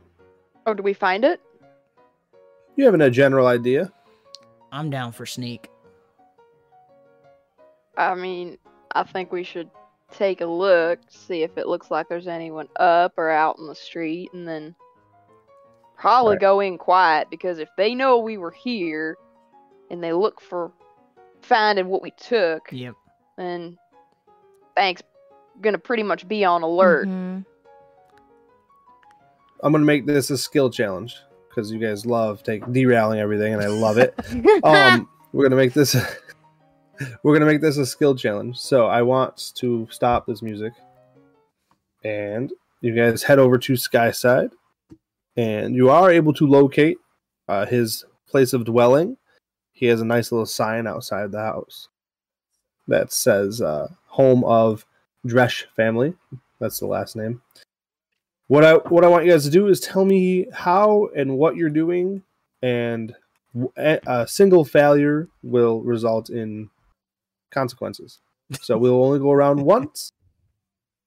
Oh, 0.67 0.75
do 0.75 0.83
we 0.83 0.93
find 0.93 1.25
it? 1.25 1.41
You 2.79 2.85
having 2.85 3.01
a 3.01 3.11
general 3.11 3.49
idea? 3.49 3.93
I'm 4.71 4.89
down 4.89 5.11
for 5.11 5.27
sneak. 5.27 5.69
I 7.97 8.15
mean, 8.15 8.57
I 8.93 9.03
think 9.03 9.33
we 9.33 9.43
should 9.43 9.69
take 10.13 10.43
a 10.43 10.47
look, 10.47 11.01
see 11.09 11.43
if 11.43 11.59
it 11.59 11.67
looks 11.67 11.91
like 11.91 12.09
there's 12.09 12.29
anyone 12.29 12.69
up 12.77 13.15
or 13.19 13.31
out 13.31 13.59
in 13.59 13.67
the 13.67 13.75
street, 13.75 14.31
and 14.33 14.47
then 14.47 14.77
probably 15.97 16.35
Right. 16.37 16.41
go 16.41 16.61
in 16.61 16.79
quiet 16.79 17.29
because 17.31 17.59
if 17.59 17.69
they 17.77 17.97
know 17.97 18.19
we 18.19 18.39
were 18.39 18.53
here 18.53 19.19
and 19.91 20.01
they 20.01 20.13
look 20.13 20.41
for 20.41 20.71
finding 21.43 21.89
what 21.89 22.01
we 22.01 22.13
took, 22.13 22.69
Yep. 22.71 22.95
then 23.37 23.77
thanks 24.77 25.03
gonna 25.61 25.79
pretty 25.79 26.05
much 26.05 26.29
be 26.29 26.45
on 26.45 26.63
alert. 26.63 27.09
Mhm. 27.09 27.45
I'm 29.65 29.73
gonna 29.73 29.85
make 29.85 30.07
this 30.07 30.31
a 30.31 30.39
skill 30.39 30.71
challenge 30.71 31.21
because 31.59 31.73
you 31.73 31.81
guys 31.81 32.07
love 32.07 32.41
take 32.45 32.65
derailing 32.73 33.19
everything, 33.19 33.53
and 33.53 33.61
I 33.61 33.67
love 33.67 33.99
it. 33.99 34.15
um, 34.63 35.09
we're 35.33 35.43
gonna 35.43 35.57
make 35.57 35.73
this. 35.73 35.97
we're 37.25 37.33
gonna 37.33 37.51
make 37.51 37.61
this 37.61 37.79
a 37.79 37.85
skill 37.85 38.15
challenge. 38.15 38.57
So 38.59 38.87
I 38.87 39.03
want 39.03 39.55
to 39.57 39.89
stop 39.91 40.25
this 40.25 40.41
music, 40.41 40.73
and 42.05 42.53
you 42.81 42.95
guys 42.95 43.25
head 43.25 43.41
over 43.41 43.59
to 43.59 43.77
Skyside, 43.77 44.53
and 45.37 45.75
you 45.75 45.91
are 45.91 46.13
able 46.13 46.33
to 46.35 46.47
locate 46.47 46.99
uh, 47.49 47.67
his 47.67 48.05
place 48.29 48.53
of 48.53 48.65
dwelling. 48.65 49.17
He 49.73 49.87
has 49.87 50.01
a 50.01 50.05
nice 50.05 50.31
little 50.31 50.47
sign 50.47 50.87
outside 50.87 51.33
the 51.33 51.41
house 51.41 51.89
that 52.87 53.13
says 53.13 53.61
uh, 53.61 53.89
"Home 54.11 54.45
of 54.45 54.87
Dresh 55.27 55.67
Family." 55.75 56.15
That's 56.61 56.79
the 56.79 56.87
last 56.87 57.17
name. 57.17 57.43
What 58.49 58.65
I 58.65 58.75
what 58.75 59.05
I 59.05 59.09
want 59.09 59.25
you 59.27 59.31
guys 59.33 59.45
to 59.45 59.51
do 59.51 59.69
is 59.69 59.81
tell 59.81 60.05
me 60.05 60.47
how 60.53 61.09
and 61.17 61.37
what 61.39 61.57
you're 61.57 61.71
doing, 61.71 62.23
and 62.63 63.15
a 63.77 64.27
single 64.27 64.65
failure 64.65 65.29
will 65.43 65.83
result 65.83 66.31
in 66.31 66.71
consequences. 67.51 68.21
So 68.61 68.79
we'll 68.79 69.05
only 69.05 69.19
go 69.19 69.33
around 69.33 69.63
once, 69.65 70.13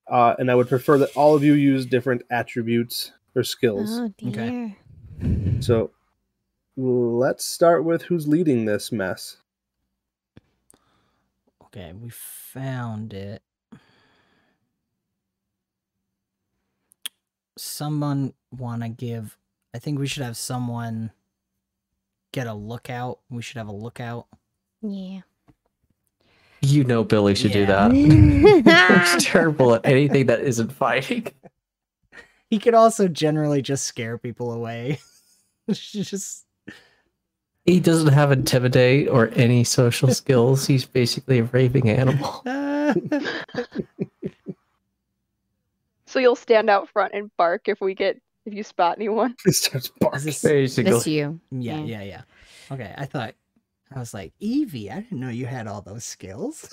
uh, 0.07 0.35
and 0.37 0.51
I 0.51 0.55
would 0.55 0.69
prefer 0.69 0.97
that 0.99 1.15
all 1.15 1.35
of 1.35 1.43
you 1.43 1.53
use 1.53 1.85
different 1.85 2.23
attributes 2.29 3.11
or 3.35 3.43
skills. 3.43 4.01
Oh 4.01 4.13
Okay. 4.27 4.51
dear. 4.51 4.77
So 5.61 5.91
let's 6.77 7.45
start 7.45 7.85
with 7.85 8.03
who's 8.03 8.27
leading 8.27 8.65
this 8.65 8.91
mess. 8.91 9.37
Okay, 11.63 11.93
we 11.93 12.09
found 12.09 13.13
it. 13.13 13.41
Someone 17.61 18.33
want 18.49 18.81
to 18.81 18.89
give. 18.89 19.37
I 19.71 19.77
think 19.77 19.99
we 19.99 20.07
should 20.07 20.23
have 20.23 20.35
someone 20.35 21.11
get 22.31 22.47
a 22.47 22.55
lookout. 22.55 23.19
We 23.29 23.43
should 23.43 23.57
have 23.57 23.67
a 23.67 23.71
lookout. 23.71 24.25
Yeah. 24.81 25.19
You 26.61 26.83
know 26.83 27.03
Billy 27.03 27.35
should 27.35 27.51
do 27.51 27.67
that. 27.67 27.91
He's 29.13 29.23
terrible 29.23 29.75
at 29.75 29.85
anything 29.85 30.25
that 30.25 30.39
isn't 30.39 30.71
fighting. 30.71 31.27
He 32.49 32.57
could 32.57 32.73
also 32.73 33.07
generally 33.07 33.61
just 33.61 33.85
scare 33.85 34.17
people 34.17 34.51
away. 34.51 34.99
just 35.71 36.47
He 37.65 37.79
doesn't 37.79 38.11
have 38.11 38.31
intimidate 38.31 39.07
or 39.07 39.29
any 39.35 39.65
social 39.65 40.11
skills. 40.15 40.65
He's 40.65 40.85
basically 40.85 41.37
a 41.37 41.43
raving 41.43 41.89
animal. 41.89 42.41
So 46.11 46.19
you'll 46.19 46.35
stand 46.35 46.69
out 46.69 46.89
front 46.89 47.13
and 47.13 47.31
bark 47.37 47.69
if 47.69 47.79
we 47.79 47.95
get 47.95 48.19
if 48.45 48.53
you 48.53 48.63
spot 48.63 48.97
anyone. 48.97 49.33
He 49.45 49.53
starts 49.53 49.85
Is 49.85 49.91
barking. 50.01 50.25
this- 50.25 50.41
Basically. 50.41 50.91
That's 50.91 51.07
you. 51.07 51.39
yeah, 51.51 51.77
Yeah. 51.77 52.01
yeah, 52.01 52.03
yeah. 52.03 52.21
Okay, 52.69 52.93
I 52.97 53.05
thought 53.05 53.33
I 53.95 53.99
was 53.99 54.13
like 54.13 54.33
Evie. 54.41 54.91
I 54.91 54.99
didn't 55.01 55.21
know 55.21 55.29
you 55.29 55.45
had 55.45 55.67
all 55.67 55.81
those 55.81 56.03
skills. 56.03 56.67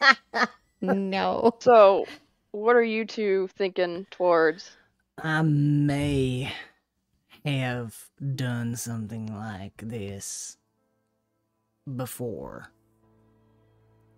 no. 0.80 1.52
So 1.60 2.06
what 2.52 2.76
are 2.76 2.82
you 2.82 3.04
two 3.04 3.48
thinking 3.58 4.06
towards? 4.10 4.70
I 5.22 5.42
may 5.42 6.50
have 7.44 7.94
done 8.36 8.74
something 8.74 9.36
like 9.36 9.76
this 9.82 10.56
before. 11.94 12.70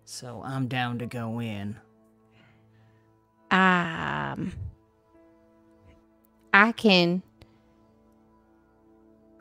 So 0.05 0.41
I'm 0.45 0.67
down 0.69 0.99
to 0.99 1.05
go 1.07 1.41
in. 1.41 1.75
Um, 3.53 4.51
I 6.53 6.71
can 6.71 7.21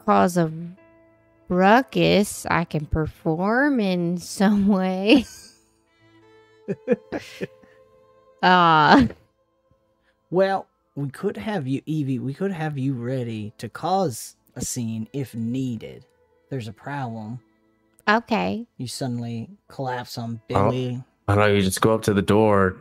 cause 0.04 0.36
a 0.36 0.52
ruckus. 1.48 2.44
I 2.46 2.64
can 2.64 2.84
perform 2.86 3.80
in 3.80 4.18
some 4.18 4.68
way. 4.68 5.24
uh, 8.42 9.06
Well, 10.30 10.66
we 10.94 11.08
could 11.08 11.38
have 11.38 11.66
you, 11.66 11.80
Evie, 11.86 12.18
we 12.18 12.34
could 12.34 12.52
have 12.52 12.76
you 12.76 12.92
ready 12.94 13.54
to 13.58 13.68
cause 13.70 14.36
a 14.56 14.60
scene 14.60 15.08
if 15.14 15.34
needed. 15.34 16.04
There's 16.50 16.68
a 16.68 16.72
problem. 16.72 17.40
okay. 18.08 18.66
You 18.76 18.86
suddenly 18.88 19.48
collapse 19.68 20.18
on 20.18 20.40
Oh. 20.50 20.70
Billy. 20.70 21.02
I 21.28 21.34
know 21.36 21.46
you 21.46 21.62
just 21.62 21.80
go 21.80 21.94
up 21.94 22.02
to 22.02 22.12
the 22.12 22.20
door, 22.20 22.76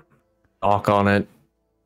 knock 0.62 0.90
on 0.90 1.08
it, 1.08 1.28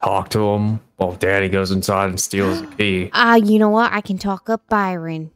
talk 0.04 0.30
to 0.30 0.40
him. 0.50 0.80
While 0.98 1.14
Daddy 1.16 1.50
goes 1.50 1.72
inside 1.72 2.10
and 2.10 2.20
steals 2.20 2.62
the 2.62 2.68
key. 2.68 3.10
Ah, 3.14 3.36
you 3.36 3.60
know 3.60 3.70
what? 3.70 3.92
I 3.92 4.02
can 4.02 4.18
talk 4.18 4.50
up 4.50 4.68
Byron 4.70 5.32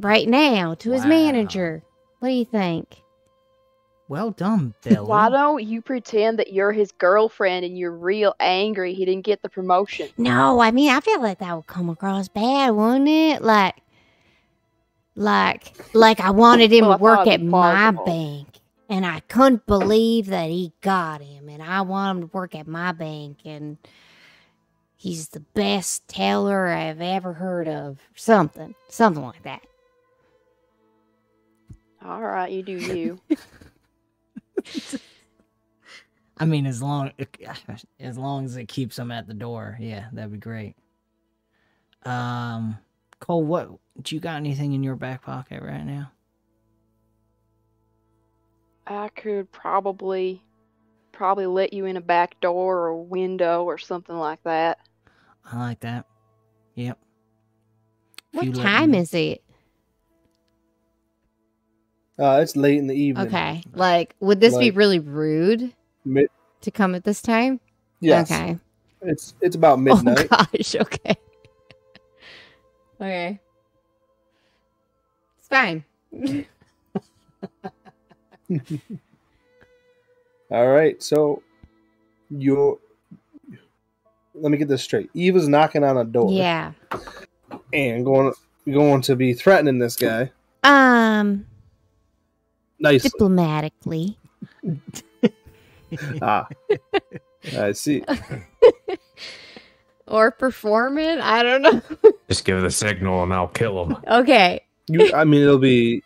right 0.00 0.28
now 0.28 0.74
to 0.74 0.90
his 0.92 1.02
Wow. 1.02 1.08
manager. 1.08 1.82
What 2.18 2.28
do 2.28 2.34
you 2.34 2.44
think? 2.44 3.02
Well 4.08 4.30
done, 4.30 4.74
Billy. 4.84 5.06
Why 5.06 5.28
don't 5.30 5.64
you 5.64 5.82
pretend 5.82 6.38
that 6.38 6.52
you're 6.52 6.70
his 6.70 6.92
girlfriend 6.92 7.64
and 7.64 7.76
you're 7.76 7.90
real 7.96 8.34
angry 8.38 8.94
he 8.94 9.04
didn't 9.04 9.24
get 9.24 9.42
the 9.42 9.48
promotion? 9.48 10.08
No, 10.16 10.60
I 10.60 10.70
mean, 10.70 10.90
I 10.90 11.00
feel 11.00 11.20
like 11.20 11.38
that 11.40 11.56
would 11.56 11.66
come 11.66 11.88
across 11.88 12.28
bad, 12.28 12.70
wouldn't 12.70 13.08
it? 13.08 13.42
Like, 13.42 13.74
like, 15.16 15.72
like 15.92 16.20
I 16.20 16.30
wanted 16.30 16.72
him 16.72 16.86
Well, 16.86 16.98
to 16.98 17.02
work 17.02 17.26
at 17.26 17.42
my 17.42 17.90
plausible. 17.90 18.04
bank, 18.04 18.55
and 18.88 19.04
I 19.04 19.20
couldn't 19.20 19.66
believe 19.66 20.26
that 20.26 20.50
he 20.50 20.72
got 20.80 21.20
him, 21.20 21.48
and 21.48 21.62
I 21.62 21.80
want 21.82 22.18
him 22.18 22.28
to 22.28 22.36
work 22.36 22.54
at 22.54 22.66
my 22.66 22.92
bank, 22.92 23.38
and 23.44 23.78
he's 24.96 25.28
the 25.28 25.40
best 25.40 26.06
teller 26.08 26.68
I've 26.68 27.00
ever 27.00 27.32
heard 27.32 27.68
of. 27.68 27.98
Something, 28.14 28.74
something 28.88 29.24
like 29.24 29.42
that. 29.42 29.62
All 32.04 32.22
right, 32.22 32.50
you 32.50 32.62
do 32.62 32.72
you. 32.78 33.20
I 36.38 36.44
mean, 36.44 36.66
as 36.66 36.82
long 36.82 37.12
as 37.98 38.18
long 38.18 38.44
as 38.44 38.56
it 38.56 38.66
keeps 38.66 38.98
him 38.98 39.10
at 39.10 39.26
the 39.26 39.34
door, 39.34 39.76
yeah, 39.80 40.06
that'd 40.12 40.32
be 40.32 40.38
great. 40.38 40.76
Um, 42.04 42.78
Cole, 43.18 43.42
what 43.42 43.70
do 44.02 44.14
you 44.14 44.20
got 44.20 44.36
anything 44.36 44.72
in 44.74 44.82
your 44.82 44.96
back 44.96 45.22
pocket 45.22 45.62
right 45.62 45.84
now? 45.84 46.12
I 48.86 49.08
could 49.08 49.50
probably 49.50 50.42
probably 51.12 51.46
let 51.46 51.72
you 51.72 51.86
in 51.86 51.96
a 51.96 52.00
back 52.00 52.38
door 52.40 52.76
or 52.78 52.88
a 52.88 52.96
window 52.96 53.64
or 53.64 53.78
something 53.78 54.16
like 54.16 54.42
that. 54.44 54.78
I 55.50 55.58
like 55.58 55.80
that. 55.80 56.06
Yep. 56.74 56.98
If 58.32 58.54
What 58.54 58.54
time 58.62 58.90
me- 58.92 58.98
is 58.98 59.14
it? 59.14 59.42
Uh, 62.18 62.40
it's 62.42 62.56
late 62.56 62.78
in 62.78 62.86
the 62.86 62.94
evening. 62.94 63.26
Okay, 63.26 63.62
like, 63.74 64.14
would 64.20 64.40
this 64.40 64.56
be 64.56 64.70
really 64.70 64.98
rude 64.98 65.74
Mid- 66.04 66.28
to 66.62 66.70
come 66.70 66.94
at 66.94 67.04
this 67.04 67.20
time? 67.20 67.60
yes. 68.00 68.30
Okay. 68.30 68.58
It's 69.02 69.34
it's 69.40 69.56
about 69.56 69.78
midnight. 69.80 70.28
Oh 70.30 70.46
gosh, 70.52 70.76
okay. 70.76 71.16
okay. 73.00 73.40
It's 75.38 75.48
fine. 75.48 75.84
All 80.50 80.68
right, 80.68 81.02
so 81.02 81.42
you're. 82.30 82.78
Let 84.34 84.50
me 84.52 84.58
get 84.58 84.68
this 84.68 84.82
straight. 84.82 85.08
Eva's 85.14 85.48
knocking 85.48 85.82
on 85.82 85.96
a 85.96 86.04
door. 86.04 86.30
yeah. 86.30 86.72
And 87.72 88.04
going 88.04 88.32
going 88.70 89.00
to 89.02 89.16
be 89.16 89.32
threatening 89.32 89.78
this 89.78 89.96
guy 89.96 90.30
Um 90.62 91.46
nicely. 92.78 93.10
diplomatically. 93.10 94.18
ah, 96.22 96.46
I 97.56 97.72
see. 97.72 98.04
Or 100.08 100.30
perform 100.30 100.98
it. 100.98 101.18
I 101.18 101.42
don't 101.42 101.62
know. 101.62 101.82
Just 102.28 102.44
give 102.44 102.60
the 102.60 102.70
signal 102.70 103.24
and 103.24 103.34
I'll 103.34 103.48
kill 103.48 103.84
him. 103.86 103.96
okay. 104.06 104.62
You, 104.86 105.12
I 105.12 105.24
mean, 105.24 105.42
it'll 105.42 105.58
be. 105.58 106.04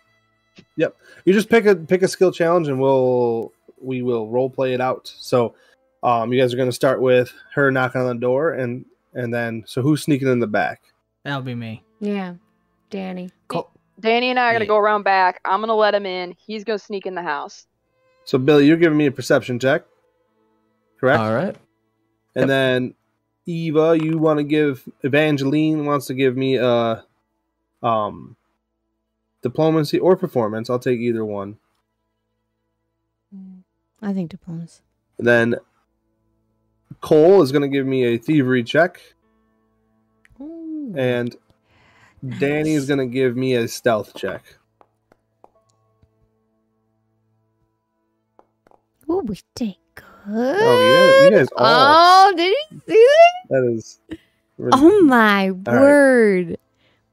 Yep. 0.77 0.97
You 1.25 1.33
just 1.33 1.49
pick 1.49 1.67
a 1.67 1.75
pick 1.77 2.03
a 2.03 2.09
skill 2.09 2.33
challenge, 2.33 2.69
and 2.69 2.81
we'll 2.81 3.53
we 3.81 4.03
will 4.03 4.29
role 4.29 4.51
play 4.51 4.75
it 4.75 4.81
out. 4.81 5.13
So, 5.19 5.55
um, 6.03 6.33
you 6.33 6.41
guys 6.41 6.53
are 6.53 6.57
going 6.57 6.69
to 6.69 6.73
start 6.75 7.01
with 7.01 7.33
her 7.55 7.71
knocking 7.71 8.01
on 8.01 8.07
the 8.09 8.15
door, 8.15 8.53
and 8.53 8.85
and 9.15 9.33
then 9.33 9.65
so 9.67 9.83
who's 9.83 10.03
sneaking 10.03 10.29
in 10.29 10.39
the 10.41 10.47
back? 10.47 10.81
That'll 11.25 11.43
be 11.43 11.55
me. 11.55 11.83
Yeah. 12.01 12.35
Danny. 12.91 13.31
Cole, 13.49 13.71
Danny 14.01 14.31
and 14.31 14.39
I 14.39 14.49
are 14.51 14.53
gonna 14.53 14.65
Yeah. 14.65 14.69
go 14.69 14.77
around 14.79 15.03
back. 15.05 15.41
I'm 15.45 15.61
gonna 15.61 15.75
let 15.75 15.95
him 15.95 16.07
in. 16.07 16.35
He's 16.39 16.65
gonna 16.65 16.79
sneak 16.79 17.07
in 17.07 17.15
the 17.15 17.23
house. 17.23 17.67
So, 18.25 18.39
Billy, 18.39 18.67
you're 18.67 18.77
giving 18.77 18.99
me 18.99 19.07
a 19.07 19.13
perception 19.13 19.59
check. 19.59 19.85
correct? 20.99 21.21
All 21.21 21.33
right. 21.35 21.57
And 22.35 22.43
Yep. 22.43 22.49
then 22.49 22.95
Eva, 23.47 23.99
you 23.99 24.19
want 24.19 24.39
to 24.39 24.45
give 24.45 24.87
Evangeline 25.03 25.87
wants 25.87 26.07
to 26.07 26.15
give 26.15 26.37
me 26.37 26.57
a 26.57 27.05
um 27.83 28.37
diplomacy 29.43 29.99
or 29.99 30.17
performance. 30.17 30.71
I'll 30.71 30.79
take 30.79 31.01
either 31.01 31.25
one. 31.25 31.59
Mm, 33.35 33.63
I 34.03 34.13
think 34.13 34.31
diplomacy. 34.31 34.83
Then 35.19 35.57
Cole 37.01 37.43
is 37.43 37.53
going 37.53 37.63
to 37.63 37.69
give 37.69 37.87
me 37.87 38.05
a 38.05 38.19
thievery 38.19 38.65
check, 38.65 39.01
and 40.39 41.37
Danny 42.39 42.75
is 42.75 42.83
Nice. 42.83 42.97
going 42.97 43.09
to 43.09 43.13
give 43.13 43.37
me 43.37 43.55
a 43.55 43.69
stealth 43.69 44.15
check. 44.15 44.45
Ooh, 49.09 49.21
we 49.21 49.39
did 49.55 49.77
good. 49.95 50.07
Oh, 50.27 51.23
yeah, 51.23 51.25
you 51.25 51.31
guys 51.37 51.49
oh, 51.57 51.65
all. 51.65 52.29
Oh, 52.29 52.37
did 52.37 52.55
you 52.71 52.81
see 52.87 53.07
that? 53.07 53.49
That 53.51 53.73
is. 53.75 54.01
Oh 54.73 55.03
my 55.03 55.51
word. 55.51 56.59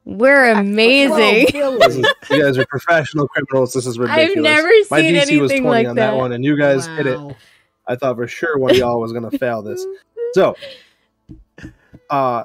We're 0.09 0.51
amazing. 0.53 1.47
This 1.51 1.95
is- 1.97 2.05
you 2.29 2.41
guys 2.41 2.57
are 2.57 2.65
professional 2.65 3.27
criminals. 3.27 3.73
This 3.73 3.85
is 3.85 3.99
ridiculous. 3.99 4.37
I've 4.37 4.41
never 4.43 4.69
seen 4.69 4.85
My 4.89 5.01
seen 5.01 5.15
DC 5.37 5.41
was 5.41 5.51
20 5.51 5.67
like 5.67 5.87
on 5.87 5.95
that. 5.97 6.11
that 6.11 6.15
one, 6.17 6.31
and 6.31 6.45
you 6.45 6.57
guys 6.57 6.87
hit 6.87 7.07
it. 7.07 7.19
I 7.85 7.95
thought 7.97 8.15
for 8.15 8.25
sure 8.27 8.57
one 8.57 8.71
of 8.71 8.77
y'all 8.77 8.99
was 9.01 9.11
going 9.11 9.29
to 9.29 9.37
fail 9.37 9.61
this. 9.61 9.85
So, 10.33 10.55
uh, 12.09 12.43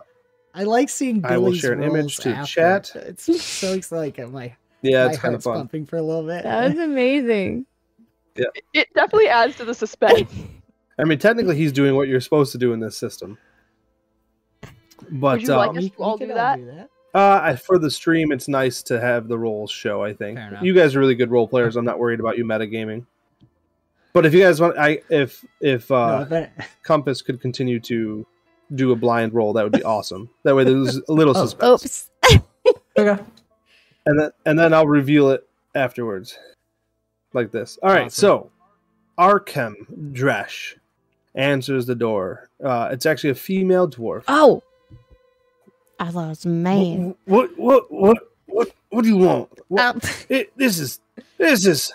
I 0.55 0.65
like 0.65 0.89
seeing 0.89 1.25
I 1.25 1.39
will 1.39 1.55
share 1.55 1.73
an 1.73 1.83
image 1.85 2.17
to 2.19 2.31
after. 2.31 2.53
chat. 2.53 2.93
It's 2.97 3.43
so 3.43 3.75
exciting. 3.75 4.33
My, 4.33 4.55
yeah, 4.83 5.05
my 5.07 5.11
it's 5.13 5.19
kind 5.21 5.35
of 5.37 5.43
fun. 5.45 5.55
pumping 5.59 5.87
for 5.87 5.97
a 5.99 6.03
little 6.03 6.27
bit. 6.27 6.43
That 6.43 6.71
was 6.71 6.79
amazing. 6.79 7.67
Yeah, 8.35 8.47
It 8.73 8.89
definitely 8.95 9.29
adds 9.29 9.57
to 9.57 9.67
the 9.67 9.75
suspense. 9.75 10.33
I 10.99 11.05
mean, 11.05 11.19
technically, 11.19 11.55
he's 11.55 11.71
doing 11.71 11.95
what 11.95 12.09
you're 12.09 12.19
supposed 12.23 12.51
to 12.53 12.59
do 12.59 12.73
in 12.73 12.81
this 12.81 12.97
system. 12.97 13.37
But 15.11 15.41
Would 15.41 15.43
you 15.43 15.49
like 15.55 15.69
um, 15.71 15.77
us 15.77 15.83
We- 15.83 15.91
to 15.91 15.97
we 15.99 16.05
all 16.05 16.17
could 16.19 16.29
do 16.29 16.35
that? 16.35 16.59
that. 16.65 16.89
Uh, 17.15 17.41
I- 17.43 17.57
for 17.57 17.79
the 17.79 17.91
stream, 17.91 18.33
it's 18.33 18.49
nice 18.49 18.83
to 18.85 19.01
have 19.01 19.29
the 19.29 19.39
roles 19.39 19.71
show. 19.71 20.03
I 20.03 20.13
think 20.15 20.39
you 20.63 20.73
guys 20.75 20.95
are 20.97 21.01
really 21.01 21.15
good 21.15 21.31
role 21.31 21.47
players. 21.49 21.77
I'm 21.77 21.85
not 21.85 21.99
worried 21.99 22.21
about 22.21 22.39
you 22.39 22.45
metagaming. 22.45 23.07
But 24.15 24.27
if 24.27 24.35
you 24.35 24.41
guys 24.41 24.61
want, 24.61 24.77
I 24.79 25.01
if 25.09 25.45
if 25.61 25.91
uh, 25.91 26.27
no, 26.31 26.47
Compass 26.83 27.23
could 27.23 27.41
continue 27.41 27.81
to 27.81 28.27
do 28.75 28.93
a 28.93 28.97
blind 28.97 29.33
roll, 29.35 29.53
that 29.55 29.63
would 29.63 29.73
be 29.73 29.83
awesome. 29.97 30.29
That 30.43 30.55
way, 30.55 30.65
there's 30.65 30.97
a 30.97 31.13
little 31.13 31.37
Oh, 31.37 31.47
suspense, 31.47 32.11
Oops. 32.31 32.45
Okay. 32.99 33.23
and 34.07 34.21
then 34.21 34.31
and 34.45 34.59
then 34.59 34.75
I'll 34.75 34.87
reveal 34.87 35.31
it 35.31 35.49
afterwards, 35.75 36.39
like 37.33 37.51
this. 37.53 37.79
All 37.83 37.89
right, 37.91 38.07
Awesome. 38.07 38.11
so 38.21 38.51
Arkham 39.19 40.13
Dresh 40.13 40.77
answers 41.35 41.87
the 41.87 41.95
door. 41.95 42.51
Uh, 42.63 42.91
it's 42.93 43.07
actually 43.07 43.31
a 43.31 43.35
female 43.35 43.89
dwarf. 43.89 44.25
Oh. 44.29 44.63
I 46.03 46.11
was 46.11 46.45
man. 46.45 47.15
What 47.27 47.57
what 47.57 47.85
what 47.93 48.19
what 48.47 48.69
what 48.91 49.03
do 49.05 49.09
you 49.09 49.19
want? 49.19 49.51
What, 49.69 49.81
Um, 49.95 50.01
it, 50.29 50.53
this 50.59 50.81
is 50.81 50.99
this 51.39 51.65
is 51.65 51.93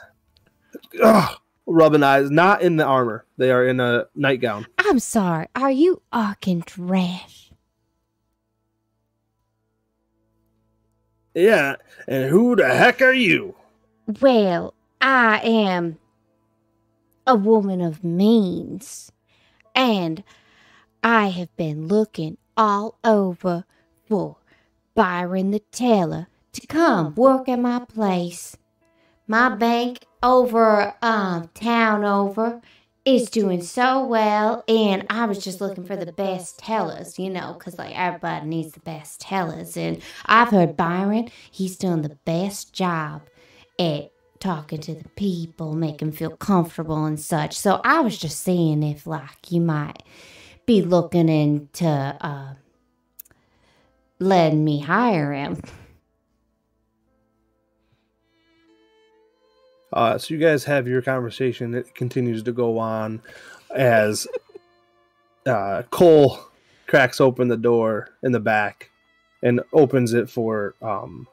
ugh, 1.03 1.37
rubbing 1.65 2.03
eyes. 2.03 2.31
Not 2.31 2.61
in 2.61 2.77
the 2.77 2.85
armor. 2.85 3.25
They 3.37 3.51
are 3.51 3.67
in 3.67 3.81
a 3.81 4.05
nightgown. 4.15 4.65
I'm 4.77 4.99
sorry. 4.99 5.47
Are 5.57 5.71
you 5.71 6.01
Arkin 6.13 6.61
Trash? 6.61 7.51
Yeah. 11.35 11.75
And 12.07 12.29
who 12.29 12.55
the 12.55 12.69
heck 12.73 13.01
are 13.01 13.13
you? 13.13 13.55
Well, 14.21 14.73
I 15.01 15.41
am 15.43 15.99
a 17.27 17.35
woman 17.35 17.81
of 17.81 18.05
means, 18.05 19.11
and 19.75 20.23
I 21.03 21.27
have 21.27 21.53
been 21.57 21.89
looking 21.89 22.37
all 22.55 22.97
over 23.03 23.65
for 24.07 24.37
Byron 24.95 25.51
the 25.51 25.59
Teller 25.59 26.27
to 26.53 26.67
come 26.67 27.13
work 27.15 27.47
at 27.49 27.59
my 27.59 27.79
place. 27.79 28.57
My 29.27 29.49
bank 29.49 30.05
over 30.23 30.95
um 31.01 31.49
town 31.53 32.03
over 32.03 32.61
is 33.05 33.29
doing 33.29 33.61
so 33.61 34.05
well, 34.05 34.63
and 34.67 35.05
I 35.09 35.25
was 35.25 35.41
just 35.41 35.61
looking 35.61 35.85
for 35.85 35.95
the 35.95 36.11
best 36.11 36.59
tellers, 36.59 37.17
you 37.17 37.29
know, 37.29 37.53
because 37.53 37.77
like 37.77 37.97
everybody 37.97 38.45
needs 38.45 38.73
the 38.73 38.81
best 38.81 39.21
tellers, 39.21 39.77
and 39.77 40.01
I've 40.25 40.49
heard 40.49 40.75
Byron 40.75 41.29
he's 41.51 41.77
done 41.77 42.01
the 42.01 42.17
best 42.25 42.73
job 42.73 43.21
at 43.79 44.11
talking 44.39 44.79
to 44.79 44.93
the 44.93 45.09
people, 45.09 45.73
make 45.73 45.99
them 45.99 46.11
feel 46.11 46.35
comfortable 46.35 47.05
and 47.05 47.19
such. 47.19 47.57
So 47.57 47.81
I 47.83 48.01
was 48.01 48.17
just 48.17 48.41
seeing 48.41 48.83
if 48.83 49.07
like 49.07 49.51
you 49.51 49.61
might 49.61 50.03
be 50.65 50.81
looking 50.81 51.29
into 51.29 51.87
uh 51.87 52.53
letting 54.19 54.63
me 54.63 54.79
hire 54.79 55.33
him. 55.33 55.61
Uh, 59.93 60.17
so 60.17 60.33
you 60.33 60.39
guys 60.39 60.63
have 60.65 60.87
your 60.87 61.01
conversation. 61.01 61.73
It 61.73 61.95
continues 61.95 62.43
to 62.43 62.51
go 62.51 62.77
on 62.77 63.21
as 63.75 64.27
uh, 65.45 65.83
Cole 65.89 66.39
cracks 66.87 67.19
open 67.21 67.47
the 67.47 67.57
door 67.57 68.09
in 68.23 68.31
the 68.31 68.39
back 68.39 68.89
and 69.43 69.61
opens 69.73 70.13
it 70.13 70.29
for 70.29 70.75
um, 70.81 71.27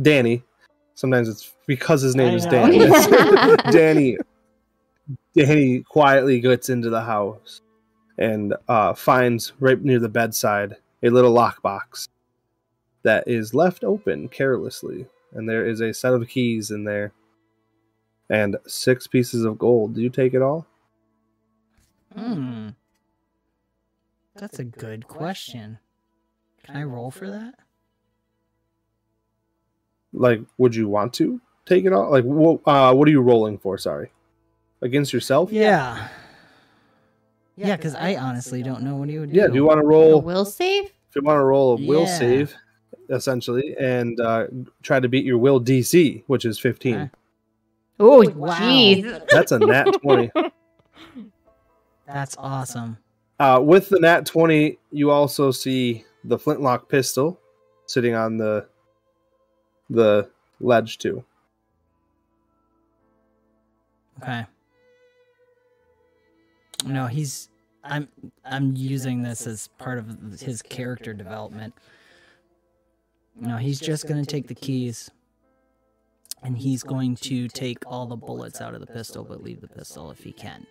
Danny. 0.00 0.42
Sometimes 0.94 1.28
it's 1.28 1.52
because 1.66 2.02
his 2.02 2.16
name 2.16 2.32
I 2.32 2.34
is 2.34 2.44
know. 2.46 2.50
Danny. 2.50 3.56
Danny. 3.72 4.18
Danny 5.34 5.80
quietly 5.80 6.40
gets 6.40 6.68
into 6.68 6.90
the 6.90 7.00
house 7.00 7.62
and 8.18 8.54
uh, 8.68 8.92
finds 8.94 9.52
right 9.60 9.82
near 9.82 9.98
the 9.98 10.08
bedside 10.08 10.76
a 11.02 11.10
little 11.10 11.32
lockbox 11.32 12.08
that 13.04 13.26
is 13.26 13.54
left 13.54 13.84
open 13.84 14.28
carelessly 14.28 15.06
and 15.32 15.48
there 15.48 15.66
is 15.66 15.80
a 15.80 15.94
set 15.94 16.12
of 16.12 16.28
keys 16.28 16.70
in 16.70 16.84
there 16.84 17.12
and 18.30 18.56
six 18.66 19.06
pieces 19.06 19.44
of 19.44 19.58
gold. 19.58 19.94
Do 19.94 20.02
you 20.02 20.10
take 20.10 20.34
it 20.34 20.42
all? 20.42 20.66
Hmm. 22.14 22.70
That's 24.34 24.58
a 24.58 24.64
good 24.64 25.08
question. 25.08 25.78
Can 26.62 26.76
I 26.76 26.84
roll 26.84 27.10
for 27.10 27.28
that? 27.30 27.54
Like, 30.12 30.40
would 30.56 30.74
you 30.74 30.88
want 30.88 31.12
to 31.14 31.40
take 31.66 31.84
it 31.84 31.92
all? 31.92 32.10
Like, 32.10 32.24
what? 32.24 32.60
Uh, 32.64 32.94
what 32.94 33.08
are 33.08 33.10
you 33.10 33.20
rolling 33.20 33.58
for? 33.58 33.76
Sorry, 33.78 34.10
against 34.80 35.12
yourself? 35.12 35.52
Yeah. 35.52 36.08
Yeah, 37.58 37.76
because 37.76 37.94
I 37.94 38.14
honestly 38.16 38.62
don't 38.62 38.82
know 38.82 38.96
what 38.96 39.08
he 39.08 39.18
would 39.18 39.32
do. 39.32 39.36
Yeah. 39.36 39.48
Do 39.48 39.54
you 39.54 39.64
want 39.64 39.80
to 39.80 39.86
roll 39.86 40.14
A 40.14 40.18
will 40.18 40.44
save? 40.44 40.84
If 40.84 41.16
you 41.16 41.22
want 41.22 41.38
to 41.40 41.44
roll 41.44 41.72
a 41.72 41.86
will 41.86 42.02
Yeah. 42.02 42.18
save, 42.18 42.54
essentially, 43.10 43.74
and 43.80 44.18
uh, 44.20 44.46
try 44.82 45.00
to 45.00 45.08
beat 45.08 45.24
your 45.24 45.38
will 45.38 45.60
DC, 45.60 46.22
which 46.26 46.44
is 46.44 46.58
fifteen. 46.58 46.94
Okay. 46.96 47.10
Oh, 48.00 48.28
Wow. 48.30 48.94
That's 49.30 49.50
a 49.52 49.58
nat 49.58 49.86
twenty. 50.02 50.30
That's 52.06 52.36
awesome. 52.38 52.98
Uh, 53.40 53.60
with 53.62 53.88
the 53.88 54.00
nat 54.00 54.26
20, 54.26 54.78
you 54.90 55.10
also 55.10 55.50
see 55.52 56.04
the 56.24 56.38
flintlock 56.38 56.88
pistol 56.88 57.38
sitting 57.86 58.14
on 58.14 58.36
the 58.36 58.66
the 59.90 60.28
ledge 60.60 60.98
too. 60.98 61.24
Okay. 64.22 64.46
No, 66.84 67.06
he's 67.06 67.48
I'm 67.84 68.08
I'm 68.44 68.76
using 68.76 69.22
this 69.22 69.46
as 69.46 69.68
part 69.78 69.98
of 69.98 70.40
his 70.40 70.62
character 70.62 71.12
development. 71.14 71.74
No, 73.40 73.56
he's 73.56 73.80
just 73.80 74.06
going 74.08 74.22
to 74.22 74.26
take 74.26 74.48
the 74.48 74.54
keys 74.54 75.10
and 76.42 76.56
he's 76.56 76.82
going 76.82 77.14
to 77.16 77.48
take 77.48 77.78
all 77.86 78.06
the 78.06 78.16
bullets 78.16 78.60
out 78.60 78.74
of 78.74 78.80
the 78.80 78.86
pistol 78.86 79.24
but 79.24 79.42
leave 79.42 79.60
the 79.60 79.68
pistol 79.68 80.10
if 80.10 80.22
he 80.22 80.32
can. 80.32 80.66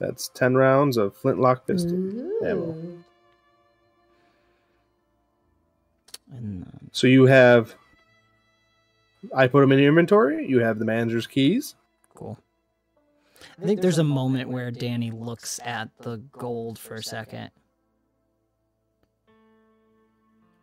That's 0.00 0.28
10 0.34 0.56
rounds 0.56 0.96
of 0.96 1.16
flintlock 1.16 1.66
pistol. 1.66 1.96
ammo. 2.44 2.72
And 6.32 6.64
um, 6.64 6.90
So 6.90 7.06
you 7.06 7.26
have 7.26 7.76
I 9.34 9.46
put 9.46 9.60
them 9.60 9.70
in 9.70 9.78
your 9.78 9.90
inventory. 9.90 10.46
You 10.48 10.58
have 10.60 10.80
the 10.80 10.84
manager's 10.84 11.28
keys. 11.28 11.76
cool. 12.14 12.36
I 13.62 13.64
think 13.64 13.80
there's 13.80 13.98
a 13.98 14.04
moment 14.04 14.50
where 14.50 14.72
Danny 14.72 15.12
looks 15.12 15.60
at 15.64 15.88
the 16.00 16.16
gold 16.32 16.80
for 16.80 16.96
a 16.96 17.02
second. 17.02 17.50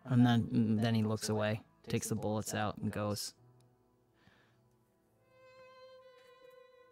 And 0.04 0.26
then 0.26 0.44
mm, 0.44 0.82
then 0.82 0.96
he 0.96 1.04
looks 1.04 1.30
away, 1.30 1.62
takes 1.88 2.10
the 2.10 2.16
bullets 2.16 2.54
out 2.54 2.78
and 2.80 2.92
goes. 2.92 3.34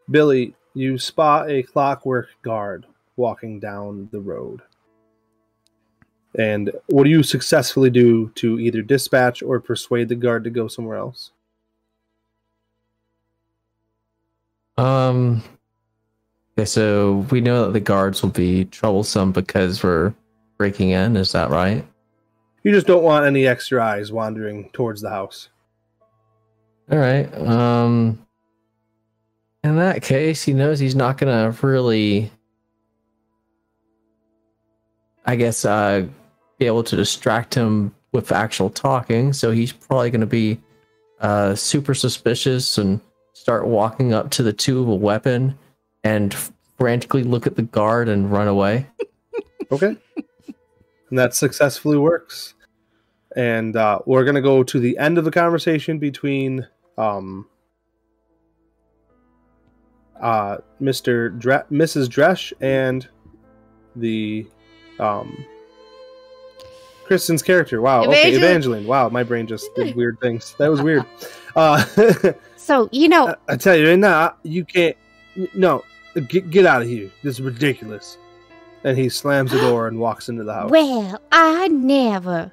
Billy, 0.09 0.55
you 0.73 0.97
spot 0.97 1.49
a 1.49 1.61
clockwork 1.63 2.29
guard 2.41 2.85
walking 3.17 3.59
down 3.59 4.07
the 4.13 4.21
road. 4.21 4.61
And 6.35 6.71
what 6.85 7.03
do 7.03 7.09
you 7.09 7.21
successfully 7.21 7.89
do 7.89 8.29
to 8.35 8.59
either 8.59 8.81
dispatch 8.81 9.43
or 9.43 9.59
persuade 9.59 10.07
the 10.07 10.15
guard 10.15 10.45
to 10.45 10.49
go 10.49 10.69
somewhere 10.69 10.97
else? 10.97 11.31
Um. 14.77 15.43
Okay, 16.57 16.65
so 16.65 17.27
we 17.29 17.39
know 17.39 17.65
that 17.65 17.73
the 17.73 17.79
guards 17.79 18.23
will 18.23 18.31
be 18.31 18.65
troublesome 18.65 19.31
because 19.31 19.83
we're 19.83 20.11
breaking 20.57 20.89
in. 20.89 21.15
Is 21.15 21.31
that 21.33 21.51
right? 21.51 21.85
You 22.63 22.71
just 22.71 22.87
don't 22.87 23.03
want 23.03 23.27
any 23.27 23.45
extra 23.45 23.83
eyes 23.83 24.11
wandering 24.11 24.71
towards 24.73 25.01
the 25.01 25.09
house. 25.11 25.49
All 26.91 26.97
right. 26.97 27.31
Um. 27.35 28.25
In 29.63 29.75
that 29.75 30.01
case, 30.01 30.41
he 30.41 30.53
knows 30.53 30.79
he's 30.79 30.95
not 30.95 31.19
gonna 31.19 31.55
really, 31.61 32.31
I 35.25 35.35
guess, 35.35 35.63
uh, 35.63 36.07
be 36.57 36.65
able 36.65 36.83
to 36.85 36.95
distract 36.95 37.53
him 37.53 37.93
with 38.13 38.31
actual 38.31 38.71
talking. 38.71 39.31
So 39.31 39.51
he's 39.51 39.73
probably 39.73 40.09
gonna 40.09 40.25
be, 40.25 40.59
uh, 41.19 41.53
super 41.53 41.93
suspicious 41.93 42.77
and 42.77 42.99
start 43.33 43.67
walking 43.67 44.13
up 44.13 44.31
to 44.31 44.43
the 44.43 44.53
two 44.53 44.83
with 44.83 44.93
a 44.93 44.95
weapon 44.95 45.57
and 46.07 46.33
frantically 46.77 47.23
look 47.23 47.45
at 47.47 47.55
the 47.55 47.61
guard 47.61 48.07
and 48.09 48.31
run 48.31 48.47
away. 48.47 48.87
Okay. 49.69 49.97
and 51.09 51.19
that 51.19 51.35
successfully 51.35 51.97
works. 51.97 52.53
And 53.35 53.75
uh, 53.75 53.99
we're 54.05 54.23
going 54.23 54.35
to 54.35 54.41
go 54.41 54.63
to 54.63 54.79
the 54.79 54.97
end 54.97 55.17
of 55.17 55.25
the 55.25 55.31
conversation 55.31 55.99
between 55.99 56.65
um, 56.97 57.47
uh, 60.21 60.59
Mr. 60.81 61.37
Dre- 61.37 61.65
Mrs. 61.69 62.07
Dresch 62.07 62.53
and 62.61 63.09
the 63.97 64.47
um, 65.01 65.45
Kristen's 67.03 67.41
character. 67.41 67.81
Wow. 67.81 68.03
Okay, 68.05 68.29
Evangeline. 68.29 68.43
Evangeline. 68.43 68.87
Wow, 68.87 69.09
my 69.09 69.23
brain 69.23 69.47
just 69.47 69.67
did 69.75 69.97
weird 69.97 70.17
things. 70.21 70.55
That 70.59 70.69
was 70.71 70.81
weird. 70.81 71.03
Uh, 71.57 71.83
So, 72.55 72.87
you 72.93 73.07
know, 73.09 73.27
I, 73.49 73.53
I 73.53 73.55
tell 73.57 73.75
you 73.75 73.89
right 73.89 73.99
now, 73.99 74.35
you 74.43 74.63
can't. 74.63 74.95
No, 75.53 75.83
get 76.21 76.49
get 76.49 76.65
out 76.65 76.81
of 76.81 76.87
here. 76.87 77.09
This 77.23 77.35
is 77.35 77.41
ridiculous. 77.41 78.17
And 78.83 78.97
he 78.97 79.09
slams 79.09 79.51
the 79.51 79.59
door 79.59 79.87
and 79.87 79.99
walks 79.99 80.29
into 80.29 80.43
the 80.43 80.53
house. 80.53 80.69
well, 80.71 81.19
I 81.31 81.67
never. 81.67 82.51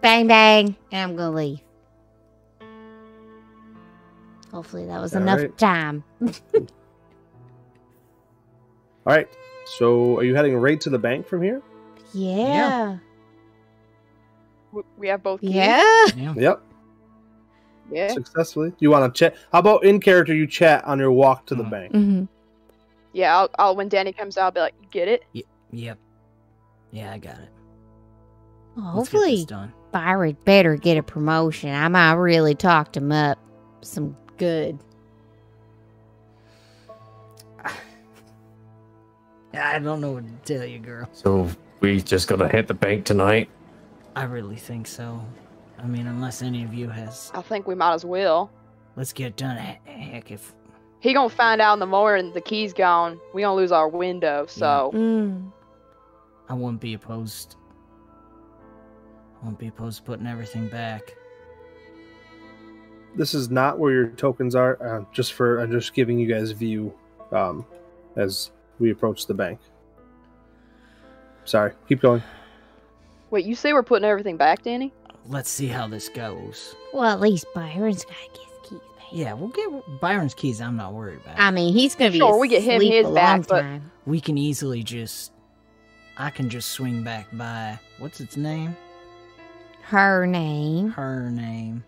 Bang, 0.00 0.26
bang. 0.26 0.76
And 0.90 1.10
I'm 1.12 1.16
going 1.16 1.30
to 1.30 1.36
leave. 1.36 1.60
Hopefully 4.52 4.86
that 4.86 5.00
was 5.00 5.14
All 5.14 5.22
enough 5.22 5.38
right. 5.40 5.56
time. 5.56 6.04
All 6.54 6.66
right. 9.06 9.28
So, 9.64 10.18
are 10.18 10.24
you 10.24 10.34
heading 10.34 10.56
right 10.56 10.80
to 10.80 10.90
the 10.90 10.98
bank 10.98 11.26
from 11.26 11.42
here? 11.42 11.62
Yeah. 12.12 12.98
W- 14.72 14.86
We 14.98 15.08
have 15.08 15.22
both 15.22 15.40
keys. 15.40 15.52
Yeah. 15.54 16.06
Yeah. 16.16 16.34
Yep. 16.36 16.62
Yeah. 17.92 18.08
Successfully. 18.12 18.72
You 18.78 18.90
want 18.90 19.14
to 19.14 19.18
chat? 19.18 19.36
How 19.52 19.58
about 19.60 19.84
in 19.84 20.00
character? 20.00 20.34
You 20.34 20.46
chat 20.46 20.84
on 20.84 20.98
your 20.98 21.12
walk 21.12 21.46
to 21.46 21.54
the 21.54 21.64
Mhm. 21.64 21.70
bank. 21.70 21.92
hmm 21.92 22.24
Yeah. 23.12 23.36
I'll, 23.36 23.50
I'll 23.58 23.76
when 23.76 23.88
Danny 23.88 24.12
comes 24.12 24.36
out, 24.38 24.44
I'll 24.44 24.50
be 24.52 24.60
like, 24.60 24.74
get 24.90 25.08
it?" 25.08 25.24
Yep. 25.72 25.98
Yeah, 26.90 27.12
I 27.12 27.18
got 27.18 27.38
it. 27.38 27.48
Well, 28.76 28.92
Let's 28.96 29.08
get 29.10 29.18
this 29.18 29.20
hopefully 29.20 29.44
done. 29.44 29.72
Byron 29.92 30.36
better 30.44 30.76
get 30.76 30.96
a 30.96 31.02
promotion. 31.02 31.74
I 31.74 31.88
might 31.88 32.12
really 32.14 32.54
talked 32.54 32.96
him 32.96 33.12
up 33.12 33.38
some 33.82 34.16
good. 34.38 34.78
I 39.54 39.78
don't 39.78 40.00
know 40.00 40.12
what 40.12 40.24
to 40.44 40.54
tell 40.58 40.66
you, 40.66 40.78
girl. 40.78 41.06
So 41.12 41.48
we 41.80 42.00
just 42.00 42.28
gonna 42.28 42.48
hit 42.48 42.66
the 42.68 42.74
bank 42.74 43.04
tonight. 43.04 43.50
I 44.16 44.24
really 44.24 44.56
think 44.56 44.86
so. 44.86 45.22
I 45.82 45.86
mean, 45.86 46.06
unless 46.06 46.42
any 46.42 46.62
of 46.64 46.72
you 46.72 46.88
has, 46.88 47.30
I 47.34 47.42
think 47.42 47.66
we 47.66 47.74
might 47.74 47.94
as 47.94 48.04
well. 48.04 48.50
let's 48.96 49.12
get 49.12 49.36
done. 49.36 49.56
He- 49.56 49.92
Heck, 49.92 50.30
if 50.30 50.54
He 51.00 51.12
gonna 51.14 51.28
find 51.28 51.60
out 51.60 51.72
in 51.74 51.78
the 51.80 51.86
morning 51.86 52.32
the 52.32 52.40
key's 52.40 52.72
gone. 52.72 53.18
We 53.34 53.42
gonna 53.42 53.56
lose 53.56 53.72
our 53.72 53.88
window. 53.88 54.46
So 54.46 54.92
Mm. 54.94 55.50
I 56.48 56.54
wouldn't 56.54 56.80
be 56.80 56.94
opposed. 56.94 57.56
I 59.40 59.44
wouldn't 59.44 59.58
be 59.58 59.66
opposed 59.68 59.98
to 59.98 60.02
putting 60.04 60.26
everything 60.28 60.68
back. 60.68 61.16
This 63.16 63.34
is 63.34 63.50
not 63.50 63.78
where 63.78 63.92
your 63.92 64.06
tokens 64.08 64.54
are. 64.54 64.78
Uh, 64.80 65.04
just 65.12 65.32
for 65.32 65.58
I'm 65.58 65.72
just 65.72 65.92
giving 65.94 66.18
you 66.18 66.26
guys 66.32 66.52
view 66.52 66.94
um, 67.32 67.66
as 68.16 68.52
we 68.78 68.90
approach 68.92 69.26
the 69.26 69.34
bank. 69.34 69.58
Sorry. 71.44 71.72
Keep 71.88 72.00
going. 72.02 72.22
wait, 73.30 73.44
you 73.46 73.54
say 73.56 73.72
we're 73.72 73.82
putting 73.82 74.04
everything 74.08 74.36
back, 74.36 74.62
Danny? 74.62 74.92
Let's 75.28 75.48
see 75.50 75.68
how 75.68 75.86
this 75.88 76.08
goes. 76.08 76.74
Well, 76.92 77.04
at 77.04 77.20
least 77.20 77.46
Byron's 77.54 78.04
got 78.04 78.14
to 78.16 78.30
get 78.38 78.48
his 78.48 78.68
keys 78.70 78.78
back. 78.96 79.06
Yeah, 79.12 79.32
we'll 79.34 79.48
get 79.50 80.00
Byron's 80.00 80.34
keys. 80.34 80.60
I'm 80.60 80.76
not 80.76 80.92
worried 80.94 81.20
about. 81.20 81.38
I 81.38 81.50
mean, 81.50 81.72
he's 81.74 81.94
gonna 81.94 82.10
be 82.10 82.18
Sure, 82.18 82.38
we 82.38 82.48
get 82.48 82.62
him 82.62 82.80
his 82.80 83.06
back, 83.08 83.46
but- 83.46 83.62
time. 83.62 83.90
we 84.06 84.20
can 84.20 84.36
easily 84.38 84.82
just. 84.82 85.32
I 86.18 86.30
can 86.30 86.50
just 86.50 86.70
swing 86.70 87.02
back 87.04 87.26
by. 87.32 87.78
What's 87.98 88.20
its 88.20 88.36
name? 88.36 88.76
Her 89.82 90.26
name, 90.26 90.90
Her 90.90 91.30
name. 91.30 91.84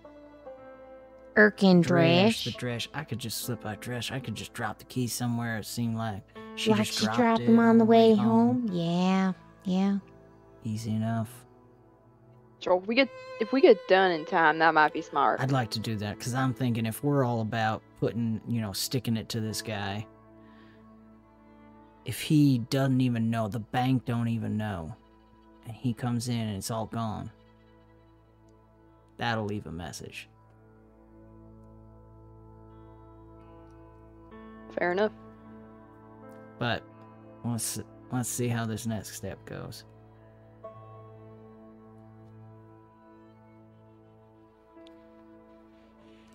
Erkin 1.37 1.83
Dresh. 1.83 2.45
The 2.45 2.51
Dresh. 2.53 2.87
Dresh. 2.87 2.89
I 2.95 3.05
could 3.05 3.19
just 3.19 3.39
slip 3.43 3.63
by 3.63 3.75
Dresh. 3.77 4.13
I 4.13 4.21
could 4.21 4.35
just 4.35 4.53
drop 4.53 4.79
the 4.79 4.85
keys 4.85 5.13
somewhere. 5.13 5.59
It 5.59 5.67
seemed 5.67 5.97
like 5.97 6.23
she 6.55 6.71
Like 6.71 6.85
just 6.85 6.99
she 6.99 7.05
dropped, 7.07 7.19
dropped 7.19 7.41
it 7.43 7.49
him 7.49 7.59
on 7.59 7.79
the 7.79 7.85
way 7.85 8.15
home. 8.15 8.69
Yeah, 8.73 9.33
yeah. 9.65 9.99
Easy 10.65 10.93
enough. 10.95 11.44
If 12.67 12.87
we 12.87 12.95
get 12.95 13.09
if 13.41 13.53
we 13.53 13.61
get 13.61 13.87
done 13.89 14.11
in 14.11 14.25
time, 14.25 14.59
that 14.59 14.75
might 14.75 14.93
be 14.93 15.03
smart. 15.03 15.41
I'd 15.41 15.53
like 15.53 15.71
to 15.73 15.81
do 15.81 15.97
that 15.97 16.19
because 16.19 16.35
I'm 16.35 16.55
thinking 16.55 16.87
if 16.87 17.05
we're 17.05 17.25
all 17.25 17.41
about 17.41 17.83
putting, 18.01 18.41
you 18.49 18.61
know, 18.61 18.73
sticking 18.73 19.17
it 19.17 19.29
to 19.31 19.41
this 19.41 19.61
guy, 19.63 20.07
if 22.05 22.21
he 22.21 22.59
doesn't 22.71 23.01
even 23.01 23.31
know, 23.31 23.49
the 23.49 23.61
bank 23.61 24.05
don't 24.05 24.29
even 24.29 24.57
know, 24.57 24.95
and 25.67 25.75
he 25.75 25.93
comes 25.93 26.29
in 26.29 26.39
and 26.39 26.57
it's 26.57 26.71
all 26.71 26.87
gone, 26.87 27.31
that'll 29.17 29.45
leave 29.45 29.67
a 29.67 29.73
message. 29.73 30.29
Fair 34.79 34.93
enough. 34.93 35.13
But 36.59 36.83
let's 37.45 37.81
let's 38.13 38.29
see 38.29 38.49
how 38.49 38.65
this 38.65 38.87
next 38.87 39.15
step 39.15 39.45
goes. 39.45 39.85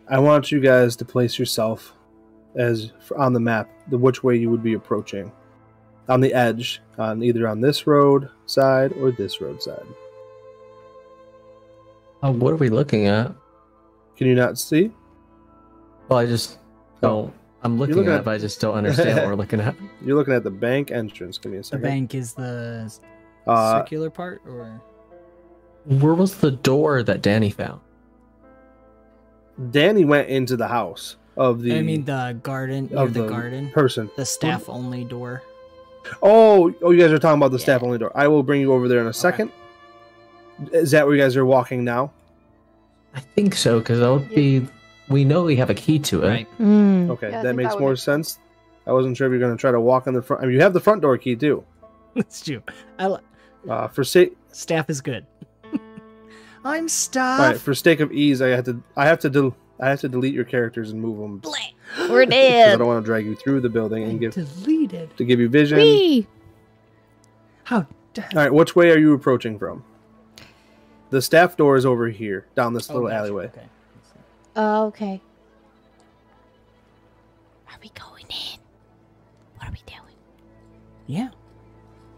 I 0.10 0.20
want 0.20 0.52
you 0.52 0.60
guys 0.60 0.96
to 0.98 1.06
place 1.06 1.38
yourself 1.38 1.94
as 2.56 2.92
on 3.16 3.34
the 3.34 3.40
map, 3.40 3.70
the 3.90 3.98
which 3.98 4.24
way 4.24 4.36
you 4.36 4.50
would 4.50 4.64
be 4.64 4.74
approaching, 4.74 5.32
on 6.08 6.20
the 6.20 6.34
edge, 6.34 6.82
on 6.98 7.22
either 7.22 7.48
on 7.48 7.62
this 7.62 7.86
road 7.86 8.30
side 8.48 8.92
or 8.94 9.12
this 9.12 9.40
road 9.40 9.62
side. 9.62 9.86
Oh, 12.24 12.32
what 12.32 12.52
are 12.54 12.58
we 12.58 12.70
looking 12.70 13.08
at? 13.08 13.32
Can 14.18 14.28
you 14.28 14.36
not 14.36 14.58
see? 14.58 14.92
Well, 16.10 16.20
I 16.20 16.26
just 16.26 16.58
don't. 17.02 17.34
I'm 17.62 17.78
looking, 17.78 17.96
looking 17.96 18.12
at, 18.12 18.16
at- 18.16 18.20
it, 18.22 18.26
but 18.26 18.32
I 18.34 18.38
just 18.38 18.60
don't 18.60 18.76
understand 18.76 19.18
what 19.18 19.28
we're 19.28 19.36
looking 19.44 19.60
at. 19.62 19.76
You're 20.04 20.18
looking 20.18 20.34
at 20.34 20.44
the 20.44 20.50
bank 20.52 20.92
entrance. 20.92 21.38
Give 21.38 21.52
me 21.52 21.60
a 21.60 21.64
second. 21.64 21.82
The 21.82 21.88
bank 21.88 22.16
is 22.16 22.34
the 22.34 22.82
s- 22.86 23.02
Uh, 23.48 23.80
circular 23.80 24.10
part, 24.10 24.42
or 24.46 24.82
Where 25.86 26.14
was 26.14 26.38
the 26.38 26.52
door 26.52 27.04
that 27.04 27.22
Danny 27.22 27.50
found? 27.52 27.82
Danny 29.72 30.06
went 30.06 30.30
into 30.30 30.56
the 30.58 30.68
house 30.68 31.18
of 31.38 31.62
the 31.62 31.76
I 31.78 31.82
mean 31.82 32.06
the 32.06 32.38
garden, 32.44 32.90
of 32.96 33.14
the, 33.14 33.24
the 33.24 33.28
garden, 33.30 33.70
person. 33.72 34.10
the 34.16 34.26
staff 34.26 34.70
only 34.70 35.04
door. 35.04 35.44
Oh, 36.24 36.74
oh, 36.82 36.92
you 36.92 37.00
guys 37.02 37.12
are 37.12 37.20
talking 37.20 37.40
about 37.40 37.52
the 37.52 37.58
Yeah. 37.58 37.64
staff 37.64 37.84
only 37.84 37.98
door. 37.98 38.12
I 38.16 38.28
will 38.28 38.44
bring 38.44 38.62
you 38.62 38.74
over 38.74 38.88
there 38.88 39.02
in 39.02 39.08
a 39.08 39.14
second. 39.14 39.52
Is 40.72 40.92
that 40.92 41.06
where 41.06 41.16
you 41.16 41.22
guys 41.22 41.36
are 41.38 41.46
walking 41.46 41.84
now? 41.84 42.12
I 43.14 43.20
think 43.20 43.56
so, 43.56 43.80
because 43.80 44.00
that 44.00 44.10
would 44.12 44.30
be. 44.30 44.68
We 45.10 45.26
know 45.26 45.44
we 45.44 45.56
have 45.56 45.70
a 45.70 45.74
key 45.76 45.98
to 46.00 46.24
it. 46.24 46.28
Right. 46.28 46.48
Mm. 46.60 47.10
Okay, 47.12 47.32
Yeah, 47.32 47.42
that 47.42 47.56
makes 47.56 47.74
that 47.74 47.80
more 47.80 47.92
make 47.92 48.00
sense. 48.00 48.38
I 48.86 48.92
wasn't 48.94 49.18
sure 49.18 49.28
if 49.28 49.32
you're 49.32 49.40
going 49.40 49.56
to 49.56 49.60
try 49.60 49.72
to 49.72 49.80
walk 49.80 50.08
in 50.08 50.14
the 50.14 50.22
front. 50.22 50.44
I 50.44 50.46
mean, 50.46 50.56
you 50.56 50.62
have 50.62 50.74
the 50.74 50.80
front 50.80 51.02
door 51.02 51.18
key 51.18 51.36
too. 51.36 51.64
That's 52.16 52.42
true. 52.42 52.62
I 52.98 53.08
li- 53.08 53.20
Uh, 53.68 53.88
for 53.88 54.04
sake, 54.04 54.38
staff 54.52 54.90
is 54.90 55.02
good. 55.02 55.26
I'm 56.64 56.84
all 56.84 56.90
staff. 56.90 57.40
right, 57.40 57.58
for 57.58 57.74
sake 57.74 58.00
of 58.00 58.12
ease, 58.12 58.42
I 58.42 58.50
have 58.50 58.66
to, 58.66 58.82
I 58.96 59.06
have 59.08 59.20
to, 59.20 59.30
del- 59.30 59.56
I 59.80 59.90
have 59.90 60.02
to 60.02 60.10
delete 60.10 60.34
your 60.34 60.44
characters 60.46 60.92
and 60.92 61.02
move 61.02 61.18
them. 61.20 61.42
We're 62.10 62.26
dead. 62.26 62.74
I 62.74 62.78
don't 62.78 62.88
want 62.88 63.04
to 63.04 63.06
drag 63.06 63.26
you 63.26 63.36
through 63.36 63.62
the 63.62 63.70
building 63.70 64.04
and 64.04 64.20
give 64.20 64.34
deleted. 64.34 65.16
to 65.18 65.24
give 65.24 65.40
you 65.40 65.48
vision. 65.50 65.78
Whee! 65.80 66.28
How? 67.64 67.88
da- 68.14 68.24
All 68.24 68.42
right, 68.44 68.54
which 68.54 68.76
way 68.76 68.92
are 68.92 68.98
you 69.00 69.14
approaching 69.14 69.58
from? 69.58 69.84
The 71.12 71.22
staff 71.22 71.58
door 71.58 71.76
is 71.76 71.86
over 71.86 72.08
here, 72.10 72.46
down 72.56 72.74
this 72.74 72.90
Oh, 72.90 72.94
little 72.96 73.08
gotcha. 73.10 73.20
alleyway. 73.20 73.46
Okay. 73.46 73.66
Oh, 74.56 74.86
okay. 74.88 75.22
Are 77.70 77.78
we 77.82 77.90
going 78.00 78.26
in? 78.30 78.60
What 79.58 79.70
are 79.70 79.72
we 79.72 79.80
doing? 79.88 80.16
Yeah. 81.08 81.30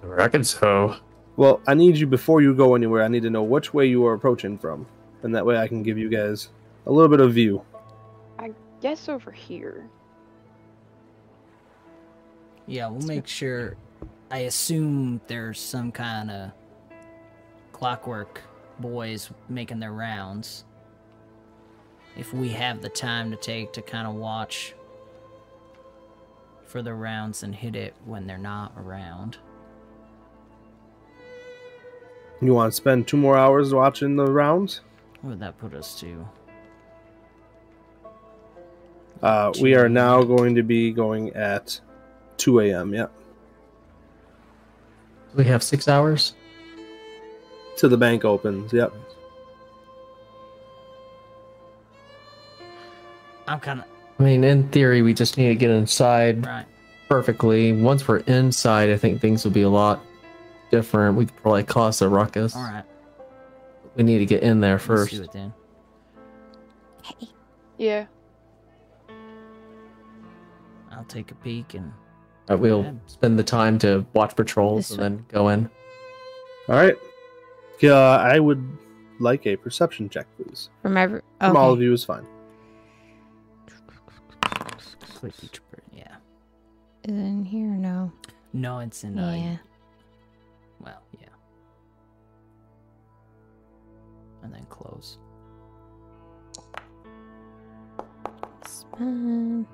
I 0.03 0.05
reckon 0.07 0.43
so. 0.43 0.95
Well, 1.37 1.61
I 1.67 1.73
need 1.73 1.97
you 1.97 2.07
before 2.07 2.41
you 2.41 2.53
go 2.53 2.75
anywhere. 2.75 3.03
I 3.03 3.07
need 3.07 3.23
to 3.23 3.29
know 3.29 3.43
which 3.43 3.73
way 3.73 3.85
you 3.85 4.05
are 4.05 4.13
approaching 4.13 4.57
from, 4.57 4.85
and 5.23 5.33
that 5.33 5.45
way 5.45 5.57
I 5.57 5.67
can 5.67 5.81
give 5.81 5.97
you 5.97 6.09
guys 6.09 6.49
a 6.85 6.91
little 6.91 7.09
bit 7.09 7.21
of 7.21 7.33
view. 7.33 7.63
I 8.37 8.51
guess 8.81 9.07
over 9.07 9.31
here. 9.31 9.89
Yeah, 12.67 12.89
we'll 12.89 13.07
make 13.07 13.27
sure. 13.27 13.75
I 14.29 14.39
assume 14.39 15.19
there's 15.27 15.59
some 15.59 15.91
kind 15.91 16.31
of 16.31 16.51
clockwork 17.73 18.41
boys 18.79 19.29
making 19.49 19.79
their 19.79 19.91
rounds. 19.91 20.63
If 22.17 22.33
we 22.33 22.49
have 22.49 22.81
the 22.81 22.89
time 22.89 23.31
to 23.31 23.37
take 23.37 23.73
to 23.73 23.81
kind 23.81 24.07
of 24.07 24.15
watch 24.15 24.73
for 26.65 26.81
the 26.81 26.93
rounds 26.93 27.43
and 27.43 27.53
hit 27.53 27.75
it 27.75 27.93
when 28.05 28.27
they're 28.27 28.37
not 28.37 28.73
around. 28.77 29.37
You 32.41 32.53
want 32.55 32.71
to 32.73 32.75
spend 32.75 33.07
two 33.07 33.17
more 33.17 33.37
hours 33.37 33.73
watching 33.73 34.15
the 34.15 34.25
rounds? 34.25 34.81
What 35.21 35.31
would 35.31 35.39
that 35.41 35.57
put 35.59 35.73
us 35.75 35.99
to? 35.99 36.27
Uh, 39.21 39.53
we 39.61 39.75
are 39.75 39.87
now 39.87 40.23
going 40.23 40.55
to 40.55 40.63
be 40.63 40.91
going 40.91 41.29
at 41.35 41.79
2 42.37 42.61
a.m. 42.61 42.93
Yeah, 42.93 43.05
We 45.35 45.43
have 45.45 45.61
six 45.61 45.87
hours. 45.87 46.33
to 47.77 47.87
the 47.87 47.97
bank 47.97 48.25
opens. 48.25 48.73
Yep. 48.73 48.91
I'm 53.47 53.59
kind 53.59 53.79
of 53.81 53.85
I 54.19 54.23
mean, 54.23 54.43
in 54.43 54.67
theory, 54.69 55.01
we 55.01 55.13
just 55.15 55.37
need 55.37 55.47
to 55.47 55.55
get 55.55 55.71
inside 55.71 56.45
right. 56.45 56.65
perfectly. 57.09 57.73
Once 57.73 58.07
we're 58.07 58.17
inside, 58.19 58.89
I 58.89 58.97
think 58.97 59.19
things 59.19 59.43
will 59.43 59.51
be 59.51 59.63
a 59.63 59.69
lot 59.69 59.99
different. 60.71 61.17
We 61.17 61.25
could 61.27 61.37
probably 61.37 61.63
cause 61.63 62.01
a 62.01 62.09
ruckus. 62.09 62.55
All 62.55 62.63
right. 62.63 62.83
We 63.95 64.03
need 64.03 64.19
to 64.19 64.25
get 64.25 64.41
in 64.41 64.59
there 64.61 64.73
Let's 64.73 64.85
first. 64.85 65.11
do 65.13 65.21
it 65.23 65.31
then. 65.31 65.53
Yeah. 67.77 68.05
I'll 70.91 71.03
take 71.05 71.31
a 71.31 71.35
peek 71.35 71.73
and 71.73 71.91
Uh, 72.49 72.57
we'll 72.57 72.83
Yeah. 72.83 72.91
spend 73.05 73.37
the 73.39 73.43
time 73.43 73.77
to 73.79 74.05
watch 74.13 74.35
patrols 74.35 74.89
This 74.89 74.97
and 74.97 75.01
then 75.19 75.25
go 75.29 75.49
in. 75.49 75.69
All 76.67 76.75
right. 76.75 76.95
Yeah, 77.79 77.93
I 77.95 78.39
would 78.39 78.61
like 79.19 79.45
a 79.47 79.55
perception 79.55 80.09
check, 80.09 80.25
please. 80.37 80.69
From 80.81 80.97
every. 80.97 81.21
From 81.39 81.55
all 81.55 81.71
of 81.71 81.81
you 81.81 81.93
is 81.93 82.03
fine. 82.03 82.25
Click 85.15 85.33
each 85.43 85.61
per- 85.71 85.77
Yeah. 85.93 86.15
Is 87.03 87.15
it 87.15 87.19
in 87.19 87.45
here 87.45 87.67
no? 87.67 88.11
No, 88.53 88.79
it's 88.79 89.03
in. 89.03 89.17
Uh, 89.17 89.33
Yeah. 89.33 89.57
Well, 90.83 91.01
yeah. 91.19 91.27
And 94.43 94.53
then 94.53 94.65
close. 94.69 95.17
It's 98.61 98.85
fine. 98.97 99.65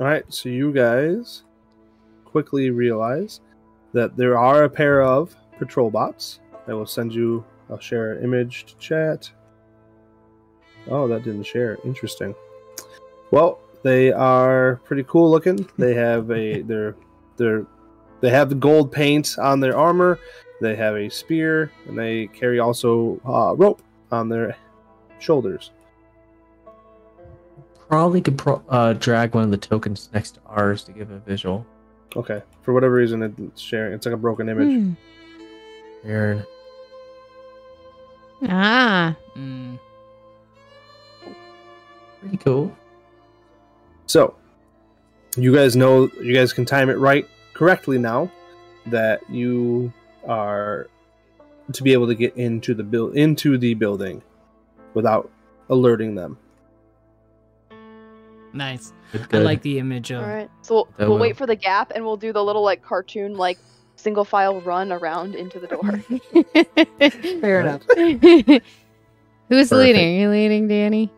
All 0.00 0.06
right, 0.06 0.24
so 0.32 0.48
you 0.48 0.72
guys 0.72 1.42
quickly 2.24 2.70
realize 2.70 3.42
that 3.92 4.16
there 4.16 4.38
are 4.38 4.64
a 4.64 4.70
pair 4.70 5.02
of 5.02 5.36
patrol 5.58 5.90
bots. 5.90 6.40
I 6.66 6.72
will 6.72 6.86
send 6.86 7.12
you. 7.12 7.44
I'll 7.68 7.78
share 7.78 8.14
an 8.14 8.24
image 8.24 8.64
to 8.64 8.78
chat. 8.78 9.30
Oh, 10.88 11.06
that 11.06 11.22
didn't 11.22 11.42
share. 11.42 11.76
Interesting. 11.84 12.34
Well, 13.30 13.60
they 13.82 14.12
are 14.12 14.80
pretty 14.84 15.04
cool 15.04 15.30
looking. 15.30 15.68
They 15.78 15.94
have 15.94 16.30
a 16.30 16.62
they're 16.70 16.96
they're 17.36 17.66
they 18.20 18.30
have 18.30 18.48
the 18.50 18.54
gold 18.54 18.92
paint 18.92 19.36
on 19.38 19.60
their 19.60 19.76
armor. 19.76 20.18
They 20.60 20.76
have 20.76 20.94
a 20.94 21.08
spear, 21.08 21.72
and 21.86 21.98
they 21.98 22.26
carry 22.26 22.58
also 22.58 23.18
uh, 23.26 23.54
rope 23.56 23.80
on 24.12 24.28
their 24.28 24.56
shoulders. 25.18 25.70
Probably 27.88 28.20
could 28.20 28.36
pro- 28.38 28.62
uh, 28.68 28.92
drag 28.92 29.34
one 29.34 29.44
of 29.44 29.50
the 29.50 29.56
tokens 29.56 30.10
next 30.12 30.32
to 30.32 30.40
ours 30.46 30.84
to 30.84 30.92
give 30.92 31.10
a 31.10 31.18
visual. 31.18 31.66
Okay, 32.14 32.42
for 32.62 32.74
whatever 32.74 32.94
reason, 32.94 33.22
it's 33.22 33.60
sharing. 33.60 33.94
It's 33.94 34.04
like 34.04 34.14
a 34.14 34.18
broken 34.18 34.48
image. 34.48 34.96
Weird. 36.04 36.46
Ah. 38.48 39.16
Mm, 39.36 39.78
Pretty 42.20 42.36
cool. 42.38 42.76
So, 44.10 44.34
you 45.36 45.54
guys 45.54 45.76
know 45.76 46.10
you 46.20 46.34
guys 46.34 46.52
can 46.52 46.64
time 46.64 46.90
it 46.90 46.98
right 46.98 47.28
correctly 47.54 47.96
now 47.96 48.28
that 48.86 49.20
you 49.30 49.92
are 50.26 50.88
to 51.72 51.82
be 51.84 51.92
able 51.92 52.08
to 52.08 52.16
get 52.16 52.36
into 52.36 52.74
the 52.74 52.82
build 52.82 53.16
into 53.16 53.56
the 53.56 53.74
building 53.74 54.20
without 54.94 55.30
alerting 55.68 56.16
them. 56.16 56.36
nice. 58.52 58.92
Good, 59.12 59.42
I 59.42 59.44
like 59.44 59.62
the 59.62 59.78
image 59.78 60.10
of. 60.10 60.24
All 60.24 60.28
right. 60.28 60.50
So 60.62 60.74
we'll, 60.74 60.88
we'll 60.98 61.08
will- 61.10 61.18
wait 61.18 61.36
for 61.36 61.46
the 61.46 61.54
gap, 61.54 61.92
and 61.94 62.04
we'll 62.04 62.16
do 62.16 62.32
the 62.32 62.42
little 62.42 62.64
like 62.64 62.82
cartoon 62.82 63.36
like 63.36 63.58
single 63.94 64.24
file 64.24 64.60
run 64.62 64.90
around 64.90 65.36
into 65.36 65.60
the 65.60 65.68
door. 65.68 66.02
Fair 67.40 67.60
enough. 67.60 67.82
Who's 69.48 69.68
Perfect. 69.68 69.72
leading? 69.72 70.16
Are 70.16 70.20
you 70.20 70.30
leading, 70.30 70.66
Danny? 70.66 71.12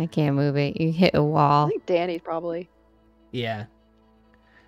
I 0.00 0.06
can't 0.06 0.34
move 0.34 0.56
it. 0.56 0.80
You 0.80 0.92
hit 0.92 1.14
a 1.14 1.22
wall. 1.22 1.68
think 1.68 1.84
Danny's 1.84 2.22
probably. 2.22 2.68
Yeah. 3.32 3.66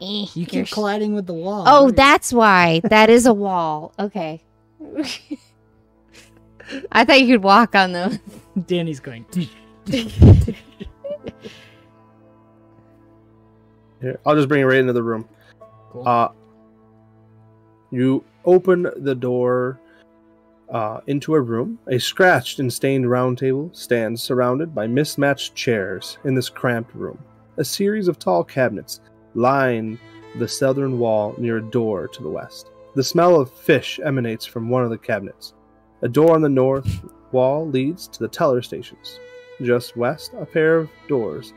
Eh, 0.01 0.05
You 0.05 0.29
you're 0.35 0.47
keep 0.65 0.71
colliding 0.71 1.15
with 1.15 1.27
the 1.27 1.33
wall. 1.33 1.65
Oh, 1.67 1.85
What 1.85 1.93
are 1.93 1.97
that's 1.97 2.33
why. 2.33 2.81
That 2.85 3.09
is 3.09 3.25
a 3.25 3.33
wall. 3.33 3.95
Okay. 3.99 4.43
I 6.93 7.05
thought 7.05 7.21
you 7.21 7.27
could 7.35 7.43
walk 7.43 7.75
on 7.75 7.93
them. 7.93 8.19
Danny's 8.67 9.01
going. 9.01 9.25
Here, 14.01 14.19
I'll 14.27 14.35
just 14.37 14.49
bring 14.49 14.61
it 14.61 14.65
right 14.65 14.79
into 14.79 14.93
the 14.93 15.03
room. 15.03 15.29
Cool. 15.91 16.07
Uh, 16.07 16.29
you 17.91 18.25
open 18.45 18.87
the 18.97 19.15
door 19.15 19.79
uh, 20.73 21.01
into 21.07 21.35
a 21.35 21.41
room. 21.41 21.79
A 21.89 22.01
scratched 22.01 22.59
and 22.59 22.73
stained 22.73 23.09
round 23.09 23.39
table 23.39 23.71
stands 23.73 24.23
surrounded 24.23 24.75
by 24.75 24.87
mismatched 24.87 25.55
chairs 25.55 26.19
in 26.25 26.35
this 26.35 26.49
cramped 26.49 26.95
room. 26.95 27.19
A 27.59 27.65
series 27.65 28.09
of 28.09 28.19
tall 28.19 28.43
cabinets 28.43 29.01
line 29.35 29.99
the 30.39 30.49
southern 30.49 30.99
wall 30.99 31.35
near 31.39 31.59
a 31.59 31.71
door 31.71 32.09
to 32.09 32.23
the 32.23 32.31
west. 32.31 32.71
The 32.95 33.05
smell 33.05 33.39
of 33.39 33.53
fish 33.53 34.01
emanates 34.03 34.47
from 34.47 34.71
one 34.71 34.83
of 34.83 34.91
the 34.91 34.99
cabinets. 34.99 35.55
A 36.01 36.09
door 36.09 36.35
on 36.35 36.43
the 36.43 36.49
north 36.49 37.05
wall 37.33 37.69
leads 37.69 38.09
to 38.09 38.19
the 38.19 38.29
teller 38.29 38.63
stations. 38.63 39.21
Just 39.61 39.97
west, 39.97 40.33
a 40.39 40.47
pair 40.47 40.77
of 40.79 40.91
doors 41.07 41.53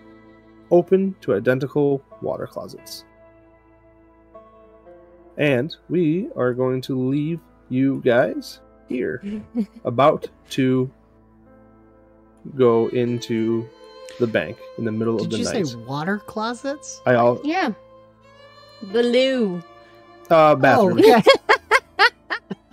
open 0.71 1.15
to 1.21 1.33
identical 1.33 2.03
water 2.21 2.47
closets. 2.47 3.05
And 5.37 5.75
we 5.89 6.29
are 6.35 6.53
going 6.53 6.81
to 6.81 7.09
leave 7.09 7.39
you 7.69 8.01
guys 8.05 8.59
here, 8.87 9.21
about 9.85 10.27
to 10.51 10.89
go 12.55 12.87
into 12.89 13.67
the 14.19 14.27
bank 14.27 14.57
in 14.77 14.85
the 14.85 14.91
middle 14.91 15.15
of 15.15 15.29
the 15.29 15.37
night. 15.37 15.43
Did 15.45 15.53
the 15.53 15.59
you 15.59 15.65
say 15.65 15.75
water 15.75 16.19
closets? 16.19 17.01
I 17.05 17.15
all 17.15 17.39
Yeah. 17.43 17.71
Blue. 18.81 19.61
uh 20.29 20.55
bathroom. 20.55 20.99
Oh, 21.03 21.05
yeah. 21.05 21.21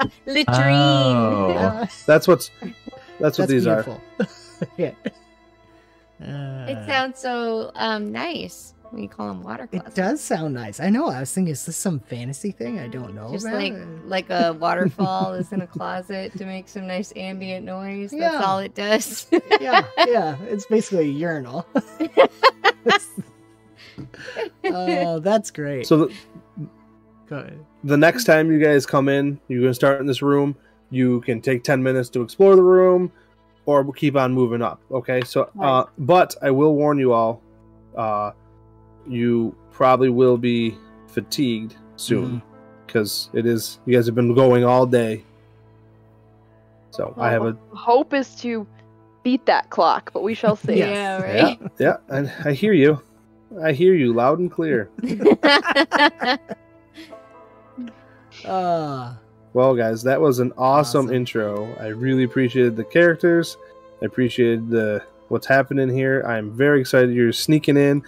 Latrine. 0.26 0.74
Oh. 0.76 1.86
That's 2.06 2.26
what's 2.28 2.50
that's 3.20 3.38
what 3.38 3.48
that's 3.48 3.50
these 3.50 3.66
are. 3.66 3.82
beautiful. 3.82 4.00
yeah. 4.76 4.92
It 6.20 6.76
Uh, 6.76 6.86
sounds 6.86 7.18
so 7.20 7.70
um 7.74 8.10
nice 8.12 8.74
when 8.92 9.02
you 9.02 9.08
call 9.08 9.28
them 9.28 9.42
water 9.42 9.66
closets. 9.66 9.96
It 9.98 10.00
does 10.00 10.20
sound 10.20 10.54
nice. 10.54 10.78
I 10.78 10.90
know. 10.90 11.08
I 11.08 11.20
was 11.20 11.32
thinking, 11.32 11.52
is 11.52 11.64
this 11.66 11.76
some 11.76 11.98
fantasy 11.98 12.50
thing 12.52 12.78
I 12.78 12.88
don't 12.88 13.14
know 13.14 13.32
Just 13.32 13.46
about? 13.46 13.60
like 13.60 13.74
like 14.04 14.30
a 14.30 14.52
waterfall 14.60 15.32
is 15.34 15.50
in 15.52 15.62
a 15.62 15.66
closet 15.66 16.36
to 16.36 16.44
make 16.44 16.68
some 16.68 16.86
nice 16.86 17.12
ambient 17.16 17.64
noise. 17.66 18.10
That's 18.10 18.20
Yeah. 18.20 18.42
all 18.44 18.58
it 18.58 18.74
does. 18.74 19.26
yeah, 19.60 19.84
yeah. 20.06 20.36
It's 20.42 20.66
basically 20.66 21.08
a 21.08 21.12
urinal. 21.12 21.66
oh, 24.64 25.18
that's 25.20 25.50
great. 25.50 25.86
So 25.86 25.96
the, 26.06 26.14
Go 27.28 27.36
ahead. 27.38 27.64
the 27.84 27.96
next 27.96 28.24
time 28.24 28.50
you 28.52 28.58
guys 28.62 28.84
come 28.86 29.08
in, 29.08 29.40
you're 29.48 29.62
gonna 29.62 29.74
start 29.74 30.00
in 30.00 30.06
this 30.06 30.22
room. 30.22 30.54
You 30.90 31.20
can 31.22 31.40
take 31.40 31.64
ten 31.64 31.82
minutes 31.82 32.08
to 32.10 32.22
explore 32.22 32.56
the 32.56 32.62
room, 32.62 33.10
or 33.64 33.90
keep 33.92 34.16
on 34.16 34.32
moving 34.34 34.60
up. 34.62 34.80
Okay. 34.90 35.22
So, 35.24 35.50
uh, 35.60 35.84
but 35.98 36.36
I 36.42 36.50
will 36.50 36.74
warn 36.74 36.98
you 36.98 37.12
all. 37.12 37.40
Uh, 37.96 38.32
you 39.08 39.54
probably 39.70 40.08
will 40.10 40.36
be 40.38 40.76
fatigued 41.08 41.76
soon 41.96 42.42
because 42.86 43.30
it 43.32 43.46
is. 43.46 43.78
You 43.86 43.94
guys 43.96 44.06
have 44.06 44.14
been 44.14 44.34
going 44.34 44.64
all 44.64 44.86
day. 44.86 45.24
So 46.90 47.14
I 47.16 47.30
have 47.30 47.44
a 47.46 47.56
hope 47.74 48.12
is 48.12 48.34
to 48.36 48.66
beat 49.22 49.46
that 49.46 49.70
clock, 49.70 50.10
but 50.12 50.22
we 50.22 50.34
shall 50.34 50.56
see. 50.56 50.76
Yes. 50.78 50.88
Yeah, 50.92 51.34
yeah, 51.34 51.42
right. 51.42 51.58
yeah. 51.78 51.96
And 52.08 52.32
I 52.44 52.52
hear 52.52 52.72
you. 52.72 53.00
I 53.62 53.72
hear 53.72 53.94
you 53.94 54.12
loud 54.12 54.38
and 54.38 54.50
clear. 54.50 54.90
Uh, 58.44 59.14
Well, 59.54 59.74
guys, 59.74 60.02
that 60.04 60.18
was 60.18 60.38
an 60.38 60.50
awesome, 60.56 61.04
Awesome. 61.06 61.14
intro. 61.14 61.74
I 61.78 61.88
really 61.88 62.22
appreciated 62.24 62.74
the 62.74 62.84
characters. 62.84 63.58
I 64.00 64.06
appreciated 64.06 64.70
the 64.70 65.02
what's 65.28 65.46
happening 65.46 65.90
here. 65.90 66.22
I'm 66.26 66.50
very 66.52 66.80
excited 66.80 67.14
you're 67.14 67.32
sneaking 67.34 67.76
in. 67.76 68.02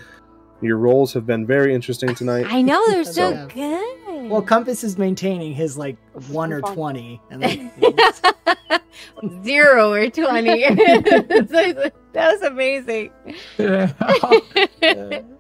Your 0.61 0.77
roles 0.79 1.13
have 1.13 1.27
been 1.27 1.47
very 1.47 1.75
interesting 1.75 2.15
tonight. 2.15 2.47
I 2.49 2.63
know 2.63 2.83
they're 2.89 3.05
so 3.21 3.31
Yeah. 3.31 3.47
good. 3.53 4.31
Well, 4.31 4.41
Compass 4.43 4.83
is 4.85 4.97
maintaining 4.97 5.53
his 5.55 5.77
like 5.77 5.97
one 6.29 6.53
or 6.53 6.61
fun. 6.63 6.75
twenty, 6.75 7.21
and 7.31 7.43
then 7.43 7.71
Zero 9.45 9.93
or 9.93 10.09
20. 10.09 10.65
that 10.75 11.93
was 12.15 12.43
amazing. 12.43 13.11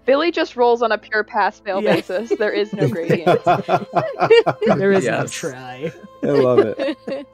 Billy 0.04 0.30
just 0.30 0.56
rolls 0.56 0.82
on 0.82 0.92
a 0.92 0.98
pure 0.98 1.24
pass 1.24 1.60
fail 1.60 1.82
Yeah. 1.82 1.94
basis. 1.96 2.32
There 2.38 2.52
is 2.52 2.72
no 2.74 2.88
gradient. 2.88 3.42
there 4.76 4.92
is 4.92 5.06
no 5.06 5.26
try. 5.26 5.92
I 6.22 6.26
love 6.26 6.58
it. 6.58 7.26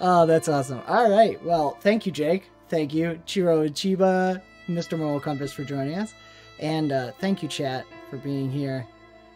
Oh, 0.00 0.24
that's 0.24 0.48
awesome. 0.48 0.80
All 0.86 1.10
right. 1.10 1.42
Well, 1.44 1.76
thank 1.82 2.06
you, 2.06 2.12
Jake. 2.12 2.44
Thank 2.70 2.94
you, 2.94 3.20
Chiro 3.26 3.68
Chiba, 3.70 4.40
Mr. 4.68 4.96
Moral 4.98 5.20
Compass, 5.20 5.52
for 5.52 5.64
joining 5.64 5.98
us. 5.98 6.14
And 6.60 6.92
uh, 6.92 7.12
thank 7.20 7.42
you, 7.42 7.48
chat, 7.48 7.86
for 8.10 8.18
being 8.18 8.50
here. 8.50 8.86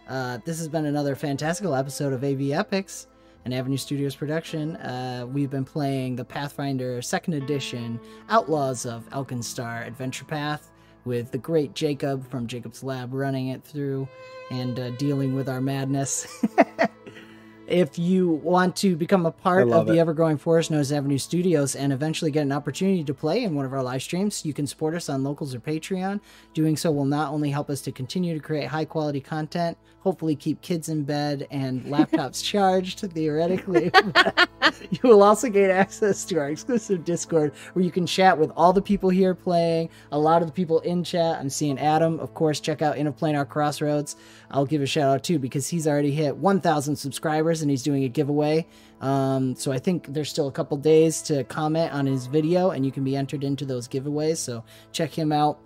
Uh, 0.09 0.39
this 0.45 0.59
has 0.59 0.69
been 0.69 0.85
another 0.85 1.15
fantastical 1.15 1.75
episode 1.75 2.13
of 2.13 2.23
AV 2.23 2.51
Epics, 2.51 3.07
an 3.47 3.53
Avenue 3.55 3.79
Studios 3.79 4.15
production. 4.15 4.77
Uh, 4.77 5.27
we've 5.27 5.51
been 5.51 5.65
playing 5.65 6.17
the 6.17 6.25
Pathfinder 6.25 7.01
2nd 7.01 7.43
Edition 7.43 7.99
Outlaws 8.29 8.85
of 8.85 9.09
Alkenstar 9.11 9.87
Adventure 9.87 10.27
Path 10.27 10.71
with 11.07 11.31
the 11.31 11.39
great 11.39 11.75
Jacob 11.75 12.29
from 12.31 12.47
Jacob's 12.47 12.85
Lab 12.85 13.15
running 13.15 13.49
it 13.49 13.65
through 13.65 14.07
and 14.51 14.79
uh, 14.79 14.91
dealing 14.91 15.35
with 15.35 15.49
our 15.49 15.63
madness. 15.63 16.45
if 17.67 17.99
you 17.99 18.29
want 18.29 18.77
to 18.77 18.97
become 18.97 19.27
a 19.27 19.31
part 19.31 19.69
of 19.71 19.87
the 19.87 19.95
it. 19.95 19.99
ever 19.99 20.13
growing 20.13 20.37
forest 20.37 20.71
as 20.71 20.93
Avenue 20.93 21.19
Studios 21.19 21.75
and 21.75 21.93
eventually 21.93 22.31
get 22.31 22.43
an 22.43 22.53
opportunity 22.53 23.05
to 23.05 23.15
play 23.15 23.45
in 23.45 23.55
one 23.55 23.65
of 23.65 23.73
our 23.73 23.83
live 23.83 24.03
streams, 24.03 24.45
you 24.45 24.53
can 24.53 24.67
support 24.67 24.95
us 24.95 25.09
on 25.09 25.25
Locals 25.25 25.55
or 25.55 25.61
Patreon. 25.61 26.21
Doing 26.53 26.77
so 26.77 26.91
will 26.91 27.05
not 27.05 27.33
only 27.33 27.51
help 27.51 27.71
us 27.71 27.81
to 27.83 27.93
continue 27.93 28.35
to 28.35 28.41
create 28.41 28.69
high 28.69 28.85
quality 28.85 29.21
content, 29.21 29.79
hopefully 30.05 30.37
keep 30.37 30.61
kids 30.61 30.91
in 30.91 31.03
bed 31.03 31.49
and 31.51 31.83
laptops 31.85 32.45
charged, 32.51 33.01
theoretically. 33.01 33.91
you 34.91 35.01
will 35.03 35.23
also 35.23 35.49
gain 35.49 35.71
access 35.71 36.27
to 36.27 36.39
our 36.39 36.51
exclusive 36.51 37.05
Discord 37.05 37.55
where 37.73 37.85
you 37.85 37.91
can 37.91 38.07
chat 38.07 38.39
with 38.39 38.53
all 38.55 38.75
the 38.75 38.83
people 38.83 39.09
here 39.09 39.35
playing, 39.35 39.89
a 40.13 40.19
lot 40.19 40.43
of 40.43 40.49
the 40.49 40.53
people 40.53 40.81
in 40.81 41.03
chat. 41.03 41.41
I'm 41.41 41.49
seeing 41.49 41.79
Adam, 41.79 42.21
of 42.21 42.35
course, 42.35 42.61
check 42.61 42.83
out 42.83 42.97
Interplanar 42.97 43.49
Crossroads. 43.49 44.17
I'll 44.51 44.67
give 44.67 44.83
a 44.83 44.87
shout 44.87 45.09
out 45.09 45.25
too 45.25 45.39
because 45.39 45.67
he's 45.69 45.89
already 45.89 46.13
hit 46.13 46.37
1,000 46.37 46.97
subscribers 46.97 47.63
and 47.63 47.71
he's 47.71 47.83
doing 47.83 48.05
a 48.05 48.09
giveaway. 48.09 48.67
Um, 49.01 49.57
so 49.57 49.73
I 49.73 49.79
think 49.79 50.13
there's 50.13 50.29
still 50.29 50.49
a 50.49 50.53
couple 50.53 50.77
days 50.77 51.23
to 51.23 51.45
comment 51.45 51.93
on 51.95 52.05
his 52.05 52.27
video 52.27 52.71
and 52.71 52.85
you 52.85 52.93
can 52.93 53.05
be 53.05 53.17
entered 53.17 53.43
into 53.43 53.65
those 53.65 53.89
giveaways. 53.89 54.37
So 54.37 54.65
check 54.93 55.11
him 55.11 55.33
out. 55.33 55.61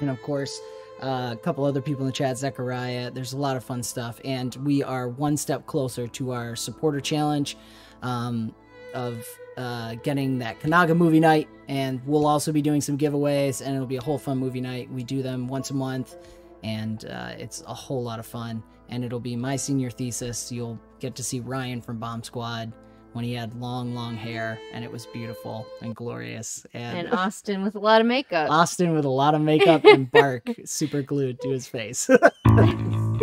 And 0.00 0.10
of 0.10 0.20
course, 0.22 0.60
uh, 1.04 1.32
a 1.32 1.36
couple 1.36 1.64
other 1.64 1.82
people 1.82 2.02
in 2.02 2.06
the 2.06 2.12
chat, 2.12 2.38
Zechariah. 2.38 3.10
There's 3.10 3.34
a 3.34 3.36
lot 3.36 3.56
of 3.56 3.64
fun 3.64 3.82
stuff, 3.82 4.20
and 4.24 4.54
we 4.56 4.82
are 4.82 5.08
one 5.08 5.36
step 5.36 5.66
closer 5.66 6.08
to 6.08 6.32
our 6.32 6.56
supporter 6.56 7.00
challenge 7.00 7.58
um, 8.02 8.54
of 8.94 9.26
uh, 9.58 9.96
getting 9.96 10.38
that 10.38 10.60
Kanaga 10.60 10.96
movie 10.96 11.20
night. 11.20 11.48
And 11.68 12.00
we'll 12.06 12.26
also 12.26 12.52
be 12.52 12.62
doing 12.62 12.80
some 12.80 12.96
giveaways, 12.96 13.60
and 13.60 13.74
it'll 13.74 13.86
be 13.86 13.96
a 13.96 14.02
whole 14.02 14.18
fun 14.18 14.38
movie 14.38 14.62
night. 14.62 14.90
We 14.90 15.04
do 15.04 15.22
them 15.22 15.46
once 15.46 15.70
a 15.70 15.74
month, 15.74 16.16
and 16.62 17.04
uh, 17.04 17.32
it's 17.36 17.62
a 17.66 17.74
whole 17.74 18.02
lot 18.02 18.18
of 18.18 18.24
fun. 18.24 18.62
And 18.88 19.04
it'll 19.04 19.20
be 19.20 19.36
my 19.36 19.56
senior 19.56 19.90
thesis. 19.90 20.50
You'll 20.50 20.78
get 21.00 21.14
to 21.16 21.22
see 21.22 21.40
Ryan 21.40 21.82
from 21.82 21.98
Bomb 21.98 22.22
Squad 22.22 22.72
when 23.14 23.24
he 23.24 23.32
had 23.32 23.54
long, 23.60 23.94
long 23.94 24.16
hair, 24.16 24.58
and 24.72 24.84
it 24.84 24.92
was 24.92 25.06
beautiful 25.06 25.66
and 25.80 25.94
glorious. 25.96 26.66
And 26.74 27.10
Austin 27.12 27.62
with 27.62 27.74
a 27.76 27.78
lot 27.78 28.00
of 28.00 28.06
makeup. 28.06 28.50
Austin 28.50 28.92
with 28.92 29.04
a 29.04 29.08
lot 29.10 29.34
of 29.34 29.40
makeup 29.40 29.84
and 29.84 30.10
bark 30.12 30.50
super 30.64 31.00
glued 31.00 31.40
to 31.40 31.48
his 31.50 31.66
face. 31.66 32.08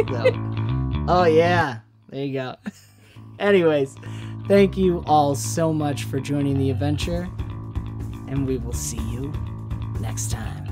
So- 0.09 0.25
oh, 1.07 1.25
yeah. 1.29 1.79
There 2.09 2.25
you 2.25 2.33
go. 2.33 2.55
Anyways, 3.39 3.95
thank 4.47 4.77
you 4.77 5.03
all 5.05 5.35
so 5.35 5.71
much 5.73 6.05
for 6.05 6.19
joining 6.19 6.57
the 6.57 6.69
adventure, 6.71 7.29
and 8.27 8.47
we 8.47 8.57
will 8.57 8.73
see 8.73 9.01
you 9.09 9.31
next 9.99 10.31
time. 10.31 10.65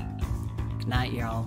Good 0.78 0.88
night, 0.88 1.12
y'all. 1.12 1.46